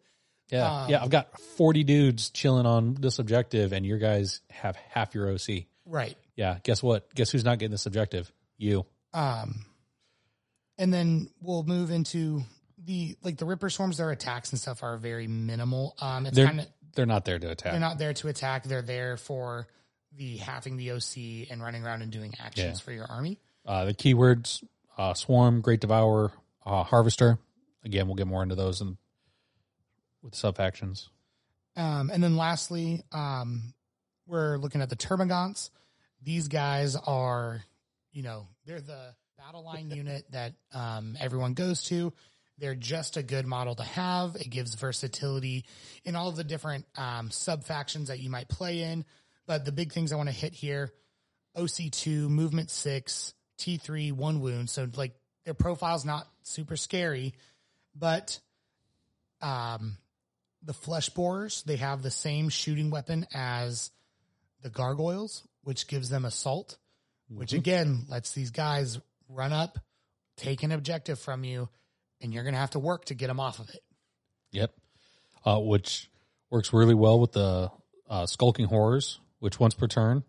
Yeah, 0.50 0.84
Um, 0.84 0.90
yeah. 0.90 1.02
I've 1.02 1.10
got 1.10 1.38
forty 1.40 1.84
dudes 1.84 2.30
chilling 2.30 2.64
on 2.64 2.94
this 2.94 3.18
objective, 3.18 3.72
and 3.74 3.84
your 3.84 3.98
guys 3.98 4.40
have 4.50 4.76
half 4.76 5.14
your 5.14 5.30
OC. 5.30 5.66
Right. 5.84 6.16
Yeah. 6.36 6.58
Guess 6.62 6.82
what? 6.82 7.14
Guess 7.14 7.30
who's 7.32 7.44
not 7.44 7.58
getting 7.58 7.70
this 7.72 7.84
objective? 7.84 8.32
You. 8.56 8.86
Um, 9.12 9.66
and 10.78 10.92
then 10.92 11.28
we'll 11.42 11.64
move 11.64 11.90
into 11.90 12.42
the 12.82 13.16
like 13.22 13.36
the 13.36 13.44
Ripper 13.44 13.68
swarms. 13.70 13.98
Their 13.98 14.10
attacks 14.10 14.50
and 14.52 14.58
stuff 14.60 14.82
are 14.82 14.96
very 14.96 15.26
minimal. 15.26 15.94
Um, 16.00 16.24
it's 16.26 16.34
They're 16.34 16.46
kind 16.46 16.60
of 16.60 16.66
they're 16.94 17.06
not 17.06 17.24
there 17.26 17.38
to 17.38 17.50
attack. 17.50 17.72
they're 17.72 17.80
not 17.80 17.98
there 17.98 18.14
to 18.14 18.28
attack. 18.28 18.64
They're 18.64 18.80
there 18.82 19.16
for 19.18 19.68
the 20.16 20.38
having 20.38 20.76
the 20.78 20.92
OC 20.92 21.50
and 21.50 21.62
running 21.62 21.84
around 21.84 22.02
and 22.02 22.10
doing 22.10 22.34
actions 22.42 22.78
Yeah. 22.80 22.84
for 22.84 22.92
your 22.92 23.04
army. 23.04 23.38
Uh, 23.66 23.84
the 23.84 23.94
keywords: 23.94 24.64
uh, 24.98 25.14
swarm, 25.14 25.60
great 25.60 25.80
devourer, 25.80 26.32
uh, 26.64 26.82
harvester. 26.82 27.38
Again, 27.84 28.06
we'll 28.06 28.16
get 28.16 28.26
more 28.26 28.42
into 28.42 28.54
those 28.54 28.80
in, 28.80 28.98
with 30.22 30.34
sub 30.34 30.56
factions. 30.56 31.08
Um, 31.76 32.10
and 32.12 32.22
then 32.22 32.36
lastly, 32.36 33.02
um, 33.12 33.74
we're 34.26 34.58
looking 34.58 34.82
at 34.82 34.90
the 34.90 34.96
Termagants. 34.96 35.70
These 36.22 36.48
guys 36.48 36.96
are, 36.96 37.62
you 38.12 38.22
know, 38.22 38.46
they're 38.66 38.80
the 38.80 39.14
battle 39.38 39.64
line 39.64 39.90
unit 39.94 40.24
that 40.32 40.54
um, 40.74 41.16
everyone 41.18 41.54
goes 41.54 41.84
to. 41.84 42.12
They're 42.58 42.74
just 42.74 43.16
a 43.16 43.22
good 43.22 43.46
model 43.46 43.74
to 43.76 43.82
have. 43.82 44.36
It 44.36 44.50
gives 44.50 44.74
versatility 44.74 45.64
in 46.04 46.14
all 46.14 46.28
of 46.28 46.36
the 46.36 46.44
different 46.44 46.84
um, 46.96 47.30
sub 47.30 47.64
factions 47.64 48.08
that 48.08 48.20
you 48.20 48.28
might 48.28 48.48
play 48.48 48.82
in. 48.82 49.06
But 49.46 49.64
the 49.64 49.72
big 49.72 49.92
things 49.92 50.12
I 50.12 50.16
want 50.16 50.28
to 50.28 50.34
hit 50.34 50.52
here 50.52 50.92
OC2, 51.56 52.28
movement 52.28 52.70
six, 52.70 53.34
T3, 53.60 54.12
one 54.12 54.40
wound. 54.40 54.70
So, 54.70 54.88
like, 54.96 55.14
their 55.44 55.54
profile's 55.54 56.04
not 56.04 56.26
super 56.42 56.76
scary, 56.76 57.34
but 57.94 58.40
um, 59.40 59.96
the 60.62 60.72
flesh 60.72 61.08
borers 61.10 61.62
they 61.62 61.76
have 61.76 62.02
the 62.02 62.10
same 62.10 62.48
shooting 62.48 62.90
weapon 62.90 63.26
as 63.32 63.90
the 64.62 64.68
gargoyles 64.68 65.42
which 65.64 65.86
gives 65.86 66.10
them 66.10 66.26
assault 66.26 66.76
which 67.30 67.54
again 67.54 68.04
lets 68.10 68.32
these 68.32 68.50
guys 68.50 68.98
run 69.30 69.54
up 69.54 69.78
take 70.36 70.62
an 70.62 70.70
objective 70.70 71.18
from 71.18 71.44
you 71.44 71.66
and 72.20 72.34
you're 72.34 72.42
going 72.42 72.52
to 72.52 72.60
have 72.60 72.72
to 72.72 72.78
work 72.78 73.06
to 73.06 73.14
get 73.14 73.28
them 73.28 73.40
off 73.40 73.58
of 73.58 73.70
it 73.70 73.82
Yep. 74.52 74.72
Uh, 75.44 75.58
which 75.58 76.10
works 76.50 76.72
really 76.72 76.94
well 76.94 77.18
with 77.20 77.32
the 77.32 77.70
uh, 78.08 78.26
skulking 78.26 78.66
horrors, 78.66 79.20
which 79.38 79.58
once 79.58 79.74
per 79.74 79.86
turn, 79.86 80.24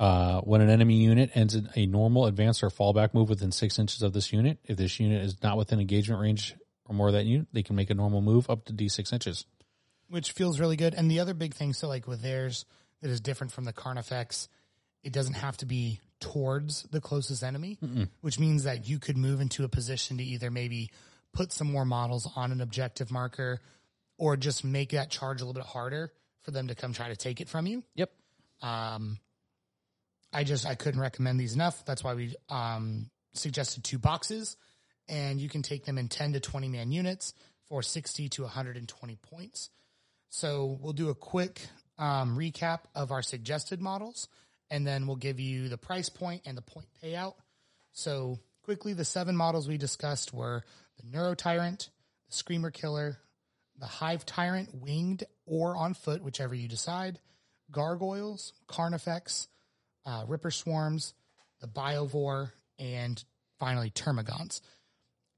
uh, 0.00 0.40
when 0.40 0.60
an 0.62 0.70
enemy 0.70 0.96
unit 0.96 1.30
ends 1.34 1.54
in 1.54 1.68
a 1.76 1.86
normal 1.86 2.26
advance 2.26 2.62
or 2.62 2.70
fallback 2.70 3.14
move 3.14 3.28
within 3.28 3.52
six 3.52 3.78
inches 3.78 4.02
of 4.02 4.12
this 4.12 4.32
unit, 4.32 4.58
if 4.64 4.76
this 4.76 4.98
unit 4.98 5.22
is 5.22 5.40
not 5.42 5.56
within 5.56 5.78
engagement 5.78 6.20
range 6.20 6.56
or 6.86 6.94
more 6.94 7.08
of 7.08 7.12
that 7.14 7.26
unit, 7.26 7.46
they 7.52 7.62
can 7.62 7.76
make 7.76 7.90
a 7.90 7.94
normal 7.94 8.20
move 8.22 8.48
up 8.50 8.64
to 8.64 8.72
d6 8.72 9.12
inches. 9.12 9.44
which 10.08 10.32
feels 10.32 10.58
really 10.58 10.76
good 10.76 10.94
and 10.94 11.08
the 11.10 11.20
other 11.20 11.34
big 11.34 11.54
thing 11.54 11.72
so 11.72 11.86
like 11.86 12.08
with 12.08 12.20
theirs 12.22 12.64
that 13.02 13.10
is 13.10 13.20
different 13.20 13.52
from 13.52 13.64
the 13.64 13.72
carnifex 13.72 14.48
it 15.04 15.12
doesn't 15.12 15.34
have 15.34 15.56
to 15.56 15.66
be 15.66 16.00
towards 16.18 16.82
the 16.90 17.00
closest 17.00 17.42
enemy 17.44 17.78
which 18.22 18.38
means 18.40 18.64
that 18.64 18.88
you 18.88 18.98
could 18.98 19.16
move 19.16 19.40
into 19.40 19.62
a 19.64 19.68
position 19.68 20.16
to 20.18 20.24
either 20.24 20.50
maybe 20.50 20.90
put 21.32 21.52
some 21.52 21.70
more 21.70 21.84
models 21.84 22.28
on 22.36 22.50
an 22.52 22.60
objective 22.60 23.10
marker 23.12 23.60
or 24.18 24.36
just 24.36 24.64
make 24.64 24.90
that 24.90 25.10
charge 25.10 25.40
a 25.40 25.44
little 25.44 25.54
bit 25.60 25.64
harder 25.68 26.10
for 26.42 26.50
them 26.50 26.66
to 26.68 26.74
come 26.74 26.92
try 26.92 27.08
to 27.08 27.16
take 27.16 27.40
it 27.40 27.48
from 27.48 27.66
you 27.66 27.84
Yep. 27.94 28.10
um, 28.62 29.18
I 30.32 30.44
just 30.44 30.66
I 30.66 30.74
couldn't 30.74 31.00
recommend 31.00 31.40
these 31.40 31.54
enough. 31.54 31.84
That's 31.84 32.04
why 32.04 32.14
we 32.14 32.34
um 32.48 33.10
suggested 33.32 33.84
two 33.84 33.98
boxes, 33.98 34.56
and 35.08 35.40
you 35.40 35.48
can 35.48 35.62
take 35.62 35.84
them 35.84 35.98
in 35.98 36.08
10 36.08 36.34
to 36.34 36.40
20 36.40 36.68
man 36.68 36.92
units 36.92 37.34
for 37.68 37.82
60 37.82 38.28
to 38.30 38.42
120 38.42 39.16
points. 39.16 39.70
So 40.28 40.78
we'll 40.80 40.92
do 40.92 41.08
a 41.08 41.14
quick 41.14 41.60
um, 41.98 42.36
recap 42.36 42.80
of 42.94 43.12
our 43.12 43.22
suggested 43.22 43.80
models, 43.80 44.28
and 44.70 44.86
then 44.86 45.06
we'll 45.06 45.16
give 45.16 45.40
you 45.40 45.68
the 45.68 45.78
price 45.78 46.08
point 46.08 46.42
and 46.46 46.56
the 46.56 46.62
point 46.62 46.86
payout. 47.02 47.34
So 47.92 48.38
quickly, 48.62 48.92
the 48.92 49.04
seven 49.04 49.36
models 49.36 49.68
we 49.68 49.78
discussed 49.78 50.32
were 50.32 50.64
the 50.98 51.10
Neuro 51.10 51.34
Tyrant, 51.34 51.90
the 52.28 52.34
Screamer 52.34 52.70
Killer, 52.70 53.18
the 53.78 53.86
Hive 53.86 54.24
Tyrant, 54.26 54.74
winged 54.74 55.24
or 55.46 55.76
on 55.76 55.94
foot, 55.94 56.22
whichever 56.22 56.54
you 56.54 56.68
decide, 56.68 57.18
Gargoyles, 57.70 58.52
Carnifex, 58.68 59.48
uh, 60.06 60.24
Ripper 60.26 60.50
Swarms, 60.50 61.14
the 61.60 61.68
Biovore, 61.68 62.50
and 62.78 63.22
finally 63.58 63.90
Termagants. 63.90 64.60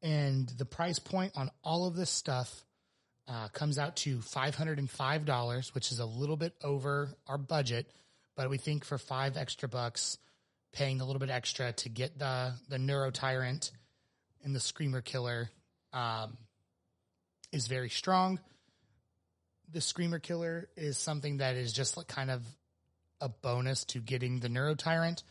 And 0.02 0.48
the 0.48 0.64
price 0.64 0.98
point 0.98 1.32
on 1.36 1.50
all 1.62 1.86
of 1.86 1.94
this 1.94 2.10
stuff 2.10 2.64
uh, 3.28 3.48
comes 3.48 3.78
out 3.78 3.96
to 3.96 4.18
$505, 4.18 5.74
which 5.74 5.92
is 5.92 6.00
a 6.00 6.06
little 6.06 6.36
bit 6.36 6.54
over 6.62 7.10
our 7.26 7.38
budget, 7.38 7.86
but 8.36 8.50
we 8.50 8.58
think 8.58 8.84
for 8.84 8.98
five 8.98 9.36
extra 9.36 9.68
bucks, 9.68 10.18
paying 10.72 11.00
a 11.00 11.04
little 11.04 11.20
bit 11.20 11.30
extra 11.30 11.72
to 11.72 11.88
get 11.88 12.18
the, 12.18 12.52
the 12.68 12.78
Neuro 12.78 13.10
Tyrant 13.10 13.70
and 14.42 14.54
the 14.54 14.60
Screamer 14.60 15.02
Killer 15.02 15.50
um, 15.92 16.36
is 17.52 17.66
very 17.66 17.90
strong. 17.90 18.40
The 19.70 19.80
Screamer 19.80 20.18
Killer 20.18 20.68
is 20.76 20.98
something 20.98 21.38
that 21.38 21.56
is 21.56 21.72
just 21.72 21.96
like 21.96 22.08
kind 22.08 22.30
of 22.30 22.42
a 23.22 23.28
bonus 23.28 23.84
to 23.86 24.00
getting 24.00 24.40
the 24.40 24.48
Neuro 24.50 24.74
Tyrant, 24.74 25.22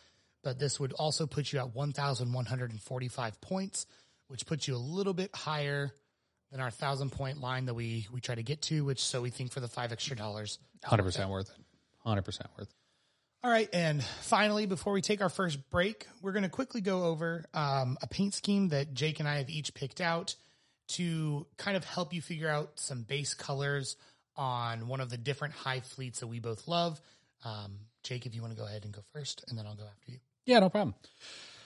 but 0.44 0.58
this 0.58 0.80
would 0.80 0.94
also 0.94 1.28
put 1.28 1.54
you 1.54 1.60
at 1.60 1.76
1,145 1.76 3.42
points, 3.42 3.86
which 4.28 4.46
puts 4.48 4.68
you 4.68 4.76
a 4.76 4.78
little 4.78 5.14
bit 5.14 5.36
higher 5.36 5.92
than 6.52 6.60
our 6.60 6.72
thousand 6.72 7.12
point 7.12 7.39
line 7.39 7.66
that 7.66 7.74
we 7.74 8.08
we 8.12 8.20
try 8.22 8.36
to 8.36 8.44
get 8.44 8.62
to. 8.64 8.84
Which 8.84 9.02
so 9.02 9.22
we 9.22 9.30
think 9.30 9.52
for 9.52 9.60
the 9.60 9.68
five 9.68 9.92
extra 9.92 10.16
dollars, 10.16 10.58
Hundred 10.84 11.04
percent 11.04 11.30
worth 11.30 11.50
it. 11.50 11.64
Hundred 12.00 12.24
percent 12.24 12.50
worth. 12.58 12.68
it. 12.68 12.76
all 13.44 13.52
right, 13.52 13.70
and 13.72 14.04
finally, 14.04 14.66
before 14.66 14.94
we 14.94 15.02
take 15.02 15.22
our 15.22 15.30
first 15.30 15.70
break, 15.70 16.08
we're 16.22 16.32
going 16.32 16.44
to 16.44 16.50
quickly 16.50 16.82
go 16.82 17.04
over 17.06 17.46
um, 17.54 17.98
a 18.02 18.08
paint 18.08 18.34
scheme 18.34 18.70
that 18.70 18.94
Jake 18.94 19.20
and 19.20 19.30
I 19.30 19.38
have 19.38 19.50
each 19.50 19.74
picked 19.74 20.02
out 20.02 20.36
to 20.89 21.46
kind 21.58 21.78
of 21.78 21.86
help 21.86 22.14
you 22.14 22.22
figure 22.22 22.50
out 22.50 22.80
some 22.80 23.04
base 23.04 23.34
colors 23.34 23.96
on 24.36 24.88
one 24.88 25.00
of 25.00 25.10
the 25.10 25.18
different 25.18 25.54
hive 25.54 25.86
fleets 25.86 26.20
that 26.20 26.28
we 26.28 26.39
both 26.39 26.68
love. 26.68 27.00
Um, 27.44 27.78
Jake, 28.04 28.26
if 28.26 28.36
you 28.36 28.42
want 28.42 28.54
to 28.54 28.60
go 28.60 28.66
ahead 28.66 28.84
and 28.86 28.94
go 28.94 29.02
first, 29.14 29.44
and 29.50 29.58
then 29.58 29.66
I'll 29.66 29.76
go 29.76 29.84
after 29.84 30.12
you. 30.12 30.20
Yeah, 30.46 30.60
no 30.60 30.70
problem. 30.70 30.96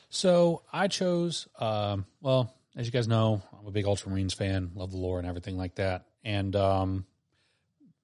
So 0.10 0.64
I 0.72 0.88
chose, 0.88 1.48
um, 1.60 2.06
well, 2.22 2.54
as 2.76 2.86
you 2.86 2.92
guys 2.92 3.08
know, 3.08 3.42
I'm 3.58 3.68
a 3.68 3.72
big 3.72 3.86
Ultramarines 3.86 4.36
fan, 4.36 4.72
love 4.76 4.92
the 4.92 4.98
lore 4.98 5.20
and 5.20 5.28
everything 5.28 5.58
like 5.58 5.76
that. 5.76 6.06
And 6.24 6.56
um, 6.56 7.06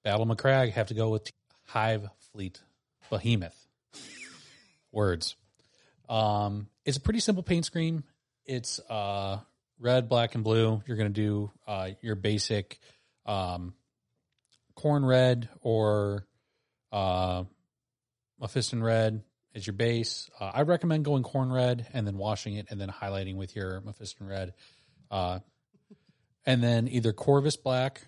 Battle 0.03 0.25
Macragge 0.25 0.71
have 0.71 0.87
to 0.87 0.93
go 0.93 1.09
with 1.09 1.31
Hive 1.65 2.09
Fleet 2.31 2.61
Behemoth. 3.09 3.67
Words. 4.91 5.35
Um, 6.09 6.67
it's 6.85 6.97
a 6.97 7.01
pretty 7.01 7.19
simple 7.19 7.43
paint 7.43 7.65
scheme. 7.65 8.03
It's 8.45 8.79
uh, 8.89 9.39
red, 9.79 10.09
black, 10.09 10.35
and 10.35 10.43
blue. 10.43 10.81
You're 10.85 10.97
going 10.97 11.13
to 11.13 11.21
do 11.21 11.51
uh, 11.67 11.91
your 12.01 12.15
basic 12.15 12.79
um, 13.25 13.73
Khorne 14.77 15.05
red 15.05 15.49
or 15.61 16.25
uh, 16.91 17.43
Mephiston 18.41 18.81
red 18.83 19.23
as 19.53 19.67
your 19.67 19.73
base. 19.73 20.29
Uh, 20.39 20.51
I 20.53 20.61
recommend 20.61 21.05
going 21.05 21.23
Khorne 21.23 21.53
red 21.53 21.87
and 21.93 22.07
then 22.07 22.17
washing 22.17 22.55
it 22.55 22.67
and 22.69 22.79
then 22.79 22.89
highlighting 22.89 23.35
with 23.35 23.55
your 23.55 23.81
Mephiston 23.81 24.27
red. 24.27 24.53
Uh, 25.09 25.39
and 26.45 26.63
then 26.63 26.87
either 26.87 27.13
Corvus 27.13 27.57
black 27.57 28.01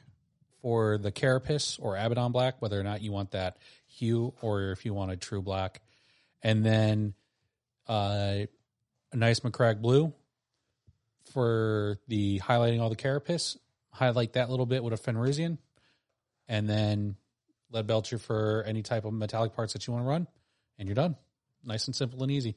for 0.62 0.98
the 0.98 1.12
carapace 1.12 1.78
or 1.80 1.98
Abaddon 1.98 2.32
black, 2.32 2.62
whether 2.62 2.80
or 2.80 2.84
not 2.84 3.02
you 3.02 3.12
want 3.12 3.32
that 3.32 3.58
hue 3.88 4.34
or 4.42 4.72
if 4.72 4.86
you 4.86 4.94
want 4.94 5.12
a 5.12 5.18
true 5.18 5.42
black. 5.42 5.82
And 6.42 6.66
then 6.66 7.14
uh, 7.88 8.46
a 9.12 9.16
nice 9.16 9.42
Macragge 9.42 9.82
blue 9.82 10.14
for 11.34 12.00
the 12.08 12.40
highlighting 12.40 12.82
all 12.82 12.90
the 12.90 12.96
carapace. 12.96 13.58
Highlight 13.92 14.34
that 14.34 14.50
little 14.50 14.66
bit 14.66 14.84
with 14.84 14.94
a 14.94 14.98
Fenrisian. 14.98 15.58
And 16.48 16.68
then 16.68 17.16
lead 17.74 17.88
belcher 17.88 18.18
for 18.18 18.64
any 18.66 18.82
type 18.84 19.06
of 19.06 19.14
metallic 19.14 19.54
parts 19.54 19.74
that 19.74 19.86
you 19.88 19.94
want 19.94 20.06
to 20.06 20.10
run. 20.10 20.28
And 20.80 20.88
you're 20.88 20.96
done. 20.96 21.16
Nice 21.64 21.88
and 21.88 21.96
simple 21.96 22.24
and 22.24 22.32
easy. 22.32 22.56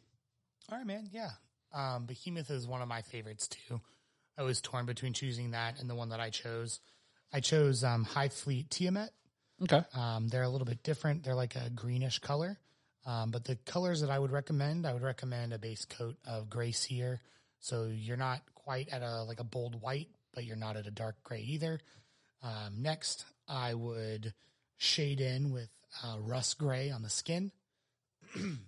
All 0.71 0.79
right, 0.79 0.87
man. 0.87 1.09
Yeah. 1.13 1.31
Um, 1.73 2.07
Behemoth 2.07 2.51
is 2.51 2.67
one 2.67 2.83
of 2.83 2.89
my 2.89 3.03
favorites 3.03 3.49
too. 3.49 3.81
I 4.39 4.43
was 4.43 4.61
torn 4.61 4.87
between 4.87 5.13
choosing 5.13 5.53
that 5.53 5.81
and 5.81 5.89
the 5.89 5.95
one 5.95 6.11
that 6.11 6.21
I 6.21 6.31
chose. 6.31 6.81
I 7.33 7.41
chose 7.41 7.85
um, 7.85 8.05
Hive 8.05 8.33
Fleet 8.33 8.71
Tiamat. 8.71 9.11
Okay. 9.63 9.83
Um, 9.95 10.29
they're 10.29 10.43
a 10.43 10.49
little 10.49 10.67
bit 10.67 10.83
different. 10.83 11.25
They're 11.25 11.35
like 11.35 11.57
a 11.57 11.71
greenish 11.71 12.19
color. 12.19 12.59
Um, 13.07 13.31
but 13.31 13.45
the 13.45 13.57
colors 13.57 14.01
that 14.01 14.11
I 14.11 14.19
would 14.19 14.33
recommend, 14.33 14.87
I 14.87 14.93
would 14.93 15.03
recommend 15.03 15.53
a 15.53 15.59
base 15.59 15.85
coat 15.85 16.17
of 16.27 16.51
Grey 16.51 16.73
Seer. 16.73 17.21
So 17.61 17.89
you're 17.93 18.17
not 18.17 18.41
quite 18.55 18.89
at 18.91 19.03
a 19.03 19.23
like 19.23 19.41
a 19.41 19.45
bold 19.45 19.81
white, 19.81 20.09
but 20.35 20.45
you're 20.45 20.57
not 20.57 20.77
at 20.77 20.87
a 20.87 20.91
dark 20.91 21.17
gray 21.23 21.41
either. 21.41 21.81
Um, 22.43 22.83
next, 22.83 23.25
I 23.49 23.75
would 23.75 24.35
shade 24.79 25.21
in 25.21 25.53
with 25.53 25.71
uh, 26.05 26.17
rust 26.21 26.59
gray 26.59 26.91
on 26.91 27.03
the 27.03 27.11
skin. 27.11 27.53
and 28.35 28.59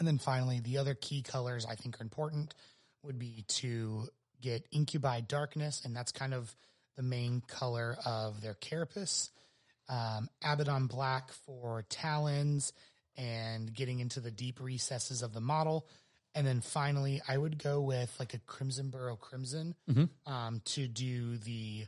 then 0.00 0.18
finally, 0.18 0.60
the 0.60 0.78
other 0.78 0.94
key 0.94 1.22
colors 1.22 1.66
I 1.68 1.74
think 1.74 2.00
are 2.00 2.02
important 2.02 2.54
would 3.02 3.18
be 3.18 3.44
to 3.48 4.08
get 4.40 4.66
Incubi 4.72 5.20
Darkness, 5.20 5.82
and 5.84 5.94
that's 5.94 6.12
kind 6.12 6.34
of 6.34 6.54
the 6.96 7.02
main 7.02 7.42
color 7.46 7.96
of 8.04 8.40
their 8.40 8.54
carapace. 8.54 9.30
Um, 9.88 10.28
Abaddon 10.44 10.86
Black 10.86 11.32
for 11.46 11.84
talons 11.88 12.72
and 13.16 13.72
getting 13.72 14.00
into 14.00 14.20
the 14.20 14.30
deep 14.30 14.60
recesses 14.60 15.22
of 15.22 15.32
the 15.32 15.40
model. 15.40 15.88
And 16.34 16.46
then 16.46 16.60
finally, 16.60 17.22
I 17.26 17.36
would 17.38 17.58
go 17.62 17.80
with 17.80 18.14
like 18.18 18.34
a 18.34 18.38
Crimson 18.38 18.90
Carroburg 18.90 19.20
Crimson 19.20 19.74
um, 20.26 20.60
to 20.66 20.86
do 20.86 21.38
the 21.38 21.86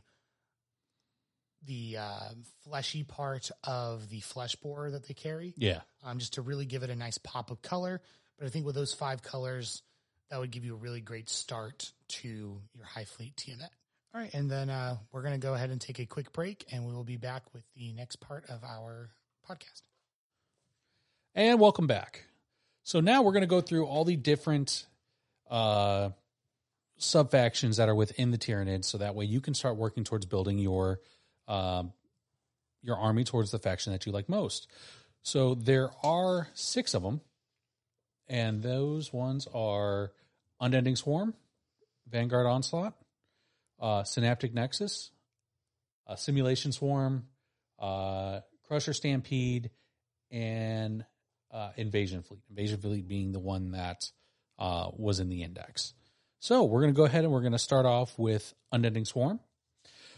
the 1.65 1.97
uh, 1.97 2.29
fleshy 2.63 3.03
part 3.03 3.51
of 3.63 4.09
the 4.09 4.19
flesh 4.21 4.55
borer 4.55 4.91
that 4.91 5.07
they 5.07 5.13
carry 5.13 5.53
Yeah. 5.57 5.81
um, 6.03 6.17
just 6.19 6.33
to 6.33 6.41
really 6.41 6.65
give 6.65 6.83
it 6.83 6.89
a 6.89 6.95
nice 6.95 7.17
pop 7.19 7.51
of 7.51 7.61
color. 7.61 8.01
But 8.37 8.47
I 8.47 8.49
think 8.49 8.65
with 8.65 8.75
those 8.75 8.93
five 8.93 9.21
colors, 9.21 9.83
that 10.29 10.39
would 10.39 10.49
give 10.51 10.65
you 10.65 10.73
a 10.73 10.77
really 10.77 11.01
great 11.01 11.29
start 11.29 11.91
to 12.07 12.61
your 12.73 12.85
hive 12.85 13.07
fleet 13.09 13.35
Tiamat. 13.37 13.69
All 14.13 14.19
right, 14.19 14.33
and 14.33 14.49
then 14.49 14.69
uh, 14.69 14.97
we're 15.11 15.21
going 15.21 15.39
to 15.39 15.39
go 15.39 15.53
ahead 15.53 15.69
and 15.69 15.79
take 15.79 15.99
a 15.99 16.05
quick 16.05 16.33
break, 16.33 16.65
and 16.71 16.85
we 16.85 16.93
will 16.93 17.03
be 17.03 17.17
back 17.17 17.43
with 17.53 17.63
the 17.75 17.93
next 17.93 18.17
part 18.17 18.45
of 18.49 18.63
our 18.63 19.09
podcast. 19.49 19.83
And 21.33 21.59
welcome 21.59 21.87
back. 21.87 22.25
So 22.83 22.99
now 22.99 23.21
we're 23.21 23.31
going 23.31 23.41
to 23.41 23.47
go 23.47 23.61
through 23.61 23.85
all 23.85 24.03
the 24.03 24.17
different 24.17 24.85
uh, 25.49 26.09
sub 26.97 27.31
factions 27.31 27.77
that 27.77 27.87
are 27.87 27.95
within 27.95 28.31
the 28.31 28.37
Tyranids, 28.37 28.85
so 28.85 28.97
that 28.97 29.15
way 29.15 29.25
you 29.25 29.39
can 29.39 29.53
start 29.53 29.77
working 29.77 30.03
towards 30.03 30.25
building 30.25 30.57
your 30.57 30.99
um, 31.47 31.93
your 32.81 32.97
army 32.97 33.23
towards 33.23 33.51
the 33.51 33.59
faction 33.59 33.93
that 33.93 34.05
you 34.05 34.11
like 34.11 34.29
most. 34.29 34.67
So 35.23 35.55
there 35.55 35.89
are 36.03 36.47
six 36.53 36.93
of 36.93 37.03
them, 37.03 37.21
and 38.27 38.63
those 38.63 39.13
ones 39.13 39.47
are 39.53 40.11
Unending 40.59 40.95
Swarm, 40.95 41.33
Vanguard 42.09 42.47
Onslaught, 42.47 42.93
uh, 43.79 44.03
Synaptic 44.03 44.53
Nexus, 44.53 45.11
uh, 46.07 46.13
Assimilation 46.13 46.71
Swarm, 46.71 47.27
uh, 47.79 48.41
Crusher 48.67 48.93
Stampede, 48.93 49.69
and 50.31 51.05
uh, 51.51 51.71
Invasion 51.77 52.23
Fleet. 52.23 52.41
Invasion 52.49 52.79
Fleet 52.79 53.07
being 53.07 53.31
the 53.31 53.39
one 53.39 53.71
that 53.71 54.09
uh, 54.57 54.89
was 54.95 55.19
in 55.19 55.29
the 55.29 55.43
index. 55.43 55.93
So 56.39 56.63
we're 56.63 56.81
going 56.81 56.93
to 56.93 56.97
go 56.97 57.05
ahead 57.05 57.23
and 57.23 57.31
we're 57.31 57.41
going 57.41 57.51
to 57.51 57.59
start 57.59 57.85
off 57.85 58.17
with 58.17 58.53
Unending 58.71 59.05
Swarm. 59.05 59.39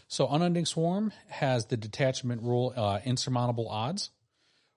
So 0.08 0.28
Unending 0.28 0.66
Swarm 0.66 1.12
has 1.28 1.66
the 1.66 1.76
detachment 1.76 2.42
rule, 2.42 2.72
uh, 2.76 3.00
insurmountable 3.04 3.68
odds, 3.68 4.10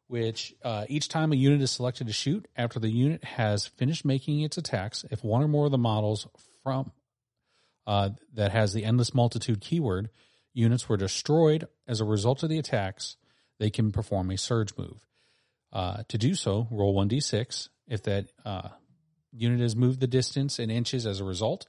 which 0.07 0.53
uh, 0.63 0.85
each 0.87 1.09
time 1.09 1.33
a 1.33 1.35
unit 1.35 1.61
is 1.61 1.71
selected 1.71 2.07
to 2.07 2.13
shoot, 2.13 2.47
after 2.55 2.79
the 2.79 2.89
unit 2.89 3.23
has 3.23 3.67
finished 3.67 4.05
making 4.05 4.41
its 4.41 4.57
attacks, 4.57 5.05
if 5.11 5.23
one 5.23 5.43
or 5.43 5.47
more 5.47 5.65
of 5.65 5.71
the 5.71 5.77
models 5.77 6.27
from 6.63 6.91
uh, 7.85 8.09
that 8.33 8.51
has 8.51 8.73
the 8.73 8.85
endless 8.85 9.13
multitude 9.13 9.61
keyword 9.61 10.09
units 10.53 10.89
were 10.89 10.97
destroyed 10.97 11.67
as 11.87 12.01
a 12.01 12.05
result 12.05 12.43
of 12.43 12.49
the 12.49 12.57
attacks, 12.57 13.17
they 13.59 13.69
can 13.69 13.91
perform 13.91 14.31
a 14.31 14.37
surge 14.37 14.75
move. 14.77 15.05
Uh, 15.71 16.03
to 16.07 16.17
do 16.17 16.33
so, 16.35 16.67
roll 16.71 16.95
1d6. 16.95 17.69
If 17.87 18.03
that 18.03 18.27
uh, 18.43 18.69
unit 19.31 19.59
has 19.59 19.75
moved 19.75 19.99
the 19.99 20.07
distance 20.07 20.59
in 20.59 20.69
inches 20.69 21.05
as 21.05 21.19
a 21.19 21.25
result, 21.25 21.67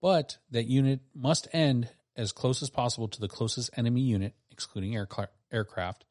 but 0.00 0.38
that 0.50 0.66
unit 0.66 1.00
must 1.14 1.48
end 1.52 1.88
as 2.18 2.32
close 2.32 2.62
as 2.62 2.68
possible 2.68 3.08
to 3.08 3.20
the 3.20 3.28
closest 3.28 3.70
enemy 3.76 4.02
unit, 4.02 4.34
excluding 4.50 4.92
aircra- 4.92 5.28
aircraft. 5.50 6.04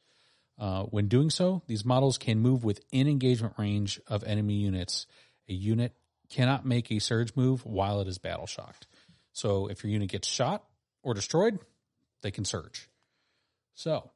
Uh, 0.58 0.84
when 0.84 1.08
doing 1.08 1.30
so, 1.30 1.62
these 1.68 1.86
models 1.86 2.18
can 2.18 2.40
move 2.40 2.64
within 2.64 3.08
engagement 3.08 3.54
range 3.60 4.00
of 4.08 4.24
enemy 4.24 4.56
units. 4.56 5.06
A 5.50 5.54
unit 5.54 5.94
cannot 6.30 6.66
make 6.66 6.92
a 6.92 7.00
surge 7.00 7.36
move 7.36 7.66
while 7.66 8.02
it 8.02 8.08
is 8.08 8.18
battle 8.18 8.48
shocked. 8.48 8.88
So 9.34 9.68
if 9.68 9.84
your 9.84 9.92
unit 9.92 10.10
gets 10.10 10.28
shot 10.28 10.64
or 11.04 11.14
destroyed, 11.14 11.60
they 12.24 12.32
can 12.32 12.46
surge. 12.46 12.90
So 13.76 14.10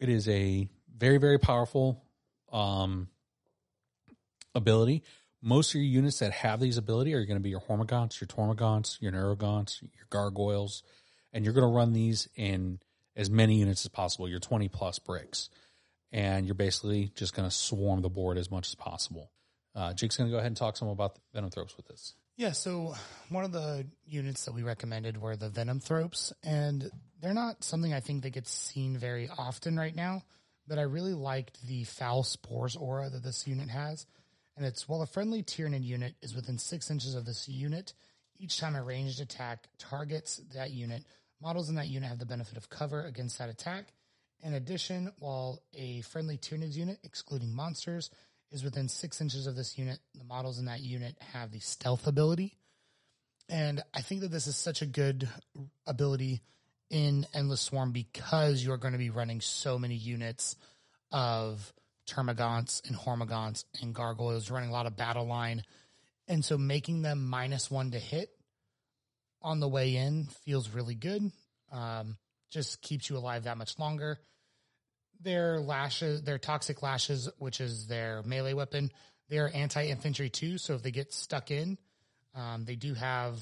it 0.00 0.08
is 0.08 0.28
a 0.28 0.68
very, 0.96 1.18
very 1.18 1.38
powerful 1.38 2.02
um, 2.50 3.08
ability. 4.54 5.02
Most 5.42 5.70
of 5.70 5.76
your 5.76 5.84
units 5.84 6.20
that 6.20 6.32
have 6.32 6.60
these 6.60 6.76
ability 6.76 7.14
are 7.14 7.26
going 7.26 7.36
to 7.36 7.42
be 7.42 7.50
your 7.50 7.60
Hormagaunts, 7.60 8.20
your 8.20 8.28
Termagants, 8.28 9.00
your 9.00 9.10
Neurogaunts, 9.12 9.82
your 9.82 10.06
Gargoyles, 10.08 10.84
and 11.32 11.44
you're 11.44 11.54
going 11.54 11.68
to 11.68 11.74
run 11.74 11.92
these 11.92 12.28
in 12.36 12.78
as 13.16 13.28
many 13.28 13.56
units 13.56 13.84
as 13.84 13.88
possible, 13.88 14.28
your 14.28 14.38
20 14.38 14.68
plus 14.68 14.98
bricks. 15.00 15.50
And 16.12 16.46
you're 16.46 16.54
basically 16.54 17.10
just 17.16 17.34
going 17.34 17.48
to 17.48 17.54
swarm 17.54 18.02
the 18.02 18.08
board 18.08 18.38
as 18.38 18.50
much 18.50 18.68
as 18.68 18.74
possible. 18.74 19.32
Uh, 19.74 19.92
Jake's 19.94 20.16
going 20.16 20.28
to 20.28 20.32
go 20.32 20.38
ahead 20.38 20.48
and 20.48 20.56
talk 20.56 20.76
some 20.76 20.88
about 20.88 21.18
Venom 21.34 21.50
Thropes 21.50 21.76
with 21.76 21.86
this. 21.86 22.14
Yeah, 22.36 22.52
so 22.52 22.94
one 23.28 23.44
of 23.44 23.52
the 23.52 23.86
units 24.06 24.44
that 24.44 24.54
we 24.54 24.62
recommended 24.62 25.20
were 25.20 25.36
the 25.36 25.48
Venom 25.48 25.80
Thropes, 25.80 26.32
and 26.42 26.90
they're 27.20 27.34
not 27.34 27.62
something 27.62 27.92
I 27.92 28.00
think 28.00 28.22
that 28.22 28.30
gets 28.30 28.50
seen 28.50 28.96
very 28.96 29.28
often 29.38 29.76
right 29.76 29.94
now, 29.94 30.22
but 30.66 30.78
I 30.78 30.82
really 30.82 31.14
liked 31.14 31.66
the 31.66 31.84
Foul 31.84 32.22
Spores 32.22 32.76
aura 32.76 33.10
that 33.10 33.22
this 33.22 33.46
unit 33.46 33.68
has. 33.68 34.06
And 34.56 34.66
it's 34.66 34.88
while 34.88 35.02
a 35.02 35.06
friendly 35.06 35.42
Tyranid 35.42 35.84
unit 35.84 36.14
is 36.20 36.34
within 36.34 36.58
six 36.58 36.90
inches 36.90 37.14
of 37.14 37.24
this 37.24 37.48
unit, 37.48 37.94
each 38.38 38.58
time 38.58 38.74
a 38.74 38.82
ranged 38.82 39.20
attack 39.20 39.68
targets 39.78 40.40
that 40.54 40.72
unit, 40.72 41.04
models 41.40 41.68
in 41.68 41.76
that 41.76 41.88
unit 41.88 42.08
have 42.08 42.18
the 42.18 42.26
benefit 42.26 42.56
of 42.56 42.68
cover 42.68 43.02
against 43.04 43.38
that 43.38 43.48
attack. 43.48 43.86
In 44.42 44.54
addition, 44.54 45.12
while 45.18 45.62
a 45.74 46.00
friendly 46.02 46.36
Tyranid 46.36 46.74
unit, 46.74 46.98
excluding 47.04 47.54
monsters, 47.54 48.10
is 48.50 48.62
within 48.62 48.88
six 48.88 49.20
inches 49.20 49.46
of 49.46 49.56
this 49.56 49.78
unit, 49.78 49.98
the 50.14 50.24
models 50.24 50.58
in 50.58 50.66
that 50.66 50.80
unit 50.80 51.16
have 51.32 51.50
the 51.50 51.60
stealth 51.60 52.06
ability. 52.06 52.58
And 53.48 53.82
I 53.94 54.02
think 54.02 54.20
that 54.20 54.30
this 54.30 54.46
is 54.46 54.56
such 54.56 54.82
a 54.82 54.86
good 54.86 55.28
ability 55.86 56.42
in 56.90 57.26
Endless 57.32 57.62
Swarm 57.62 57.92
because 57.92 58.64
you're 58.64 58.76
going 58.76 58.92
to 58.92 58.98
be 58.98 59.10
running 59.10 59.40
so 59.40 59.78
many 59.78 59.94
units 59.94 60.56
of 61.10 61.72
Termagants 62.12 62.86
and 62.88 62.96
Hormagaunts 62.96 63.64
and 63.80 63.94
Gargoyles, 63.94 64.50
running 64.50 64.70
a 64.70 64.72
lot 64.72 64.86
of 64.86 64.96
battle 64.96 65.26
line. 65.26 65.62
And 66.28 66.44
so 66.44 66.56
making 66.58 67.02
them 67.02 67.28
minus 67.28 67.70
one 67.70 67.90
to 67.92 67.98
hit 67.98 68.30
on 69.40 69.60
the 69.60 69.68
way 69.68 69.96
in 69.96 70.26
feels 70.44 70.70
really 70.70 70.94
good. 70.94 71.30
Um, 71.72 72.16
just 72.50 72.82
keeps 72.82 73.08
you 73.08 73.16
alive 73.16 73.44
that 73.44 73.56
much 73.56 73.78
longer 73.78 74.18
their 75.22 75.60
lashes, 75.60 76.22
their 76.22 76.38
toxic 76.38 76.82
lashes, 76.82 77.28
which 77.38 77.60
is 77.60 77.86
their 77.86 78.22
melee 78.24 78.54
weapon, 78.54 78.90
they're 79.28 79.54
anti 79.54 79.86
infantry 79.86 80.30
too. 80.30 80.58
So 80.58 80.74
if 80.74 80.82
they 80.82 80.90
get 80.90 81.12
stuck 81.12 81.50
in, 81.50 81.78
um, 82.34 82.64
they 82.64 82.76
do 82.76 82.94
have, 82.94 83.38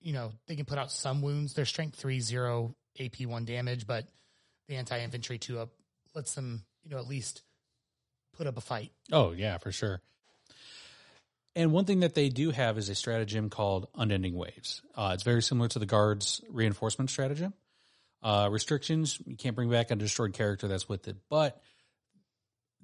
you 0.00 0.12
know, 0.12 0.32
they 0.46 0.56
can 0.56 0.64
put 0.64 0.78
out 0.78 0.90
some 0.90 1.22
wounds. 1.22 1.54
Their 1.54 1.64
strength 1.64 1.96
three 1.96 2.20
zero 2.20 2.74
AP 2.98 3.26
one 3.26 3.44
damage, 3.44 3.86
but 3.86 4.06
the 4.68 4.76
anti 4.76 4.98
infantry 4.98 5.38
two 5.38 5.58
up 5.58 5.70
lets 6.14 6.34
them, 6.34 6.64
you 6.82 6.90
know, 6.90 6.98
at 6.98 7.08
least 7.08 7.42
put 8.36 8.46
up 8.46 8.56
a 8.56 8.60
fight. 8.60 8.92
Oh 9.12 9.32
yeah, 9.32 9.58
for 9.58 9.72
sure. 9.72 10.00
And 11.54 11.72
one 11.72 11.86
thing 11.86 12.00
that 12.00 12.14
they 12.14 12.28
do 12.28 12.50
have 12.50 12.76
is 12.76 12.90
a 12.90 12.94
stratagem 12.94 13.48
called 13.48 13.88
Unending 13.94 14.34
Waves. 14.34 14.82
Uh, 14.94 15.12
it's 15.14 15.22
very 15.22 15.42
similar 15.42 15.68
to 15.68 15.78
the 15.78 15.86
guards' 15.86 16.42
reinforcement 16.50 17.08
stratagem. 17.08 17.54
Uh, 18.22 18.48
restrictions, 18.50 19.18
you 19.24 19.36
can't 19.36 19.56
bring 19.56 19.70
back 19.70 19.90
a 19.90 19.96
destroyed 19.96 20.34
character 20.34 20.68
that's 20.68 20.88
with 20.88 21.08
it, 21.08 21.16
but 21.30 21.60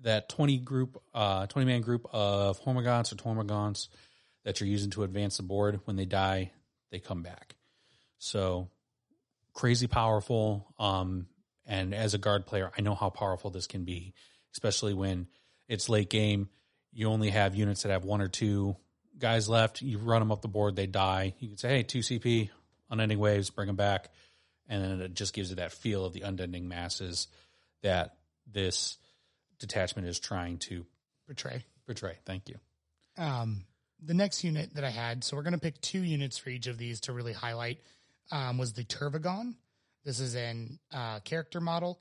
that 0.00 0.28
20 0.30 0.58
group, 0.58 1.02
uh, 1.12 1.46
20 1.46 1.66
man 1.66 1.80
group 1.82 2.06
of 2.12 2.62
Hormagaunts 2.62 3.12
or 3.12 3.16
Termagants 3.16 3.88
that 4.44 4.60
you're 4.60 4.68
using 4.68 4.90
to 4.90 5.02
advance 5.02 5.36
the 5.36 5.42
board, 5.42 5.80
when 5.84 5.96
they 5.96 6.04
die, 6.06 6.50
they 6.90 6.98
come 6.98 7.22
back. 7.22 7.54
So 8.18 8.70
crazy 9.52 9.86
powerful. 9.86 10.72
Um, 10.78 11.26
and 11.66 11.94
as 11.94 12.14
a 12.14 12.18
guard 12.18 12.46
player, 12.46 12.70
I 12.76 12.80
know 12.80 12.94
how 12.94 13.10
powerful 13.10 13.50
this 13.50 13.66
can 13.66 13.84
be, 13.84 14.14
especially 14.54 14.94
when 14.94 15.28
it's 15.72 15.88
late 15.88 16.10
game. 16.10 16.48
You 16.92 17.08
only 17.08 17.30
have 17.30 17.54
units 17.54 17.82
that 17.82 17.90
have 17.90 18.04
one 18.04 18.20
or 18.20 18.28
two 18.28 18.76
guys 19.18 19.48
left. 19.48 19.82
You 19.82 19.98
run 19.98 20.20
them 20.20 20.30
up 20.30 20.42
the 20.42 20.48
board, 20.48 20.76
they 20.76 20.86
die. 20.86 21.34
You 21.38 21.48
can 21.48 21.56
say, 21.56 21.68
hey, 21.68 21.82
2 21.82 22.00
CP, 22.00 22.50
unending 22.90 23.18
waves, 23.18 23.50
bring 23.50 23.68
them 23.68 23.76
back 23.76 24.10
and 24.72 24.82
then 24.82 25.00
it 25.00 25.14
just 25.14 25.34
gives 25.34 25.50
you 25.50 25.56
that 25.56 25.72
feel 25.72 26.04
of 26.04 26.12
the 26.12 26.22
unending 26.22 26.68
masses 26.68 27.28
that 27.82 28.16
this 28.50 28.96
detachment 29.58 30.08
is 30.08 30.18
trying 30.18 30.58
to 30.58 30.86
portray. 31.26 31.64
Portray. 31.86 32.16
Thank 32.24 32.48
you. 32.48 32.56
Um, 33.18 33.64
the 34.02 34.14
next 34.14 34.44
unit 34.44 34.74
that 34.74 34.84
I 34.84 34.90
had, 34.90 35.24
so 35.24 35.36
we're 35.36 35.42
going 35.42 35.52
to 35.52 35.60
pick 35.60 35.80
two 35.80 36.02
units 36.02 36.38
for 36.38 36.48
each 36.50 36.66
of 36.68 36.78
these 36.78 37.00
to 37.02 37.12
really 37.12 37.34
highlight, 37.34 37.80
um, 38.30 38.56
was 38.56 38.72
the 38.72 38.84
Tervigon. 38.84 39.54
This 40.04 40.20
is 40.20 40.34
an 40.34 40.78
uh, 40.92 41.20
character 41.20 41.60
model, 41.60 42.00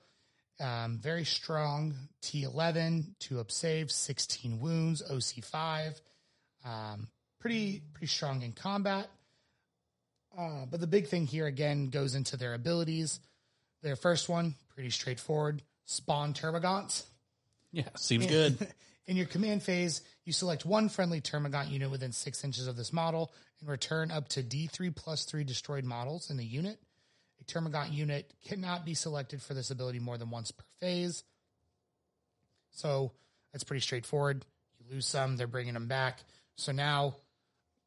um, 0.61 0.99
very 1.01 1.25
strong, 1.25 1.95
T11, 2.21 3.05
two 3.19 3.39
up 3.39 3.51
save, 3.51 3.91
16 3.91 4.59
wounds, 4.59 5.01
OC5, 5.09 5.99
um, 6.65 7.07
pretty 7.39 7.81
pretty 7.93 8.07
strong 8.07 8.41
in 8.43 8.51
combat. 8.51 9.09
Uh, 10.37 10.65
but 10.69 10.79
the 10.79 10.87
big 10.87 11.07
thing 11.07 11.25
here 11.25 11.47
again 11.47 11.89
goes 11.89 12.15
into 12.15 12.37
their 12.37 12.53
abilities. 12.53 13.19
Their 13.81 13.95
first 13.95 14.29
one, 14.29 14.55
pretty 14.73 14.91
straightforward 14.91 15.61
spawn 15.85 16.33
Termagants. 16.33 17.03
Yeah, 17.71 17.89
seems 17.97 18.27
good. 18.27 18.57
In 19.07 19.17
your 19.17 19.25
command 19.25 19.63
phase, 19.63 20.01
you 20.25 20.31
select 20.31 20.65
one 20.65 20.87
friendly 20.87 21.21
Termagant 21.21 21.69
unit 21.69 21.89
within 21.89 22.11
six 22.11 22.43
inches 22.43 22.67
of 22.67 22.77
this 22.77 22.93
model 22.93 23.33
and 23.59 23.69
return 23.69 24.11
up 24.11 24.29
to 24.29 24.43
D3 24.43 24.95
plus 24.95 25.25
three 25.25 25.43
destroyed 25.43 25.83
models 25.83 26.29
in 26.29 26.37
the 26.37 26.45
unit. 26.45 26.79
A 27.41 27.43
Termagant 27.45 27.93
unit 27.93 28.31
cannot 28.47 28.85
be 28.85 28.93
selected 28.93 29.41
for 29.41 29.53
this 29.53 29.71
ability 29.71 29.99
more 29.99 30.17
than 30.17 30.29
once 30.29 30.51
per 30.51 30.63
phase. 30.79 31.23
So 32.71 33.11
that's 33.51 33.63
pretty 33.63 33.81
straightforward. 33.81 34.45
You 34.79 34.95
lose 34.95 35.07
some, 35.07 35.37
they're 35.37 35.47
bringing 35.47 35.73
them 35.73 35.87
back. 35.87 36.19
So 36.55 36.71
now 36.71 37.15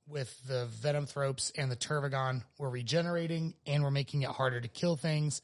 with 0.08 0.38
the 0.46 0.66
Venom 0.66 1.06
Thropes 1.06 1.52
and 1.56 1.70
the 1.70 1.76
Tervigon, 1.76 2.42
we're 2.58 2.68
regenerating 2.68 3.54
and 3.66 3.82
we're 3.82 3.90
making 3.90 4.22
it 4.22 4.30
harder 4.30 4.60
to 4.60 4.68
kill 4.68 4.96
things. 4.96 5.40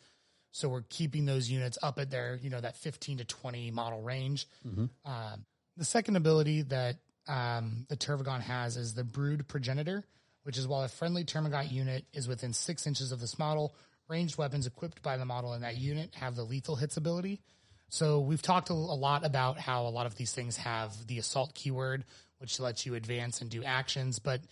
So 0.53 0.69
we're 0.69 0.83
keeping 0.83 1.27
those 1.27 1.49
units 1.49 1.79
up 1.83 1.99
at 1.99 2.11
their, 2.11 2.39
you 2.43 2.51
know, 2.51 2.61
that 2.61 2.77
15 2.77 3.19
to 3.19 3.25
20 3.25 3.71
model 3.71 4.03
range. 4.03 4.47
Mm-hmm. 4.67 4.87
Um, 5.11 5.45
the 5.77 5.85
second 5.85 6.17
ability 6.17 6.63
that 6.63 6.97
um, 7.29 7.87
the 7.89 7.97
Tervigon 7.97 8.41
has 8.41 8.77
is 8.77 8.95
the 8.95 9.05
Brood 9.05 9.47
Progenitor, 9.47 10.05
which 10.43 10.59
is 10.59 10.67
while 10.67 10.83
a 10.83 10.89
friendly 10.89 11.25
Termagant 11.25 11.71
unit 11.71 12.05
is 12.13 12.27
within 12.27 12.53
six 12.53 12.87
inches 12.87 13.13
of 13.13 13.21
this 13.21 13.39
model, 13.39 13.75
ranged 14.11 14.37
weapons 14.37 14.67
equipped 14.67 15.03
by 15.03 15.17
the 15.17 15.25
model 15.25 15.55
in 15.55 15.63
that 15.63 15.77
unit 15.77 16.15
have 16.17 16.35
the 16.35 16.43
lethal 16.43 16.77
hits 16.77 16.97
ability. 16.97 17.41
So 17.89 18.21
we've 18.21 18.43
talked 18.43 18.71
a 18.71 18.75
lot 18.75 19.25
about 19.25 19.59
how 19.59 19.87
a 19.87 19.91
lot 19.91 20.07
of 20.07 20.17
these 20.17 20.33
things 20.33 20.57
have 20.59 20.93
the 21.07 21.19
assault 21.19 21.55
keyword, 21.55 22.05
which 22.39 22.61
lets 22.61 22.87
you 22.87 22.95
advance 22.95 23.41
and 23.41 23.51
do 23.51 23.65
actions. 23.65 24.19
But 24.19 24.43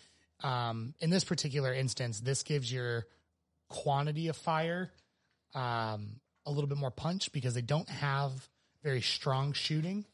um, 0.43 0.95
in 1.01 1.11
this 1.11 1.25
particular 1.25 1.73
instance, 1.73 2.21
this 2.21 2.43
gives 2.43 2.73
your 2.73 3.07
quantity 3.69 4.29
of 4.29 4.37
fire 4.37 4.91
um, 5.55 6.21
a 6.47 6.51
little 6.51 6.69
bit 6.69 6.79
more 6.79 6.91
punch 6.91 7.33
because 7.33 7.55
they 7.55 7.63
don't 7.63 7.89
have 7.89 8.33
very 8.83 9.03
strong 9.03 9.53
shooting. 9.53 10.05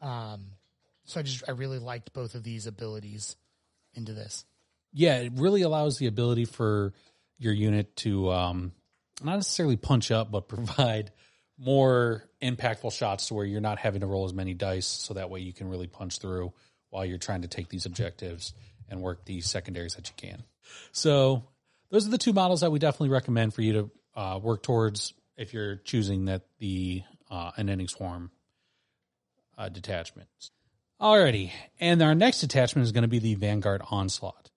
Um, 0.00 0.46
so 1.04 1.20
I 1.20 1.22
just 1.22 1.44
I 1.48 1.52
really 1.52 1.78
liked 1.78 2.12
both 2.12 2.34
of 2.34 2.42
these 2.42 2.66
abilities 2.66 3.36
into 3.94 4.12
this. 4.12 4.44
Yeah, 4.92 5.18
it 5.18 5.32
really 5.36 5.62
allows 5.62 5.98
the 5.98 6.06
ability 6.06 6.44
for 6.44 6.92
your 7.38 7.52
unit 7.52 7.96
to 7.96 8.30
um, 8.30 8.72
not 9.22 9.36
necessarily 9.36 9.76
punch 9.76 10.10
up, 10.10 10.30
but 10.30 10.48
provide 10.48 11.10
more 11.58 12.24
impactful 12.42 12.92
shots 12.92 13.28
to 13.28 13.34
where 13.34 13.44
you're 13.44 13.60
not 13.60 13.78
having 13.78 14.00
to 14.00 14.06
roll 14.06 14.24
as 14.24 14.34
many 14.34 14.54
dice, 14.54 14.86
so 14.86 15.14
that 15.14 15.30
way 15.30 15.40
you 15.40 15.52
can 15.52 15.68
really 15.68 15.86
punch 15.86 16.18
through 16.18 16.52
while 16.90 17.04
you're 17.04 17.18
trying 17.18 17.42
to 17.42 17.48
take 17.48 17.68
these 17.68 17.86
objectives 17.86 18.52
and 18.88 19.00
work 19.00 19.24
the 19.24 19.40
secondaries 19.40 19.94
that 19.94 20.08
you 20.08 20.14
can. 20.16 20.42
So 20.92 21.44
those 21.90 22.06
are 22.06 22.10
the 22.10 22.18
two 22.18 22.32
models 22.32 22.60
that 22.60 22.70
we 22.72 22.78
definitely 22.78 23.10
recommend 23.10 23.54
for 23.54 23.62
you 23.62 23.72
to 23.72 23.90
uh, 24.14 24.38
work 24.42 24.62
towards 24.62 25.14
if 25.36 25.54
you're 25.54 25.76
choosing 25.76 26.26
that 26.26 26.42
the 26.58 27.02
uh, 27.30 27.52
ending 27.56 27.88
swarm 27.88 28.30
uh, 29.56 29.68
detachment. 29.68 30.28
Alrighty, 31.00 31.50
and 31.80 32.00
our 32.02 32.14
next 32.14 32.40
detachment 32.40 32.84
is 32.84 32.92
going 32.92 33.02
to 33.02 33.08
be 33.08 33.18
the 33.18 33.34
Vanguard 33.34 33.82
Onslaught. 33.90 34.51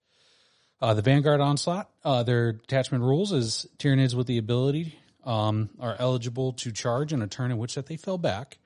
Uh, 0.80 0.92
the 0.92 1.02
Vanguard 1.02 1.40
Onslaught, 1.40 1.88
uh, 2.04 2.22
their 2.22 2.52
detachment 2.52 3.02
rules 3.02 3.32
is 3.32 3.66
Tyranids 3.78 4.14
with 4.14 4.26
the 4.26 4.36
ability 4.36 4.98
um, 5.24 5.70
are 5.80 5.96
eligible 5.98 6.52
to 6.52 6.70
charge 6.70 7.12
in 7.12 7.22
a 7.22 7.26
turn 7.26 7.50
in 7.50 7.58
which 7.58 7.74
that 7.74 7.86
they 7.86 7.96
fell 7.96 8.18
back, 8.18 8.58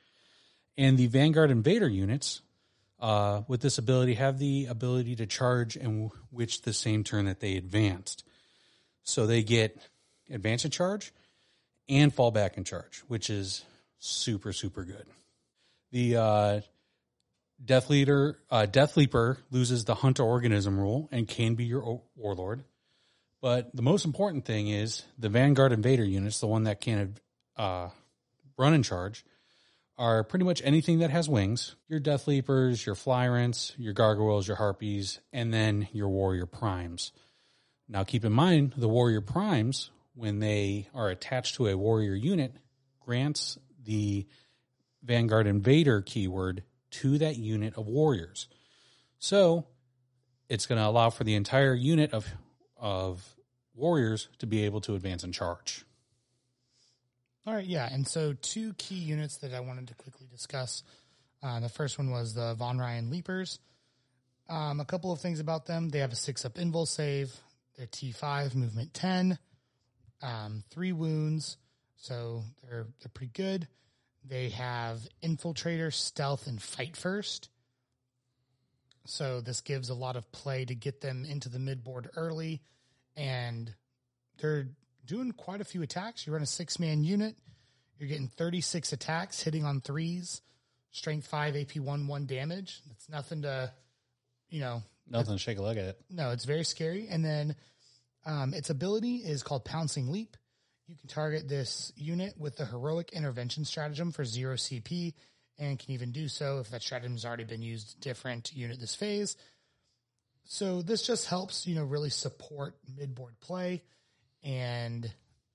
and 0.76 0.98
the 0.98 1.06
Vanguard 1.06 1.50
Invader 1.50 1.88
units 1.88 2.42
uh, 2.98 3.42
with 3.48 3.60
this 3.60 3.78
ability 3.78 4.14
have 4.14 4.38
the 4.38 4.66
ability 4.66 5.16
to 5.16 5.26
charge 5.26 5.76
in 5.76 6.10
which 6.30 6.62
the 6.62 6.72
same 6.72 7.04
turn 7.04 7.26
that 7.26 7.40
they 7.40 7.56
advanced. 7.56 8.24
So 9.04 9.26
they 9.26 9.42
get 9.42 9.78
advance 10.30 10.64
and 10.64 10.72
charge 10.72 11.12
and 11.88 12.12
fall 12.12 12.30
back 12.30 12.56
and 12.56 12.66
charge, 12.66 13.02
which 13.08 13.30
is 13.30 13.64
super, 13.98 14.52
super 14.52 14.84
good. 14.84 15.06
The 15.92 16.16
uh, 16.16 16.60
Death 17.62 17.90
Leader, 17.90 18.38
uh, 18.50 18.66
Death 18.66 18.96
Leaper 18.96 19.38
loses 19.50 19.84
the 19.84 19.96
hunter 19.96 20.22
organism 20.22 20.78
rule 20.78 21.08
and 21.12 21.28
can 21.28 21.54
be 21.54 21.64
your 21.64 22.02
warlord. 22.16 22.64
But 23.42 23.74
the 23.74 23.82
most 23.82 24.04
important 24.04 24.44
thing 24.44 24.68
is 24.68 25.04
the 25.18 25.28
Vanguard 25.28 25.72
Invader 25.72 26.04
units, 26.04 26.40
the 26.40 26.46
one 26.46 26.64
that 26.64 26.80
can 26.80 27.16
uh, 27.56 27.88
run 28.56 28.74
in 28.74 28.82
charge, 28.82 29.24
are 29.96 30.24
pretty 30.24 30.44
much 30.44 30.62
anything 30.64 31.00
that 31.00 31.10
has 31.10 31.28
wings. 31.28 31.76
Your 31.88 32.00
Death 32.00 32.26
Leapers, 32.26 32.84
your 32.84 32.94
Flyrants, 32.94 33.74
your 33.76 33.92
Gargoyles, 33.92 34.48
your 34.48 34.56
Harpies, 34.56 35.20
and 35.32 35.52
then 35.52 35.88
your 35.92 36.08
Warrior 36.08 36.46
Primes. 36.46 37.12
Now 37.88 38.04
keep 38.04 38.24
in 38.24 38.32
mind 38.32 38.74
the 38.76 38.88
Warrior 38.88 39.20
Primes, 39.20 39.90
when 40.14 40.38
they 40.38 40.88
are 40.94 41.08
attached 41.08 41.54
to 41.56 41.66
a 41.66 41.76
warrior 41.76 42.14
unit, 42.14 42.54
grants 43.00 43.58
the 43.82 44.26
Vanguard 45.02 45.46
Invader 45.46 46.02
keyword 46.02 46.62
to 46.90 47.18
that 47.18 47.36
unit 47.36 47.76
of 47.76 47.86
warriors. 47.86 48.48
So 49.18 49.66
it's 50.48 50.66
going 50.66 50.80
to 50.80 50.86
allow 50.86 51.10
for 51.10 51.24
the 51.24 51.34
entire 51.34 51.74
unit 51.74 52.12
of 52.12 52.26
of 52.76 53.34
warriors 53.74 54.28
to 54.38 54.46
be 54.46 54.64
able 54.64 54.80
to 54.82 54.94
advance 54.94 55.22
and 55.22 55.34
charge. 55.34 55.84
All 57.46 57.54
right, 57.54 57.64
yeah. 57.64 57.88
And 57.90 58.06
so, 58.06 58.34
two 58.34 58.74
key 58.74 58.96
units 58.96 59.38
that 59.38 59.54
I 59.54 59.60
wanted 59.60 59.88
to 59.88 59.94
quickly 59.94 60.26
discuss. 60.30 60.82
Uh, 61.42 61.60
the 61.60 61.68
first 61.68 61.98
one 61.98 62.10
was 62.10 62.34
the 62.34 62.54
Von 62.54 62.78
Ryan 62.78 63.10
Leapers. 63.10 63.58
Um, 64.48 64.80
a 64.80 64.84
couple 64.84 65.10
of 65.10 65.20
things 65.20 65.40
about 65.40 65.66
them. 65.66 65.88
They 65.88 66.00
have 66.00 66.12
a 66.12 66.16
six 66.16 66.44
up 66.44 66.54
invul 66.54 66.86
save. 66.86 67.34
They're 67.76 67.86
T5, 67.86 68.54
movement 68.54 68.92
10, 68.92 69.38
um, 70.22 70.64
three 70.70 70.92
wounds. 70.92 71.56
So 71.96 72.42
they're, 72.62 72.86
they're 73.00 73.10
pretty 73.14 73.32
good. 73.32 73.68
They 74.30 74.50
have 74.50 75.00
infiltrator, 75.24 75.92
stealth, 75.92 76.46
and 76.46 76.62
fight 76.62 76.96
first. 76.96 77.48
So 79.04 79.40
this 79.40 79.60
gives 79.60 79.90
a 79.90 79.94
lot 79.94 80.14
of 80.14 80.30
play 80.30 80.64
to 80.64 80.74
get 80.74 81.00
them 81.00 81.24
into 81.24 81.48
the 81.48 81.58
mid 81.58 81.82
board 81.82 82.08
early. 82.16 82.62
And 83.16 83.74
they're 84.40 84.68
doing 85.04 85.32
quite 85.32 85.60
a 85.60 85.64
few 85.64 85.82
attacks. 85.82 86.26
You 86.26 86.32
run 86.32 86.42
a 86.42 86.46
six 86.46 86.78
man 86.78 87.02
unit, 87.02 87.34
you're 87.98 88.08
getting 88.08 88.28
36 88.28 88.92
attacks, 88.92 89.42
hitting 89.42 89.64
on 89.64 89.80
threes, 89.80 90.42
strength 90.92 91.26
five, 91.26 91.56
AP 91.56 91.76
one, 91.78 92.06
one 92.06 92.26
damage. 92.26 92.82
It's 92.92 93.08
nothing 93.08 93.42
to, 93.42 93.72
you 94.48 94.60
know, 94.60 94.82
Nothing 95.08 95.34
to 95.34 95.38
shake 95.40 95.58
a 95.58 95.62
look 95.62 95.76
at 95.76 95.84
it. 95.86 96.00
no, 96.08 96.30
it's 96.30 96.44
very 96.44 96.62
scary. 96.62 97.08
And 97.10 97.24
then 97.24 97.56
um, 98.24 98.54
its 98.54 98.70
ability 98.70 99.16
is 99.16 99.42
called 99.42 99.64
Pouncing 99.64 100.12
Leap. 100.12 100.36
You 100.90 100.96
can 100.96 101.08
target 101.08 101.48
this 101.48 101.92
unit 101.94 102.34
with 102.36 102.56
the 102.56 102.66
heroic 102.66 103.10
intervention 103.12 103.64
stratagem 103.64 104.10
for 104.10 104.24
zero 104.24 104.56
CP, 104.56 105.14
and 105.56 105.78
can 105.78 105.92
even 105.92 106.10
do 106.10 106.26
so 106.26 106.58
if 106.58 106.70
that 106.70 106.82
stratagem 106.82 107.12
has 107.12 107.24
already 107.24 107.44
been 107.44 107.62
used 107.62 108.00
different 108.00 108.52
unit 108.52 108.80
this 108.80 108.96
phase. 108.96 109.36
So 110.46 110.82
this 110.82 111.02
just 111.06 111.28
helps, 111.28 111.64
you 111.64 111.76
know, 111.76 111.84
really 111.84 112.10
support 112.10 112.74
mid-board 112.98 113.38
play. 113.38 113.82
And 114.42 115.08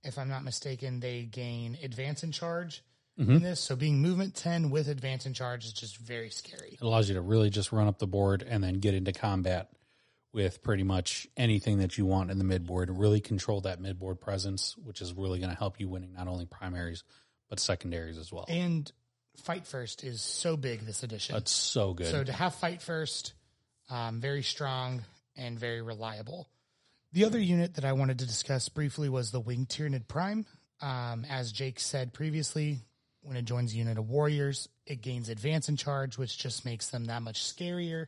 if 0.06 0.18
I'm 0.18 0.30
not 0.30 0.46
mistaken, 0.46 1.02
they 1.02 1.24
gain 1.24 1.78
advance 1.84 2.24
in 2.24 2.32
charge 2.32 2.82
in 3.18 3.26
mm-hmm. 3.26 3.38
this. 3.40 3.60
So 3.60 3.76
being 3.76 4.02
movement 4.02 4.36
10 4.36 4.70
with 4.70 4.88
advance 4.88 5.26
in 5.26 5.34
charge 5.34 5.66
is 5.66 5.74
just 5.74 5.98
very 5.98 6.30
scary. 6.30 6.78
It 6.80 6.82
allows 6.82 7.10
you 7.10 7.16
to 7.16 7.22
really 7.22 7.50
just 7.50 7.74
run 7.74 7.88
up 7.88 8.00
the 8.00 8.08
board 8.08 8.42
and 8.48 8.64
then 8.64 8.76
get 8.76 8.94
into 8.94 9.12
combat 9.12 9.70
with 10.36 10.62
pretty 10.62 10.84
much 10.84 11.28
anything 11.38 11.78
that 11.78 11.98
you 11.98 12.06
want 12.06 12.30
in 12.30 12.38
the 12.38 12.44
midboard. 12.44 12.90
Really 12.92 13.22
control 13.22 13.62
that 13.62 13.80
midboard 13.80 14.20
presence, 14.20 14.76
which 14.84 15.02
is 15.02 15.14
really 15.14 15.40
going 15.40 15.50
to 15.50 15.58
help 15.58 15.80
you 15.80 15.88
winning 15.88 16.14
not 16.14 16.28
only 16.28 16.46
primaries 16.46 17.04
but 17.50 17.60
secondaries 17.60 18.18
as 18.18 18.34
well. 18.34 18.46
And 18.50 18.92
fight 19.38 19.66
first 19.66 20.04
is 20.04 20.22
so 20.22 20.58
big 20.58 20.82
this 20.82 21.04
edition. 21.04 21.36
That's 21.36 21.52
so 21.52 21.94
good. 21.94 22.08
So 22.08 22.24
to 22.24 22.34
have 22.34 22.54
fight 22.56 22.82
first, 22.82 23.34
um, 23.90 24.20
very 24.20 24.44
strong 24.44 25.04
and 25.38 25.58
very 25.58 25.82
reliable. 25.82 26.50
The 27.14 27.24
other 27.24 27.40
unit 27.40 27.76
that 27.76 27.86
I 27.86 27.94
wanted 27.94 28.20
to 28.20 28.26
discuss 28.26 28.68
briefly 28.68 29.08
was 29.08 29.32
the 29.32 29.40
Wing 29.40 29.66
Tyranid 29.68 30.08
Prime. 30.08 30.46
Um, 30.82 31.26
as 31.30 31.54
Jake 31.54 31.80
said 31.80 32.14
previously, 32.14 32.80
when 33.22 33.38
it 33.38 33.46
joins 33.46 33.74
a 33.74 33.78
unit 33.78 33.98
of 33.98 34.10
warriors, 34.10 34.68
it 34.86 35.02
gains 35.02 35.30
advance 35.30 35.70
and 35.70 35.80
charge, 35.80 36.18
which 36.18 36.38
just 36.38 36.66
makes 36.66 36.88
them 36.88 37.06
that 37.06 37.22
much 37.22 37.42
scarier. 37.42 38.08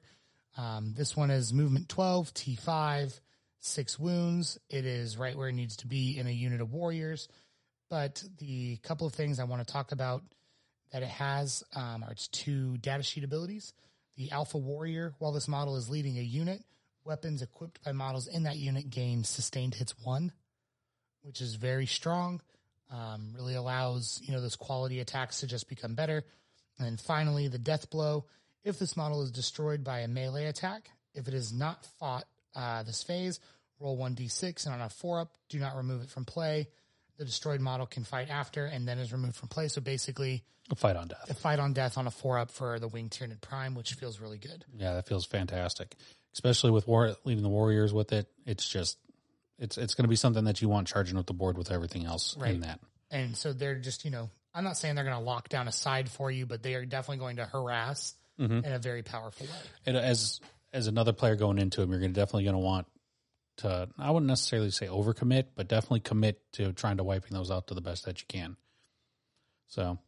Um, 0.58 0.93
this 0.97 1.16
one 1.16 1.30
is 1.30 1.53
movement 1.53 1.88
12, 1.88 2.34
T5, 2.34 3.20
six 3.60 3.99
wounds. 3.99 4.58
It 4.70 4.86
is 4.86 5.18
right 5.18 5.38
where 5.38 5.49
it 5.49 5.53
needs 5.53 5.78
to 5.78 5.88
be 5.88 6.18
in 6.18 6.28
a 6.28 6.32
unit 6.32 6.62
of 6.62 6.74
warriors. 6.74 7.28
But 7.89 8.24
the 8.39 8.78
couple 8.78 9.08
of 9.08 9.14
things 9.14 9.39
I 9.39 9.45
want 9.45 9.66
to 9.66 9.72
talk 9.72 9.91
about 9.91 10.24
that 10.91 11.03
it 11.03 11.10
has 11.10 11.64
um, 11.76 12.03
are 12.03 12.12
its 12.12 12.28
two 12.28 12.78
datasheet 12.80 13.24
abilities. 13.24 13.74
The 14.18 14.32
Alpha 14.32 14.58
Warrior, 14.58 15.14
while 15.20 15.32
this 15.32 15.47
model 15.47 15.76
is 15.76 15.89
leading 15.89 16.18
a 16.18 16.24
unit, 16.24 16.64
weapons 17.03 17.41
equipped 17.41 17.84
by 17.84 17.91
models 17.91 18.28
in 18.28 18.43
that 18.43 18.58
unit 18.58 18.89
gain 18.89 19.24
sustained 19.24 19.76
hits 19.76 19.93
one, 20.03 20.32
which 21.22 21.39
is 21.39 21.55
very 21.55 21.86
strong. 21.86 22.41
Um, 22.89 23.34
really 23.36 23.55
allows 23.55 24.22
you 24.24 24.34
know 24.34 24.41
those 24.41 24.55
quality 24.55 25.01
attacks 25.01 25.41
to 25.41 25.47
just 25.47 25.68
become 25.68 25.93
better. 25.93 26.24
And 26.80 26.99
finally, 26.99 27.47
the 27.47 27.58
Death 27.58 27.89
Blow. 27.89 28.26
If 28.68 28.80
this 28.80 28.97
model 28.97 29.22
is 29.22 29.32
destroyed 29.32 29.86
by 29.86 29.99
a 30.01 30.09
melee 30.09 30.45
attack, 30.47 30.89
if 31.13 31.30
it 31.30 31.34
is 31.34 31.53
not 31.53 31.86
fought 31.99 32.26
uh, 32.53 32.84
this 32.84 33.01
phase, 33.01 33.39
roll 33.80 33.95
one 33.95 34.13
d6, 34.13 34.65
and 34.65 34.76
on 34.76 34.82
a 34.82 34.89
four 34.89 35.22
up, 35.22 35.32
do 35.47 35.57
not 35.57 35.78
remove 35.78 36.01
it 36.01 36.09
from 36.09 36.26
play. 36.26 36.68
The 37.18 37.24
destroyed 37.24 37.61
model 37.61 37.86
can 37.86 38.03
fight 38.03 38.30
after 38.30 38.65
and 38.65 38.86
then 38.86 38.99
is 38.99 39.13
removed 39.13 39.38
from 39.38 39.47
play. 39.47 39.70
So 39.70 39.80
basically, 39.80 40.43
A 40.70 40.76
fight 40.76 40.97
on 40.97 41.07
death. 41.07 41.30
a 41.30 41.34
fight 41.34 41.59
on 41.59 41.72
death 41.72 41.97
on 41.97 42.07
a 42.07 42.11
four 42.11 42.38
up 42.38 42.51
for 42.51 42.78
the 42.78 42.89
Winged 42.89 43.11
Tyranid 43.11 43.39
Prime, 43.39 43.74
which 43.74 43.93
feels 43.93 44.20
really 44.20 44.38
good. 44.38 44.65
Yeah, 44.76 44.95
that 44.95 45.07
feels 45.07 45.26
fantastic. 45.26 45.95
Especially 46.34 46.70
with 46.72 46.88
war 46.89 47.15
leading 47.24 47.43
the 47.43 47.49
Warriors 47.49 47.93
with 47.93 48.11
it. 48.11 48.28
It's 48.45 48.68
just 48.68 48.97
it's 49.57 49.78
it's 49.78 49.95
going 49.95 50.03
to 50.03 50.09
be 50.09 50.18
something 50.18 50.43
that 50.43 50.61
you 50.61 50.68
want 50.68 50.88
charging 50.88 51.15
with 51.15 51.26
the 51.26 51.34
board 51.34 51.57
with 51.57 51.72
everything 51.72 52.05
else 52.05 52.36
in 52.45 52.59
that. 52.61 52.82
And 53.09 53.38
so 53.38 53.53
they're 53.53 53.80
just, 53.80 54.03
you 54.03 54.11
know, 54.11 54.30
I'm 54.53 54.65
not 54.65 54.76
saying 54.78 54.95
they're 54.95 55.05
going 55.05 55.18
to 55.18 55.24
lock 55.24 55.47
down 55.47 55.70
a 55.70 55.72
side 55.72 56.09
for 56.09 56.30
you, 56.30 56.45
but 56.45 56.61
they 56.61 56.76
are 56.76 56.86
definitely 56.86 57.20
going 57.20 57.38
to 57.38 57.45
harass 57.45 58.13
in 58.38 58.72
a 58.74 58.80
very 58.80 59.04
powerful 59.04 59.46
way. 59.46 59.52
And 59.86 59.98
as 59.98 60.40
as 60.74 60.88
another 60.88 61.14
player 61.14 61.36
going 61.36 61.58
into 61.58 61.82
them, 61.82 61.92
you're 61.92 62.00
gonna 62.00 62.14
definitely 62.14 62.44
going 62.44 62.56
to 62.56 62.60
want 62.60 62.88
to. 63.58 63.90
I 63.98 64.12
wouldn't 64.12 64.28
necessarily 64.28 64.72
say 64.72 64.88
overcommit, 64.88 65.46
but 65.56 65.68
definitely 65.68 66.02
commit 66.02 66.42
to 66.54 66.74
trying 66.74 66.98
to 66.98 67.04
wiping 67.04 67.34
those 67.34 67.52
out 67.52 67.68
to 67.68 67.74
the 67.74 67.82
best 67.82 68.06
that 68.06 68.20
you 68.22 68.28
can. 68.28 68.58
So, 69.68 70.00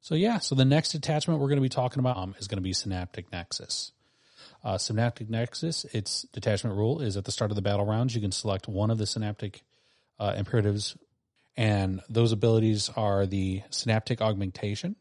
so 0.00 0.14
yeah. 0.14 0.38
So 0.38 0.54
the 0.54 0.64
next 0.64 0.94
attachment 0.94 1.40
we're 1.40 1.48
going 1.48 1.56
to 1.56 1.62
be 1.62 1.68
talking 1.68 2.00
about 2.00 2.16
um, 2.16 2.34
is 2.38 2.48
going 2.48 2.58
to 2.58 2.62
be 2.62 2.72
Synaptic 2.72 3.32
Nexus. 3.32 3.92
Uh, 4.62 4.76
Synaptic 4.76 5.30
Nexus, 5.30 5.84
its 5.86 6.22
detachment 6.32 6.76
rule 6.76 7.00
is 7.00 7.16
at 7.16 7.24
the 7.24 7.32
start 7.32 7.50
of 7.50 7.54
the 7.54 7.62
battle 7.62 7.86
rounds, 7.86 8.14
you 8.14 8.20
can 8.20 8.32
select 8.32 8.68
one 8.68 8.90
of 8.90 8.98
the 8.98 9.06
Synaptic 9.06 9.62
uh, 10.18 10.34
imperatives, 10.36 10.98
and 11.56 12.02
those 12.10 12.32
abilities 12.32 12.90
are 12.94 13.26
the 13.26 13.62
Synaptic 13.70 14.20
Augmentation, 14.20 14.96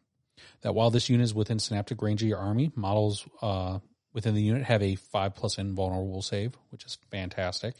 that 0.61 0.73
while 0.73 0.89
this 0.89 1.09
unit 1.09 1.23
is 1.23 1.33
within 1.33 1.59
synaptic 1.59 2.01
range 2.01 2.21
of 2.21 2.27
your 2.27 2.37
army, 2.37 2.71
models 2.75 3.25
uh, 3.41 3.79
within 4.13 4.35
the 4.35 4.41
unit 4.41 4.63
have 4.63 4.81
a 4.81 4.95
five 4.95 5.35
plus 5.35 5.57
invulnerable 5.57 6.21
save, 6.21 6.55
which 6.69 6.85
is 6.85 6.97
fantastic. 7.11 7.75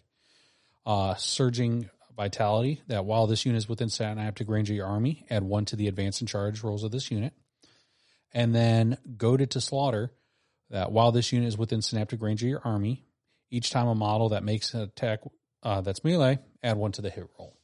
Uh, 0.86 1.16
surging 1.16 1.89
vitality, 2.16 2.82
that 2.88 3.05
while 3.05 3.28
this 3.28 3.45
unit 3.45 3.57
is 3.57 3.70
within 3.70 3.89
synaptic 3.89 4.49
range 4.49 4.70
of 4.70 4.76
your 4.76 4.88
army, 4.88 5.26
add 5.30 5.43
one 5.43 5.66
to 5.66 5.76
the 5.76 5.88
advance 5.88 6.20
and 6.20 6.28
charge 6.28 6.64
rolls 6.64 6.84
of 6.84 6.91
this 6.91 7.12
unit. 7.12 7.34
And 8.34 8.53
then 8.53 8.97
goaded 9.18 9.51
to 9.51 9.62
slaughter, 9.62 10.12
that 10.70 10.91
while 10.91 11.12
this 11.12 11.32
unit 11.32 11.47
is 11.47 11.57
within 11.57 11.82
synaptic 11.82 12.22
range 12.22 12.43
of 12.43 12.49
your 12.49 12.62
army, 12.64 13.03
each 13.49 13.72
time 13.72 13.88
a 13.88 13.95
model 13.95 14.30
that 14.30 14.43
makes 14.43 14.74
an 14.74 14.82
attack 14.82 15.20
uh, 15.64 15.82
that's 15.82 16.03
melee, 16.03 16.39
add 16.62 16.78
one 16.78 16.91
to 16.91 17.01
the 17.01 17.10
hit 17.10 17.28
roll. 17.38 17.57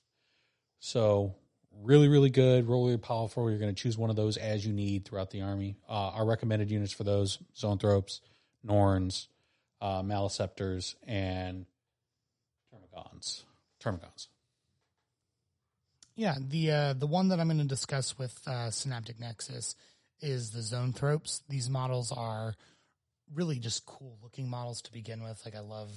So 0.79 1.35
really, 1.82 2.07
really 2.07 2.30
good, 2.30 2.67
really 2.67 2.97
powerful. 2.97 3.49
You're 3.49 3.59
going 3.59 3.73
to 3.73 3.82
choose 3.82 3.97
one 3.97 4.09
of 4.09 4.15
those 4.15 4.38
as 4.38 4.65
you 4.65 4.73
need 4.73 5.05
throughout 5.05 5.32
the 5.32 5.41
army. 5.41 5.78
Uh, 5.88 6.11
our 6.15 6.26
recommended 6.26 6.71
units 6.71 6.93
for 6.93 7.03
those: 7.03 7.39
Zoanthropes, 7.55 8.21
Norns, 8.63 9.28
uh, 9.82 10.01
Maleceptors, 10.01 10.95
and 11.07 11.65
Termagants. 12.73 13.43
Termagants. 13.84 14.28
Yeah, 16.15 16.36
the 16.39 16.71
uh, 16.71 16.93
the 16.93 17.07
one 17.07 17.30
that 17.30 17.39
I'm 17.39 17.47
going 17.47 17.59
to 17.59 17.65
discuss 17.65 18.17
with 18.17 18.39
uh, 18.47 18.71
Synaptic 18.71 19.19
Nexus 19.19 19.76
is 20.21 20.51
the 20.51 20.59
Zoanthropes. 20.59 21.41
These 21.49 21.69
models 21.69 22.11
are 22.11 22.55
really 23.34 23.59
just 23.59 23.86
cool 23.86 24.17
looking 24.23 24.49
models 24.49 24.82
to 24.84 24.93
begin 24.93 25.23
with. 25.23 25.41
Like 25.43 25.55
I 25.55 25.59
love 25.59 25.91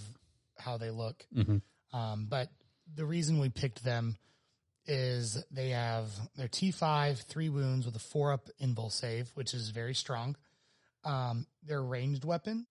how 0.59 0.77
they 0.77 0.91
look. 0.91 1.25
Um, 1.93 2.27
but 2.29 2.49
the 2.95 3.05
reason 3.05 3.39
we 3.39 3.49
picked 3.49 3.85
them 3.85 4.17
is 4.89 5.45
they 5.51 5.71
have 5.71 6.09
their 6.37 6.49
T5, 6.49 7.19
three 7.19 7.51
wounds 7.51 7.87
with 7.87 7.95
a 7.95 8.01
four 8.01 8.33
up 8.33 8.49
invul 8.61 8.91
save, 8.91 9.31
which 9.35 9.55
is 9.55 9.69
very 9.71 9.95
strong. 9.95 10.35
Um, 11.05 11.47
their 11.63 11.83
ranged 11.83 12.25
weapon 12.25 12.67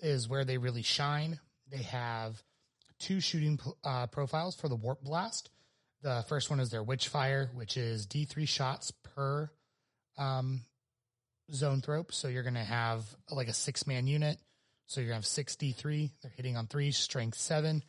is 0.00 0.28
where 0.28 0.44
they 0.44 0.58
really 0.58 0.82
shine. 0.82 1.38
They 1.70 1.82
have 1.84 2.42
two 2.98 3.20
shooting 3.20 3.58
uh, 3.84 4.08
profiles 4.08 4.56
for 4.56 4.68
the 4.68 4.76
Warp 4.76 5.02
Blast. 5.02 5.50
The 6.02 6.24
first 6.28 6.50
one 6.50 6.60
is 6.60 6.70
their 6.70 6.82
witch 6.82 7.08
fire, 7.08 7.50
which 7.54 7.76
is 7.76 8.06
D3 8.06 8.48
shots 8.48 8.92
per 9.14 9.50
um, 10.18 10.62
Zoanthrope. 11.52 12.12
So 12.12 12.28
you're 12.28 12.42
going 12.42 12.54
to 12.54 12.60
have 12.60 13.04
like 13.30 13.48
a 13.48 13.52
six 13.52 13.86
man 13.86 14.06
unit. 14.06 14.38
So 14.86 15.00
you're 15.00 15.08
going 15.08 15.20
to 15.20 15.26
have 15.26 15.26
six 15.26 15.56
D3. 15.56 16.10
They're 16.22 16.32
hitting 16.36 16.56
on 16.56 16.66
three, 16.66 16.90
strength 16.90 17.38
seven, 17.38 17.84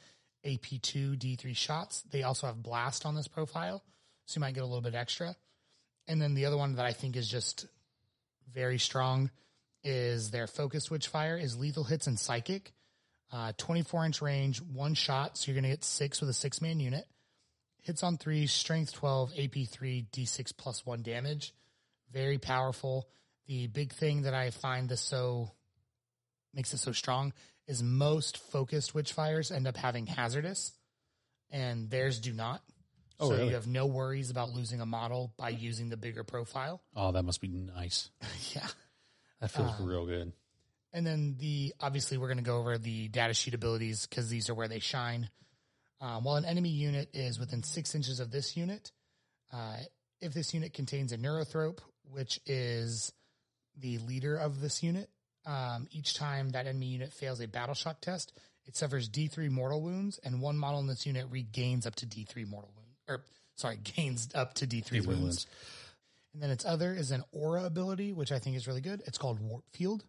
AP2 0.45 1.17
D3 1.17 1.55
shots. 1.55 2.03
They 2.11 2.23
also 2.23 2.47
have 2.47 2.61
blast 2.61 3.05
on 3.05 3.15
this 3.15 3.27
profile. 3.27 3.83
So 4.25 4.37
you 4.37 4.41
might 4.41 4.53
get 4.53 4.63
a 4.63 4.65
little 4.65 4.81
bit 4.81 4.95
extra. 4.95 5.35
And 6.07 6.21
then 6.21 6.33
the 6.33 6.45
other 6.45 6.57
one 6.57 6.75
that 6.75 6.85
I 6.85 6.93
think 6.93 7.15
is 7.15 7.29
just 7.29 7.67
very 8.53 8.79
strong 8.79 9.29
is 9.83 10.31
their 10.31 10.47
focus 10.47 10.89
witchfire 10.89 11.41
is 11.41 11.57
lethal 11.57 11.83
hits 11.83 12.07
and 12.07 12.19
psychic. 12.19 12.73
Uh, 13.31 13.53
24 13.57 14.05
inch 14.05 14.21
range, 14.21 14.61
one 14.61 14.93
shot. 14.93 15.37
So 15.37 15.51
you're 15.51 15.61
going 15.61 15.69
to 15.69 15.75
get 15.75 15.83
six 15.83 16.19
with 16.19 16.29
a 16.29 16.33
six 16.33 16.61
man 16.61 16.79
unit. 16.79 17.05
Hits 17.83 18.03
on 18.03 18.17
three, 18.17 18.45
strength 18.47 18.93
12, 18.93 19.33
AP 19.39 19.67
three, 19.69 20.05
D6 20.11 20.55
plus 20.55 20.85
one 20.85 21.01
damage. 21.01 21.53
Very 22.11 22.37
powerful. 22.37 23.07
The 23.47 23.67
big 23.67 23.93
thing 23.93 24.23
that 24.23 24.33
I 24.33 24.51
find 24.51 24.87
this 24.87 25.01
so 25.01 25.51
makes 26.53 26.73
it 26.73 26.77
so 26.77 26.91
strong 26.91 27.33
is 27.72 27.82
most 27.82 28.38
focused 28.38 28.93
witch 28.93 29.13
fires 29.13 29.49
end 29.49 29.65
up 29.65 29.78
having 29.78 30.05
hazardous 30.05 30.74
and 31.49 31.89
theirs 31.89 32.19
do 32.19 32.34
not. 32.34 32.61
Oh, 33.17 33.30
so 33.30 33.36
really? 33.36 33.47
you 33.47 33.53
have 33.53 33.65
no 33.65 33.86
worries 33.86 34.30
about 34.30 34.49
losing 34.49 34.82
a 34.82 34.86
model 34.86 35.34
by 35.38 35.49
using 35.49 35.89
the 35.89 35.95
bigger 35.95 36.26
profile. 36.26 36.82
Oh, 36.95 37.13
that 37.13 37.24
must 37.24 37.39
be 37.39 37.47
nice. 37.47 38.09
yeah. 38.53 38.67
That 39.39 39.51
feels 39.51 39.72
real 39.80 40.05
good. 40.05 40.34
And 40.91 41.07
then 41.07 41.38
the 41.39 41.74
obviously 41.80 42.17
we're 42.17 42.28
going 42.28 42.39
to 42.39 42.43
go 42.43 42.57
over 42.57 42.78
the 42.78 43.07
data 43.07 43.34
sheet 43.34 43.53
abilities 43.53 44.05
because 44.05 44.28
these 44.28 44.49
are 44.49 44.53
where 44.53 44.67
they 44.67 44.80
shine. 44.80 45.30
Um, 46.01 46.26
while 46.26 46.36
an 46.36 46.45
enemy 46.45 46.69
unit 46.69 47.09
is 47.13 47.39
within 47.39 47.63
six 47.63 47.95
inches 47.95 48.19
of 48.19 48.32
this 48.32 48.57
unit, 48.57 48.91
uh, 49.53 49.78
if 50.19 50.34
this 50.34 50.53
unit 50.53 50.74
contains 50.74 51.13
a 51.13 51.17
neurothrope, 51.17 51.80
which 52.03 52.41
is 52.45 53.13
the 53.78 53.99
leader 53.99 54.36
of 54.36 54.59
this 54.59 54.84
unit, 54.84 55.09
um, 55.45 55.87
each 55.91 56.15
time 56.15 56.49
that 56.49 56.67
enemy 56.67 56.87
unit 56.87 57.11
fails 57.13 57.41
a 57.41 57.47
battle 57.47 57.75
shock 57.75 58.01
test, 58.01 58.33
it 58.65 58.75
suffers 58.75 59.09
D3 59.09 59.49
mortal 59.49 59.81
wounds, 59.81 60.19
and 60.23 60.41
one 60.41 60.57
model 60.57 60.79
in 60.79 60.87
this 60.87 61.05
unit 61.05 61.25
regains 61.29 61.85
up 61.87 61.95
to 61.95 62.05
D3 62.05 62.47
mortal 62.47 62.71
wound, 62.75 62.89
or 63.07 63.23
sorry, 63.55 63.77
gains 63.95 64.29
up 64.35 64.53
to 64.55 64.67
D3 64.67 65.05
wounds. 65.05 65.07
wounds. 65.07 65.47
And 66.33 66.41
then 66.41 66.49
its 66.49 66.65
other 66.65 66.93
is 66.93 67.11
an 67.11 67.23
aura 67.31 67.65
ability, 67.65 68.13
which 68.13 68.31
I 68.31 68.39
think 68.39 68.55
is 68.55 68.67
really 68.67 68.81
good. 68.81 69.01
It's 69.05 69.17
called 69.17 69.39
Warp 69.39 69.65
Field. 69.73 70.05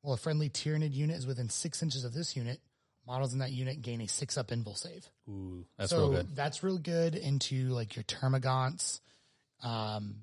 While 0.00 0.14
a 0.14 0.18
friendly 0.18 0.48
Tyranid 0.48 0.94
unit 0.94 1.16
is 1.16 1.26
within 1.26 1.48
six 1.48 1.82
inches 1.82 2.04
of 2.04 2.14
this 2.14 2.36
unit, 2.36 2.60
models 3.06 3.32
in 3.32 3.40
that 3.40 3.52
unit 3.52 3.82
gain 3.82 4.00
a 4.00 4.06
six 4.06 4.38
up 4.38 4.48
invul 4.48 4.76
save. 4.76 5.08
Ooh, 5.28 5.64
that's 5.76 5.90
so 5.90 5.98
real 5.98 6.10
good. 6.12 6.36
that's 6.36 6.62
real 6.62 6.78
good 6.78 7.14
into 7.14 7.68
like 7.68 7.96
your 7.96 8.04
Termagants, 8.04 9.00
um, 9.62 10.16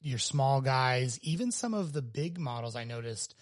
your 0.00 0.18
small 0.18 0.60
guys, 0.60 1.18
even 1.22 1.52
some 1.52 1.74
of 1.74 1.92
the 1.92 2.02
big 2.02 2.38
models 2.38 2.76
I 2.76 2.84
noticed, 2.84 3.34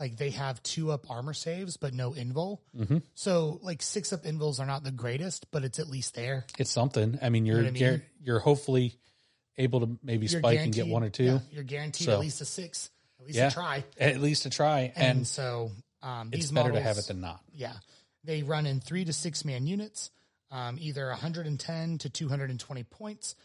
like 0.00 0.16
they 0.16 0.30
have 0.30 0.62
two 0.62 0.90
up 0.90 1.08
armor 1.10 1.32
saves, 1.34 1.76
but 1.76 1.94
no 1.94 2.10
invul. 2.12 2.58
Mm-hmm. 2.76 2.98
So 3.14 3.60
like 3.62 3.80
six 3.82 4.12
up 4.12 4.24
invuls 4.24 4.60
are 4.60 4.66
not 4.66 4.82
the 4.84 4.90
greatest, 4.90 5.46
but 5.50 5.64
it's 5.64 5.78
at 5.78 5.88
least 5.88 6.14
there. 6.14 6.44
It's 6.58 6.70
something. 6.70 7.18
I 7.22 7.28
mean, 7.28 7.46
you're 7.46 7.58
what 7.58 7.66
I 7.66 7.70
mean? 7.70 8.02
you're 8.22 8.40
hopefully 8.40 8.94
able 9.56 9.80
to 9.80 9.98
maybe 10.02 10.26
You're 10.26 10.40
spike 10.40 10.58
and 10.58 10.74
get 10.74 10.88
one 10.88 11.04
or 11.04 11.10
two. 11.10 11.24
yeah, 11.24 11.38
you're 11.52 11.62
guaranteed 11.62 12.06
So- 12.06 12.12
at 12.12 12.18
least 12.20 12.40
a 12.40 12.44
six, 12.44 12.90
at 13.20 13.26
least 13.26 13.38
Yeah. 13.38 13.48
a 13.48 13.50
try. 13.52 13.84
At 14.00 14.20
least 14.20 14.46
a 14.46 14.50
try, 14.50 14.92
And, 14.96 15.18
and, 15.18 15.26
so 15.26 15.70
um, 16.02 16.30
it's 16.32 16.46
these 16.46 16.52
better 16.52 16.72
to 16.72 16.80
have 16.80 16.98
it 16.98 17.06
than 17.06 17.20
not. 17.20 17.40
Yeah. 17.52 17.72
They 18.24 18.42
run 18.42 18.66
in 18.66 18.80
three 18.80 19.04
to 19.04 19.12
six 19.12 19.44
man 19.44 19.66
units, 19.66 20.10
um, 20.50 20.76
either 20.80 21.08
110 21.08 21.98
to 21.98 22.10
220 22.10 22.82
points. 22.84 23.36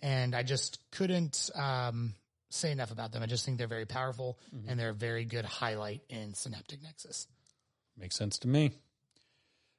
And 0.00 0.34
I 0.36 0.42
just 0.44 0.78
couldn't 0.92 1.50
um, 1.54 2.14
say 2.50 2.70
enough 2.72 2.90
about 2.90 3.12
them. 3.12 3.22
I 3.22 3.26
just 3.26 3.44
think 3.44 3.58
they're 3.58 3.66
very 3.66 3.86
powerful 3.86 4.38
Mm-hmm. 4.54 4.68
and 4.68 4.78
they're 4.80 4.90
a 4.90 4.94
very 4.94 5.24
good 5.24 5.44
highlight 5.44 6.02
in 6.08 6.34
Synaptic 6.34 6.82
Nexus. 6.82 7.26
Makes 7.98 8.16
sense 8.16 8.38
to 8.40 8.48
me. 8.48 8.68
Do 8.68 8.74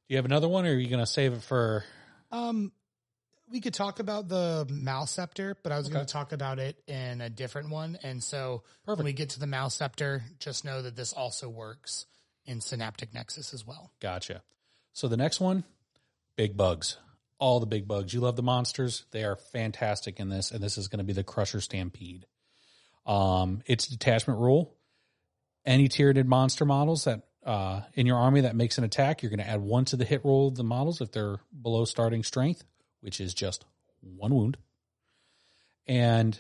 you 0.10 0.18
have 0.18 0.26
another 0.26 0.48
one, 0.48 0.66
or 0.66 0.70
are 0.72 0.74
you 0.76 0.88
going 0.90 1.02
to 1.04 1.06
save 1.06 1.34
it 1.34 1.42
for? 1.44 1.84
Um, 2.32 2.72
we 3.52 3.62
could 3.62 3.74
talk 3.74 4.00
about 4.00 4.28
the 4.28 4.66
Maleceptor, 4.70 5.56
but 5.64 5.72
I 5.72 5.78
was 5.78 5.88
going 5.90 6.06
to 6.06 6.12
talk 6.12 6.32
about 6.32 6.60
it 6.60 6.78
in 6.88 7.22
a 7.22 7.30
different 7.30 7.70
one. 7.70 7.98
And 8.04 8.24
so 8.24 8.64
when 8.86 9.04
we 9.04 9.14
get 9.14 9.32
to 9.32 9.40
the 9.40 9.46
Maleceptor, 9.46 10.22
just 10.40 10.66
know 10.66 10.82
that 10.82 10.96
this 10.96 11.14
also 11.14 11.48
works 11.50 12.06
in 12.46 12.60
Synaptic 12.62 13.14
Nexus 13.14 13.54
as 13.54 13.66
well. 13.66 13.92
Gotcha. 14.02 14.42
So 14.94 15.08
the 15.08 15.18
next 15.18 15.40
one, 15.40 15.64
big 16.36 16.58
bugs. 16.58 16.98
All 17.40 17.60
the 17.60 17.66
big 17.68 17.88
bugs. 17.88 18.14
You 18.14 18.22
love 18.22 18.36
the 18.36 18.44
monsters. 18.44 19.06
They 19.12 19.24
are 19.24 19.36
fantastic 19.36 20.20
in 20.20 20.30
this, 20.30 20.52
and 20.52 20.62
this 20.64 20.78
is 20.78 20.88
going 20.88 21.00
to 21.00 21.06
be 21.06 21.14
the 21.14 21.24
Crusher 21.24 21.62
Stampede. 21.62 22.26
Um, 23.08 23.64
it's 23.66 23.88
detachment 23.88 24.40
rule. 24.40 24.76
Any 25.66 25.88
tiered 25.88 26.24
monster 26.28 26.66
models 26.66 27.06
that 27.06 27.24
uh, 27.46 27.82
in 27.94 28.06
your 28.06 28.18
army 28.18 28.42
that 28.42 28.56
makes 28.56 28.78
an 28.78 28.84
attack, 28.84 29.24
you're 29.24 29.30
going 29.30 29.40
to 29.40 29.50
add 29.50 29.62
one 29.62 29.86
to 29.86 29.96
the 29.96 30.06
hit 30.06 30.24
roll 30.26 30.50
of 30.50 30.56
the 30.56 30.64
models 30.64 31.02
if 31.02 31.12
they're 31.12 31.38
below 31.62 31.86
starting 31.86 32.24
strength, 32.24 32.64
which 33.00 33.22
is 33.22 33.34
just 33.34 33.66
one 34.02 34.36
wound. 34.36 34.58
And 35.88 36.38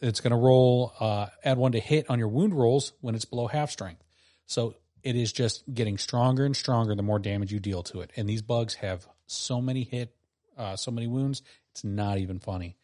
it's 0.00 0.20
going 0.20 0.30
to 0.30 0.36
roll, 0.36 0.92
uh, 1.00 1.26
add 1.44 1.58
one 1.58 1.72
to 1.72 1.80
hit 1.80 2.08
on 2.08 2.20
your 2.20 2.28
wound 2.28 2.54
rolls 2.54 2.92
when 3.00 3.16
it's 3.16 3.24
below 3.24 3.48
half 3.48 3.70
strength. 3.70 4.02
So 4.46 4.76
it 5.02 5.16
is 5.16 5.32
just 5.32 5.64
getting 5.72 5.98
stronger 5.98 6.44
and 6.44 6.56
stronger 6.56 6.94
the 6.94 7.02
more 7.02 7.18
damage 7.18 7.52
you 7.52 7.58
deal 7.58 7.82
to 7.84 8.00
it. 8.00 8.12
And 8.16 8.28
these 8.28 8.42
bugs 8.42 8.74
have 8.74 9.06
so 9.26 9.60
many 9.60 9.82
hit, 9.82 10.14
uh, 10.56 10.76
so 10.76 10.92
many 10.92 11.08
wounds. 11.08 11.42
It's 11.72 11.82
not 11.82 12.18
even 12.18 12.38
funny 12.38 12.76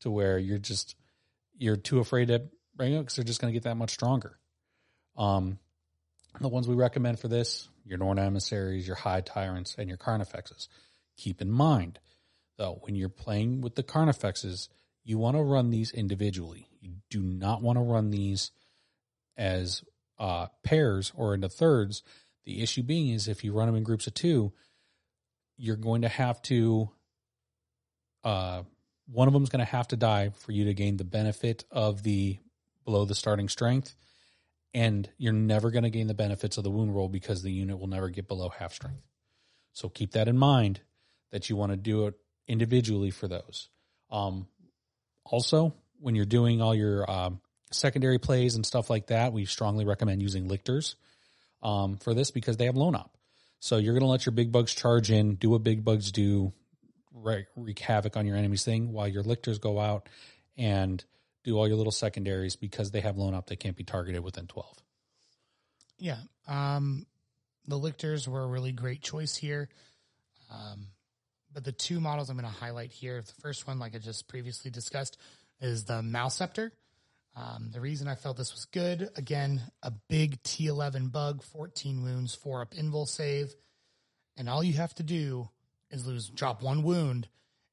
to 0.00 0.10
where 0.10 0.38
you're 0.38 0.58
just 0.58 0.94
you're 1.56 1.76
too 1.76 2.00
afraid 2.00 2.28
to 2.28 2.42
bring 2.76 2.94
it 2.94 3.00
because 3.00 3.16
they're 3.16 3.24
just 3.24 3.40
going 3.40 3.52
to 3.52 3.56
get 3.56 3.64
that 3.64 3.76
much 3.76 3.90
stronger. 3.90 4.38
Um, 5.16 5.58
the 6.40 6.48
ones 6.48 6.66
we 6.66 6.74
recommend 6.74 7.20
for 7.20 7.28
this, 7.28 7.68
your 7.84 7.98
Norn 7.98 8.18
emissaries, 8.18 8.86
your 8.86 8.96
Hive 8.96 9.24
Tyrants, 9.24 9.76
and 9.78 9.88
your 9.88 9.98
carnifexes. 9.98 10.68
Keep 11.16 11.40
in 11.40 11.50
mind, 11.50 12.00
though, 12.56 12.78
when 12.82 12.96
you're 12.96 13.08
playing 13.08 13.60
with 13.60 13.76
the 13.76 13.84
carnifexes, 13.84 14.68
you 15.04 15.18
want 15.18 15.36
to 15.36 15.42
run 15.42 15.70
these 15.70 15.92
individually. 15.92 16.68
You 16.80 16.94
do 17.10 17.20
not 17.20 17.62
want 17.62 17.76
to 17.76 17.82
run 17.82 18.10
these 18.10 18.50
as 19.36 19.84
uh, 20.18 20.46
pairs 20.64 21.12
or 21.14 21.34
into 21.34 21.48
thirds. 21.48 22.02
The 22.44 22.62
issue 22.62 22.82
being 22.82 23.10
is 23.10 23.28
if 23.28 23.44
you 23.44 23.52
run 23.52 23.66
them 23.66 23.76
in 23.76 23.84
groups 23.84 24.06
of 24.06 24.14
two, 24.14 24.52
you're 25.56 25.76
going 25.76 26.02
to 26.02 26.08
have 26.08 26.42
to. 26.42 26.90
Uh, 28.24 28.62
one 29.06 29.28
of 29.28 29.34
them 29.34 29.42
is 29.42 29.48
going 29.48 29.64
to 29.64 29.70
have 29.70 29.88
to 29.88 29.96
die 29.96 30.30
for 30.30 30.52
you 30.52 30.64
to 30.64 30.74
gain 30.74 30.96
the 30.96 31.04
benefit 31.04 31.64
of 31.70 32.02
the 32.02 32.38
below 32.84 33.04
the 33.04 33.14
starting 33.14 33.48
strength, 33.48 33.94
and 34.72 35.08
you're 35.18 35.32
never 35.32 35.70
going 35.70 35.84
to 35.84 35.90
gain 35.90 36.06
the 36.06 36.14
benefits 36.14 36.58
of 36.58 36.64
the 36.64 36.70
wound 36.70 36.94
roll 36.94 37.08
because 37.08 37.42
the 37.42 37.52
unit 37.52 37.78
will 37.78 37.86
never 37.86 38.08
get 38.08 38.28
below 38.28 38.48
half 38.48 38.72
strength. 38.72 39.02
So 39.72 39.88
keep 39.88 40.12
that 40.12 40.28
in 40.28 40.38
mind 40.38 40.80
that 41.32 41.48
you 41.48 41.56
want 41.56 41.72
to 41.72 41.76
do 41.76 42.06
it 42.06 42.14
individually 42.46 43.10
for 43.10 43.28
those. 43.28 43.68
Um, 44.10 44.46
also, 45.24 45.74
when 46.00 46.14
you're 46.14 46.26
doing 46.26 46.60
all 46.60 46.74
your 46.74 47.10
um, 47.10 47.40
secondary 47.72 48.18
plays 48.18 48.54
and 48.54 48.64
stuff 48.64 48.90
like 48.90 49.08
that, 49.08 49.32
we 49.32 49.44
strongly 49.46 49.84
recommend 49.84 50.22
using 50.22 50.48
lictors 50.48 50.96
um, 51.62 51.96
for 51.96 52.14
this 52.14 52.30
because 52.30 52.56
they 52.56 52.66
have 52.66 52.76
lone 52.76 52.94
op. 52.94 53.16
So 53.60 53.78
you're 53.78 53.94
going 53.94 54.02
to 54.02 54.08
let 54.08 54.26
your 54.26 54.34
big 54.34 54.52
bugs 54.52 54.74
charge 54.74 55.10
in, 55.10 55.36
do 55.36 55.50
what 55.50 55.64
big 55.64 55.84
bugs 55.84 56.12
do, 56.12 56.52
wreak, 57.14 57.46
wreak 57.56 57.78
havoc 57.78 58.16
on 58.16 58.26
your 58.26 58.36
enemy's 58.36 58.64
thing, 58.64 58.92
while 58.92 59.08
your 59.08 59.22
lictors 59.22 59.58
go 59.58 59.78
out 59.80 60.08
and 60.58 61.02
do 61.44 61.56
all 61.56 61.68
your 61.68 61.76
little 61.76 61.92
secondaries 61.92 62.56
because 62.56 62.90
they 62.90 63.00
have 63.00 63.16
lone 63.16 63.34
op. 63.34 63.46
They 63.46 63.56
can't 63.56 63.76
be 63.76 63.84
targeted 63.84 64.22
within 64.22 64.46
12. 64.46 64.82
Yeah. 65.98 66.18
Um, 66.48 67.06
the 67.66 67.78
Lictors 67.78 68.28
were 68.28 68.42
a 68.42 68.46
really 68.46 68.72
great 68.72 69.02
choice 69.02 69.36
here. 69.36 69.68
Um, 70.50 70.88
but 71.52 71.64
the 71.64 71.72
two 71.72 72.00
models 72.00 72.30
I'm 72.30 72.36
going 72.36 72.50
to 72.50 72.58
highlight 72.58 72.90
here, 72.90 73.22
the 73.22 73.40
first 73.40 73.66
one, 73.66 73.78
like 73.78 73.94
I 73.94 73.98
just 73.98 74.28
previously 74.28 74.70
discussed, 74.70 75.18
is 75.60 75.84
the 75.84 76.02
Maleceptor. 76.02 76.70
Um, 77.36 77.70
the 77.72 77.80
reason 77.80 78.06
I 78.06 78.14
felt 78.14 78.36
this 78.36 78.52
was 78.52 78.66
good, 78.66 79.08
again, 79.16 79.62
a 79.82 79.92
big 80.08 80.42
T11 80.42 81.10
bug, 81.10 81.42
14 81.42 82.02
wounds, 82.02 82.34
four 82.34 82.62
up 82.62 82.74
invul 82.74 83.08
save. 83.08 83.54
And 84.36 84.48
all 84.48 84.64
you 84.64 84.74
have 84.74 84.94
to 84.96 85.02
do 85.02 85.48
is 85.94 86.06
lose, 86.06 86.28
drop 86.28 86.62
one 86.62 86.82
wound, 86.82 87.28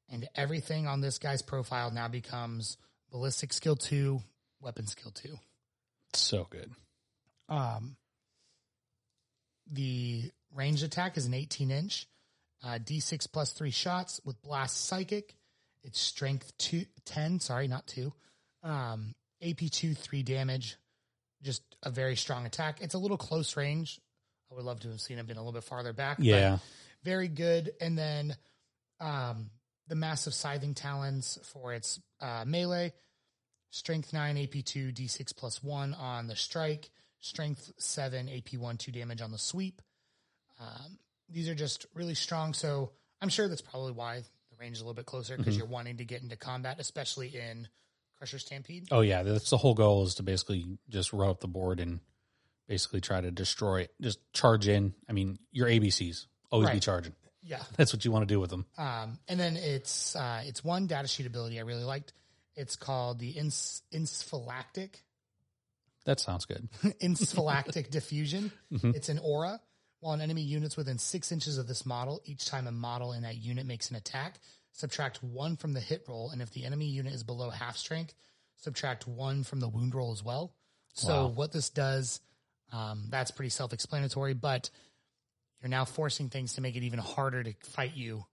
and 0.08 0.28
everything 0.34 0.86
on 0.86 1.00
this 1.00 1.18
guy's 1.18 1.42
profile 1.42 1.90
now 1.90 2.08
becomes 2.08 2.78
ballistic 3.10 3.52
skill 3.52 3.76
two, 3.76 4.22
weapon 4.60 4.86
skill 4.86 5.10
two. 5.10 5.38
So 6.14 6.46
good. 6.48 6.70
Um, 7.48 7.96
the 9.70 10.30
ranged 10.54 10.82
attack 10.82 11.16
is 11.16 11.26
an 11.26 11.34
18 11.34 11.70
inch, 11.70 12.06
uh, 12.62 12.78
D6 12.78 13.30
plus 13.32 13.52
three 13.52 13.70
shots 13.70 14.20
with 14.24 14.40
blast 14.42 14.86
psychic. 14.86 15.34
It's 15.82 15.98
strength 15.98 16.52
two, 16.58 16.84
10, 17.04 17.40
sorry, 17.40 17.66
not 17.68 17.86
two. 17.86 18.12
Um, 18.62 19.14
AP2, 19.42 19.96
three 19.96 20.22
damage. 20.22 20.76
Just 21.42 21.62
a 21.82 21.90
very 21.90 22.14
strong 22.14 22.46
attack. 22.46 22.80
It's 22.80 22.94
a 22.94 22.98
little 22.98 23.16
close 23.16 23.56
range. 23.56 24.00
I 24.50 24.54
would 24.54 24.64
love 24.64 24.80
to 24.80 24.88
have 24.90 25.00
seen 25.00 25.18
him 25.18 25.26
been 25.26 25.36
a 25.38 25.40
little 25.40 25.52
bit 25.52 25.64
farther 25.64 25.92
back. 25.92 26.18
but 26.18 26.26
Yeah. 26.26 26.58
Very 27.04 27.28
good. 27.28 27.72
And 27.80 27.98
then 27.98 28.36
um, 29.00 29.50
the 29.88 29.94
massive 29.94 30.34
scything 30.34 30.74
talons 30.74 31.38
for 31.52 31.72
its 31.72 32.00
uh, 32.20 32.44
melee, 32.46 32.92
strength 33.70 34.12
9, 34.12 34.36
AP2, 34.36 34.94
D6 34.94 35.36
plus 35.36 35.62
1 35.62 35.94
on 35.94 36.26
the 36.26 36.36
strike, 36.36 36.90
strength 37.20 37.72
7, 37.78 38.26
AP1, 38.26 38.78
2 38.78 38.92
damage 38.92 39.20
on 39.20 39.32
the 39.32 39.38
sweep. 39.38 39.82
Um, 40.60 40.98
these 41.28 41.48
are 41.48 41.54
just 41.54 41.86
really 41.94 42.14
strong. 42.14 42.54
So 42.54 42.92
I'm 43.20 43.28
sure 43.28 43.48
that's 43.48 43.62
probably 43.62 43.92
why 43.92 44.18
the 44.18 44.56
range 44.60 44.76
is 44.76 44.80
a 44.80 44.84
little 44.84 44.94
bit 44.94 45.06
closer 45.06 45.36
because 45.36 45.56
you're 45.56 45.66
wanting 45.66 45.96
to 45.96 46.04
get 46.04 46.22
into 46.22 46.36
combat, 46.36 46.76
especially 46.78 47.28
in 47.28 47.68
Crusher 48.18 48.38
Stampede. 48.38 48.86
Oh 48.92 49.00
yeah, 49.00 49.22
that's 49.24 49.50
the 49.50 49.56
whole 49.56 49.74
goal 49.74 50.04
is 50.04 50.14
to 50.16 50.22
basically 50.22 50.78
just 50.88 51.12
row 51.12 51.30
up 51.30 51.40
the 51.40 51.48
board 51.48 51.80
and 51.80 52.00
basically 52.68 53.00
try 53.00 53.20
to 53.20 53.30
destroy 53.30 53.80
it. 53.82 53.90
Just 54.00 54.20
charge 54.32 54.68
in. 54.68 54.94
I 55.08 55.12
mean, 55.12 55.38
your 55.50 55.66
ABCs 55.66 56.26
always 56.52 56.70
be 56.70 56.80
charging. 56.80 57.14
Yeah. 57.42 57.62
That's 57.76 57.92
what 57.92 58.04
you 58.04 58.12
want 58.12 58.22
to 58.28 58.32
do 58.32 58.38
with 58.38 58.50
them. 58.50 58.66
Um, 58.78 59.18
and 59.26 59.40
then 59.40 59.56
it's 59.56 60.14
uh, 60.14 60.42
it's 60.46 60.62
one 60.62 60.86
data 60.86 61.08
sheet 61.08 61.26
ability 61.26 61.58
I 61.58 61.62
really 61.62 61.82
liked. 61.84 62.12
It's 62.54 62.76
called 62.76 63.18
the 63.18 63.30
ins- 63.30 63.82
Encephalic 63.92 65.00
That 66.04 66.20
sounds 66.20 66.44
good. 66.44 66.68
Encephalic 67.02 67.90
Diffusion. 67.90 68.52
It's 68.70 69.08
an 69.08 69.18
aura. 69.18 69.60
While 70.00 70.14
an 70.14 70.20
enemy 70.20 70.42
unit's 70.42 70.76
within 70.76 70.98
six 70.98 71.30
inches 71.30 71.58
of 71.58 71.68
this 71.68 71.86
model, 71.86 72.20
each 72.24 72.44
time 72.46 72.66
a 72.66 72.72
model 72.72 73.12
in 73.12 73.22
that 73.22 73.36
unit 73.36 73.66
makes 73.66 73.88
an 73.90 73.94
attack, 73.96 74.40
subtract 74.72 75.22
one 75.22 75.56
from 75.56 75.74
the 75.74 75.80
hit 75.80 76.04
roll, 76.08 76.30
and 76.30 76.42
if 76.42 76.50
the 76.50 76.64
enemy 76.64 76.86
unit 76.86 77.12
is 77.14 77.22
below 77.22 77.50
half 77.50 77.76
strength, 77.76 78.12
subtract 78.56 79.06
one 79.06 79.44
from 79.44 79.60
the 79.60 79.68
wound 79.68 79.94
roll 79.94 80.10
as 80.10 80.22
well. 80.24 80.54
So 80.94 81.26
Wow. 81.26 81.26
what 81.28 81.52
this 81.52 81.70
does, 81.70 82.20
um, 82.72 83.04
that's 83.10 83.30
pretty 83.30 83.50
self-explanatory, 83.50 84.34
but 84.34 84.70
you're 85.62 85.70
now 85.70 85.84
forcing 85.84 86.28
things 86.28 86.54
to 86.54 86.60
make 86.60 86.76
it 86.76 86.82
even 86.82 86.98
harder 86.98 87.42
to 87.42 87.54
fight 87.70 87.94
you 87.94 88.24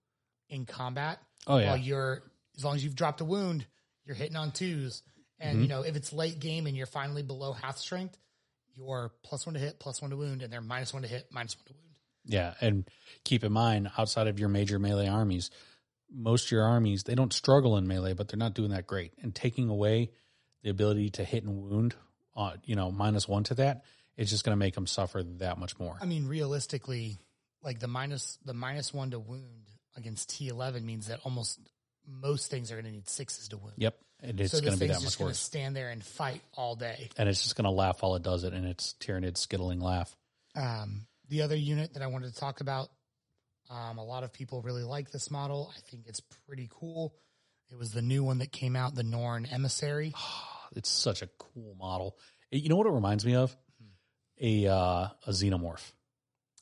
in 0.50 0.66
combat. 0.66 1.20
Oh 1.48 1.58
yeah, 1.58 1.68
While 1.68 1.78
you're, 1.78 2.24
as 2.58 2.66
long 2.66 2.76
as 2.76 2.84
you've 2.84 2.96
dropped 2.96 3.22
a 3.22 3.26
wound, 3.26 3.66
you're 4.06 4.16
hitting 4.16 4.36
on 4.36 4.52
twos. 4.52 5.04
And 5.40 5.62
you 5.62 5.68
know, 5.70 5.84
if 5.84 5.96
it's 5.96 6.12
late 6.12 6.40
game 6.40 6.68
and 6.68 6.76
you're 6.76 6.86
finally 6.86 7.24
below 7.24 7.54
half 7.54 7.78
strength, 7.78 8.18
you're 8.76 9.12
plus 9.24 9.46
one 9.46 9.54
to 9.54 9.60
hit, 9.60 9.80
plus 9.80 10.02
one 10.02 10.12
to 10.12 10.18
wound, 10.18 10.42
and 10.42 10.52
they're 10.52 10.60
minus 10.60 10.94
one 10.94 11.04
to 11.04 11.08
hit, 11.08 11.28
minus 11.32 11.56
one 11.56 11.66
to 11.68 11.74
wound. 11.74 11.96
yeah. 12.26 12.54
And 12.60 12.90
keep 13.24 13.44
in 13.44 13.54
mind, 13.54 13.90
outside 13.98 14.28
of 14.28 14.40
your 14.40 14.50
major 14.50 14.80
melee 14.80 15.08
armies, 15.08 15.50
most 16.12 16.46
of 16.46 16.52
your 16.52 16.64
armies 16.64 17.04
they 17.04 17.16
don't 17.16 17.32
struggle 17.32 17.78
in 17.78 17.88
melee, 17.88 18.14
but 18.14 18.28
they're 18.28 18.38
not 18.38 18.54
doing 18.54 18.72
that 18.72 18.88
great. 18.88 19.14
And 19.22 19.34
taking 19.34 19.70
away 19.70 20.12
the 20.64 20.72
ability 20.72 21.12
to 21.12 21.24
hit 21.24 21.44
and 21.44 21.62
wound, 21.62 21.96
uh, 22.36 22.54
you 22.66 22.76
know, 22.76 22.92
minus 22.92 23.28
one 23.28 23.44
to 23.46 23.54
that, 23.56 23.84
it's 24.20 24.30
just 24.30 24.44
going 24.44 24.52
to 24.52 24.60
make 24.60 24.76
them 24.76 24.86
suffer 24.86 25.24
that 25.38 25.58
much 25.58 25.80
more. 25.80 25.98
I 26.02 26.06
mean, 26.06 26.28
realistically, 26.28 27.18
like 27.64 27.80
the 27.80 27.88
minus 27.88 28.38
the 28.44 28.54
minus 28.54 28.94
one 28.94 29.12
to 29.12 29.20
wound 29.20 29.70
against 29.96 30.30
T 30.30 30.50
eleven 30.50 30.86
means 30.86 31.08
that 31.08 31.22
almost 31.24 31.58
most 32.06 32.52
things 32.52 32.70
are 32.72 32.76
going 32.76 32.86
to 32.86 32.92
need 32.92 33.08
sixes 33.08 33.48
to 33.50 33.58
wound. 33.58 33.76
Yep, 33.78 33.96
and 34.22 34.42
it's 34.42 34.52
so 34.52 34.60
going 34.60 34.74
to 34.74 34.80
be 34.80 34.88
that 34.88 34.94
just 34.94 35.06
much 35.06 35.18
going 35.20 35.28
to 35.28 35.32
worse. 35.32 35.40
stand 35.40 35.74
there 35.74 35.90
and 35.90 36.04
fight 36.04 36.42
all 36.54 36.76
day. 36.76 37.10
And 37.18 37.30
it's 37.30 37.44
just 37.44 37.56
going 37.56 37.64
to 37.64 37.72
laugh 37.72 38.02
while 38.02 38.16
it 38.16 38.24
does 38.24 38.44
it, 38.44 38.54
and 38.54 38.66
it's 38.66 38.94
Tyranid 39.00 39.36
skittling 39.36 39.82
laugh. 39.82 40.14
Um, 40.54 41.08
the 41.30 41.44
other 41.44 41.56
unit 41.56 41.94
that 41.94 42.04
I 42.04 42.08
wanted 42.08 42.34
to 42.34 42.40
talk 42.40 42.60
about, 42.60 42.90
um, 43.70 44.00
a 44.00 44.04
lot 44.04 44.24
of 44.24 44.34
people 44.34 44.62
really 44.62 44.84
like 44.84 45.12
this 45.12 45.32
model. 45.32 45.72
I 45.74 45.80
think 45.90 46.08
it's 46.08 46.22
pretty 46.46 46.68
cool. 46.70 47.16
It 47.72 47.78
was 47.78 47.92
the 47.92 48.02
new 48.02 48.24
one 48.24 48.40
that 48.40 48.52
came 48.52 48.76
out, 48.76 48.96
the 48.96 49.04
Norn 49.04 49.46
Emissary. 49.46 50.14
It's 50.76 50.88
such 50.88 51.24
a 51.24 51.30
cool 51.40 51.76
model. 51.80 52.16
You 52.52 52.70
know 52.70 52.76
what 52.76 52.86
it 52.86 52.92
reminds 52.92 53.26
me 53.26 53.34
of? 53.34 53.58
A 54.42 54.68
uh, 54.68 54.74
a 55.28 55.30
xenomorph. 55.32 55.92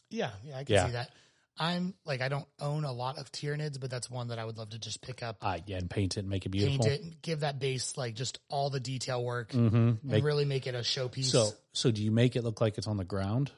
Yeah, 0.09 0.32
yeah, 0.43 0.57
I 0.57 0.63
can 0.63 0.73
Yeah. 0.75 0.86
see 0.88 0.91
that. 0.93 1.11
I'm 1.59 1.95
like, 2.05 2.21
I 2.21 2.30
don't 2.30 2.45
own 2.61 2.84
a 2.84 2.91
lot 2.91 3.17
of 3.17 3.32
Tyranids, 3.32 3.80
but 3.80 3.89
that's 3.89 4.11
one 4.11 4.28
that 4.28 4.38
I 4.38 4.45
would 4.45 4.57
love 4.59 4.69
to 4.69 4.80
just 4.80 5.01
pick 5.01 5.23
up, 5.23 5.38
Uh, 5.41 5.57
yeah, 5.65 5.78
and 5.78 5.89
paint 5.89 6.15
it 6.15 6.19
and 6.21 6.30
make 6.30 6.45
it 6.45 6.49
beautiful. 6.49 6.86
paint 6.86 6.93
it, 6.99 7.01
and 7.03 7.21
give 7.23 7.39
that 7.39 7.57
base 7.59 7.97
like 7.97 8.13
just 8.13 8.39
all 8.47 8.69
the 8.69 8.80
detail 8.80 9.23
work, 9.23 9.51
Mm-hmm. 9.51 10.13
and 10.13 10.23
really 10.23 10.45
make 10.45 10.67
it 10.67 10.75
a 10.75 10.80
showpiece. 10.80 11.25
so, 11.32 11.51
so 11.73 11.89
do 11.89 12.03
you 12.03 12.11
make 12.11 12.36
it 12.36 12.43
look 12.43 12.61
like 12.61 12.78
it's 12.78 12.86
on 12.88 12.97
the 12.97 13.03
ground, 13.03 13.51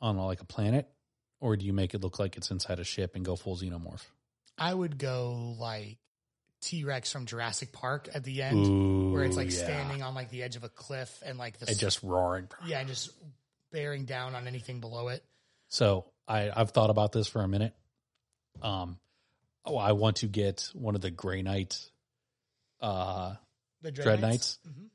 on 0.00 0.16
like 0.18 0.40
a 0.40 0.44
planet, 0.44 0.88
or 1.40 1.56
do 1.56 1.66
you 1.66 1.72
make 1.72 1.94
it 1.94 2.00
look 2.00 2.20
like 2.20 2.36
it's 2.36 2.50
inside 2.52 2.78
a 2.78 2.84
ship 2.84 3.16
and 3.16 3.24
go 3.24 3.34
full 3.34 3.56
xenomorph? 3.56 4.04
I 4.56 4.72
would 4.72 4.96
go 4.96 5.56
like 5.58 5.98
T 6.60 6.84
Rex 6.84 7.10
from 7.10 7.26
Jurassic 7.26 7.72
Park 7.72 8.08
at 8.14 8.22
the 8.22 8.40
end, 8.42 9.12
where 9.12 9.24
it's 9.24 9.36
like 9.36 9.50
standing 9.50 10.00
on 10.02 10.14
like 10.14 10.30
the 10.30 10.44
edge 10.44 10.54
of 10.54 10.62
a 10.62 10.68
cliff 10.68 11.20
and 11.26 11.38
like 11.38 11.58
the 11.58 11.68
and 11.68 11.76
just 11.78 12.04
roaring. 12.04 12.48
yeah, 12.66 12.78
and 12.78 12.88
just 12.88 13.10
bearing 13.72 14.04
down 14.04 14.34
on 14.34 14.46
anything 14.46 14.80
below 14.80 15.08
it. 15.08 15.24
So 15.68 16.04
I 16.28 16.50
I've 16.54 16.70
thought 16.70 16.90
about 16.90 17.12
this 17.12 17.26
for 17.26 17.42
a 17.42 17.48
minute. 17.48 17.74
Um, 18.60 18.98
oh, 19.64 19.76
I 19.76 19.92
want 19.92 20.16
to 20.18 20.26
get 20.26 20.68
one 20.74 20.94
of 20.94 21.00
the 21.00 21.10
Grey 21.10 21.42
Knight, 21.42 21.78
uh, 22.80 23.34
The 23.80 23.90
Dread 23.90 24.04
Dread 24.04 24.20
Knights, 24.20 24.58
Mhm. 24.68 24.88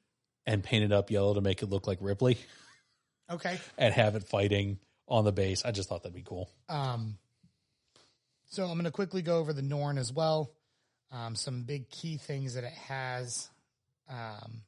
and 0.45 0.63
paint 0.63 0.83
it 0.85 0.91
up 0.91 1.09
yellow 1.11 1.33
to 1.33 1.41
make 1.41 1.61
it 1.63 1.65
look 1.67 1.87
like 1.87 1.97
Ripley, 2.01 2.37
Okay. 3.29 3.59
and 3.77 3.93
have 3.93 4.15
it 4.15 4.23
fighting 4.27 4.79
on 5.07 5.25
the 5.25 5.31
base. 5.31 5.65
I 5.65 5.71
just 5.71 5.89
thought 5.89 6.03
that'd 6.03 6.15
be 6.15 6.21
cool. 6.21 6.49
Um, 6.69 7.17
so 8.49 8.63
I'm 8.63 8.73
going 8.73 8.85
to 8.85 8.91
quickly 8.91 9.21
go 9.21 9.39
over 9.39 9.51
the 9.53 9.61
Norn 9.61 9.97
as 9.97 10.13
well. 10.13 10.51
Um, 11.11 11.35
some 11.35 11.63
big 11.63 11.89
key 11.89 12.17
things 12.17 12.53
that 12.53 12.63
it 12.65 12.73
has. 12.73 13.49
Um, 14.09 14.61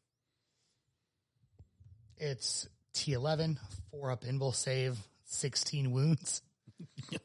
it's 2.18 2.68
T11, 2.94 3.58
four 3.92 4.12
up 4.12 4.24
invul 4.24 4.54
save, 4.54 4.98
16 5.26 5.92
wounds. 5.92 6.42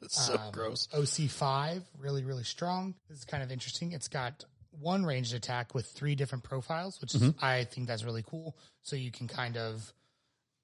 So 0.09 0.35
Um, 0.35 0.51
gross. 0.53 0.89
OC5, 0.89 1.83
really, 1.99 2.25
really 2.25 2.43
strong. 2.43 2.95
This 3.09 3.19
is 3.19 3.25
kind 3.25 3.43
of 3.43 3.53
interesting. 3.53 3.93
It's 3.93 4.09
got 4.09 4.45
one 4.73 5.05
ranged 5.07 5.33
attack 5.33 5.75
with 5.75 5.87
three 5.87 6.17
different 6.17 6.43
profiles, 6.43 7.01
which 7.01 7.15
is, 7.15 7.33
I 7.41 7.63
think 7.65 7.87
that's 7.87 8.03
really 8.03 8.25
cool. 8.27 8.57
So 8.83 8.97
you 8.97 9.13
can 9.13 9.29
kind 9.29 9.57
of 9.57 9.93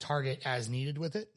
target 0.01 0.41
as 0.45 0.69
needed 0.69 0.99
with 0.99 1.15
it. 1.15 1.29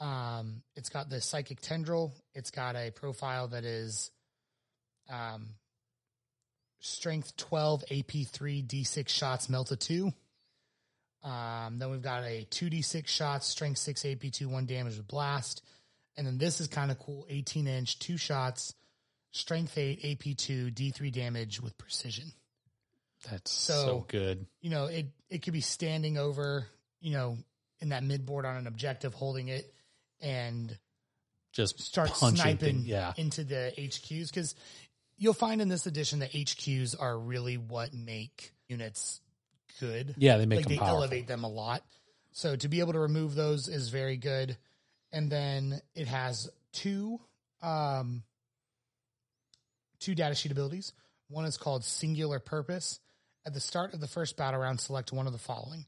Um, 0.00 0.62
it's 0.74 0.88
got 0.88 1.08
the 1.10 1.20
psychic 1.20 1.60
tendril. 1.60 2.12
It's 2.34 2.50
got 2.50 2.74
a 2.74 2.90
profile 2.90 3.46
that 3.48 3.64
is 3.64 4.10
um, 5.08 5.50
strength 6.80 7.36
12, 7.36 7.84
AP3, 7.90 8.66
D6 8.66 9.08
shots, 9.08 9.48
melt 9.48 9.70
a 9.70 9.76
2. 9.76 10.12
Um, 11.22 11.78
then 11.78 11.90
we've 11.90 12.02
got 12.02 12.24
a 12.24 12.46
2d6 12.50 13.06
shots, 13.06 13.46
strength 13.46 13.78
6, 13.78 14.02
AP2, 14.02 14.46
1 14.46 14.66
damage 14.66 14.96
with 14.96 15.06
blast. 15.06 15.62
And 16.16 16.26
then 16.26 16.38
this 16.38 16.60
is 16.60 16.66
kind 16.66 16.90
of 16.90 16.98
cool 16.98 17.26
18 17.28 17.66
inch, 17.66 17.98
two 17.98 18.16
shots, 18.16 18.74
strength 19.32 19.76
8, 19.76 20.02
AP2, 20.02 20.72
D3 20.74 21.12
damage 21.12 21.60
with 21.60 21.76
precision. 21.78 22.32
That's 23.30 23.50
so, 23.50 23.72
so- 23.72 24.04
good. 24.08 24.46
You 24.60 24.70
know, 24.70 24.86
it, 24.86 25.06
it 25.28 25.42
could 25.42 25.52
be 25.52 25.60
standing 25.60 26.16
over, 26.16 26.66
you 27.00 27.12
know, 27.12 27.36
in 27.80 27.90
that 27.90 28.02
midboard 28.02 28.44
on 28.44 28.56
an 28.56 28.66
objective, 28.66 29.14
holding 29.14 29.48
it 29.48 29.72
and 30.20 30.76
Just 31.52 31.80
start 31.80 32.14
sniping 32.16 32.56
thing- 32.58 32.82
Yeah, 32.84 33.12
into 33.16 33.44
the 33.44 33.72
HQs 33.76 34.28
because 34.28 34.54
you'll 35.16 35.34
find 35.34 35.60
in 35.60 35.68
this 35.68 35.86
edition 35.86 36.20
that 36.20 36.32
HQs 36.32 36.94
are 36.98 37.18
really 37.18 37.56
what 37.56 37.92
make 37.94 38.52
units 38.68 39.20
good. 39.78 40.14
yeah. 40.18 40.36
They 40.38 40.46
make 40.46 40.58
like 40.58 40.66
them 40.66 40.74
they 40.74 40.78
powerful. 40.78 40.98
elevate 40.98 41.26
them 41.26 41.44
a 41.44 41.48
lot. 41.48 41.82
So 42.32 42.56
to 42.56 42.68
be 42.68 42.80
able 42.80 42.92
to 42.92 43.00
remove 43.00 43.34
those 43.34 43.68
is 43.68 43.88
very 43.88 44.16
good. 44.16 44.56
And 45.12 45.30
then 45.30 45.80
it 45.94 46.06
has 46.08 46.48
two 46.72 47.20
um 47.62 48.22
two 49.98 50.14
data 50.14 50.34
sheet 50.34 50.52
abilities. 50.52 50.92
One 51.28 51.44
is 51.44 51.56
called 51.56 51.84
singular 51.84 52.38
purpose. 52.38 53.00
At 53.46 53.54
the 53.54 53.60
start 53.60 53.94
of 53.94 54.00
the 54.00 54.06
first 54.08 54.36
battle 54.36 54.60
round, 54.60 54.80
select 54.80 55.12
one 55.12 55.26
of 55.26 55.32
the 55.32 55.38
following. 55.38 55.86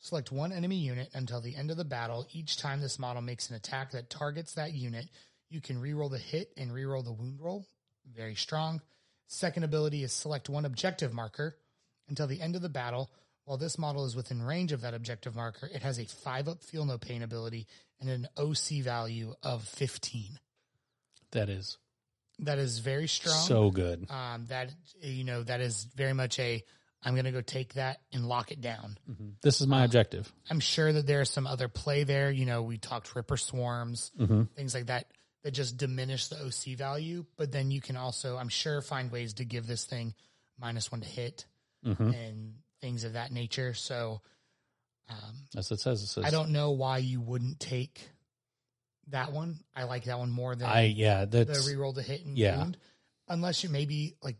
Select 0.00 0.30
one 0.30 0.52
enemy 0.52 0.76
unit 0.76 1.08
until 1.14 1.40
the 1.40 1.56
end 1.56 1.70
of 1.70 1.76
the 1.76 1.84
battle. 1.84 2.26
Each 2.32 2.56
time 2.58 2.80
this 2.80 2.98
model 2.98 3.22
makes 3.22 3.48
an 3.48 3.56
attack 3.56 3.92
that 3.92 4.10
targets 4.10 4.54
that 4.54 4.74
unit, 4.74 5.06
you 5.48 5.60
can 5.60 5.80
reroll 5.80 6.10
the 6.10 6.18
hit 6.18 6.50
and 6.56 6.70
reroll 6.70 7.04
the 7.04 7.12
wound 7.12 7.40
roll. 7.40 7.66
Very 8.14 8.34
strong. 8.34 8.80
Second 9.28 9.64
ability 9.64 10.02
is 10.02 10.12
select 10.12 10.48
one 10.48 10.64
objective 10.64 11.14
marker 11.14 11.56
until 12.08 12.26
the 12.26 12.40
end 12.40 12.54
of 12.54 12.62
the 12.62 12.68
battle. 12.68 13.10
While 13.44 13.58
this 13.58 13.78
model 13.78 14.04
is 14.06 14.16
within 14.16 14.42
range 14.42 14.72
of 14.72 14.80
that 14.82 14.94
objective 14.94 15.34
marker, 15.36 15.68
it 15.72 15.82
has 15.82 15.98
a 15.98 16.04
five 16.06 16.48
up 16.48 16.62
feel 16.62 16.84
no 16.84 16.96
pain 16.98 17.22
ability 17.22 17.66
and 18.00 18.08
an 18.08 18.26
OC 18.36 18.82
value 18.82 19.34
of 19.42 19.62
15. 19.64 20.38
That 21.32 21.48
is 21.50 21.78
That 22.40 22.58
is 22.58 22.78
very 22.78 23.06
strong. 23.08 23.34
so 23.46 23.70
good. 23.70 24.06
um, 24.10 24.46
that, 24.48 24.72
you 25.00 25.24
know, 25.24 25.42
that 25.42 25.60
is 25.60 25.86
very 25.94 26.12
much 26.14 26.38
a, 26.38 26.62
I'm 27.02 27.14
going 27.14 27.26
to 27.26 27.32
go 27.32 27.42
take 27.42 27.74
that 27.74 28.00
and 28.14 28.26
lock 28.26 28.50
it 28.50 28.60
down. 28.62 28.96
This 29.42 29.60
is 29.60 29.66
my 29.66 29.82
uh, 29.82 29.84
objective. 29.84 30.32
I'm 30.48 30.60
sure 30.60 30.90
that 30.92 31.06
there's 31.06 31.28
some 31.30 31.46
other 31.46 31.68
play 31.68 32.04
there. 32.04 32.30
You 32.30 32.46
know, 32.46 32.62
we 32.62 32.78
talked 32.78 33.14
Ripper 33.14 33.36
Swarms, 33.36 34.10
Mm-hmm. 34.18 34.44
things 34.56 34.74
like 34.74 34.86
that, 34.86 35.06
that 35.42 35.50
just 35.50 35.76
diminish 35.76 36.28
the 36.28 36.36
OC 36.42 36.78
value. 36.78 37.26
But 37.36 37.52
then 37.52 37.70
you 37.70 37.82
can 37.82 37.96
also, 37.98 38.38
I'm 38.38 38.48
sure, 38.48 38.80
find 38.80 39.12
ways 39.12 39.34
to 39.34 39.44
give 39.44 39.66
this 39.66 39.84
thing 39.84 40.14
minus 40.58 40.90
one 40.90 41.02
to 41.02 41.06
hit 41.08 41.44
Mm-hmm. 41.84 42.08
and 42.10 42.54
things 42.84 43.04
of 43.04 43.14
that 43.14 43.32
nature. 43.32 43.72
So 43.72 44.20
um, 45.08 45.46
As 45.56 45.70
it 45.70 45.80
says, 45.80 46.02
it 46.02 46.06
says. 46.08 46.24
I 46.24 46.30
don't 46.30 46.50
know 46.50 46.72
why 46.72 46.98
you 46.98 47.20
wouldn't 47.22 47.58
take 47.58 48.10
that 49.08 49.32
one. 49.32 49.60
I 49.74 49.84
like 49.84 50.04
that 50.04 50.18
one 50.18 50.30
more 50.30 50.54
than 50.54 50.68
I 50.68 50.82
yeah. 50.84 51.24
That's 51.24 51.66
the 51.66 51.74
reroll 51.74 51.94
to 51.94 52.02
hit 52.02 52.24
and 52.26 52.36
Yeah. 52.36 52.58
wound. 52.58 52.76
Unless 53.28 53.64
you 53.64 53.70
maybe 53.70 54.16
like, 54.22 54.36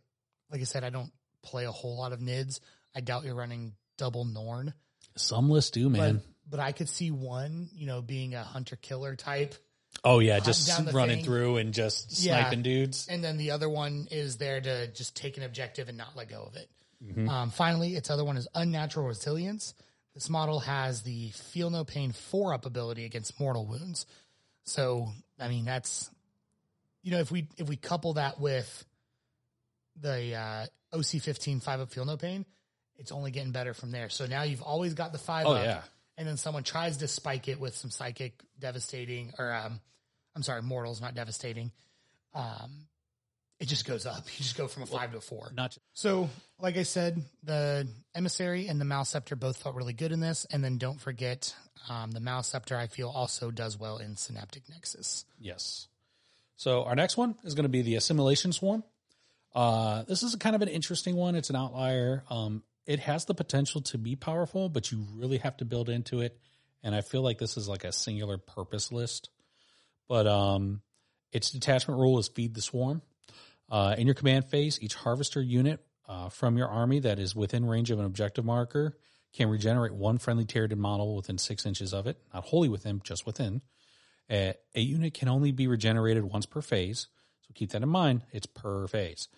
like 0.51 0.61
I 0.61 0.65
said, 0.65 0.85
I 0.85 0.91
don't 0.91 1.11
play 1.43 1.65
a 1.65 1.73
whole 1.73 1.97
lot 1.97 2.12
of 2.12 2.21
nids. 2.21 2.61
I 2.95 3.01
doubt 3.01 3.25
you're 3.25 3.35
running 3.35 3.73
double 3.97 4.27
Norn. 4.27 4.75
Some 5.16 5.49
lists 5.49 5.71
do, 5.71 5.89
man. 5.89 6.21
but 6.51 6.61
I 6.61 6.73
could 6.73 6.91
see 6.91 7.11
one, 7.11 7.71
you 7.75 7.87
know, 7.87 8.03
being 8.03 8.35
a 8.35 8.43
hunter 8.43 8.77
killer 8.77 9.16
type. 9.16 9.55
oh 10.05 10.19
yeah, 10.19 10.39
just 10.41 10.69
running 10.93 11.16
thing. 11.19 11.25
through 11.25 11.57
and 11.57 11.73
just 11.73 12.23
Yeah. 12.23 12.41
sniping 12.43 12.62
dudes. 12.62 13.07
And 13.09 13.25
then 13.25 13.39
the 13.39 13.53
other 13.53 13.71
one 13.71 14.09
is 14.11 14.37
there 14.37 14.61
to 14.61 14.89
just 14.89 15.16
take 15.16 15.39
an 15.39 15.43
objective 15.45 15.89
and 15.89 15.97
not 15.97 16.15
let 16.15 16.29
go 16.29 16.43
of 16.43 16.57
it. 16.57 16.69
Mm-hmm. 17.03 17.29
Um, 17.29 17.51
finally, 17.51 17.95
its 17.97 18.11
other 18.11 18.25
one 18.25 18.37
is 18.37 18.49
Unnatural 18.55 19.07
Resilience. 19.07 19.75
This 20.15 20.29
model 20.31 20.61
has 20.61 21.03
the 21.03 21.31
Feel 21.31 21.71
No 21.71 21.85
Pain 21.85 22.12
4 22.12 22.55
up 22.55 22.66
ability 22.66 23.05
against 23.05 23.39
mortal 23.41 23.66
wounds. 23.66 24.07
So, 24.65 25.09
I 25.41 25.49
mean, 25.49 25.65
that's, 25.65 26.11
you 27.03 27.11
know, 27.11 27.19
if 27.19 27.31
we, 27.31 27.49
if 27.59 27.69
we 27.69 27.77
couple 27.77 28.15
that 28.15 28.41
with 28.41 28.85
the 30.01 30.35
uh, 30.35 30.66
OC 30.97 31.21
15 31.23 31.61
5 31.61 31.81
up 31.81 31.91
Feel 31.91 32.05
No 32.05 32.16
Pain, 32.16 32.45
it's 32.97 33.12
only 33.12 33.31
getting 33.33 33.53
better 33.53 33.75
from 33.75 33.91
there. 33.91 34.09
So 34.09 34.27
now 34.27 34.43
you've 34.45 34.62
always 34.62 34.95
got 34.95 35.12
the 35.12 35.19
5 35.19 35.47
Oh 35.47 35.53
up. 35.55 35.65
yeah, 35.65 35.83
And 36.16 36.29
then 36.29 36.37
someone 36.37 36.62
tries 36.62 36.99
to 36.99 37.09
spike 37.09 37.49
it 37.49 37.59
with 37.59 37.77
some 37.77 37.91
psychic 37.91 38.41
devastating, 38.59 39.33
or 39.39 39.53
um, 39.53 39.81
I'm 40.37 40.43
sorry, 40.43 40.62
mortals, 40.62 41.01
not 41.01 41.15
devastating. 41.15 41.73
Um, 42.35 42.87
it 43.61 43.67
just 43.67 43.87
goes 43.87 44.07
up. 44.07 44.25
You 44.39 44.43
just 44.43 44.57
go 44.57 44.69
from 44.69 44.83
a 44.83 44.87
five 44.87 45.13
to 45.13 45.19
a 45.19 45.21
four. 45.21 45.53
not 45.55 45.77
So, 45.93 46.29
like 46.61 46.77
I 46.77 46.83
said, 46.83 47.23
the 47.43 47.89
emissary 48.15 48.69
and 48.69 48.81
the 48.81 48.85
Maleceptor 48.85 49.39
both 49.39 49.59
felt 49.59 49.75
really 49.75 49.93
good 49.93 50.13
in 50.13 50.21
this. 50.21 50.47
And 50.51 50.63
then 50.63 50.79
don't 50.79 51.01
forget, 51.01 51.55
um, 51.89 52.11
the 52.11 52.21
Maleceptor 52.21 52.77
I 52.77 52.87
feel 52.87 53.09
also 53.09 53.51
does 53.51 53.79
well 53.79 53.99
in 53.99 54.17
Synaptic 54.17 54.65
Nexus. 54.69 55.25
Yes. 55.39 55.89
So 56.57 56.85
our 56.85 56.95
next 56.95 57.17
one 57.17 57.37
is 57.45 57.55
going 57.55 57.65
to 57.65 57.69
be 57.71 57.83
the 57.83 57.97
assimilation 57.97 58.53
swarm. 58.53 58.85
Uh, 59.55 60.03
this 60.03 60.23
is 60.23 60.35
kind 60.37 60.57
of 60.57 60.63
an 60.63 60.69
interesting 60.69 61.15
one. 61.15 61.37
It's 61.37 61.51
an 61.51 61.57
outlier. 61.57 62.25
Um, 62.29 62.63
it 62.87 63.01
has 63.01 63.25
the 63.25 63.35
potential 63.35 63.81
to 63.83 63.99
be 63.99 64.17
powerful, 64.17 64.69
but 64.69 64.91
you 64.91 65.07
really 65.15 65.39
have 65.39 65.57
to 65.59 65.65
build 65.65 65.89
into 65.89 66.21
it. 66.21 66.39
And 66.83 66.95
I 66.95 67.01
feel 67.01 67.23
like 67.23 67.39
this 67.39 67.57
is 67.57 67.69
like 67.69 67.85
a 67.85 67.93
singular 67.93 68.37
purpose 68.37 68.93
list. 68.93 69.31
But 70.09 70.27
um, 70.27 70.83
its 71.33 71.51
detachment 71.51 71.99
rule 71.99 72.19
is 72.19 72.29
feed 72.29 72.55
the 72.55 72.61
swarm. 72.61 73.01
Uh, 73.70 73.95
in 73.97 74.07
your 74.07 74.15
command 74.15 74.45
phase, 74.45 74.78
each 74.81 74.95
harvester 74.95 75.41
unit 75.41 75.85
uh, 76.09 76.28
from 76.28 76.57
your 76.57 76.69
army 76.69 77.01
that 77.01 77.19
is 77.19 77.35
within 77.35 77.65
range 77.65 77.91
of 77.91 77.99
an 77.99 78.05
objective 78.05 78.45
marker 78.45 78.97
can 79.32 79.49
regenerate 79.49 79.93
one 79.93 80.19
friendly 80.19 80.45
Tyranid 80.45 80.77
model 80.77 81.16
within 81.16 81.39
six 81.39 81.66
inches 81.66 81.93
of 81.93 82.07
it, 82.07 82.19
not 82.32 82.45
wholly 82.45 82.69
within, 82.69 83.01
just 83.03 83.27
within. 83.27 83.62
Uh, 84.31 84.53
a 84.74 84.81
unit 84.81 85.12
can 85.12 85.28
only 85.28 85.51
be 85.51 85.66
regenerated 85.66 86.24
once 86.24 86.47
per 86.47 86.62
phase. 86.62 87.09
So 87.43 87.53
keep 87.55 87.70
that 87.70 87.82
in 87.82 87.89
mind. 87.89 88.23
It's 88.32 88.47
per 88.47 88.86
phase. 88.86 89.28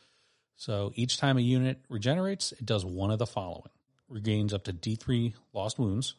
So 0.56 0.92
each 0.94 1.18
time 1.18 1.38
a 1.38 1.42
unit 1.42 1.80
regenerates, 1.88 2.52
it 2.52 2.64
does 2.66 2.84
one 2.84 3.10
of 3.10 3.18
the 3.18 3.26
following 3.26 3.70
regains 4.08 4.54
up 4.54 4.64
to 4.64 4.72
D3 4.72 5.34
lost 5.52 5.78
wounds, 5.78 6.14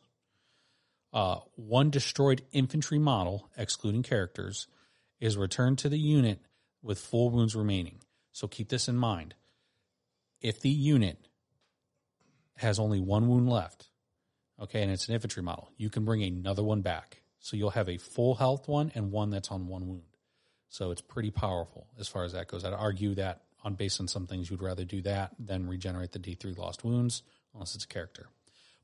uh, 1.13 1.39
one 1.55 1.89
destroyed 1.89 2.43
infantry 2.51 2.99
model, 2.99 3.49
excluding 3.57 4.03
characters, 4.03 4.67
is 5.19 5.37
returned 5.37 5.77
to 5.79 5.89
the 5.89 5.97
unit 5.97 6.39
with 6.87 6.99
full 6.99 7.29
wounds 7.29 7.55
remaining. 7.55 7.99
So 8.31 8.47
keep 8.47 8.69
this 8.69 8.87
in 8.87 8.95
mind. 8.95 9.35
If 10.41 10.61
the 10.61 10.69
unit 10.69 11.27
has 12.55 12.79
only 12.79 13.01
one 13.01 13.27
wound 13.27 13.49
left, 13.49 13.89
okay, 14.59 14.81
and 14.81 14.91
it's 14.91 15.07
an 15.07 15.13
infantry 15.13 15.43
model, 15.43 15.69
you 15.75 15.89
can 15.89 16.05
bring 16.05 16.23
another 16.23 16.63
one 16.63 16.81
back. 16.81 17.21
So 17.39 17.57
you'll 17.57 17.71
have 17.71 17.89
a 17.89 17.97
full 17.97 18.35
health 18.35 18.67
one 18.67 18.91
and 18.95 19.11
one 19.11 19.29
that's 19.29 19.51
on 19.51 19.67
one 19.67 19.87
wound. 19.87 20.03
So 20.69 20.91
it's 20.91 21.01
pretty 21.01 21.29
powerful 21.29 21.87
as 21.99 22.07
far 22.07 22.23
as 22.23 22.31
that 22.31 22.47
goes. 22.47 22.63
I'd 22.63 22.73
argue 22.73 23.15
that 23.15 23.41
on 23.63 23.75
based 23.75 23.99
on 23.99 24.07
some 24.07 24.25
things, 24.25 24.49
you'd 24.49 24.61
rather 24.61 24.85
do 24.85 25.01
that 25.01 25.31
than 25.37 25.67
regenerate 25.67 26.13
the 26.13 26.19
D3 26.19 26.57
lost 26.57 26.85
wounds, 26.85 27.21
unless 27.53 27.75
it's 27.75 27.83
a 27.83 27.87
character. 27.87 28.27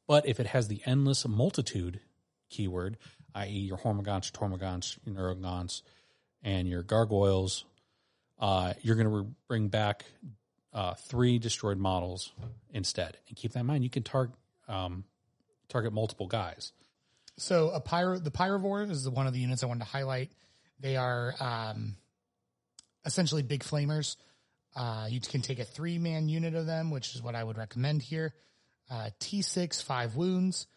But 0.07 0.27
if 0.27 0.39
it 0.39 0.47
has 0.47 0.67
the 0.67 0.81
endless 0.85 1.25
multitude 1.25 2.01
keyword, 2.49 2.97
i.e., 3.35 3.49
your 3.49 3.77
Hormagaunts, 3.77 4.31
Termagants, 4.31 4.97
your 5.05 5.67
and 6.43 6.67
your 6.67 6.83
Gargoyles, 6.83 7.63
uh, 8.43 8.73
you're 8.81 8.97
going 8.97 9.09
to 9.09 9.21
re- 9.21 9.33
bring 9.47 9.69
back 9.69 10.03
uh, 10.73 10.95
three 10.95 11.39
destroyed 11.39 11.77
models 11.77 12.33
instead. 12.71 13.15
And 13.29 13.37
keep 13.37 13.53
that 13.53 13.61
in 13.61 13.65
mind. 13.65 13.85
You 13.85 13.89
can 13.89 14.03
target 14.03 14.35
um, 14.67 15.05
target 15.69 15.93
multiple 15.93 16.27
guys. 16.27 16.73
So 17.37 17.69
a 17.69 17.79
pyro, 17.79 18.19
the 18.19 18.31
Pyrovore 18.31 18.89
is 18.91 19.09
one 19.09 19.27
of 19.27 19.33
the 19.33 19.39
units 19.39 19.63
I 19.63 19.67
wanted 19.67 19.85
to 19.85 19.89
highlight. 19.89 20.29
They 20.81 20.97
are 20.97 21.33
um, 21.39 21.95
essentially 23.05 23.43
big 23.43 23.63
flamers. 23.63 24.17
Uh, 24.75 25.07
you 25.09 25.21
can 25.21 25.41
take 25.41 25.59
a 25.59 25.65
three 25.65 25.97
man 25.97 26.27
unit 26.27 26.53
of 26.53 26.65
them, 26.65 26.91
which 26.91 27.15
is 27.15 27.23
what 27.23 27.35
I 27.35 27.43
would 27.43 27.57
recommend 27.57 28.01
here. 28.01 28.33
Uh, 28.91 29.09
T6, 29.21 29.81
five 29.81 30.17
wounds. 30.17 30.67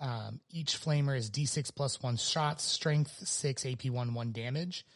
Um, 0.00 0.40
each 0.50 0.82
flamer 0.82 1.14
is 1.14 1.30
D6 1.30 1.74
plus 1.76 2.02
one 2.02 2.16
shots, 2.16 2.64
strength 2.64 3.12
six, 3.28 3.66
AP 3.66 3.90
one, 3.90 4.14
one 4.14 4.32
damage. 4.32 4.86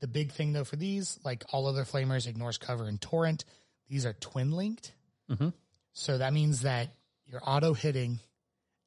The 0.00 0.08
big 0.08 0.32
thing 0.32 0.52
though 0.52 0.64
for 0.64 0.76
these, 0.76 1.18
like 1.24 1.44
all 1.52 1.66
other 1.66 1.84
flamers, 1.84 2.26
ignores 2.26 2.58
cover 2.58 2.84
and 2.84 3.00
torrent. 3.00 3.44
These 3.88 4.04
are 4.06 4.12
twin 4.14 4.52
linked. 4.52 4.92
Mhm. 5.30 5.52
So 5.92 6.18
that 6.18 6.32
means 6.32 6.62
that 6.62 6.90
you're 7.26 7.40
auto 7.44 7.72
hitting 7.74 8.18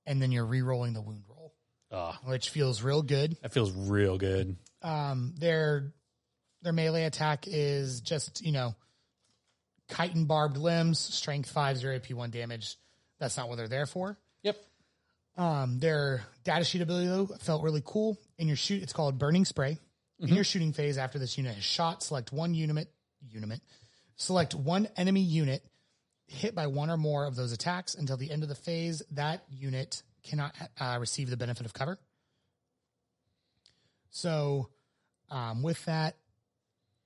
and 0.05 0.21
then 0.21 0.31
you're 0.31 0.45
re-rolling 0.45 0.93
the 0.93 1.01
wound 1.01 1.23
roll, 1.27 1.53
Ah, 1.91 2.19
which 2.25 2.49
feels 2.49 2.81
real 2.81 3.01
good. 3.01 3.37
that 3.41 3.51
feels 3.53 3.71
real 3.71 4.17
good. 4.17 4.55
Um, 4.81 5.33
their 5.37 5.93
their 6.61 6.73
melee 6.73 7.03
attack 7.05 7.45
is 7.47 8.01
just 8.01 8.41
you 8.41 8.51
know, 8.51 8.75
chitin 9.95 10.25
barbed 10.25 10.57
limbs, 10.57 10.99
strength 10.99 11.49
five, 11.49 11.77
zero 11.77 11.95
AP 11.95 12.11
one 12.13 12.29
damage. 12.31 12.75
That's 13.19 13.37
not 13.37 13.49
what 13.49 13.55
they're 13.55 13.67
there 13.67 13.85
for. 13.87 14.17
Yep. 14.43 14.57
Um, 15.37 15.79
their 15.79 16.23
data 16.43 16.65
sheet 16.65 16.81
ability 16.81 17.07
though 17.07 17.25
felt 17.39 17.63
really 17.63 17.81
cool. 17.85 18.17
In 18.37 18.47
your 18.47 18.57
shoot, 18.57 18.83
it's 18.83 18.93
called 18.93 19.17
Burning 19.17 19.45
Spray. 19.45 19.77
In 20.19 20.29
your 20.29 20.43
shooting 20.43 20.73
phase, 20.73 20.97
after 20.97 21.19
this 21.19 21.37
unit 21.37 21.55
has 21.55 21.63
shot, 21.63 22.01
select 22.03 22.31
one 22.33 22.53
unit. 22.53 22.89
Unit. 23.29 23.61
Select 24.15 24.55
one 24.55 24.87
enemy 24.97 25.21
unit 25.21 25.63
hit 26.25 26.55
by 26.55 26.67
one 26.67 26.89
or 26.89 26.97
more 26.97 27.25
of 27.25 27.35
those 27.35 27.51
attacks 27.51 27.93
until 27.95 28.17
the 28.17 28.31
end 28.31 28.43
of 28.43 28.49
the 28.49 28.55
phase. 28.55 29.01
That 29.11 29.43
unit 29.49 30.01
cannot 30.23 30.55
uh, 30.79 30.97
receive 30.99 31.29
the 31.29 31.37
benefit 31.37 31.65
of 31.65 31.73
cover. 31.73 31.99
So, 34.09 34.69
um, 35.29 35.61
with 35.61 35.83
that, 35.85 36.15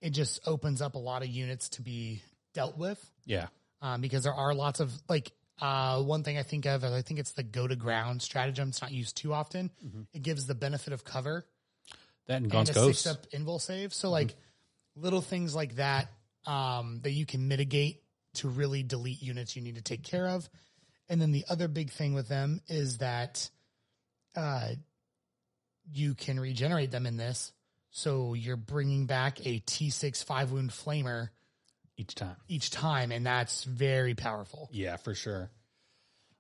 it 0.02 0.12
just 0.12 0.40
opens 0.48 0.82
up 0.82 0.96
a 0.96 1.00
lot 1.00 1.22
of 1.22 1.28
units 1.30 1.70
to 1.70 1.82
be 1.82 2.22
dealt 2.54 2.78
with 2.78 3.04
Yeah. 3.26 3.48
um, 3.82 4.02
because 4.02 4.24
there 4.24 4.34
are 4.34 4.54
lots 4.54 4.80
of 4.80 4.92
like 5.10 5.32
uh, 5.60 6.02
one 6.02 6.24
thing 6.24 6.38
I 6.38 6.44
think 6.44 6.66
of. 6.66 6.84
I 6.84 7.02
think 7.02 7.20
it's 7.20 7.34
the 7.34 7.44
go 7.44 7.68
to 7.68 7.76
ground 7.76 8.22
stratagem. 8.22 8.70
It's 8.70 8.82
not 8.82 8.92
used 8.92 9.18
too 9.18 9.34
often. 9.34 9.70
It 10.14 10.24
gives 10.24 10.48
the 10.48 10.56
benefit 10.56 10.94
of 10.94 11.04
cover 11.04 11.46
That 12.32 12.42
and 12.44 12.54
and 12.54 12.70
a 12.70 12.74
Ghost. 12.74 13.04
six 13.04 13.16
up 13.16 13.30
invul 13.32 13.60
save. 13.60 13.94
So 13.94 14.10
like 14.10 14.36
little 14.96 15.22
things 15.22 15.54
like 15.56 15.76
that 15.76 16.08
um, 16.46 17.00
that 17.04 17.12
you 17.12 17.26
can 17.26 17.48
mitigate 17.48 18.02
to 18.36 18.48
really 18.48 18.84
delete 18.84 19.22
units 19.22 19.56
you 19.56 19.62
need 19.62 19.76
to 19.76 19.82
take 19.82 20.04
care 20.04 20.28
of. 20.28 20.50
And 21.10 21.22
then 21.22 21.32
the 21.32 21.44
other 21.50 21.68
big 21.68 21.92
thing 21.92 22.14
with 22.14 22.30
them 22.30 22.62
is 22.68 23.00
that 23.00 23.50
uh, 24.36 24.70
you 25.92 26.14
can 26.14 26.40
regenerate 26.40 26.92
them 26.92 27.06
in 27.06 27.18
this. 27.18 27.52
So 27.90 28.34
you're 28.34 28.56
bringing 28.56 29.06
back 29.08 29.46
a 29.46 29.60
T6 29.60 30.24
five 30.24 30.52
wound 30.52 30.70
flamer 30.70 31.30
each 31.98 32.16
time. 32.16 32.38
each 32.48 32.72
time, 32.72 33.12
and 33.12 33.26
that's 33.26 33.66
very 33.66 34.16
powerful. 34.16 34.70
Yeah, 34.72 34.96
for 34.96 35.14
sure. 35.14 35.52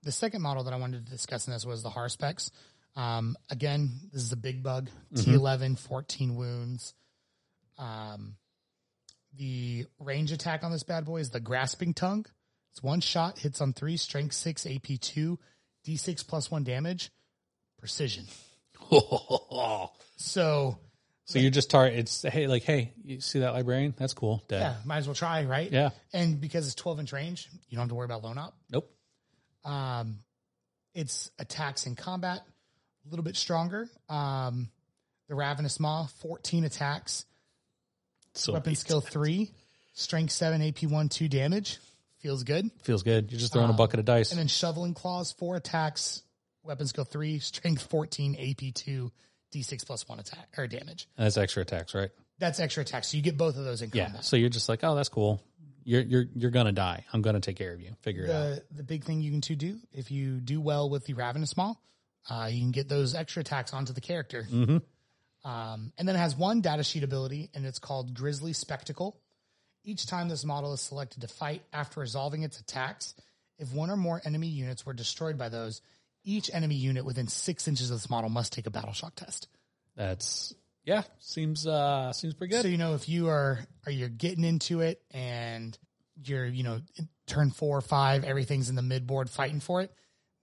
The 0.03 0.13
second 0.13 0.41
model 0.41 0.63
that 0.63 0.73
I 0.73 0.77
wanted 0.77 1.05
to 1.05 1.11
discuss 1.11 1.47
in 1.47 1.53
this 1.53 1.65
was 1.65 1.83
the 1.83 1.89
Haruspex. 1.89 2.49
Um, 2.95 3.37
again, 3.49 3.91
this 4.11 4.21
is 4.23 4.31
a 4.31 4.37
big 4.37 4.63
bug. 4.63 4.89
T11, 5.15 5.79
14 5.79 6.35
wounds. 6.35 6.93
Um, 7.77 8.35
the 9.37 9.85
range 9.99 10.31
attack 10.31 10.63
on 10.63 10.71
this 10.71 10.83
bad 10.83 11.05
boy 11.05 11.17
is 11.19 11.29
the 11.29 11.39
Grasping 11.39 11.93
Tongue. 11.93 12.25
It's 12.71 12.83
one 12.83 13.01
shot, 13.01 13.39
hits 13.39 13.61
on 13.61 13.73
three, 13.73 13.97
strength 13.97 14.33
six, 14.33 14.65
AP 14.65 14.99
two, 14.99 15.39
D6 15.85 16.27
plus 16.27 16.51
one 16.51 16.63
damage, 16.63 17.11
precision. 17.79 18.25
so 18.91 20.77
So, 21.25 21.39
you're 21.39 21.51
just 21.51 21.69
target. 21.69 21.99
It's 21.99 22.21
hey, 22.23 22.47
like 22.47 22.63
hey, 22.63 22.93
you 23.03 23.21
see 23.21 23.39
that 23.39 23.53
librarian? 23.53 23.93
That's 23.97 24.13
cool. 24.13 24.43
Dead. 24.47 24.59
yeah, 24.59 24.75
might 24.85 24.97
as 24.97 25.07
well 25.07 25.15
try, 25.15 25.43
right? 25.45 25.71
Yeah. 25.71 25.89
And 26.13 26.39
because 26.41 26.65
it's 26.65 26.75
12 26.75 27.01
inch 27.01 27.13
range, 27.13 27.47
you 27.69 27.75
don't 27.77 27.83
have 27.83 27.89
to 27.89 27.95
worry 27.95 28.05
about 28.05 28.23
lone 28.23 28.37
op. 28.37 28.55
Nope. 28.69 28.91
Um, 29.63 30.19
its 30.93 31.31
attacks 31.39 31.85
in 31.85 31.95
combat 31.95 32.41
a 33.05 33.09
little 33.09 33.23
bit 33.23 33.35
stronger. 33.35 33.87
Um, 34.09 34.69
the 35.27 35.35
Ravenous 35.35 35.79
Maw, 35.79 36.07
14 36.21 36.63
attacks, 36.65 37.25
So 38.33 38.53
weapon 38.53 38.75
skill 38.75 39.01
three, 39.01 39.51
strength 39.93 40.31
seven, 40.31 40.61
AP 40.61 40.83
one, 40.83 41.09
two 41.09 41.27
damage. 41.27 41.79
Feels 42.19 42.43
good. 42.43 42.69
feels 42.83 43.01
good. 43.01 43.31
You're 43.31 43.39
just 43.39 43.51
throwing 43.51 43.71
a 43.71 43.73
bucket 43.73 43.99
of 43.99 44.05
dice. 44.05 44.31
And 44.31 44.39
then 44.39 44.47
Shoveling 44.47 44.93
Claws, 44.93 45.31
four 45.31 45.55
attacks, 45.55 46.21
weapon 46.63 46.85
skill 46.85 47.03
three, 47.03 47.39
strength 47.39 47.81
14, 47.89 48.35
AP 48.35 48.73
two, 48.75 49.11
D6 49.51 49.85
plus 49.87 50.07
one 50.07 50.19
attack 50.19 50.47
or 50.57 50.67
damage. 50.67 51.07
And 51.17 51.25
that's 51.25 51.37
extra 51.37 51.63
attacks, 51.63 51.95
right? 51.95 52.09
That's 52.37 52.59
extra 52.59 52.81
attacks. 52.81 53.07
So 53.07 53.17
you 53.17 53.23
get 53.23 53.37
both 53.37 53.57
of 53.57 53.65
those 53.65 53.81
in 53.81 53.89
combat. 53.89 54.11
Yeah. 54.13 54.19
So 54.21 54.35
you're 54.35 54.49
just 54.49 54.69
like, 54.69 54.83
oh, 54.83 54.93
that's 54.95 55.09
cool. 55.09 55.41
You're 55.83 56.01
you're 56.01 56.25
you're 56.35 56.51
gonna 56.51 56.71
die. 56.71 57.05
I'm 57.11 57.23
gonna 57.23 57.39
take 57.39 57.55
care 57.55 57.73
of 57.73 57.81
you. 57.81 57.93
Figure 58.01 58.25
it 58.25 58.29
out. 58.29 58.55
The 58.55 58.63
the 58.77 58.83
big 58.83 59.03
thing 59.03 59.21
you 59.21 59.31
can 59.31 59.41
to 59.41 59.55
do 59.55 59.79
if 59.91 60.11
you 60.11 60.39
do 60.39 60.61
well 60.61 60.91
with 60.91 61.05
the 61.05 61.15
Ravenous 61.15 61.57
Maw, 61.57 61.73
uh, 62.29 62.47
you 62.51 62.59
can 62.61 62.71
get 62.71 62.87
those 62.89 63.15
extra 63.15 63.41
attacks 63.41 63.73
onto 63.73 63.93
the 63.93 64.01
character. 64.01 64.45
Um, 65.43 65.91
and 65.97 66.07
then 66.07 66.15
it 66.15 66.19
has 66.19 66.35
one 66.35 66.61
data 66.61 66.83
sheet 66.83 67.03
ability, 67.03 67.49
and 67.55 67.65
it's 67.65 67.79
called 67.79 68.13
Grisly 68.13 68.53
Spectacle. 68.53 69.19
Each 69.83 70.05
time 70.05 70.29
this 70.29 70.45
model 70.45 70.73
is 70.73 70.81
selected 70.81 71.21
to 71.21 71.27
fight 71.27 71.63
after 71.73 71.99
resolving 71.99 72.43
its 72.43 72.59
attacks, 72.59 73.15
if 73.57 73.73
one 73.73 73.89
or 73.89 73.97
more 73.97 74.21
enemy 74.25 74.47
units 74.47 74.85
were 74.85 74.93
destroyed 74.93 75.37
by 75.37 75.49
those, 75.49 75.81
each 76.23 76.49
enemy 76.53 76.75
unit 76.75 77.05
within 77.05 77.27
six 77.27 77.67
inches 77.67 77.91
of 77.91 77.97
this 77.97 78.09
model 78.09 78.29
must 78.29 78.53
take 78.53 78.67
a 78.67 78.71
battle 78.71 78.93
shock 78.93 79.15
test. 79.15 79.47
That's 79.95 80.53
yeah. 80.83 81.03
Seems 81.19 81.67
uh 81.67 82.11
seems 82.13 82.33
pretty 82.33 82.51
good. 82.51 82.63
So 82.63 82.67
you 82.67 82.77
know 82.77 82.95
if 82.95 83.07
you 83.07 83.29
are 83.29 83.59
are 83.85 83.91
you're 83.91 84.09
getting 84.09 84.43
into 84.43 84.81
it 84.81 85.01
and 85.11 85.77
you're 86.23 86.45
you 86.45 86.63
know 86.63 86.81
turn 87.27 87.51
four 87.51 87.77
or 87.77 87.81
five, 87.81 88.23
everything's 88.23 88.69
in 88.69 88.75
the 88.75 88.81
mid 88.81 89.05
board 89.05 89.29
fighting 89.29 89.59
for 89.59 89.81
it. 89.81 89.91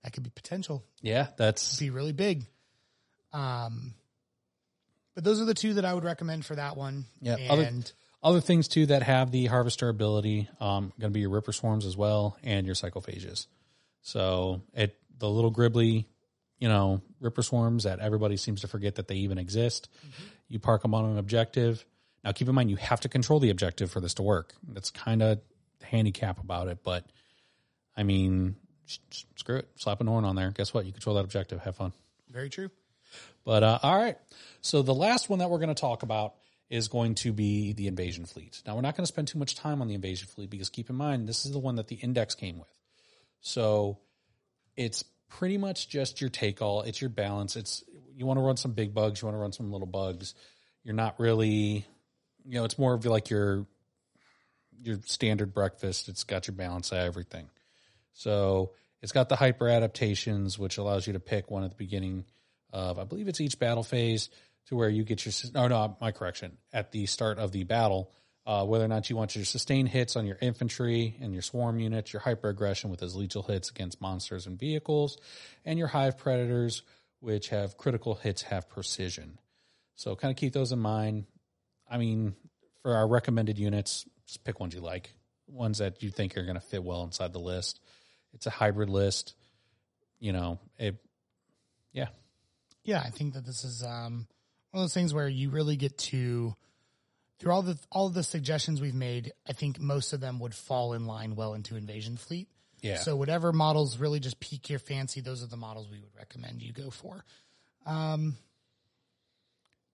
That 0.03 0.13
could 0.13 0.23
be 0.23 0.29
potential. 0.29 0.83
yeah, 1.01 1.27
that's 1.37 1.77
Be 1.79 1.89
really 1.89 2.13
big. 2.13 2.45
Um, 3.33 3.93
but 5.15 5.23
those 5.23 5.41
are 5.41 5.45
the 5.45 5.53
two 5.53 5.73
that 5.75 5.85
I 5.85 5.93
would 5.93 6.03
recommend 6.03 6.45
for 6.45 6.55
that 6.55 6.77
one. 6.77 7.05
Yeah, 7.21 7.35
and 7.37 7.49
other- 7.51 7.71
other 8.21 8.41
things 8.41 8.67
too 8.67 8.85
that 8.87 9.03
have 9.03 9.31
the 9.31 9.45
harvester 9.45 9.89
ability. 9.89 10.49
Um, 10.59 10.93
going 10.99 11.11
to 11.11 11.13
be 11.13 11.21
your 11.21 11.29
ripper 11.29 11.51
swarms 11.53 11.85
as 11.85 11.95
well, 11.97 12.37
and 12.43 12.65
your 12.65 12.75
psychophages. 12.75 13.47
So 14.01 14.61
it 14.73 14.95
the 15.17 15.29
little 15.29 15.51
gribbly, 15.51 16.05
you 16.59 16.69
know, 16.69 17.01
ripper 17.19 17.41
swarms 17.43 17.83
that 17.83 17.99
everybody 17.99 18.37
seems 18.37 18.61
to 18.61 18.67
forget 18.67 18.95
that 18.95 19.07
they 19.09 19.15
even 19.15 19.37
exist. 19.37 19.89
You 20.47 20.59
park 20.59 20.81
them 20.81 20.93
on 20.95 21.05
an 21.05 21.17
objective. 21.17 21.85
Now, 22.23 22.31
keep 22.31 22.47
in 22.49 22.55
mind 22.55 22.69
you 22.69 22.75
have 22.77 23.01
to 23.01 23.09
control 23.09 23.39
the 23.39 23.49
objective 23.49 23.91
for 23.91 23.99
this 24.01 24.13
to 24.15 24.23
work. 24.23 24.53
That's 24.67 24.89
kind 24.91 25.21
of 25.21 25.39
the 25.79 25.85
handicap 25.85 26.39
about 26.39 26.67
it, 26.69 26.79
but 26.83 27.05
I 27.95 28.03
mean, 28.03 28.55
screw 29.35 29.57
it. 29.57 29.69
Slap 29.75 30.01
a 30.01 30.03
Norn 30.03 30.25
on 30.25 30.35
there. 30.35 30.51
Guess 30.51 30.73
what? 30.73 30.85
You 30.85 30.91
control 30.91 31.15
that 31.15 31.23
objective. 31.23 31.61
Have 31.61 31.75
fun. 31.75 31.93
very 32.29 32.49
true. 32.49 32.69
But 33.45 33.63
uh, 33.63 33.79
all 33.83 33.97
right. 33.97 34.17
So 34.61 34.81
the 34.81 34.93
last 34.93 35.29
one 35.29 35.39
that 35.39 35.49
we're 35.49 35.59
going 35.59 35.73
to 35.73 35.79
talk 35.79 36.03
about 36.03 36.33
is 36.69 36.87
going 36.87 37.15
to 37.15 37.33
be 37.33 37.73
the 37.73 37.87
invasion 37.87 38.25
fleet. 38.25 38.61
Now 38.65 38.75
we're 38.75 38.81
not 38.81 38.95
going 38.95 39.03
to 39.03 39.11
spend 39.11 39.27
too 39.27 39.39
much 39.39 39.55
time 39.55 39.81
on 39.81 39.87
the 39.87 39.95
invasion 39.95 40.27
fleet 40.27 40.49
because 40.49 40.69
keep 40.69 40.89
in 40.89 40.95
mind 40.95 41.27
this 41.27 41.45
is 41.45 41.51
the 41.51 41.59
one 41.59 41.75
that 41.75 41.87
the 41.87 41.95
index 41.95 42.35
came 42.35 42.59
with. 42.59 42.67
So 43.41 43.97
it's 44.77 45.03
pretty 45.29 45.57
much 45.57 45.89
just 45.89 46.21
your 46.21 46.29
take 46.29 46.61
all. 46.61 46.83
It's 46.83 47.01
your 47.01 47.09
balance. 47.09 47.55
It's 47.55 47.83
you 48.15 48.25
want 48.25 48.37
to 48.37 48.43
run 48.43 48.57
some 48.57 48.73
big 48.73 48.93
bugs, 48.93 49.21
you 49.21 49.27
want 49.27 49.35
to 49.35 49.39
run 49.41 49.51
some 49.51 49.71
little 49.71 49.87
bugs. 49.87 50.35
You're 50.83 50.95
not 50.95 51.19
really, 51.19 51.85
you 52.45 52.55
know, 52.55 52.65
it's 52.65 52.77
more 52.77 52.93
of 52.93 53.05
like 53.05 53.29
your 53.29 53.65
your 54.81 54.99
standard 55.05 55.53
breakfast. 55.53 56.07
It's 56.07 56.23
got 56.23 56.47
your 56.47 56.55
balance 56.55 56.91
of 56.91 56.99
everything. 56.99 57.49
So 58.19 58.73
it's 59.01 59.13
got 59.13 59.29
the 59.29 59.37
hyper 59.37 59.69
adaptations, 59.69 60.59
which 60.59 60.77
allows 60.77 61.07
you 61.07 61.13
to 61.13 61.21
pick 61.21 61.49
one 61.49 61.63
at 61.63 61.69
the 61.69 61.77
beginning 61.77 62.25
of, 62.73 62.99
I 62.99 63.05
believe 63.05 63.29
it's 63.29 63.39
each 63.39 63.57
battle 63.57 63.83
phase, 63.83 64.29
to 64.67 64.75
where 64.75 64.89
you 64.89 65.05
get 65.05 65.25
your. 65.25 65.31
Oh 65.55 65.69
no, 65.69 65.95
my 66.01 66.11
correction. 66.11 66.57
At 66.73 66.91
the 66.91 67.05
start 67.05 67.39
of 67.39 67.53
the 67.53 67.63
battle, 67.63 68.11
uh, 68.45 68.65
whether 68.65 68.83
or 68.83 68.89
not 68.89 69.09
you 69.09 69.15
want 69.15 69.37
your 69.37 69.45
sustained 69.45 69.87
hits 69.87 70.17
on 70.17 70.25
your 70.25 70.37
infantry 70.41 71.15
and 71.21 71.31
your 71.31 71.41
swarm 71.41 71.79
units, 71.79 72.11
your 72.11 72.21
hyper 72.21 72.49
aggression 72.49 72.89
with 72.89 72.99
his 72.99 73.15
lethal 73.15 73.43
hits 73.43 73.69
against 73.69 74.01
monsters 74.01 74.47
and 74.47 74.59
vehicles, 74.59 75.17
and 75.63 75.79
your 75.79 75.87
hive 75.87 76.17
predators, 76.17 76.83
which 77.21 77.49
have 77.49 77.77
critical 77.77 78.15
hits 78.15 78.41
have 78.41 78.67
precision. 78.67 79.39
So 79.95 80.13
kind 80.17 80.31
of 80.31 80.35
keep 80.35 80.51
those 80.51 80.73
in 80.73 80.79
mind. 80.79 81.25
I 81.89 81.97
mean, 81.97 82.35
for 82.81 82.95
our 82.95 83.07
recommended 83.07 83.57
units, 83.57 84.05
just 84.27 84.43
pick 84.43 84.59
ones 84.59 84.75
you 84.75 84.81
like, 84.81 85.13
ones 85.47 85.77
that 85.77 86.03
you 86.03 86.09
think 86.11 86.37
are 86.37 86.43
going 86.43 86.55
to 86.55 86.61
fit 86.61 86.83
well 86.83 87.03
inside 87.03 87.31
the 87.31 87.39
list. 87.39 87.79
It's 88.33 88.45
a 88.45 88.51
hybrid 88.51 88.89
list, 88.89 89.35
you 90.19 90.31
know. 90.33 90.59
It, 90.77 90.95
yeah, 91.91 92.07
Yeah, 92.83 93.01
I 93.05 93.09
think 93.09 93.33
that 93.33 93.45
this 93.45 93.63
is 93.63 93.83
um, 93.83 94.27
one 94.71 94.81
of 94.81 94.83
those 94.83 94.93
things 94.93 95.13
where 95.13 95.27
you 95.27 95.49
really 95.49 95.75
get 95.75 95.97
to 95.97 96.55
through 97.39 97.51
all 97.51 97.61
the 97.61 97.77
all 97.91 98.07
of 98.07 98.13
the 98.13 98.23
suggestions 98.23 98.81
we've 98.81 98.93
made. 98.93 99.33
I 99.47 99.53
think 99.53 99.79
most 99.79 100.13
of 100.13 100.19
them 100.19 100.39
would 100.39 100.53
fall 100.53 100.93
in 100.93 101.05
line 101.05 101.35
well 101.35 101.53
into 101.53 101.75
Invasion 101.75 102.17
Fleet. 102.17 102.47
yeah. 102.81 102.97
So 102.97 103.15
whatever 103.15 103.51
models 103.51 103.97
really 103.97 104.19
just 104.19 104.39
pique 104.39 104.69
your 104.69 104.79
fancy, 104.79 105.21
those 105.21 105.43
are 105.43 105.47
the 105.47 105.57
models 105.57 105.89
we 105.89 105.99
would 105.99 106.15
recommend 106.17 106.61
you 106.61 106.71
go 106.73 106.89
for. 106.89 107.23
Um, 107.85 108.35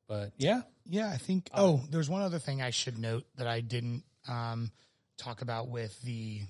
but 0.07 0.33
yeah, 0.37 0.61
Yeah, 0.85 1.09
I 1.09 1.17
think. 1.17 1.49
oh, 1.53 1.81
there's 1.89 2.09
one 2.09 2.21
other 2.21 2.39
thing 2.39 2.61
I 2.61 2.69
should 2.69 2.97
note 2.99 3.25
that 3.37 3.47
I 3.47 3.61
didn't 3.61 4.03
um, 4.27 4.71
talk 5.17 5.41
about 5.41 5.67
with 5.69 5.99
the 6.01 6.41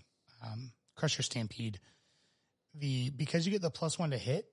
um, 0.44 0.72
Crusher 0.96 1.24
Stampede. 1.24 1.80
The 2.76 3.10
because 3.10 3.46
you 3.46 3.52
get 3.52 3.62
the 3.62 3.70
plus 3.70 3.98
one 3.98 4.12
to 4.12 4.18
hit, 4.18 4.46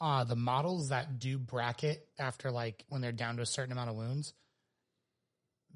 uh, 0.00 0.24
the 0.24 0.36
models 0.36 0.88
that 0.88 1.18
do 1.18 1.38
bracket 1.38 2.06
after 2.18 2.50
like 2.50 2.84
when 2.88 3.00
they're 3.00 3.12
down 3.12 3.36
to 3.36 3.42
a 3.42 3.46
certain 3.46 3.72
amount 3.72 3.90
of 3.90 3.96
wounds, 3.96 4.34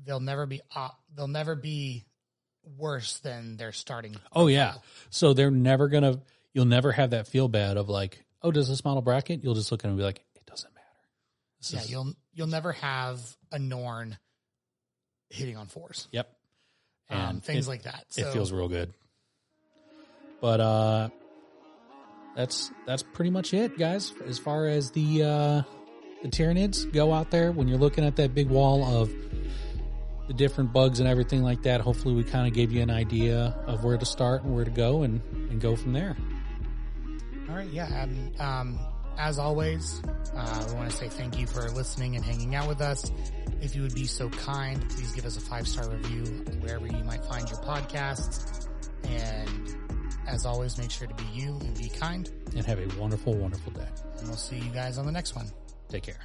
they'll 0.05 0.21
never 0.21 0.47
be 0.47 0.61
uh, 0.75 0.89
they'll 1.15 1.29
never 1.29 1.55
be 1.55 2.05
worse 2.79 3.19
than 3.19 3.57
their 3.57 3.73
starting. 3.73 4.17
Oh 4.33 4.47
yeah. 4.49 4.75
So 5.11 5.35
they're 5.35 5.51
never 5.51 5.89
gonna. 5.89 6.21
You'll 6.53 6.65
never 6.67 6.93
have 6.93 7.11
that 7.11 7.29
feel 7.29 7.49
bad 7.49 7.77
of 7.77 7.89
like, 7.89 8.25
oh, 8.43 8.51
does 8.51 8.69
this 8.69 8.85
model 8.85 9.03
bracket? 9.03 9.43
You'll 9.43 9.55
just 9.55 9.71
look 9.73 9.85
at 9.85 9.87
it 9.87 9.91
and 9.91 9.99
be 9.99 10.05
like, 10.05 10.23
it 10.35 10.45
doesn't 10.47 10.73
matter. 10.75 10.87
This 11.61 11.73
Yeah, 11.73 11.81
is- 11.81 11.91
you'll 11.91 12.13
you'll 12.35 12.47
never 12.49 12.73
have 12.73 13.21
a 13.53 13.59
Norn 13.59 14.19
hitting 15.31 15.57
on 15.57 15.67
fours, 15.69 16.09
Yep. 16.13 16.29
um, 17.09 17.19
And 17.21 17.45
things 17.45 17.67
it- 17.67 17.71
like 17.71 17.83
that. 17.85 18.05
It 18.17 18.31
feels 18.33 18.53
real 18.53 18.69
good. 18.69 18.93
But 20.43 20.61
uh, 20.61 21.09
that's 22.37 22.73
that's 22.85 23.03
pretty 23.03 23.31
much 23.31 23.55
it, 23.55 23.79
guys. 23.79 24.13
As 24.27 24.39
far 24.39 24.67
as 24.67 24.91
the 24.91 25.23
uh, 25.23 25.63
the 26.23 26.29
Tyranids 26.29 26.93
go 26.93 27.13
out 27.13 27.31
there, 27.31 27.53
when 27.53 27.69
you're 27.69 27.79
looking 27.79 28.05
at 28.05 28.17
that 28.17 28.35
big 28.35 28.49
wall 28.49 28.85
of 28.85 29.11
the 30.27 30.35
different 30.35 30.73
bugs 30.73 30.99
and 30.99 31.09
everything 31.09 31.43
like 31.43 31.63
that, 31.63 31.81
hopefully 31.81 32.15
we 32.15 32.25
kind 32.25 32.49
of 32.49 32.55
gave 32.55 32.73
you 32.73 32.83
an 32.83 32.91
idea 32.91 33.57
of 33.67 33.85
where 33.85 33.97
to 33.97 34.05
start 34.05 34.43
and 34.43 34.53
where 34.55 34.65
to 34.65 34.71
go 34.71 35.03
and, 35.03 35.21
and 35.33 35.61
go 35.61 35.77
from 35.77 35.93
there. 35.93 36.17
All 37.49 37.57
right, 37.57 37.69
yeah. 37.69 38.03
And, 38.03 38.41
um, 38.41 38.79
as 39.19 39.39
always, 39.39 40.01
uh, 40.35 40.65
we 40.69 40.75
want 40.75 40.91
to 40.91 40.97
say 40.97 41.09
thank 41.09 41.39
you 41.39 41.47
for 41.47 41.69
listening 41.71 42.17
and 42.17 42.25
hanging 42.25 42.55
out 42.55 42.67
with 42.67 42.81
us. 42.81 43.13
If 43.61 43.77
you 43.77 43.83
would 43.83 43.95
be 43.95 44.07
so 44.07 44.29
kind, 44.31 44.81
please 44.91 45.13
give 45.13 45.27
us 45.27 45.37
a 45.37 45.41
five 45.41 45.69
star 45.69 45.89
review 45.91 46.25
wherever 46.61 46.87
you 46.87 47.05
might 47.05 47.25
find 47.25 47.49
your 47.49 47.59
podcasts. 47.59 48.69
And 49.05 49.77
as 50.27 50.47
always, 50.47 50.79
make 50.79 50.91
sure 50.91 51.07
to 51.07 51.15
be 51.15 51.25
you 51.33 51.59
and 51.61 51.77
be 51.79 51.89
kind. 51.89 52.31
And 52.57 52.65
have 52.67 52.79
a 52.79 53.01
wonderful, 53.01 53.35
wonderful 53.35 53.73
day. 53.73 53.89
And 54.19 54.29
we'll 54.29 54.37
see 54.37 54.57
you 54.57 54.71
guys 54.71 54.99
on 54.99 55.07
the 55.07 55.13
next 55.13 55.35
one. 55.35 55.51
Take 55.89 56.05
care. 56.05 56.21